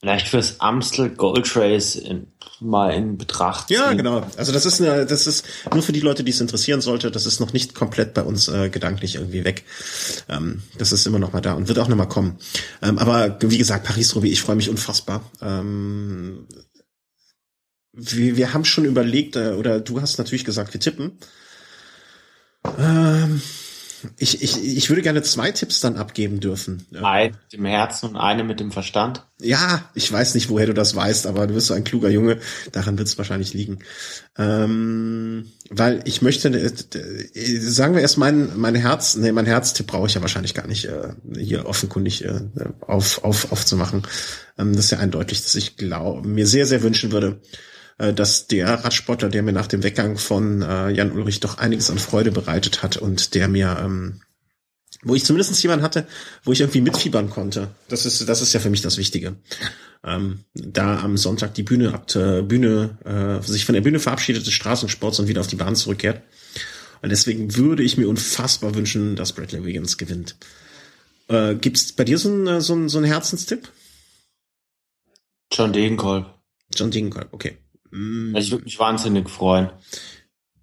vielleicht 0.00 0.28
fürs 0.28 0.60
Amstel 0.60 1.10
Gold 1.10 1.56
Race 1.56 1.96
in, 1.96 2.26
mal 2.60 2.90
in 2.90 3.16
Betracht 3.16 3.68
ziehen. 3.68 3.76
Ja, 3.76 3.92
genau. 3.94 4.26
Also 4.36 4.52
das 4.52 4.66
ist 4.66 4.80
eine, 4.80 5.06
das 5.06 5.26
ist 5.26 5.46
nur 5.72 5.82
für 5.82 5.92
die 5.92 6.00
Leute, 6.00 6.24
die 6.24 6.30
es 6.30 6.40
interessieren 6.40 6.80
sollte. 6.80 7.10
Das 7.10 7.26
ist 7.26 7.40
noch 7.40 7.52
nicht 7.52 7.74
komplett 7.74 8.14
bei 8.14 8.22
uns 8.22 8.48
äh, 8.48 8.68
gedanklich 8.68 9.14
irgendwie 9.16 9.44
weg. 9.44 9.64
Ähm, 10.28 10.62
das 10.78 10.92
ist 10.92 11.06
immer 11.06 11.18
noch 11.18 11.32
mal 11.32 11.40
da 11.40 11.54
und 11.54 11.68
wird 11.68 11.78
auch 11.78 11.88
noch 11.88 11.96
mal 11.96 12.06
kommen. 12.06 12.38
Ähm, 12.82 12.98
aber 12.98 13.38
wie 13.40 13.58
gesagt, 13.58 13.86
Paris-Roubaix, 13.86 14.32
ich 14.32 14.42
freue 14.42 14.56
mich 14.56 14.68
unfassbar. 14.68 15.22
Ähm, 15.40 16.46
wir, 17.92 18.36
wir 18.36 18.52
haben 18.52 18.64
schon 18.64 18.84
überlegt, 18.84 19.36
äh, 19.36 19.52
oder 19.52 19.80
du 19.80 20.00
hast 20.00 20.18
natürlich 20.18 20.44
gesagt, 20.44 20.74
wir 20.74 20.80
tippen. 20.80 21.18
Ähm, 22.78 23.40
Ich, 24.18 24.42
ich, 24.42 24.64
ich 24.64 24.88
würde 24.88 25.02
gerne 25.02 25.22
zwei 25.22 25.50
Tipps 25.50 25.80
dann 25.80 25.96
abgeben 25.96 26.40
dürfen. 26.40 26.86
Eine 26.94 27.30
mit 27.30 27.52
dem 27.52 27.64
Herzen 27.64 28.10
und 28.10 28.16
eine 28.16 28.44
mit 28.44 28.60
dem 28.60 28.72
Verstand. 28.72 29.26
Ja, 29.40 29.90
ich 29.94 30.10
weiß 30.10 30.34
nicht, 30.34 30.48
woher 30.48 30.66
du 30.66 30.74
das 30.74 30.94
weißt, 30.94 31.26
aber 31.26 31.46
du 31.46 31.54
bist 31.54 31.66
so 31.66 31.74
ein 31.74 31.84
kluger 31.84 32.08
Junge. 32.08 32.38
Daran 32.72 32.98
wird 32.98 33.08
es 33.08 33.18
wahrscheinlich 33.18 33.52
liegen. 33.54 33.80
Ähm, 34.38 35.52
weil 35.70 36.02
ich 36.04 36.22
möchte, 36.22 36.48
äh, 36.48 37.60
sagen 37.60 37.94
wir 37.94 38.02
erst 38.02 38.18
mein, 38.18 38.56
mein 38.56 38.74
Herz, 38.74 39.16
nee, 39.16 39.32
mein 39.32 39.46
Herztipp 39.46 39.86
brauche 39.86 40.06
ich 40.06 40.14
ja 40.14 40.20
wahrscheinlich 40.20 40.54
gar 40.54 40.66
nicht 40.66 40.86
äh, 40.86 41.14
hier 41.36 41.66
offenkundig 41.66 42.24
äh, 42.24 42.40
auf, 42.80 43.24
auf, 43.24 43.52
aufzumachen. 43.52 44.02
Ähm, 44.58 44.74
das 44.74 44.86
ist 44.86 44.90
ja 44.90 44.98
eindeutig, 44.98 45.42
dass 45.42 45.54
ich 45.54 45.76
glaube, 45.76 46.26
mir 46.26 46.46
sehr, 46.46 46.66
sehr 46.66 46.82
wünschen 46.82 47.12
würde, 47.12 47.40
dass 47.98 48.46
der 48.48 48.84
Radsportler, 48.84 49.28
der 49.28 49.42
mir 49.42 49.52
nach 49.52 49.66
dem 49.66 49.82
Weggang 49.82 50.18
von 50.18 50.62
äh, 50.62 50.90
Jan 50.90 51.12
Ulrich 51.12 51.40
doch 51.40 51.58
einiges 51.58 51.90
an 51.90 51.98
Freude 51.98 52.32
bereitet 52.32 52.82
hat 52.82 52.96
und 52.96 53.34
der 53.34 53.48
mir, 53.48 53.78
ähm, 53.80 54.20
wo 55.02 55.14
ich 55.14 55.24
zumindest 55.24 55.62
jemanden 55.62 55.84
hatte, 55.84 56.06
wo 56.42 56.52
ich 56.52 56.60
irgendwie 56.60 56.80
mitfiebern 56.80 57.30
konnte. 57.30 57.68
Das 57.88 58.06
ist, 58.06 58.28
das 58.28 58.42
ist 58.42 58.52
ja 58.52 58.60
für 58.60 58.70
mich 58.70 58.82
das 58.82 58.98
Wichtige. 58.98 59.36
Ähm, 60.02 60.40
da 60.54 61.00
am 61.00 61.16
Sonntag 61.16 61.54
die 61.54 61.62
Bühne 61.62 61.94
ab, 61.94 62.14
äh, 62.16 62.42
Bühne, 62.42 62.98
äh, 63.04 63.46
sich 63.46 63.64
von 63.64 63.74
der 63.74 63.82
Bühne 63.82 64.00
verabschiedet 64.00 64.46
des 64.46 64.54
Straßensports 64.54 65.20
und 65.20 65.28
wieder 65.28 65.40
auf 65.40 65.46
die 65.46 65.56
Bahn 65.56 65.76
zurückkehrt. 65.76 66.22
Und 67.02 67.10
deswegen 67.10 67.54
würde 67.56 67.82
ich 67.82 67.96
mir 67.96 68.08
unfassbar 68.08 68.74
wünschen, 68.74 69.14
dass 69.14 69.32
Bradley 69.32 69.64
Wiggins 69.64 69.98
gewinnt. 69.98 70.36
Äh, 71.28 71.54
gibt's 71.54 71.92
bei 71.92 72.04
dir 72.04 72.18
so 72.18 72.28
einen 72.30 72.46
äh, 72.46 72.60
so 72.60 72.74
ein, 72.74 72.88
so 72.88 72.98
ein 72.98 73.04
Herzenstipp? 73.04 73.70
John 75.52 75.72
Degenkolb. 75.72 76.26
John 76.74 76.90
Degenkolb, 76.90 77.28
okay. 77.32 77.58
Mm. 77.94 78.34
Ich 78.36 78.50
würde 78.50 78.64
mich 78.64 78.78
wahnsinnig 78.78 79.30
freuen. 79.30 79.70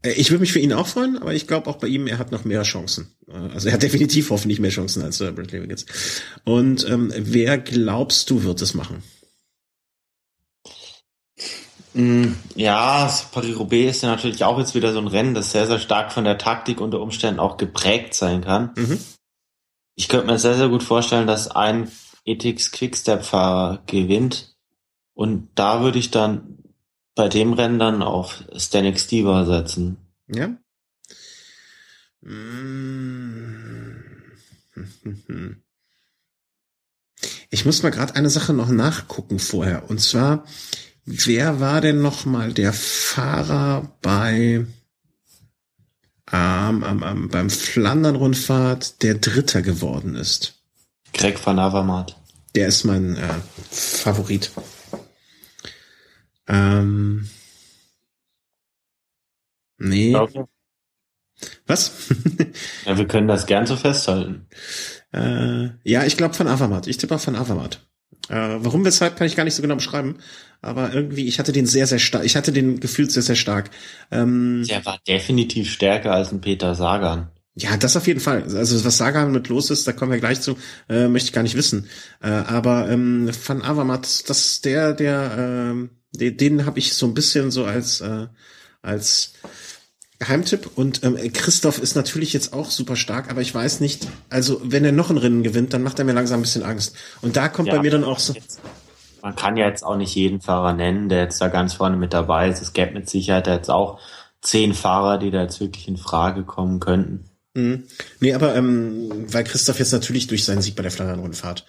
Äh, 0.02 0.12
ich 0.12 0.30
würde 0.32 0.42
mich 0.42 0.52
für 0.52 0.60
ihn 0.60 0.74
auch 0.74 0.88
freuen, 0.88 1.18
aber 1.18 1.34
ich 1.34 1.48
glaube 1.48 1.70
auch 1.70 1.78
bei 1.78 1.88
ihm, 1.88 2.08
er 2.08 2.18
hat 2.18 2.32
noch 2.32 2.44
mehr 2.44 2.64
Chancen. 2.64 3.16
Äh, 3.28 3.34
also 3.54 3.70
er 3.70 3.74
hat 3.74 3.84
definitiv 3.84 4.30
hoffentlich 4.30 4.60
mehr 4.60 4.70
Chancen 4.70 5.02
als 5.02 5.22
äh, 5.22 5.32
Bradley 5.32 5.62
Wiggins. 5.62 5.86
Und 6.44 6.88
ähm, 6.90 7.14
wer 7.16 7.58
glaubst 7.58 8.30
du 8.30 8.44
wird 8.44 8.62
es 8.62 8.74
machen? 8.74 9.02
Mm, 11.94 12.34
ja, 12.56 13.12
Paris-Roubaix 13.32 13.98
ist 13.98 14.04
ja 14.04 14.10
natürlich 14.10 14.44
auch 14.44 14.60
jetzt 14.60 14.76
wieder 14.76 14.94
so 14.94 15.00
ein 15.00 15.08
Rennen, 15.08 15.34
das 15.34 15.52
sehr, 15.52 15.68
sehr 15.68 15.80
stark 15.80 16.12
von 16.12 16.24
der 16.24 16.38
Taktik 16.38 16.80
unter 16.80 17.00
Umständen 17.02 17.40
auch 17.40 17.58
geprägt 17.58 18.14
sein 18.14 18.42
kann. 18.42 18.72
Mhm. 18.76 19.00
Ich 19.96 20.08
könnte 20.08 20.28
mir 20.28 20.40
sehr, 20.40 20.56
sehr 20.56 20.70
gut 20.70 20.84
vorstellen, 20.84 21.28
dass 21.28 21.50
ein 21.50 21.92
Ethics 22.26 22.72
Quickstep-Fahrer 22.72 23.84
gewinnt. 23.88 24.56
Und 25.14 25.50
da 25.56 25.82
würde 25.82 26.00
ich 26.00 26.12
dann 26.12 26.61
bei 27.22 27.30
dem 27.30 27.54
Rennen 27.54 27.78
dann 27.78 28.02
auf 28.02 28.44
Stanek 28.58 29.00
Stever 29.00 29.46
setzen. 29.46 29.98
Ja. 30.28 30.58
Ich 37.54 37.66
muss 37.66 37.84
mal 37.84 37.90
gerade 37.90 38.16
eine 38.16 38.30
Sache 38.30 38.54
noch 38.54 38.70
nachgucken 38.70 39.38
vorher. 39.38 39.90
Und 39.90 40.00
zwar, 40.00 40.46
wer 41.04 41.60
war 41.60 41.82
denn 41.82 42.02
noch 42.02 42.26
mal 42.26 42.54
der 42.54 42.72
Fahrer 42.72 43.92
bei 44.02 44.66
ähm, 46.32 46.86
ähm, 46.88 47.04
ähm, 47.06 47.30
beim 47.30 47.50
Flandern-Rundfahrt, 47.50 49.04
der 49.04 49.16
Dritter 49.16 49.62
geworden 49.62 50.16
ist? 50.16 50.64
Greg 51.14 51.46
van 51.46 51.60
Avermaet. 51.60 52.16
Der 52.56 52.70
ist 52.70 52.86
mein 52.86 53.18
äh, 53.18 53.28
Favorit. 53.70 54.50
Ähm, 56.52 57.28
nee. 59.78 60.16
Okay. 60.16 60.44
Was? 61.66 62.10
ja, 62.86 62.98
wir 62.98 63.08
können 63.08 63.28
das 63.28 63.46
gern 63.46 63.66
so 63.66 63.78
festhalten. 63.78 64.48
Äh, 65.14 65.70
ja, 65.84 66.04
ich 66.06 66.18
glaube 66.18 66.36
von 66.36 66.48
Avamat. 66.48 66.88
Ich 66.88 66.98
tippe 66.98 67.16
auf 67.16 67.24
von 67.24 67.36
Avamat. 67.36 67.88
Äh, 68.30 68.36
warum, 68.36 68.86
weshalb, 68.86 69.16
kann 69.16 69.28
ich 69.28 69.36
gar 69.36 69.46
nicht 69.46 69.56
so 69.56 69.62
genau 69.62 69.76
beschreiben. 69.76 70.18
Aber 70.62 70.94
irgendwie, 70.94 71.28
ich 71.28 71.40
hatte 71.40 71.54
den 71.54 71.66
sehr, 71.66 71.88
sehr 71.88 72.00
stark. 72.00 72.26
Ich 72.26 72.36
hatte 72.36 72.52
den 72.52 72.80
gefühlt 72.80 73.12
sehr, 73.12 73.24
sehr 73.24 73.36
stark. 73.36 73.72
Ähm, 74.12 74.66
Der 74.70 74.86
war 74.86 75.00
definitiv 75.08 75.72
stärker 75.72 76.12
als 76.12 76.32
ein 76.32 76.42
Peter 76.42 76.76
Sagan. 76.76 77.32
Ja, 77.56 77.76
das 77.78 77.98
auf 77.98 78.08
jeden 78.08 78.20
Fall. 78.20 78.44
Also 78.44 78.86
was 78.86 78.98
Sagan 78.98 79.32
mit 79.32 79.48
los 79.48 79.70
ist, 79.72 79.88
da 79.88 79.94
kommen 79.94 80.12
wir 80.12 80.20
gleich 80.20 80.42
zu, 80.42 80.58
äh, 80.90 81.08
möchte 81.08 81.28
ich 81.28 81.34
gar 81.34 81.44
nicht 81.44 81.56
wissen. 81.56 81.88
Äh, 82.22 82.30
aber 82.30 82.90
ähm, 82.90 83.30
Van 83.46 83.62
Avermaet, 83.62 84.30
das 84.30 84.62
der, 84.62 84.94
der, 84.94 85.74
äh, 85.74 86.01
den, 86.12 86.38
den 86.38 86.66
habe 86.66 86.80
ich 86.80 86.94
so 86.94 87.06
ein 87.06 87.14
bisschen 87.14 87.52
so 87.52 87.66
als 87.66 88.02
äh, 88.02 88.28
als 88.82 89.34
Geheimtipp 90.20 90.70
und 90.76 91.04
ähm, 91.04 91.18
Christoph 91.34 91.80
ist 91.80 91.96
natürlich 91.96 92.32
jetzt 92.34 92.54
auch 92.54 92.70
super 92.70 92.96
stark, 92.96 93.32
aber 93.32 93.42
ich 93.42 93.54
weiß 93.54 93.80
nicht, 93.80 94.08
also 94.30 94.62
wenn 94.64 94.86
er 94.86 94.92
noch 94.92 95.10
ein 95.10 95.18
Rennen 95.18 95.42
gewinnt, 95.42 95.74
dann 95.74 95.82
macht 95.82 95.98
er 95.98 96.06
mir 96.06 96.14
langsam 96.14 96.40
ein 96.40 96.44
bisschen 96.44 96.64
Angst. 96.64 96.96
Und 97.22 97.38
da 97.38 97.50
kommt 97.50 97.70
ja, 97.70 97.76
bei 97.76 97.82
mir 97.82 97.90
dann 97.90 98.04
auch 98.04 98.20
so. 98.20 98.34
Jetzt, 98.34 98.60
man 99.24 99.36
kann 99.36 99.58
ja 99.58 99.68
jetzt 99.68 99.84
auch 99.84 99.98
nicht 99.98 100.14
jeden 100.14 100.40
Fahrer 100.40 100.74
nennen, 100.74 101.10
der 101.10 101.24
jetzt 101.24 101.42
da 101.42 101.48
ganz 101.48 101.74
vorne 101.74 101.98
mit 101.98 102.14
dabei 102.14 102.50
ist. 102.50 102.62
Es 102.62 102.74
gäbe 102.74 102.94
mit 102.94 103.10
Sicherheit 103.10 103.48
jetzt 103.48 103.72
auch 103.72 104.00
zehn 104.42 104.76
Fahrer, 104.76 105.18
die 105.18 105.32
da 105.32 105.42
jetzt 105.42 105.60
wirklich 105.60 105.88
in 105.88 105.98
Frage 105.98 106.44
kommen 106.44 106.80
könnten. 106.80 107.26
Mhm. 107.56 107.86
Nee, 108.20 108.34
aber 108.34 108.56
ähm, 108.56 109.26
weil 109.28 109.44
Christoph 109.44 109.80
jetzt 109.80 109.92
natürlich 109.92 110.28
durch 110.28 110.46
seinen 110.46 110.62
Sieg 110.62 110.76
bei 110.76 110.84
der 110.84 110.92
Flandern-Rundfahrt 110.92 111.66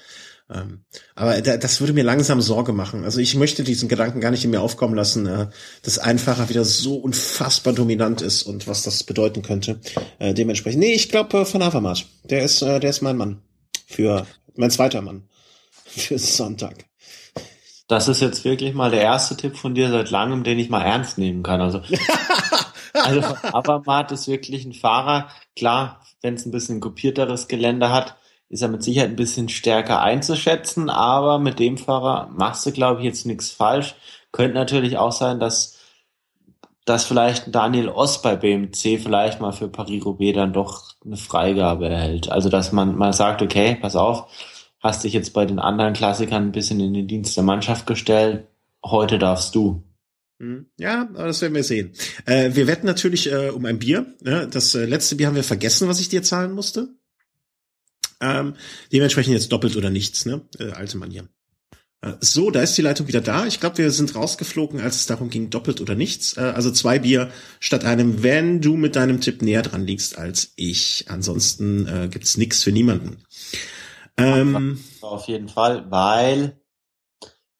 aber 1.14 1.40
das 1.40 1.80
würde 1.80 1.92
mir 1.92 2.04
langsam 2.04 2.40
Sorge 2.40 2.72
machen. 2.72 3.04
Also 3.04 3.20
ich 3.20 3.34
möchte 3.34 3.64
diesen 3.64 3.88
Gedanken 3.88 4.20
gar 4.20 4.30
nicht 4.30 4.44
in 4.44 4.50
mir 4.50 4.60
aufkommen 4.60 4.94
lassen, 4.94 5.26
äh, 5.26 5.48
dass 5.82 5.98
Einfacher 5.98 6.48
wieder 6.48 6.64
so 6.64 6.96
unfassbar 6.96 7.72
dominant 7.72 8.20
ist 8.20 8.42
und 8.42 8.66
was 8.66 8.82
das 8.82 9.04
bedeuten 9.04 9.42
könnte. 9.42 9.80
Äh, 10.18 10.34
dementsprechend, 10.34 10.80
nee, 10.80 10.92
ich 10.92 11.08
glaube 11.08 11.38
äh, 11.38 11.44
von 11.44 11.64
Havermatt. 11.64 12.06
Der 12.24 12.42
ist, 12.42 12.60
der 12.62 12.82
ist 12.82 13.02
mein 13.02 13.16
Mann. 13.16 13.42
Für, 13.86 14.26
mein 14.54 14.70
zweiter 14.70 15.02
Mann. 15.02 15.28
Für 15.84 16.18
Sonntag. 16.18 16.86
Das 17.88 18.08
ist 18.08 18.20
jetzt 18.20 18.44
wirklich 18.44 18.74
mal 18.74 18.90
der 18.90 19.02
erste 19.02 19.36
Tipp 19.36 19.56
von 19.56 19.74
dir 19.74 19.90
seit 19.90 20.10
langem, 20.10 20.44
den 20.44 20.58
ich 20.58 20.70
mal 20.70 20.82
ernst 20.82 21.18
nehmen 21.18 21.42
kann. 21.42 21.60
Also, 21.60 21.82
also 22.94 23.22
Havermatt 23.22 24.12
ist 24.12 24.28
wirklich 24.28 24.64
ein 24.64 24.72
Fahrer. 24.72 25.28
Klar, 25.56 26.00
wenn 26.22 26.34
es 26.34 26.46
ein 26.46 26.52
bisschen 26.52 26.80
kopierteres 26.80 27.48
Gelände 27.48 27.90
hat, 27.90 28.16
ist 28.52 28.60
er 28.60 28.68
mit 28.68 28.82
Sicherheit 28.82 29.08
ein 29.08 29.16
bisschen 29.16 29.48
stärker 29.48 30.02
einzuschätzen, 30.02 30.90
aber 30.90 31.38
mit 31.38 31.58
dem 31.58 31.78
Fahrer 31.78 32.28
machst 32.36 32.66
du, 32.66 32.70
glaube 32.70 33.00
ich, 33.00 33.06
jetzt 33.06 33.24
nichts 33.24 33.50
falsch. 33.50 33.94
Könnte 34.30 34.54
natürlich 34.54 34.98
auch 34.98 35.10
sein, 35.10 35.40
dass, 35.40 35.78
dass 36.84 37.06
vielleicht 37.06 37.54
Daniel 37.54 37.88
Oss 37.88 38.20
bei 38.20 38.36
BMC 38.36 39.00
vielleicht 39.02 39.40
mal 39.40 39.52
für 39.52 39.68
Paris-Roubaix 39.68 40.34
dann 40.34 40.52
doch 40.52 40.92
eine 41.02 41.16
Freigabe 41.16 41.88
erhält. 41.88 42.30
Also, 42.30 42.50
dass 42.50 42.72
man 42.72 42.94
mal 42.94 43.14
sagt, 43.14 43.40
okay, 43.40 43.78
pass 43.80 43.96
auf, 43.96 44.26
hast 44.80 45.02
dich 45.04 45.14
jetzt 45.14 45.32
bei 45.32 45.46
den 45.46 45.58
anderen 45.58 45.94
Klassikern 45.94 46.42
ein 46.42 46.52
bisschen 46.52 46.78
in 46.80 46.92
den 46.92 47.08
Dienst 47.08 47.34
der 47.38 47.44
Mannschaft 47.44 47.86
gestellt, 47.86 48.48
heute 48.84 49.18
darfst 49.18 49.54
du. 49.54 49.82
Hm, 50.40 50.66
ja, 50.76 51.08
aber 51.14 51.28
das 51.28 51.40
werden 51.40 51.54
wir 51.54 51.64
sehen. 51.64 51.92
Äh, 52.26 52.50
wir 52.52 52.66
wetten 52.66 52.84
natürlich 52.84 53.32
äh, 53.32 53.48
um 53.48 53.64
ein 53.64 53.78
Bier. 53.78 54.14
Ne? 54.20 54.46
Das 54.52 54.74
äh, 54.74 54.84
letzte 54.84 55.16
Bier 55.16 55.28
haben 55.28 55.36
wir 55.36 55.44
vergessen, 55.44 55.88
was 55.88 56.00
ich 56.00 56.10
dir 56.10 56.22
zahlen 56.22 56.52
musste. 56.52 56.90
Ähm, 58.22 58.54
dementsprechend 58.92 59.34
jetzt 59.34 59.50
doppelt 59.50 59.76
oder 59.76 59.90
nichts, 59.90 60.24
ne? 60.24 60.42
Äh, 60.58 60.70
alte 60.70 60.96
Manier. 60.96 61.28
Äh, 62.02 62.14
so, 62.20 62.50
da 62.50 62.62
ist 62.62 62.78
die 62.78 62.82
Leitung 62.82 63.08
wieder 63.08 63.20
da. 63.20 63.46
Ich 63.46 63.60
glaube, 63.60 63.78
wir 63.78 63.90
sind 63.90 64.14
rausgeflogen, 64.14 64.80
als 64.80 64.96
es 64.96 65.06
darum 65.06 65.28
ging, 65.28 65.50
doppelt 65.50 65.80
oder 65.80 65.96
nichts. 65.96 66.36
Äh, 66.36 66.52
also 66.54 66.70
zwei 66.70 67.00
Bier 67.00 67.30
statt 67.58 67.84
einem, 67.84 68.22
wenn 68.22 68.60
du 68.60 68.76
mit 68.76 68.96
deinem 68.96 69.20
Tipp 69.20 69.42
näher 69.42 69.62
dran 69.62 69.84
liegst 69.84 70.16
als 70.16 70.52
ich. 70.54 71.06
Ansonsten 71.08 71.86
äh, 71.86 72.08
gibt's 72.08 72.36
nichts 72.36 72.62
für 72.62 72.72
niemanden. 72.72 73.24
Ähm, 74.16 74.78
Auf 75.00 75.26
jeden 75.26 75.48
Fall, 75.48 75.90
weil 75.90 76.60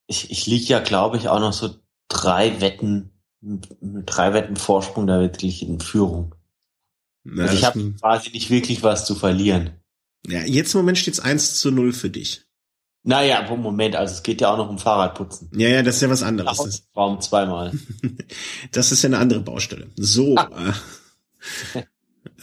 ich, 0.07 0.31
ich 0.31 0.47
lieg 0.47 0.69
ja, 0.69 0.79
glaube 0.79 1.17
ich, 1.17 1.29
auch 1.29 1.41
noch 1.41 1.53
so 1.53 1.75
drei 2.09 2.61
Wetten, 2.61 3.11
drei 3.41 4.33
Wetten 4.33 4.57
Vorsprung 4.57 5.07
da 5.07 5.19
wirklich 5.19 5.63
in 5.63 5.81
Führung. 5.81 6.35
also 7.37 7.55
ich 7.55 7.65
habe 7.65 7.95
quasi 8.01 8.31
nicht 8.31 8.51
wirklich 8.51 8.83
was 8.83 9.07
zu 9.07 9.15
verlieren. 9.15 9.82
Ja, 10.27 10.43
jetzt 10.45 10.75
im 10.75 10.81
Moment 10.81 10.99
steht's 10.99 11.20
1 11.20 11.61
zu 11.61 11.70
0 11.70 11.93
für 11.93 12.11
dich. 12.11 12.43
Naja, 13.05 13.45
Moment, 13.57 13.97
also 13.97 14.14
es 14.14 14.23
geht 14.23 14.41
ja 14.41 14.53
auch 14.53 14.57
noch 14.57 14.68
um 14.68 14.79
Fahrradputzen. 14.79 15.51
Ja, 15.57 15.68
ja, 15.68 15.83
das 15.83 15.97
ist 15.97 16.03
ja 16.03 16.11
was 16.11 16.23
anderes. 16.23 16.59
Raum, 16.59 16.70
Raum 16.97 17.20
zweimal. 17.20 17.73
das 18.73 18.93
ist 18.93 19.03
ja 19.03 19.09
eine 19.09 19.18
andere 19.18 19.41
Baustelle. 19.41 19.89
So. 19.97 20.37
Ah. 20.37 20.75
Äh, 21.75 21.83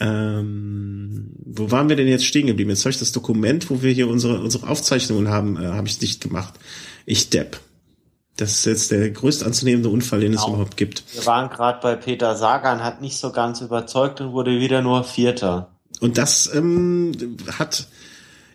ähm, 0.00 1.32
wo 1.46 1.70
waren 1.70 1.88
wir 1.88 1.96
denn 1.96 2.08
jetzt 2.08 2.26
stehen 2.26 2.46
geblieben? 2.46 2.68
Jetzt 2.68 2.80
habe 2.80 2.90
ich 2.90 2.98
das 2.98 3.12
Dokument, 3.12 3.70
wo 3.70 3.80
wir 3.80 3.92
hier 3.92 4.08
unsere, 4.08 4.40
unsere 4.40 4.68
Aufzeichnungen 4.68 5.28
haben, 5.28 5.56
äh, 5.56 5.66
habe 5.66 5.88
ich 5.88 5.98
dicht 5.98 6.20
gemacht. 6.20 6.54
Ich 7.06 7.30
depp. 7.30 7.58
Das 8.36 8.52
ist 8.52 8.66
jetzt 8.66 8.90
der 8.90 9.10
größt 9.10 9.44
anzunehmende 9.44 9.88
Unfall, 9.88 10.20
den 10.20 10.32
genau. 10.32 10.42
es 10.42 10.48
überhaupt 10.48 10.76
gibt. 10.76 11.04
Wir 11.14 11.24
waren 11.26 11.48
gerade 11.48 11.80
bei 11.82 11.96
Peter 11.96 12.36
Sagan, 12.36 12.84
hat 12.84 13.00
nicht 13.00 13.16
so 13.16 13.32
ganz 13.32 13.62
überzeugt 13.62 14.20
und 14.20 14.32
wurde 14.32 14.60
wieder 14.60 14.82
nur 14.82 15.04
Vierter. 15.04 15.79
Und 16.00 16.18
das 16.18 16.52
ähm, 16.54 17.36
hat 17.58 17.86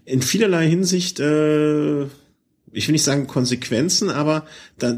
in 0.04 0.22
vielerlei 0.22 0.68
Hinsicht, 0.68 1.20
äh, 1.20 2.04
ich 2.72 2.88
will 2.88 2.92
nicht 2.92 3.04
sagen 3.04 3.28
Konsequenzen, 3.28 4.10
aber 4.10 4.46
da, 4.78 4.98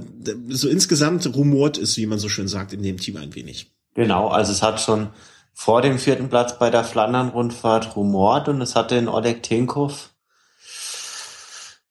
so 0.49 0.67
insgesamt 0.67 1.25
rumort 1.35 1.77
ist, 1.77 1.97
wie 1.97 2.05
man 2.05 2.19
so 2.19 2.29
schön 2.29 2.47
sagt, 2.47 2.73
in 2.73 2.81
dem 2.81 2.97
Team 2.97 3.17
ein 3.17 3.35
wenig. 3.35 3.71
Genau, 3.93 4.29
also 4.29 4.51
es 4.51 4.61
hat 4.61 4.81
schon 4.81 5.09
vor 5.53 5.81
dem 5.81 5.97
vierten 5.97 6.29
Platz 6.29 6.57
bei 6.59 6.69
der 6.69 6.83
Flandern-Rundfahrt 6.83 7.95
rumort 7.95 8.47
und 8.47 8.61
es 8.61 8.75
hatte 8.75 8.95
in 8.95 9.07
Oleg 9.07 9.43
Tinkov 9.43 10.11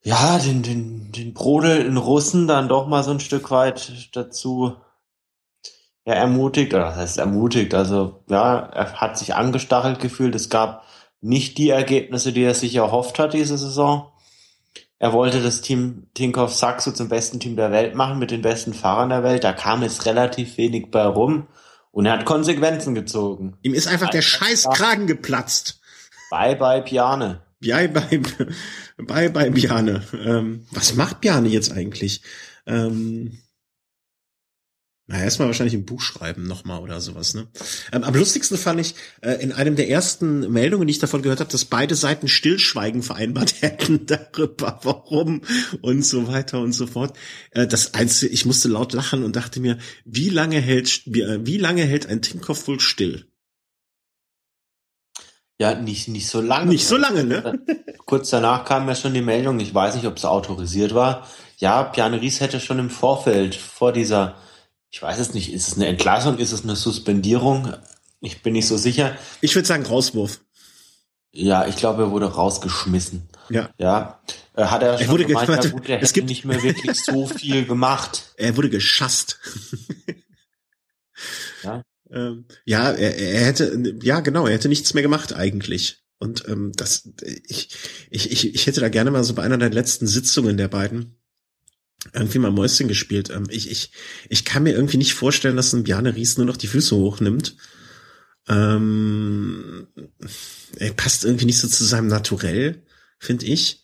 ja, 0.07 0.39
den, 0.39 0.63
den, 0.63 1.11
den 1.11 1.35
Brodel 1.35 1.85
in 1.85 1.97
Russen 1.97 2.47
dann 2.47 2.69
doch 2.69 2.87
mal 2.87 3.03
so 3.03 3.11
ein 3.11 3.19
Stück 3.19 3.51
weit 3.51 4.15
dazu 4.15 4.77
ja, 6.07 6.15
ermutigt, 6.15 6.73
oder 6.73 6.85
das 6.85 6.97
heißt 6.97 7.19
ermutigt, 7.19 7.75
also 7.75 8.23
ja, 8.31 8.59
er 8.59 8.93
hat 8.95 9.19
sich 9.19 9.35
angestachelt 9.35 9.99
gefühlt. 9.99 10.37
Es 10.37 10.49
gab 10.49 10.85
nicht 11.21 11.59
die 11.59 11.71
Ergebnisse, 11.71 12.33
die 12.33 12.45
er 12.45 12.55
sich 12.55 12.77
erhofft 12.77 13.19
hat 13.19 13.35
diese 13.35 13.59
Saison. 13.59 14.13
Er 14.99 15.13
wollte 15.13 15.43
das 15.43 15.61
Team 15.61 16.07
Tinkoff 16.15 16.55
Saxo 16.55 16.93
zum 16.93 17.09
besten 17.09 17.41
Team 17.41 17.57
der 17.57 17.73
Welt 17.73 17.97
machen, 17.97 18.21
mit 18.21 18.31
den 18.31 18.41
besten 18.41 18.73
Fahrern 18.73 19.09
der 19.09 19.25
Welt. 19.25 19.43
Da 19.43 19.53
kam 19.53 19.83
jetzt 19.83 20.07
relativ 20.07 20.57
wenig 20.57 20.93
bei 20.93 21.05
rum 21.05 21.49
und 21.91 22.07
er 22.07 22.13
hat 22.13 22.25
Konsequenzen 22.25 22.95
gezogen. 22.95 23.59
Ihm 23.63 23.75
ist 23.75 23.89
einfach 23.89 24.09
der 24.09 24.23
Scheißkragen 24.23 25.09
geplatzt. 25.09 25.81
Bye 26.31 26.55
bye 26.55 26.83
Piane. 26.83 27.43
Bye 27.61 27.89
bye, 27.89 28.21
bye 28.97 29.31
bye 29.31 29.51
Piane. 29.51 30.03
Ähm, 30.25 30.67
was 30.71 30.95
macht 30.95 31.21
Piane 31.21 31.49
jetzt 31.49 31.73
eigentlich? 31.73 32.23
Ähm, 32.65 33.39
na, 35.09 35.23
erstmal 35.23 35.47
wahrscheinlich 35.47 35.75
ein 35.75 35.85
Buch 35.85 36.01
schreiben 36.01 36.49
nochmal 36.49 36.81
oder 36.81 37.01
sowas, 37.01 37.35
ne? 37.35 37.47
Ähm, 37.93 38.03
am 38.03 38.15
lustigsten 38.15 38.59
fand 38.59 38.81
ich 38.81 38.97
äh, 39.21 39.35
in 39.35 39.53
einem 39.53 39.77
der 39.77 39.89
ersten 39.89 40.51
Meldungen, 40.53 40.89
die 40.89 40.91
ich 40.91 40.99
davon 40.99 41.23
gehört 41.23 41.39
habe, 41.39 41.51
dass 41.51 41.65
beide 41.65 41.95
Seiten 41.95 42.27
Stillschweigen 42.27 43.05
vereinbart 43.05 43.55
hätten 43.63 44.07
darüber, 44.07 44.81
warum 44.83 45.43
und 45.81 46.05
so 46.05 46.27
weiter 46.27 46.61
und 46.61 46.73
so 46.73 46.89
fort. 46.89 47.17
Äh, 47.53 47.69
das 47.69 47.95
einzige, 47.95 48.33
ich 48.33 48.47
musste 48.47 48.67
laut 48.67 48.95
lachen 48.95 49.23
und 49.23 49.37
dachte 49.37 49.61
mir, 49.61 49.79
wie 50.05 50.29
lange 50.29 50.61
hält, 50.61 51.03
wie, 51.07 51.21
äh, 51.21 51.39
wie 51.47 51.59
lange 51.59 51.85
hält 51.85 52.07
ein 52.07 52.21
Tinkoff 52.21 52.67
wohl 52.67 52.81
still? 52.81 53.27
Ja, 55.61 55.75
nicht, 55.75 56.09
nicht 56.09 56.27
so 56.27 56.41
lange. 56.41 56.71
Nicht 56.71 56.87
so 56.87 56.97
lange, 56.97 57.23
ne? 57.23 57.61
Kurz 58.07 58.31
danach 58.31 58.65
kam 58.65 58.89
ja 58.89 58.97
schon 58.97 59.15
die 59.15 59.23
Meldung, 59.23 59.61
ich 59.61 59.73
weiß 59.73 59.95
nicht, 59.95 60.07
ob 60.07 60.17
es 60.17 60.25
autorisiert 60.25 60.95
war. 60.95 61.29
Ja, 61.59 61.85
Piane 61.85 62.21
Ries 62.21 62.41
hätte 62.41 62.59
schon 62.59 62.81
im 62.81 62.91
Vorfeld 62.91 63.55
vor 63.55 63.93
dieser 63.93 64.37
ich 64.97 65.03
weiß 65.03 65.19
es 65.19 65.35
nicht, 65.35 65.53
ist 65.53 65.69
es 65.69 65.75
eine 65.75 65.89
Entlassung, 65.89 66.39
ist 66.39 66.53
es 66.53 66.63
eine 66.63 66.75
Suspendierung? 66.75 67.71
Ich 68.23 68.41
bin 68.41 68.55
nicht 68.55 68.67
so 68.67 68.79
sicher. 68.79 69.15
Ich 69.43 69.55
würde 69.55 69.69
sagen 69.69 69.85
Rauswurf. 69.85 70.41
Ja, 71.33 71.67
ich 71.67 71.77
glaube, 71.77 72.05
er 72.05 72.11
wurde 72.13 72.33
rausgeschmissen. 72.33 73.29
Ja. 73.51 73.69
Ja. 73.77 74.23
Äh, 74.55 74.65
hat 74.65 74.83
er, 74.83 74.99
er 74.99 75.09
wurde 75.09 75.27
gemeint, 75.27 75.51
ja, 75.51 75.71
gut, 75.71 75.87
er 75.87 76.03
es 76.03 76.15
gibt 76.15 76.31
nicht 76.31 76.47
mehr 76.47 76.63
wirklich 76.63 76.99
so 77.05 77.27
viel 77.39 77.67
gemacht. 77.67 78.33
Er 78.39 78.57
wurde 78.57 78.71
geschasst. 78.71 79.39
ja. 81.63 81.83
Ähm, 82.11 82.47
ja, 82.65 82.91
er, 82.91 83.19
er 83.19 83.45
hätte, 83.45 83.99
ja 84.01 84.21
genau, 84.21 84.47
er 84.47 84.55
hätte 84.55 84.71
nichts 84.71 84.95
mehr 84.95 85.03
gemacht 85.03 85.35
eigentlich. 85.35 86.07
Und 86.19 86.49
ähm, 86.49 86.73
das, 86.75 87.11
ich, 87.47 87.69
ich, 88.09 88.33
ich, 88.33 88.55
ich 88.55 88.67
hätte 88.67 88.81
da 88.81 88.89
gerne 88.89 89.11
mal 89.11 89.25
so 89.25 89.35
bei 89.35 89.43
einer 89.43 89.59
der 89.59 89.69
letzten 89.69 90.07
Sitzungen 90.07 90.57
der 90.57 90.69
beiden 90.69 91.16
irgendwie 92.13 92.39
mal 92.39 92.51
Mäuschen 92.51 92.89
gespielt. 92.89 93.31
Ähm, 93.31 93.47
ich, 93.51 93.71
ich, 93.71 93.93
ich 94.29 94.45
kann 94.45 94.63
mir 94.63 94.75
irgendwie 94.75 94.99
nicht 94.99 95.15
vorstellen, 95.15 95.57
dass 95.57 95.73
ein 95.73 95.85
Bjarne 95.85 96.15
Ries 96.15 96.37
nur 96.37 96.47
noch 96.47 96.57
die 96.57 96.67
Füße 96.67 96.95
hochnimmt. 96.97 97.57
Ähm, 98.49 99.89
er 100.79 100.93
passt 100.93 101.25
irgendwie 101.25 101.47
nicht 101.47 101.59
so 101.59 101.69
zu 101.69 101.85
seinem 101.85 102.07
Naturell, 102.09 102.83
finde 103.19 103.47
ich. 103.47 103.83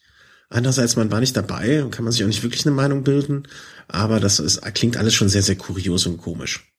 Andererseits, 0.50 0.96
man 0.96 1.10
war 1.10 1.20
nicht 1.20 1.36
dabei 1.36 1.82
und 1.82 1.90
kann 1.90 2.04
man 2.04 2.12
sich 2.12 2.22
auch 2.22 2.28
nicht 2.28 2.42
wirklich 2.42 2.66
eine 2.66 2.74
Meinung 2.74 3.04
bilden. 3.04 3.48
Aber 3.88 4.20
das 4.20 4.38
ist, 4.38 4.62
klingt 4.74 4.98
alles 4.98 5.14
schon 5.14 5.30
sehr, 5.30 5.42
sehr 5.42 5.56
kurios 5.56 6.06
und 6.06 6.18
komisch. 6.18 6.72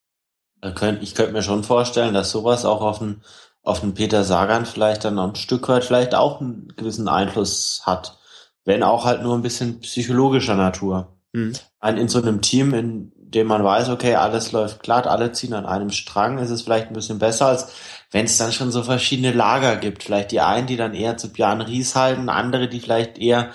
Ich 1.02 1.16
könnte 1.16 1.34
mir 1.34 1.44
schon 1.44 1.64
vorstellen, 1.64 2.14
dass 2.14 2.32
sowas 2.32 2.64
auch 2.64 2.82
auf 2.82 3.02
einen, 3.02 3.24
auf 3.64 3.84
einen 3.84 3.96
Peter 3.96 4.24
Sagan 4.24 4.66
vielleicht 4.66 5.04
dann 5.04 5.16
noch 5.16 5.30
ein 5.30 5.36
Stück 5.36 5.68
weit 5.68 5.84
vielleicht 5.84 6.16
auch 6.16 6.40
einen 6.40 6.74
gewissen 6.78 7.08
Einfluss 7.08 7.82
hat. 7.84 8.20
Wenn 8.64 8.84
auch 8.84 9.04
halt 9.04 9.24
nur 9.24 9.36
ein 9.36 9.42
bisschen 9.42 9.82
psychologischer 9.82 10.56
Natur. 10.56 11.13
Mhm. 11.34 11.54
Ein, 11.80 11.98
in 11.98 12.08
so 12.08 12.22
einem 12.22 12.42
Team, 12.42 12.74
in 12.74 13.12
dem 13.16 13.48
man 13.48 13.64
weiß, 13.64 13.90
okay, 13.90 14.16
alles 14.16 14.52
läuft 14.52 14.84
glatt, 14.84 15.08
alle 15.08 15.32
ziehen 15.32 15.54
an 15.54 15.66
einem 15.66 15.90
Strang, 15.90 16.38
ist 16.38 16.52
es 16.52 16.62
vielleicht 16.62 16.88
ein 16.88 16.94
bisschen 16.94 17.20
besser, 17.20 17.48
als 17.48 17.74
wenn 18.12 18.26
es 18.26 18.38
dann 18.38 18.54
schon 18.54 18.72
so 18.72 18.84
verschiedene 18.84 19.32
Lager 19.32 19.76
gibt. 19.78 20.04
Vielleicht 20.04 20.32
die 20.32 20.40
einen, 20.40 20.68
die 20.68 20.78
dann 20.78 20.94
eher 20.94 21.18
zu 21.18 21.34
Björn 21.34 21.62
Ries 21.62 21.96
halten, 21.96 22.30
andere, 22.30 22.70
die 22.70 22.80
vielleicht 22.80 23.18
eher 23.18 23.52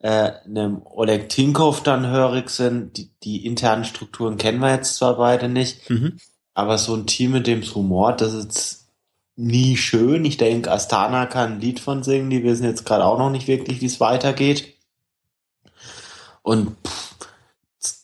äh, 0.00 0.32
einem 0.44 0.82
Oleg 0.84 1.28
Tinkov 1.28 1.82
dann 1.82 2.08
hörig 2.08 2.50
sind. 2.50 2.96
Die, 2.96 3.12
die 3.22 3.46
internen 3.46 3.84
Strukturen 3.84 4.36
kennen 4.36 4.58
wir 4.58 4.74
jetzt 4.74 4.96
zwar 4.96 5.16
beide 5.16 5.48
nicht, 5.48 5.88
mhm. 5.88 6.18
aber 6.54 6.76
so 6.78 6.94
ein 6.94 7.06
Team, 7.06 7.36
in 7.36 7.44
dem 7.44 7.60
es 7.60 7.76
rumort, 7.76 8.20
das 8.20 8.34
ist 8.34 8.88
nie 9.36 9.76
schön. 9.76 10.24
Ich 10.24 10.36
denke, 10.36 10.70
Astana 10.70 11.26
kann 11.26 11.54
ein 11.54 11.60
Lied 11.60 11.80
von 11.80 12.02
singen, 12.02 12.30
die 12.30 12.42
wissen 12.42 12.64
jetzt 12.64 12.84
gerade 12.84 13.04
auch 13.04 13.18
noch 13.18 13.30
nicht 13.30 13.46
wirklich, 13.46 13.80
wie 13.80 13.86
es 13.86 14.00
weitergeht. 14.00 14.74
Und 16.42 16.76
pff, 16.86 17.09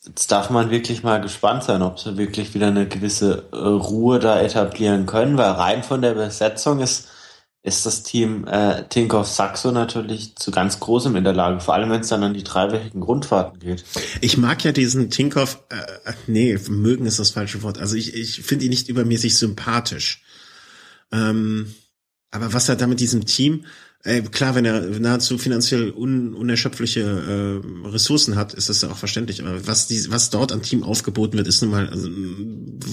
Jetzt 0.07 0.31
darf 0.31 0.51
man 0.51 0.71
wirklich 0.71 1.03
mal 1.03 1.21
gespannt 1.21 1.65
sein, 1.65 1.83
ob 1.83 1.99
sie 1.99 2.17
wirklich 2.17 2.55
wieder 2.55 2.69
eine 2.69 2.87
gewisse 2.87 3.49
äh, 3.53 3.57
Ruhe 3.57 4.19
da 4.19 4.41
etablieren 4.41 5.07
können, 5.07 5.37
weil 5.37 5.51
rein 5.51 5.83
von 5.83 6.01
der 6.01 6.15
Besetzung 6.15 6.81
ist, 6.81 7.09
ist 7.65 7.85
das 7.85 8.05
Team 8.05 8.47
äh, 8.47 8.85
Tinkoff 8.89 9.27
Saxo 9.27 9.73
natürlich 9.73 10.37
zu 10.37 10.53
ganz 10.53 10.79
großem 10.79 11.17
in 11.17 11.25
der 11.25 11.33
Lage, 11.33 11.59
vor 11.59 11.75
allem 11.75 11.91
wenn 11.91 12.03
es 12.03 12.09
dann 12.09 12.23
an 12.23 12.35
die 12.35 12.45
dreiwöchigen 12.45 13.01
Grundfahrten 13.01 13.59
geht. 13.59 13.85
Ich 14.21 14.39
mag 14.39 14.63
ja 14.63 14.71
diesen 14.71 15.11
Tinkoff, 15.11 15.65
äh, 15.71 16.13
nee, 16.29 16.57
mögen 16.69 17.07
ist 17.07 17.19
das 17.19 17.31
falsche 17.31 17.65
Wort. 17.65 17.79
Also 17.79 17.97
ich, 17.97 18.15
ich 18.15 18.43
finde 18.43 18.67
ihn 18.67 18.71
nicht 18.71 18.89
übermäßig 18.89 19.37
sympathisch. 19.37 20.23
Ähm, 21.11 21.75
aber 22.31 22.53
was 22.53 22.69
er 22.69 22.77
da 22.77 22.87
mit 22.87 23.01
diesem 23.01 23.27
Team 23.27 23.65
äh, 24.07 24.23
klar, 24.23 24.55
wenn 24.55 24.65
er 24.65 24.81
nahezu 24.81 25.37
finanziell 25.37 25.91
un, 25.91 26.35
unerschöpfliche 26.35 27.01
äh, 27.01 27.89
Ressourcen 27.89 28.37
hat, 28.37 28.55
ist 28.55 28.69
das 28.69 28.83
ja 28.83 28.91
auch 28.91 28.97
verständlich. 28.97 29.43
Aber 29.43 29.67
was, 29.67 29.89
die, 29.89 30.11
was 30.11 30.31
dort 30.31 30.53
am 30.53 30.63
Team 30.63 30.85
aufgeboten 30.85 31.37
wird, 31.37 31.49
ist 31.49 31.61
nun 31.61 31.73
mal 31.73 31.89
also, 31.89 32.09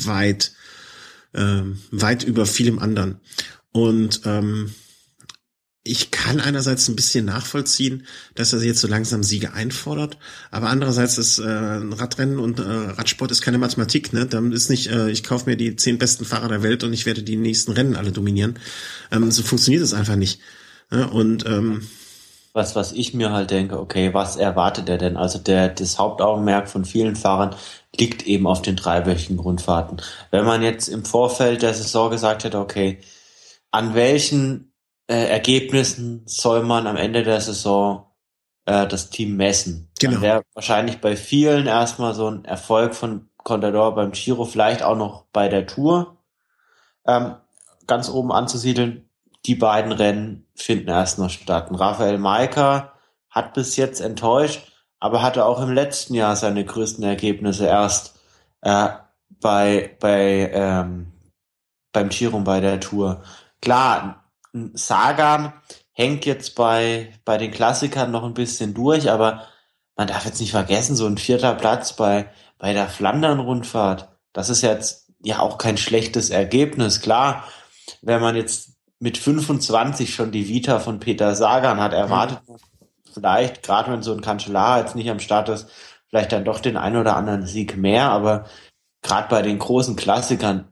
weit, 0.08 0.54
äh, 1.34 1.62
weit 1.92 2.24
über 2.24 2.46
vielem 2.48 2.80
anderen. 2.80 3.20
Und 3.72 4.22
ähm, 4.26 4.72
ich 5.84 6.12
kann 6.12 6.40
einerseits 6.40 6.88
ein 6.88 6.96
bisschen 6.96 7.26
nachvollziehen, 7.26 8.08
dass 8.36 8.54
er 8.54 8.64
jetzt 8.64 8.80
so 8.80 8.88
langsam 8.88 9.22
Siege 9.22 9.54
einfordert, 9.54 10.18
aber 10.50 10.70
andererseits 10.70 11.18
ist 11.18 11.40
äh, 11.40 11.46
Radrennen 11.46 12.40
und 12.40 12.60
äh, 12.60 12.64
Radsport 12.64 13.32
ist 13.32 13.42
keine 13.42 13.58
Mathematik, 13.58 14.14
ne? 14.14 14.26
Dann 14.26 14.54
ist 14.54 14.70
nicht, 14.70 14.88
äh, 14.88 15.12
ich 15.12 15.26
kaufe 15.26 15.50
mir 15.50 15.58
die 15.58 15.76
zehn 15.76 15.98
besten 15.98 16.24
Fahrer 16.24 16.48
der 16.48 16.64
Welt 16.64 16.86
und 16.86 16.94
ich 16.94 17.06
werde 17.06 17.22
die 17.22 17.36
nächsten 17.36 17.74
Rennen 17.74 17.98
alle 17.98 18.14
dominieren. 18.14 18.58
Ähm, 19.12 19.30
so 19.30 19.44
funktioniert 19.44 19.84
es 19.84 19.94
einfach 19.94 20.16
nicht. 20.16 20.40
Ja, 20.94 21.06
und 21.08 21.46
ähm, 21.46 21.88
was, 22.54 22.76
was 22.76 22.92
ich 22.92 23.16
mir 23.16 23.32
halt 23.32 23.50
denke, 23.50 23.80
okay, 23.80 24.14
was 24.14 24.36
erwartet 24.36 24.88
er 24.88 25.00
denn? 25.00 25.18
Also 25.18 25.40
der, 25.40 25.70
das 25.70 25.98
Hauptaugenmerk 25.98 26.70
von 26.70 26.86
vielen 26.86 27.16
Fahrern 27.16 27.56
liegt 27.98 28.28
eben 28.28 28.46
auf 28.46 28.62
den 28.62 28.76
dreiwöchigen 28.76 29.38
Grundfahrten. 29.38 30.02
Wenn 30.30 30.46
man 30.46 30.62
jetzt 30.62 30.88
im 30.88 31.04
Vorfeld 31.04 31.64
der 31.64 31.74
Saison 31.74 32.12
gesagt 32.12 32.44
hätte, 32.44 32.60
okay, 32.60 33.00
an 33.72 33.96
welchen 33.96 34.72
äh, 35.08 35.28
Ergebnissen 35.30 36.22
soll 36.26 36.64
man 36.64 36.86
am 36.86 36.96
Ende 36.96 37.24
der 37.24 37.42
Saison 37.42 38.06
äh, 38.66 38.88
das 38.88 39.10
Team 39.10 39.36
messen? 39.36 39.90
Genau. 40.00 40.14
Dann 40.14 40.22
wäre 40.22 40.44
wahrscheinlich 40.54 41.02
bei 41.02 41.16
vielen 41.16 41.66
erstmal 41.66 42.14
so 42.14 42.28
ein 42.28 42.46
Erfolg 42.46 42.94
von 42.94 43.30
Contador 43.38 43.96
beim 43.96 44.12
Giro, 44.12 44.46
vielleicht 44.46 44.84
auch 44.84 44.96
noch 44.96 45.26
bei 45.34 45.50
der 45.50 45.66
Tour 45.66 46.18
ähm, 47.08 47.36
ganz 47.88 48.10
oben 48.10 48.32
anzusiedeln 48.32 49.10
die 49.46 49.56
beiden 49.56 49.92
Rennen 49.92 50.48
finden 50.56 50.90
erst 50.90 51.20
noch 51.20 51.30
statt. 51.30 51.68
Raphael 51.72 52.18
Maika 52.18 52.94
hat 53.30 53.54
bis 53.54 53.76
jetzt 53.76 54.00
enttäuscht, 54.00 54.72
aber 55.00 55.22
hatte 55.22 55.46
auch 55.46 55.62
im 55.62 55.74
letzten 55.74 56.14
Jahr 56.14 56.36
seine 56.36 56.64
größten 56.64 57.04
Ergebnisse 57.04 57.66
erst 57.66 58.20
äh, 58.62 58.90
bei 59.42 59.98
bei 60.00 60.52
ähm, 60.54 61.12
beim 61.92 62.10
Giro 62.10 62.40
bei 62.40 62.60
der 62.62 62.80
Tour. 62.80 63.24
Klar, 63.62 64.24
Sagan 64.74 65.54
hängt 65.92 66.26
jetzt 66.26 66.56
bei 66.56 67.14
bei 67.26 67.38
den 67.38 67.52
Klassikern 67.52 68.12
noch 68.12 68.24
ein 68.24 68.34
bisschen 68.34 68.74
durch, 68.74 69.12
aber 69.12 69.48
man 69.96 70.08
darf 70.08 70.26
jetzt 70.26 70.40
nicht 70.40 70.52
vergessen, 70.52 70.96
so 70.96 71.06
ein 71.06 71.18
vierter 71.18 71.56
Platz 71.56 71.94
bei 71.94 72.30
bei 72.58 72.72
der 72.74 72.88
Flandern-Rundfahrt, 72.88 74.10
das 74.32 74.50
ist 74.50 74.62
jetzt 74.62 75.12
ja 75.22 75.40
auch 75.40 75.58
kein 75.58 75.78
schlechtes 75.78 76.30
Ergebnis. 76.30 77.02
Klar, 77.02 77.44
wenn 78.02 78.22
man 78.22 78.38
jetzt 78.38 78.73
mit 79.04 79.18
25 79.18 80.16
schon 80.16 80.32
die 80.32 80.48
Vita 80.48 80.80
von 80.80 81.02
Peter 81.02 81.36
Sagan 81.36 81.82
hat. 81.82 81.92
Erwartet 81.92 82.40
mhm. 82.48 82.56
vielleicht, 83.14 83.62
gerade 83.62 83.92
wenn 83.92 84.02
so 84.02 84.14
ein 84.14 84.22
Cancellara 84.22 84.80
jetzt 84.80 84.96
nicht 84.96 85.10
am 85.10 85.20
Start 85.20 85.50
ist, 85.50 85.68
vielleicht 86.08 86.32
dann 86.32 86.46
doch 86.46 86.62
den 86.62 86.78
einen 86.78 86.96
oder 86.96 87.18
anderen 87.18 87.46
Sieg 87.46 87.76
mehr, 87.76 88.12
aber 88.12 88.46
gerade 89.02 89.28
bei 89.28 89.42
den 89.42 89.60
großen 89.60 89.98
Klassikern, 89.98 90.70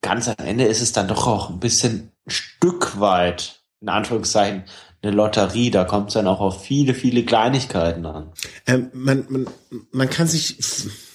ganz 0.00 0.26
am 0.26 0.36
Ende 0.38 0.64
ist 0.64 0.80
es 0.80 0.92
dann 0.92 1.06
doch 1.06 1.26
auch 1.26 1.50
ein 1.50 1.60
bisschen 1.60 2.12
ein 2.26 2.30
Stück 2.30 2.98
weit, 2.98 3.62
in 3.82 3.90
Anführungszeichen, 3.90 4.64
eine 5.02 5.12
Lotterie, 5.12 5.70
da 5.70 5.84
kommt 5.84 6.08
es 6.08 6.14
dann 6.14 6.26
auch 6.26 6.40
auf 6.40 6.62
viele, 6.62 6.94
viele 6.94 7.24
Kleinigkeiten 7.24 8.04
an. 8.04 8.32
Ähm, 8.66 8.90
man, 8.92 9.24
man, 9.28 9.46
man 9.92 10.10
kann 10.10 10.26
sich 10.26 10.58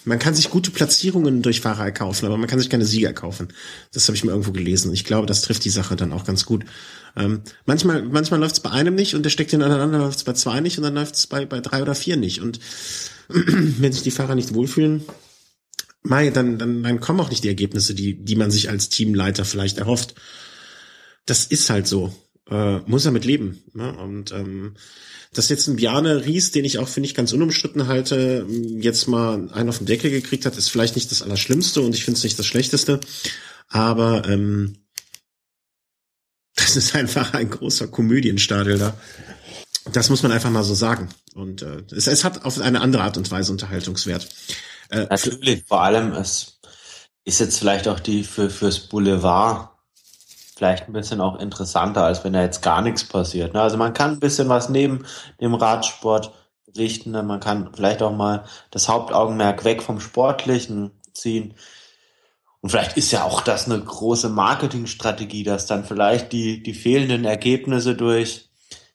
man 0.06 0.20
kann 0.20 0.36
sich 0.36 0.52
gute 0.52 0.70
Platzierungen 0.70 1.42
durch 1.42 1.62
Fahrer 1.62 1.92
kaufen, 1.92 2.28
aber 2.28 2.38
man 2.38 2.48
kann 2.48 2.60
sich 2.60 2.70
keine 2.70 2.86
Sieger 2.86 3.12
kaufen. 3.14 3.48
Das 3.92 4.08
habe 4.08 4.16
ich 4.16 4.24
mir 4.24 4.32
irgendwo 4.32 4.52
gelesen. 4.52 4.94
Ich 4.94 5.04
glaube, 5.04 5.26
das 5.26 5.42
trifft 5.42 5.66
die 5.66 5.72
Sache 5.72 5.96
dann 5.96 6.14
auch 6.14 6.26
ganz 6.26 6.46
gut. 6.46 6.64
Ähm, 7.16 7.42
manchmal 7.66 8.04
manchmal 8.04 8.40
läuft 8.40 8.56
es 8.56 8.60
bei 8.60 8.72
einem 8.72 8.94
nicht 8.94 9.16
und 9.16 9.24
der 9.24 9.32
steckt 9.32 9.54
dann 9.54 9.92
läuft 9.92 10.18
es 10.18 10.24
bei 10.24 10.34
zwei 10.34 10.60
nicht 10.60 10.78
und 10.78 10.84
dann 10.84 10.96
läuft 10.96 11.16
es 11.16 11.28
bei, 11.28 11.46
bei 11.46 11.60
drei 11.60 11.82
oder 11.82 11.96
vier 11.96 12.18
nicht. 12.18 12.42
Und 12.42 12.60
wenn 13.30 13.92
sich 13.92 14.04
die 14.04 14.12
Fahrer 14.12 14.36
nicht 14.36 14.54
wohlfühlen, 14.54 15.04
Mai, 16.08 16.30
dann, 16.30 16.60
dann, 16.60 16.84
dann 16.84 17.00
kommen 17.00 17.20
auch 17.20 17.32
nicht 17.32 17.44
die 17.44 17.48
Ergebnisse, 17.48 17.96
die, 17.96 18.14
die 18.24 18.36
man 18.36 18.52
sich 18.52 18.70
als 18.70 18.90
Teamleiter 18.90 19.44
vielleicht 19.44 19.80
erhofft. 19.80 20.14
Das 21.26 21.46
ist 21.46 21.72
halt 21.72 21.88
so. 21.88 22.14
Äh, 22.50 22.80
muss 22.86 23.06
er 23.06 23.12
mit 23.12 23.26
leben. 23.26 23.64
Ne? 23.74 23.92
Und 23.98 24.32
ähm, 24.32 24.76
dass 25.34 25.50
jetzt 25.50 25.68
ein 25.68 25.76
Bjarne 25.76 26.26
Ries, 26.26 26.52
den 26.52 26.64
ich 26.64 26.78
auch, 26.78 26.88
finde 26.88 27.08
ich, 27.08 27.16
ganz 27.16 27.34
unumstritten 27.34 27.88
halte, 27.88 28.46
jetzt 28.78 29.08
mal 29.08 29.50
einen 29.52 29.70
auf 29.70 29.80
den 29.80 29.88
Deckel 29.88 30.12
gekriegt 30.12 30.46
hat, 30.46 30.56
ist 30.56 30.70
vielleicht 30.70 30.96
nicht 30.96 31.12
das 31.12 31.22
Allerschlimmste 31.22 31.82
und 31.82 31.96
ich 31.96 32.06
finde 32.06 32.18
es 32.18 32.24
nicht 32.24 32.38
das 32.38 32.46
Schlechteste. 32.46 33.00
Aber 33.68 34.28
ähm, 34.30 34.78
das 36.56 36.76
ist 36.76 36.96
einfach 36.96 37.34
ein 37.34 37.50
großer 37.50 37.88
Komödienstadel 37.88 38.78
da. 38.78 38.98
Das 39.92 40.10
muss 40.10 40.24
man 40.24 40.32
einfach 40.32 40.50
mal 40.50 40.64
so 40.64 40.74
sagen. 40.74 41.10
Und 41.34 41.62
äh, 41.62 41.84
es, 41.92 42.08
es 42.08 42.24
hat 42.24 42.46
auf 42.46 42.60
eine 42.60 42.82
andere 42.82 43.04
Art 43.04 43.18
und 43.18 43.30
Weise 43.30 43.52
Unterhaltungswert. 43.52 44.28
Äh, 44.90 45.06
Natürlich, 45.10 45.64
vor 45.68 45.82
allem, 45.82 46.14
es 46.14 46.60
ist 47.24 47.40
jetzt 47.40 47.60
vielleicht 47.60 47.88
auch 47.88 48.00
die 48.00 48.24
für 48.24 48.50
fürs 48.50 48.80
Boulevard 48.80 49.75
vielleicht 50.56 50.88
ein 50.88 50.94
bisschen 50.94 51.22
auch 51.22 51.40
interessanter, 51.40 52.04
als 52.04 52.24
wenn 52.24 52.34
da 52.34 52.42
jetzt 52.42 52.62
gar 52.62 52.82
nichts 52.82 53.04
passiert. 53.04 53.54
Ne? 53.54 53.62
Also 53.62 53.78
man 53.78 53.94
kann 53.94 54.12
ein 54.12 54.20
bisschen 54.20 54.50
was 54.50 54.70
neben 54.70 55.06
dem 55.42 55.54
Radsport 55.54 56.34
richten, 56.78 57.12
ne? 57.12 57.24
man 57.24 57.40
kann 57.40 57.72
vielleicht 57.74 58.02
auch 58.02 58.16
mal 58.16 58.46
das 58.72 58.88
Hauptaugenmerk 58.88 59.66
weg 59.66 59.84
vom 59.84 60.00
Sportlichen 60.00 60.92
ziehen. 61.14 61.56
Und 62.62 62.70
vielleicht 62.70 62.98
ist 62.98 63.12
ja 63.12 63.24
auch 63.24 63.42
das 63.42 63.70
eine 63.70 63.80
große 63.80 64.30
Marketingstrategie, 64.30 65.44
dass 65.44 65.68
dann 65.68 65.86
vielleicht 65.86 66.32
die, 66.32 66.64
die 66.64 66.74
fehlenden 66.74 67.26
Ergebnisse 67.26 67.96
durch, 67.96 68.50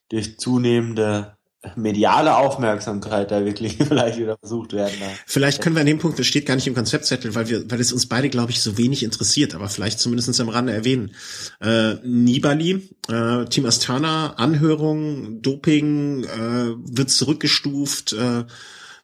durch 0.08 0.38
zunehmende 0.38 1.36
mediale 1.76 2.36
Aufmerksamkeit 2.36 3.30
da 3.30 3.44
wirklich 3.44 3.76
vielleicht 3.88 4.18
wieder 4.18 4.36
versucht 4.38 4.72
werden. 4.72 4.94
Da. 4.98 5.06
Vielleicht 5.26 5.60
können 5.60 5.76
wir 5.76 5.80
an 5.80 5.86
dem 5.86 5.98
Punkt, 5.98 6.18
das 6.18 6.26
steht 6.26 6.46
gar 6.46 6.54
nicht 6.54 6.66
im 6.66 6.74
Konzeptzettel, 6.74 7.34
weil 7.34 7.48
wir, 7.48 7.70
weil 7.70 7.80
es 7.80 7.92
uns 7.92 8.06
beide, 8.06 8.30
glaube 8.30 8.50
ich, 8.50 8.62
so 8.62 8.78
wenig 8.78 9.02
interessiert, 9.02 9.54
aber 9.54 9.68
vielleicht 9.68 10.00
zumindest 10.00 10.40
am 10.40 10.48
Rande 10.48 10.72
erwähnen. 10.72 11.14
Äh, 11.60 11.94
Nibali, 12.02 12.88
äh, 13.08 13.44
Team 13.46 13.66
Astana, 13.66 14.34
Anhörung, 14.34 15.42
Doping, 15.42 16.24
äh, 16.24 16.74
wird 16.78 17.10
zurückgestuft. 17.10 18.14
Äh, 18.14 18.44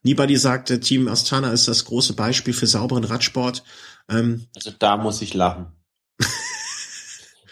Nibali 0.03 0.37
sagte, 0.37 0.81
Team 0.81 1.09
Astana 1.09 1.53
ist 1.53 1.69
das 1.69 1.85
große 1.85 2.15
Beispiel 2.15 2.55
für 2.55 2.67
sauberen 2.67 3.05
Radsport. 3.05 3.65
Ähm, 4.09 4.47
also 4.55 4.71
da 4.79 4.97
muss 4.97 5.21
ich 5.21 5.35
lachen. 5.35 5.67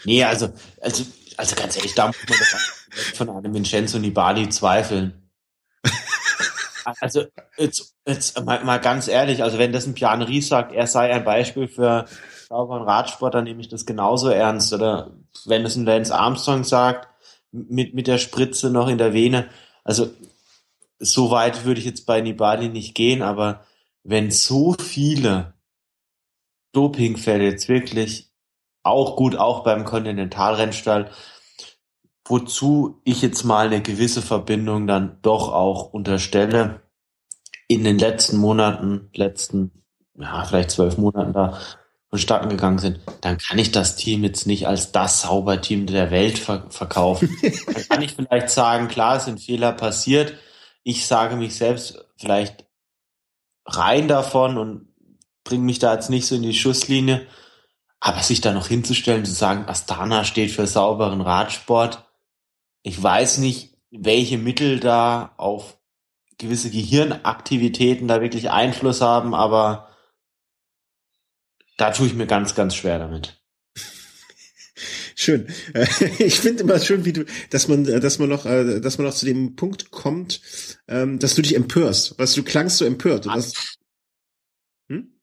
nee, 0.04 0.24
also, 0.24 0.52
also, 0.80 1.04
also 1.36 1.56
ganz 1.56 1.76
ehrlich, 1.76 1.94
da 1.94 2.06
muss 2.06 2.16
man 2.28 2.38
doch 2.38 2.83
von 3.14 3.30
einem 3.30 3.54
Vincenzo 3.54 3.98
Nibali 3.98 4.48
zweifeln. 4.48 5.30
also 7.00 7.24
jetzt, 7.56 7.94
jetzt 8.06 8.44
mal, 8.44 8.64
mal, 8.64 8.78
ganz 8.78 9.08
ehrlich, 9.08 9.42
also 9.42 9.58
wenn 9.58 9.72
das 9.72 9.86
ein 9.86 9.94
Pian 9.94 10.22
Ries 10.22 10.48
sagt, 10.48 10.72
er 10.72 10.86
sei 10.86 11.12
ein 11.12 11.24
Beispiel 11.24 11.68
für 11.68 12.06
sauberen 12.48 12.82
Radsport, 12.82 13.34
dann 13.34 13.44
nehme 13.44 13.60
ich 13.60 13.68
das 13.68 13.86
genauso 13.86 14.28
ernst. 14.28 14.72
Oder 14.72 15.12
wenn 15.46 15.64
es 15.64 15.76
ein 15.76 15.86
Lance 15.86 16.14
Armstrong 16.14 16.64
sagt, 16.64 17.08
mit, 17.52 17.94
mit 17.94 18.06
der 18.06 18.18
Spritze 18.18 18.70
noch 18.70 18.88
in 18.88 18.98
der 18.98 19.12
Vene. 19.12 19.48
Also 19.84 20.10
so 20.98 21.30
weit 21.30 21.64
würde 21.64 21.80
ich 21.80 21.86
jetzt 21.86 22.06
bei 22.06 22.20
Nibali 22.20 22.68
nicht 22.68 22.94
gehen, 22.94 23.22
aber 23.22 23.64
wenn 24.02 24.30
so 24.30 24.74
viele 24.74 25.54
Dopingfälle 26.72 27.44
jetzt 27.44 27.68
wirklich 27.68 28.30
auch 28.82 29.16
gut, 29.16 29.36
auch 29.36 29.64
beim 29.64 29.84
Kontinentalrennstall, 29.84 31.10
wozu 32.26 33.00
ich 33.04 33.22
jetzt 33.22 33.44
mal 33.44 33.66
eine 33.66 33.82
gewisse 33.82 34.22
Verbindung 34.22 34.86
dann 34.86 35.18
doch 35.22 35.52
auch 35.52 35.92
unterstelle, 35.92 36.80
in 37.68 37.84
den 37.84 37.98
letzten 37.98 38.36
Monaten, 38.36 39.10
letzten, 39.14 39.70
ja, 40.18 40.44
vielleicht 40.44 40.70
zwölf 40.70 40.98
Monaten 40.98 41.32
da 41.32 41.58
vonstatten 42.10 42.48
gegangen 42.48 42.78
sind, 42.78 43.00
dann 43.22 43.38
kann 43.38 43.58
ich 43.58 43.72
das 43.72 43.96
Team 43.96 44.22
jetzt 44.22 44.46
nicht 44.46 44.68
als 44.68 44.92
das 44.92 45.22
Sauberteam 45.22 45.86
der 45.86 46.10
Welt 46.10 46.38
ver 46.38 46.66
verkaufen. 46.68 47.36
dann 47.42 47.88
kann 47.88 48.02
ich 48.02 48.12
vielleicht 48.12 48.50
sagen, 48.50 48.88
klar, 48.88 49.16
es 49.16 49.24
sind 49.24 49.40
Fehler 49.40 49.72
passiert. 49.72 50.34
Ich 50.84 51.06
sage 51.06 51.36
mich 51.36 51.56
selbst 51.56 52.06
vielleicht 52.16 52.66
rein 53.66 54.06
davon 54.06 54.58
und 54.58 54.88
bringe 55.42 55.64
mich 55.64 55.78
da 55.78 55.94
jetzt 55.94 56.10
nicht 56.10 56.26
so 56.26 56.36
in 56.36 56.42
die 56.42 56.54
Schusslinie. 56.54 57.26
Aber 57.98 58.22
sich 58.22 58.40
da 58.40 58.52
noch 58.52 58.68
hinzustellen, 58.68 59.24
zu 59.24 59.32
sagen, 59.32 59.64
Astana 59.66 60.24
steht 60.24 60.50
für 60.50 60.66
sauberen 60.66 61.22
Radsport, 61.22 62.03
ich 62.84 63.02
weiß 63.02 63.38
nicht, 63.38 63.76
welche 63.90 64.38
Mittel 64.38 64.78
da 64.78 65.34
auf 65.38 65.78
gewisse 66.38 66.70
Gehirnaktivitäten 66.70 68.06
da 68.06 68.20
wirklich 68.20 68.50
Einfluss 68.50 69.00
haben, 69.00 69.34
aber 69.34 69.88
da 71.78 71.90
tue 71.90 72.06
ich 72.06 72.14
mir 72.14 72.26
ganz, 72.26 72.54
ganz 72.54 72.74
schwer 72.74 72.98
damit. 72.98 73.42
Schön. 75.16 75.48
Ich 76.18 76.40
finde 76.40 76.64
immer 76.64 76.78
schön, 76.78 77.04
wie 77.04 77.12
du, 77.12 77.24
dass 77.50 77.68
man, 77.68 77.84
dass 77.84 78.18
man 78.18 78.28
noch, 78.28 78.44
äh, 78.44 78.80
dass 78.80 78.98
man 78.98 79.06
noch 79.06 79.14
zu 79.14 79.24
dem 79.24 79.56
Punkt 79.56 79.90
kommt, 79.90 80.40
ähm, 80.86 81.18
dass 81.18 81.34
du 81.34 81.42
dich 81.42 81.54
empörst. 81.54 82.18
Was 82.18 82.34
du 82.34 82.42
klangst 82.42 82.78
so 82.78 82.84
empört. 82.84 83.26
Und 83.26 83.34
das, 83.34 83.78
hm? 84.88 85.20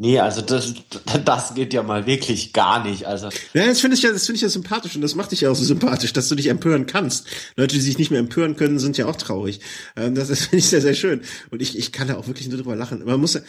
Nee, 0.00 0.20
also 0.20 0.42
das, 0.42 0.74
das 1.24 1.54
geht 1.54 1.74
ja 1.74 1.82
mal 1.82 2.06
wirklich 2.06 2.52
gar 2.52 2.84
nicht. 2.84 3.06
Also 3.06 3.30
ja, 3.52 3.66
das 3.66 3.80
finde 3.80 3.96
ich 3.96 4.02
ja, 4.02 4.12
das 4.12 4.26
finde 4.26 4.36
ich 4.36 4.42
ja 4.42 4.48
sympathisch 4.48 4.94
und 4.94 5.02
das 5.02 5.16
macht 5.16 5.32
dich 5.32 5.40
ja 5.40 5.50
auch 5.50 5.56
so 5.56 5.64
sympathisch, 5.64 6.12
dass 6.12 6.28
du 6.28 6.36
dich 6.36 6.46
empören 6.46 6.86
kannst. 6.86 7.26
Leute, 7.56 7.74
die 7.74 7.80
sich 7.80 7.98
nicht 7.98 8.12
mehr 8.12 8.20
empören 8.20 8.54
können, 8.54 8.78
sind 8.78 8.96
ja 8.96 9.06
auch 9.06 9.16
traurig. 9.16 9.60
Ähm, 9.96 10.14
das 10.14 10.30
ist 10.30 10.42
finde 10.44 10.58
ich 10.58 10.68
sehr 10.68 10.80
sehr 10.80 10.94
schön 10.94 11.22
und 11.50 11.60
ich 11.60 11.76
ich 11.76 11.90
kann 11.90 12.06
da 12.06 12.16
auch 12.16 12.28
wirklich 12.28 12.48
nur 12.48 12.58
drüber 12.58 12.76
lachen. 12.76 13.04
Man 13.04 13.20
muss 13.20 13.34
und 13.34 13.44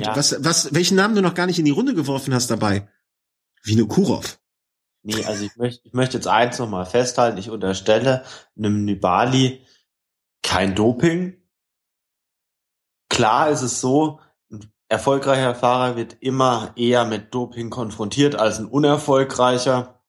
ja. 0.00 0.14
was 0.16 0.36
was 0.38 0.72
welchen 0.72 0.94
Namen 0.94 1.16
du 1.16 1.22
noch 1.22 1.34
gar 1.34 1.46
nicht 1.46 1.58
in 1.58 1.64
die 1.64 1.72
Runde 1.72 1.94
geworfen 1.94 2.32
hast 2.32 2.52
dabei? 2.52 2.88
Vino 3.64 3.86
Kurov. 3.86 4.38
Nee, 5.02 5.24
also 5.24 5.44
ich 5.44 5.56
möchte 5.56 5.80
ich 5.84 5.92
möchte 5.92 6.18
jetzt 6.18 6.28
eins 6.28 6.60
noch 6.60 6.68
mal 6.68 6.86
festhalten. 6.86 7.38
Ich 7.38 7.50
unterstelle 7.50 8.24
einem 8.56 8.84
Nibali 8.84 9.66
kein 10.42 10.76
Doping. 10.76 11.36
Klar 13.08 13.50
ist 13.50 13.62
es 13.62 13.80
so, 13.80 14.20
erfolgreicher 14.90 15.54
Fahrer 15.54 15.96
wird 15.96 16.16
immer 16.20 16.72
eher 16.76 17.04
mit 17.04 17.32
Doping 17.32 17.70
konfrontiert 17.70 18.34
als 18.34 18.58
ein 18.58 18.66
unerfolgreicher. 18.66 20.00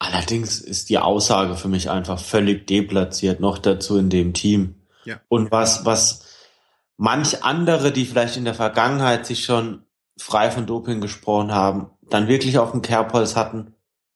Allerdings 0.00 0.60
ist 0.60 0.90
die 0.90 0.98
Aussage 0.98 1.54
für 1.54 1.68
mich 1.68 1.88
einfach 1.88 2.18
völlig 2.18 2.66
deplatziert, 2.66 3.38
noch 3.40 3.58
dazu 3.58 3.96
in 3.96 4.10
dem 4.10 4.34
Team. 4.34 4.82
Ja. 5.04 5.20
Und 5.28 5.52
was, 5.52 5.84
was 5.84 6.26
manch 6.96 7.44
andere, 7.44 7.92
die 7.92 8.04
vielleicht 8.06 8.36
in 8.36 8.44
der 8.44 8.54
Vergangenheit 8.54 9.24
sich 9.24 9.44
schon 9.44 9.84
frei 10.18 10.50
von 10.50 10.66
Doping 10.66 11.00
gesprochen 11.00 11.52
haben, 11.52 11.90
dann 12.02 12.26
wirklich 12.26 12.58
auf 12.58 12.72
dem 12.72 12.82
Kerbholz 12.82 13.36
hatten, 13.36 13.74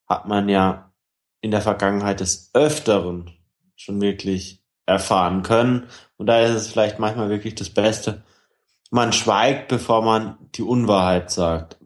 hat 0.08 0.26
man 0.26 0.48
ja 0.48 0.92
in 1.40 1.52
der 1.52 1.62
Vergangenheit 1.62 2.18
des 2.18 2.50
Öfteren 2.54 3.30
schon 3.76 4.00
wirklich 4.00 4.64
erfahren 4.84 5.44
können. 5.44 5.86
Und 6.16 6.26
da 6.26 6.40
ist 6.40 6.54
es 6.54 6.66
vielleicht 6.66 6.98
manchmal 6.98 7.30
wirklich 7.30 7.54
das 7.54 7.70
Beste, 7.70 8.24
man 8.90 9.12
schweigt, 9.12 9.68
bevor 9.68 10.02
man 10.02 10.38
die 10.54 10.62
Unwahrheit 10.62 11.30
sagt. 11.30 11.78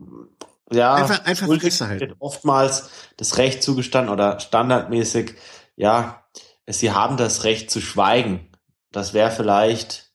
Ja, 0.70 0.94
einfach, 0.94 1.24
einfach 1.24 1.48
wird 1.48 2.16
oftmals 2.18 2.90
das 3.16 3.36
Recht 3.36 3.62
zugestanden 3.62 4.12
oder 4.12 4.40
standardmäßig, 4.40 5.34
ja, 5.76 6.24
sie 6.66 6.92
haben 6.92 7.16
das 7.16 7.44
Recht 7.44 7.70
zu 7.70 7.80
schweigen. 7.80 8.48
Das 8.90 9.12
wäre 9.12 9.30
vielleicht 9.30 10.12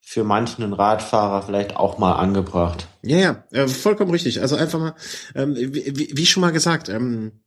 für 0.00 0.24
manchen 0.24 0.72
Radfahrer 0.72 1.42
vielleicht 1.42 1.76
auch 1.76 1.98
mal 1.98 2.12
angebracht. 2.12 2.88
Ja, 3.02 3.16
ja, 3.16 3.44
äh, 3.52 3.68
vollkommen 3.68 4.10
richtig. 4.10 4.40
Also 4.40 4.56
einfach 4.56 4.78
mal, 4.78 4.94
ähm, 5.34 5.56
wie, 5.56 6.10
wie 6.14 6.26
schon 6.26 6.40
mal 6.40 6.52
gesagt, 6.52 6.88
ähm, 6.88 7.43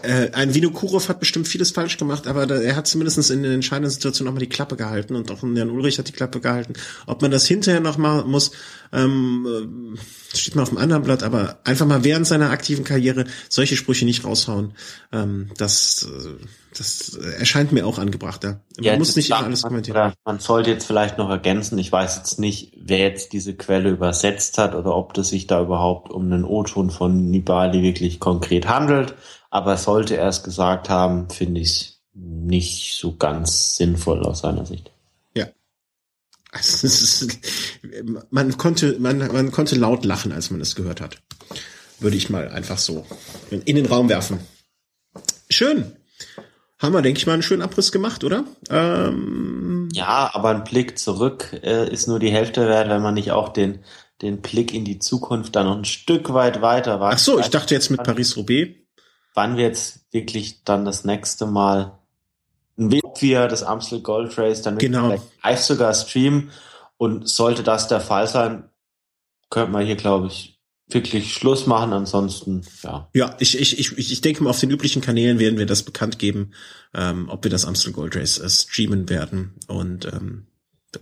äh, 0.00 0.30
ein 0.32 0.54
Vinokurov 0.54 1.10
hat 1.10 1.20
bestimmt 1.20 1.46
vieles 1.46 1.70
falsch 1.70 1.98
gemacht, 1.98 2.26
aber 2.26 2.46
da, 2.46 2.54
er 2.56 2.76
hat 2.76 2.86
zumindest 2.86 3.30
in 3.30 3.42
den 3.42 3.52
entscheidenden 3.52 3.90
Situationen 3.90 4.30
auch 4.30 4.34
mal 4.34 4.40
die 4.40 4.48
Klappe 4.48 4.76
gehalten 4.76 5.14
und 5.14 5.30
auch 5.30 5.42
Jan 5.42 5.68
Ulrich 5.68 5.98
hat 5.98 6.08
die 6.08 6.12
Klappe 6.12 6.40
gehalten. 6.40 6.72
Ob 7.06 7.20
man 7.20 7.30
das 7.30 7.46
hinterher 7.46 7.80
noch 7.80 7.98
mal 7.98 8.24
muss, 8.24 8.52
ähm, 8.90 9.94
äh, 9.94 10.36
steht 10.36 10.54
mal 10.54 10.62
auf 10.62 10.70
dem 10.70 10.78
anderen 10.78 11.02
Blatt, 11.02 11.22
aber 11.22 11.58
einfach 11.64 11.84
mal 11.84 12.04
während 12.04 12.26
seiner 12.26 12.50
aktiven 12.50 12.84
Karriere 12.84 13.26
solche 13.50 13.76
Sprüche 13.76 14.06
nicht 14.06 14.24
raushauen. 14.24 14.72
Ähm, 15.12 15.50
das, 15.58 16.08
äh, 16.10 16.42
das 16.76 17.14
erscheint 17.38 17.72
mir 17.72 17.86
auch 17.86 17.98
angebracht. 17.98 18.44
Ja. 18.44 18.60
Man 18.76 18.84
ja, 18.84 18.96
muss 18.96 19.14
nicht 19.14 19.28
immer 19.28 19.44
alles 19.44 19.60
kommentieren. 19.60 20.14
Man 20.24 20.38
sollte 20.38 20.70
jetzt 20.70 20.86
vielleicht 20.86 21.18
noch 21.18 21.28
ergänzen, 21.28 21.76
ich 21.76 21.92
weiß 21.92 22.16
jetzt 22.16 22.40
nicht, 22.40 22.72
wer 22.80 22.98
jetzt 22.98 23.34
diese 23.34 23.54
Quelle 23.54 23.90
übersetzt 23.90 24.56
hat 24.56 24.74
oder 24.74 24.96
ob 24.96 25.12
das 25.12 25.28
sich 25.28 25.46
da 25.46 25.60
überhaupt 25.60 26.10
um 26.10 26.24
einen 26.24 26.44
O-Ton 26.44 26.90
von 26.90 27.30
Nibali 27.30 27.82
wirklich 27.82 28.20
konkret 28.20 28.68
handelt. 28.68 29.14
Aber 29.52 29.76
sollte 29.76 30.16
er 30.16 30.28
es 30.28 30.42
gesagt 30.42 30.88
haben, 30.88 31.28
finde 31.28 31.60
ich 31.60 31.98
nicht 32.14 32.94
so 32.94 33.14
ganz 33.16 33.76
sinnvoll 33.76 34.24
aus 34.24 34.38
seiner 34.38 34.64
Sicht. 34.64 34.90
Ja. 35.34 35.46
Also, 36.50 36.86
ist, 36.86 37.38
man 38.30 38.56
konnte, 38.56 38.96
man, 38.98 39.18
man 39.18 39.52
konnte 39.52 39.76
laut 39.76 40.06
lachen, 40.06 40.32
als 40.32 40.50
man 40.50 40.62
es 40.62 40.74
gehört 40.74 41.02
hat. 41.02 41.20
Würde 42.00 42.16
ich 42.16 42.30
mal 42.30 42.48
einfach 42.48 42.78
so 42.78 43.04
in 43.50 43.76
den 43.76 43.84
Raum 43.84 44.08
werfen. 44.08 44.40
Schön. 45.50 45.92
Haben 46.78 46.94
wir, 46.94 47.02
denke 47.02 47.18
ich 47.18 47.26
mal, 47.26 47.34
einen 47.34 47.42
schönen 47.42 47.60
Abriss 47.60 47.92
gemacht, 47.92 48.24
oder? 48.24 48.44
Ähm 48.70 49.90
ja, 49.92 50.30
aber 50.32 50.48
ein 50.48 50.64
Blick 50.64 50.98
zurück 50.98 51.60
äh, 51.62 51.92
ist 51.92 52.08
nur 52.08 52.20
die 52.20 52.32
Hälfte 52.32 52.66
wert, 52.66 52.88
wenn 52.88 53.02
man 53.02 53.12
nicht 53.12 53.32
auch 53.32 53.50
den, 53.50 53.80
den 54.22 54.40
Blick 54.40 54.72
in 54.72 54.86
die 54.86 54.98
Zukunft 54.98 55.54
dann 55.56 55.66
noch 55.66 55.76
ein 55.76 55.84
Stück 55.84 56.32
weit 56.32 56.62
weiter 56.62 57.00
war. 57.00 57.12
Ach 57.12 57.18
so, 57.18 57.38
ich 57.38 57.50
dachte 57.50 57.74
jetzt 57.74 57.90
mit 57.90 58.02
Paris-Roubaix. 58.02 58.81
Wann 59.34 59.56
wir 59.56 59.64
jetzt 59.64 60.12
wirklich 60.12 60.64
dann 60.64 60.84
das 60.84 61.04
nächste 61.04 61.46
Mal 61.46 61.98
wir 62.76 63.48
das 63.48 63.62
Amstel 63.62 64.00
Gold 64.00 64.36
Race 64.38 64.62
dann 64.62 64.78
genau. 64.78 65.16
live 65.42 65.60
sogar 65.60 65.94
streamen 65.94 66.50
und 66.96 67.28
sollte 67.28 67.62
das 67.62 67.88
der 67.88 68.00
Fall 68.00 68.26
sein, 68.26 68.64
könnte 69.50 69.72
man 69.72 69.84
hier, 69.84 69.96
glaube 69.96 70.28
ich, 70.28 70.58
wirklich 70.88 71.32
Schluss 71.34 71.66
machen. 71.66 71.92
Ansonsten, 71.92 72.62
ja. 72.82 73.08
Ja, 73.14 73.36
ich, 73.38 73.58
ich, 73.58 73.78
ich, 73.78 73.98
ich 73.98 74.20
denke 74.20 74.42
mal, 74.42 74.50
auf 74.50 74.60
den 74.60 74.70
üblichen 74.70 75.02
Kanälen 75.02 75.38
werden 75.38 75.58
wir 75.58 75.66
das 75.66 75.82
bekannt 75.82 76.18
geben, 76.18 76.52
ähm, 76.94 77.28
ob 77.28 77.44
wir 77.44 77.50
das 77.50 77.64
Amstel 77.64 77.92
Gold 77.92 78.16
Race 78.16 78.38
äh, 78.38 78.48
streamen 78.48 79.08
werden. 79.08 79.54
Und 79.66 80.06
ähm, 80.06 80.46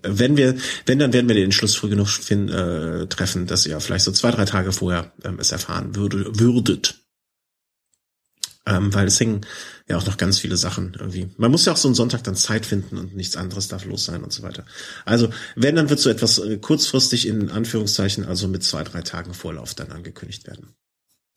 wenn 0.02 0.36
wir, 0.36 0.56
wenn, 0.86 0.98
dann 0.98 1.12
werden 1.12 1.28
wir 1.28 1.34
den 1.34 1.52
Schluss 1.52 1.74
früh 1.74 1.88
genug 1.88 2.08
finden, 2.08 2.48
äh, 2.48 3.06
treffen, 3.06 3.46
dass 3.46 3.66
ihr 3.66 3.80
vielleicht 3.80 4.04
so 4.04 4.12
zwei, 4.12 4.30
drei 4.30 4.44
Tage 4.44 4.72
vorher 4.72 5.12
ähm, 5.24 5.38
es 5.40 5.52
erfahren 5.52 5.96
würde, 5.96 6.38
würdet. 6.38 7.00
Ähm, 8.66 8.92
weil 8.92 9.06
es 9.06 9.18
hängen 9.18 9.46
ja 9.88 9.96
auch 9.96 10.04
noch 10.04 10.18
ganz 10.18 10.38
viele 10.38 10.56
Sachen 10.56 10.94
irgendwie. 10.98 11.30
Man 11.38 11.50
muss 11.50 11.64
ja 11.64 11.72
auch 11.72 11.78
so 11.78 11.88
einen 11.88 11.94
Sonntag 11.94 12.22
dann 12.24 12.36
Zeit 12.36 12.66
finden 12.66 12.98
und 12.98 13.16
nichts 13.16 13.36
anderes 13.36 13.68
darf 13.68 13.86
los 13.86 14.04
sein 14.04 14.22
und 14.22 14.32
so 14.32 14.42
weiter. 14.42 14.64
Also, 15.06 15.30
wenn, 15.56 15.76
dann 15.76 15.88
wird 15.88 15.98
so 15.98 16.10
etwas 16.10 16.38
äh, 16.38 16.58
kurzfristig 16.58 17.26
in 17.26 17.50
Anführungszeichen, 17.50 18.26
also 18.26 18.48
mit 18.48 18.62
zwei, 18.62 18.84
drei 18.84 19.00
Tagen 19.00 19.32
Vorlauf 19.32 19.74
dann 19.74 19.92
angekündigt 19.92 20.46
werden. 20.46 20.74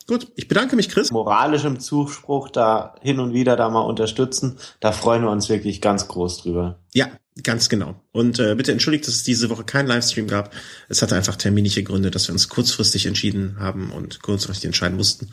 Gut, 0.05 0.27
ich 0.35 0.47
bedanke 0.49 0.75
mich, 0.75 0.89
Chris. 0.89 1.11
Moralischem 1.11 1.79
Zuspruch 1.79 2.49
da 2.49 2.95
hin 3.01 3.19
und 3.19 3.33
wieder 3.33 3.55
da 3.55 3.69
mal 3.69 3.81
unterstützen. 3.81 4.57
Da 4.81 4.91
freuen 4.91 5.23
wir 5.23 5.29
uns 5.29 5.47
wirklich 5.47 5.79
ganz 5.79 6.09
groß 6.09 6.39
drüber. 6.39 6.79
Ja, 6.93 7.07
ganz 7.41 7.69
genau. 7.69 7.95
Und 8.11 8.37
äh, 8.39 8.53
bitte 8.55 8.73
entschuldigt, 8.73 9.07
dass 9.07 9.15
es 9.15 9.23
diese 9.23 9.49
Woche 9.49 9.63
keinen 9.63 9.87
Livestream 9.87 10.27
gab. 10.27 10.53
Es 10.89 11.01
hatte 11.01 11.15
einfach 11.15 11.37
terminische 11.37 11.83
Gründe, 11.83 12.11
dass 12.11 12.27
wir 12.27 12.33
uns 12.33 12.49
kurzfristig 12.49 13.05
entschieden 13.05 13.55
haben 13.59 13.91
und 13.91 14.21
kurzfristig 14.21 14.65
entscheiden 14.65 14.97
mussten. 14.97 15.29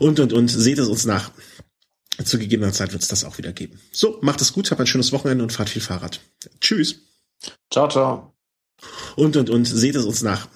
Und, 0.00 0.18
und, 0.18 0.32
und, 0.32 0.48
seht 0.48 0.78
es 0.78 0.88
uns 0.88 1.04
nach. 1.04 1.30
Zu 2.24 2.38
gegebener 2.38 2.72
Zeit 2.72 2.92
wird 2.92 3.02
es 3.02 3.08
das 3.08 3.22
auch 3.22 3.38
wieder 3.38 3.52
geben. 3.52 3.78
So, 3.92 4.18
macht 4.22 4.40
es 4.40 4.52
gut, 4.52 4.70
habt 4.70 4.80
ein 4.80 4.86
schönes 4.86 5.12
Wochenende 5.12 5.44
und 5.44 5.52
fahrt 5.52 5.68
viel 5.68 5.82
Fahrrad. 5.82 6.20
Tschüss. 6.60 7.00
Ciao, 7.70 7.86
ciao. 7.88 8.34
Und, 9.16 9.36
und, 9.36 9.50
und, 9.50 9.66
seht 9.66 9.94
es 9.94 10.04
uns 10.04 10.22
nach. 10.22 10.48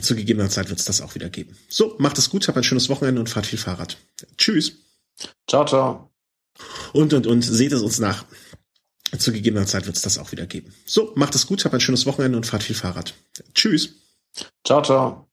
Zu 0.00 0.14
gegebener 0.14 0.50
Zeit 0.50 0.68
wird 0.68 0.78
es 0.78 0.84
das 0.84 1.00
auch 1.00 1.14
wieder 1.14 1.30
geben. 1.30 1.56
So, 1.68 1.96
macht 1.98 2.18
es 2.18 2.28
gut, 2.28 2.46
habt 2.48 2.58
ein 2.58 2.62
schönes 2.62 2.88
Wochenende 2.90 3.20
und 3.20 3.28
fahrt 3.28 3.46
viel 3.46 3.58
Fahrrad. 3.58 3.96
Tschüss. 4.36 4.74
Ciao, 5.48 5.64
ciao. 5.64 6.10
Und, 6.92 7.14
und, 7.14 7.26
und, 7.26 7.42
seht 7.42 7.72
es 7.72 7.80
uns 7.80 7.98
nach. 7.98 8.26
Zu 9.18 9.32
gegebener 9.32 9.66
Zeit 9.66 9.86
wird 9.86 9.96
es 9.96 10.02
das 10.02 10.18
auch 10.18 10.32
wieder 10.32 10.46
geben. 10.46 10.74
So, 10.84 11.12
macht 11.16 11.34
es 11.34 11.46
gut, 11.46 11.64
habt 11.64 11.74
ein 11.74 11.80
schönes 11.80 12.04
Wochenende 12.04 12.36
und 12.36 12.46
fahrt 12.46 12.62
viel 12.62 12.76
Fahrrad. 12.76 13.14
Tschüss. 13.54 13.94
Ciao, 14.64 14.82
ciao. 14.82 15.29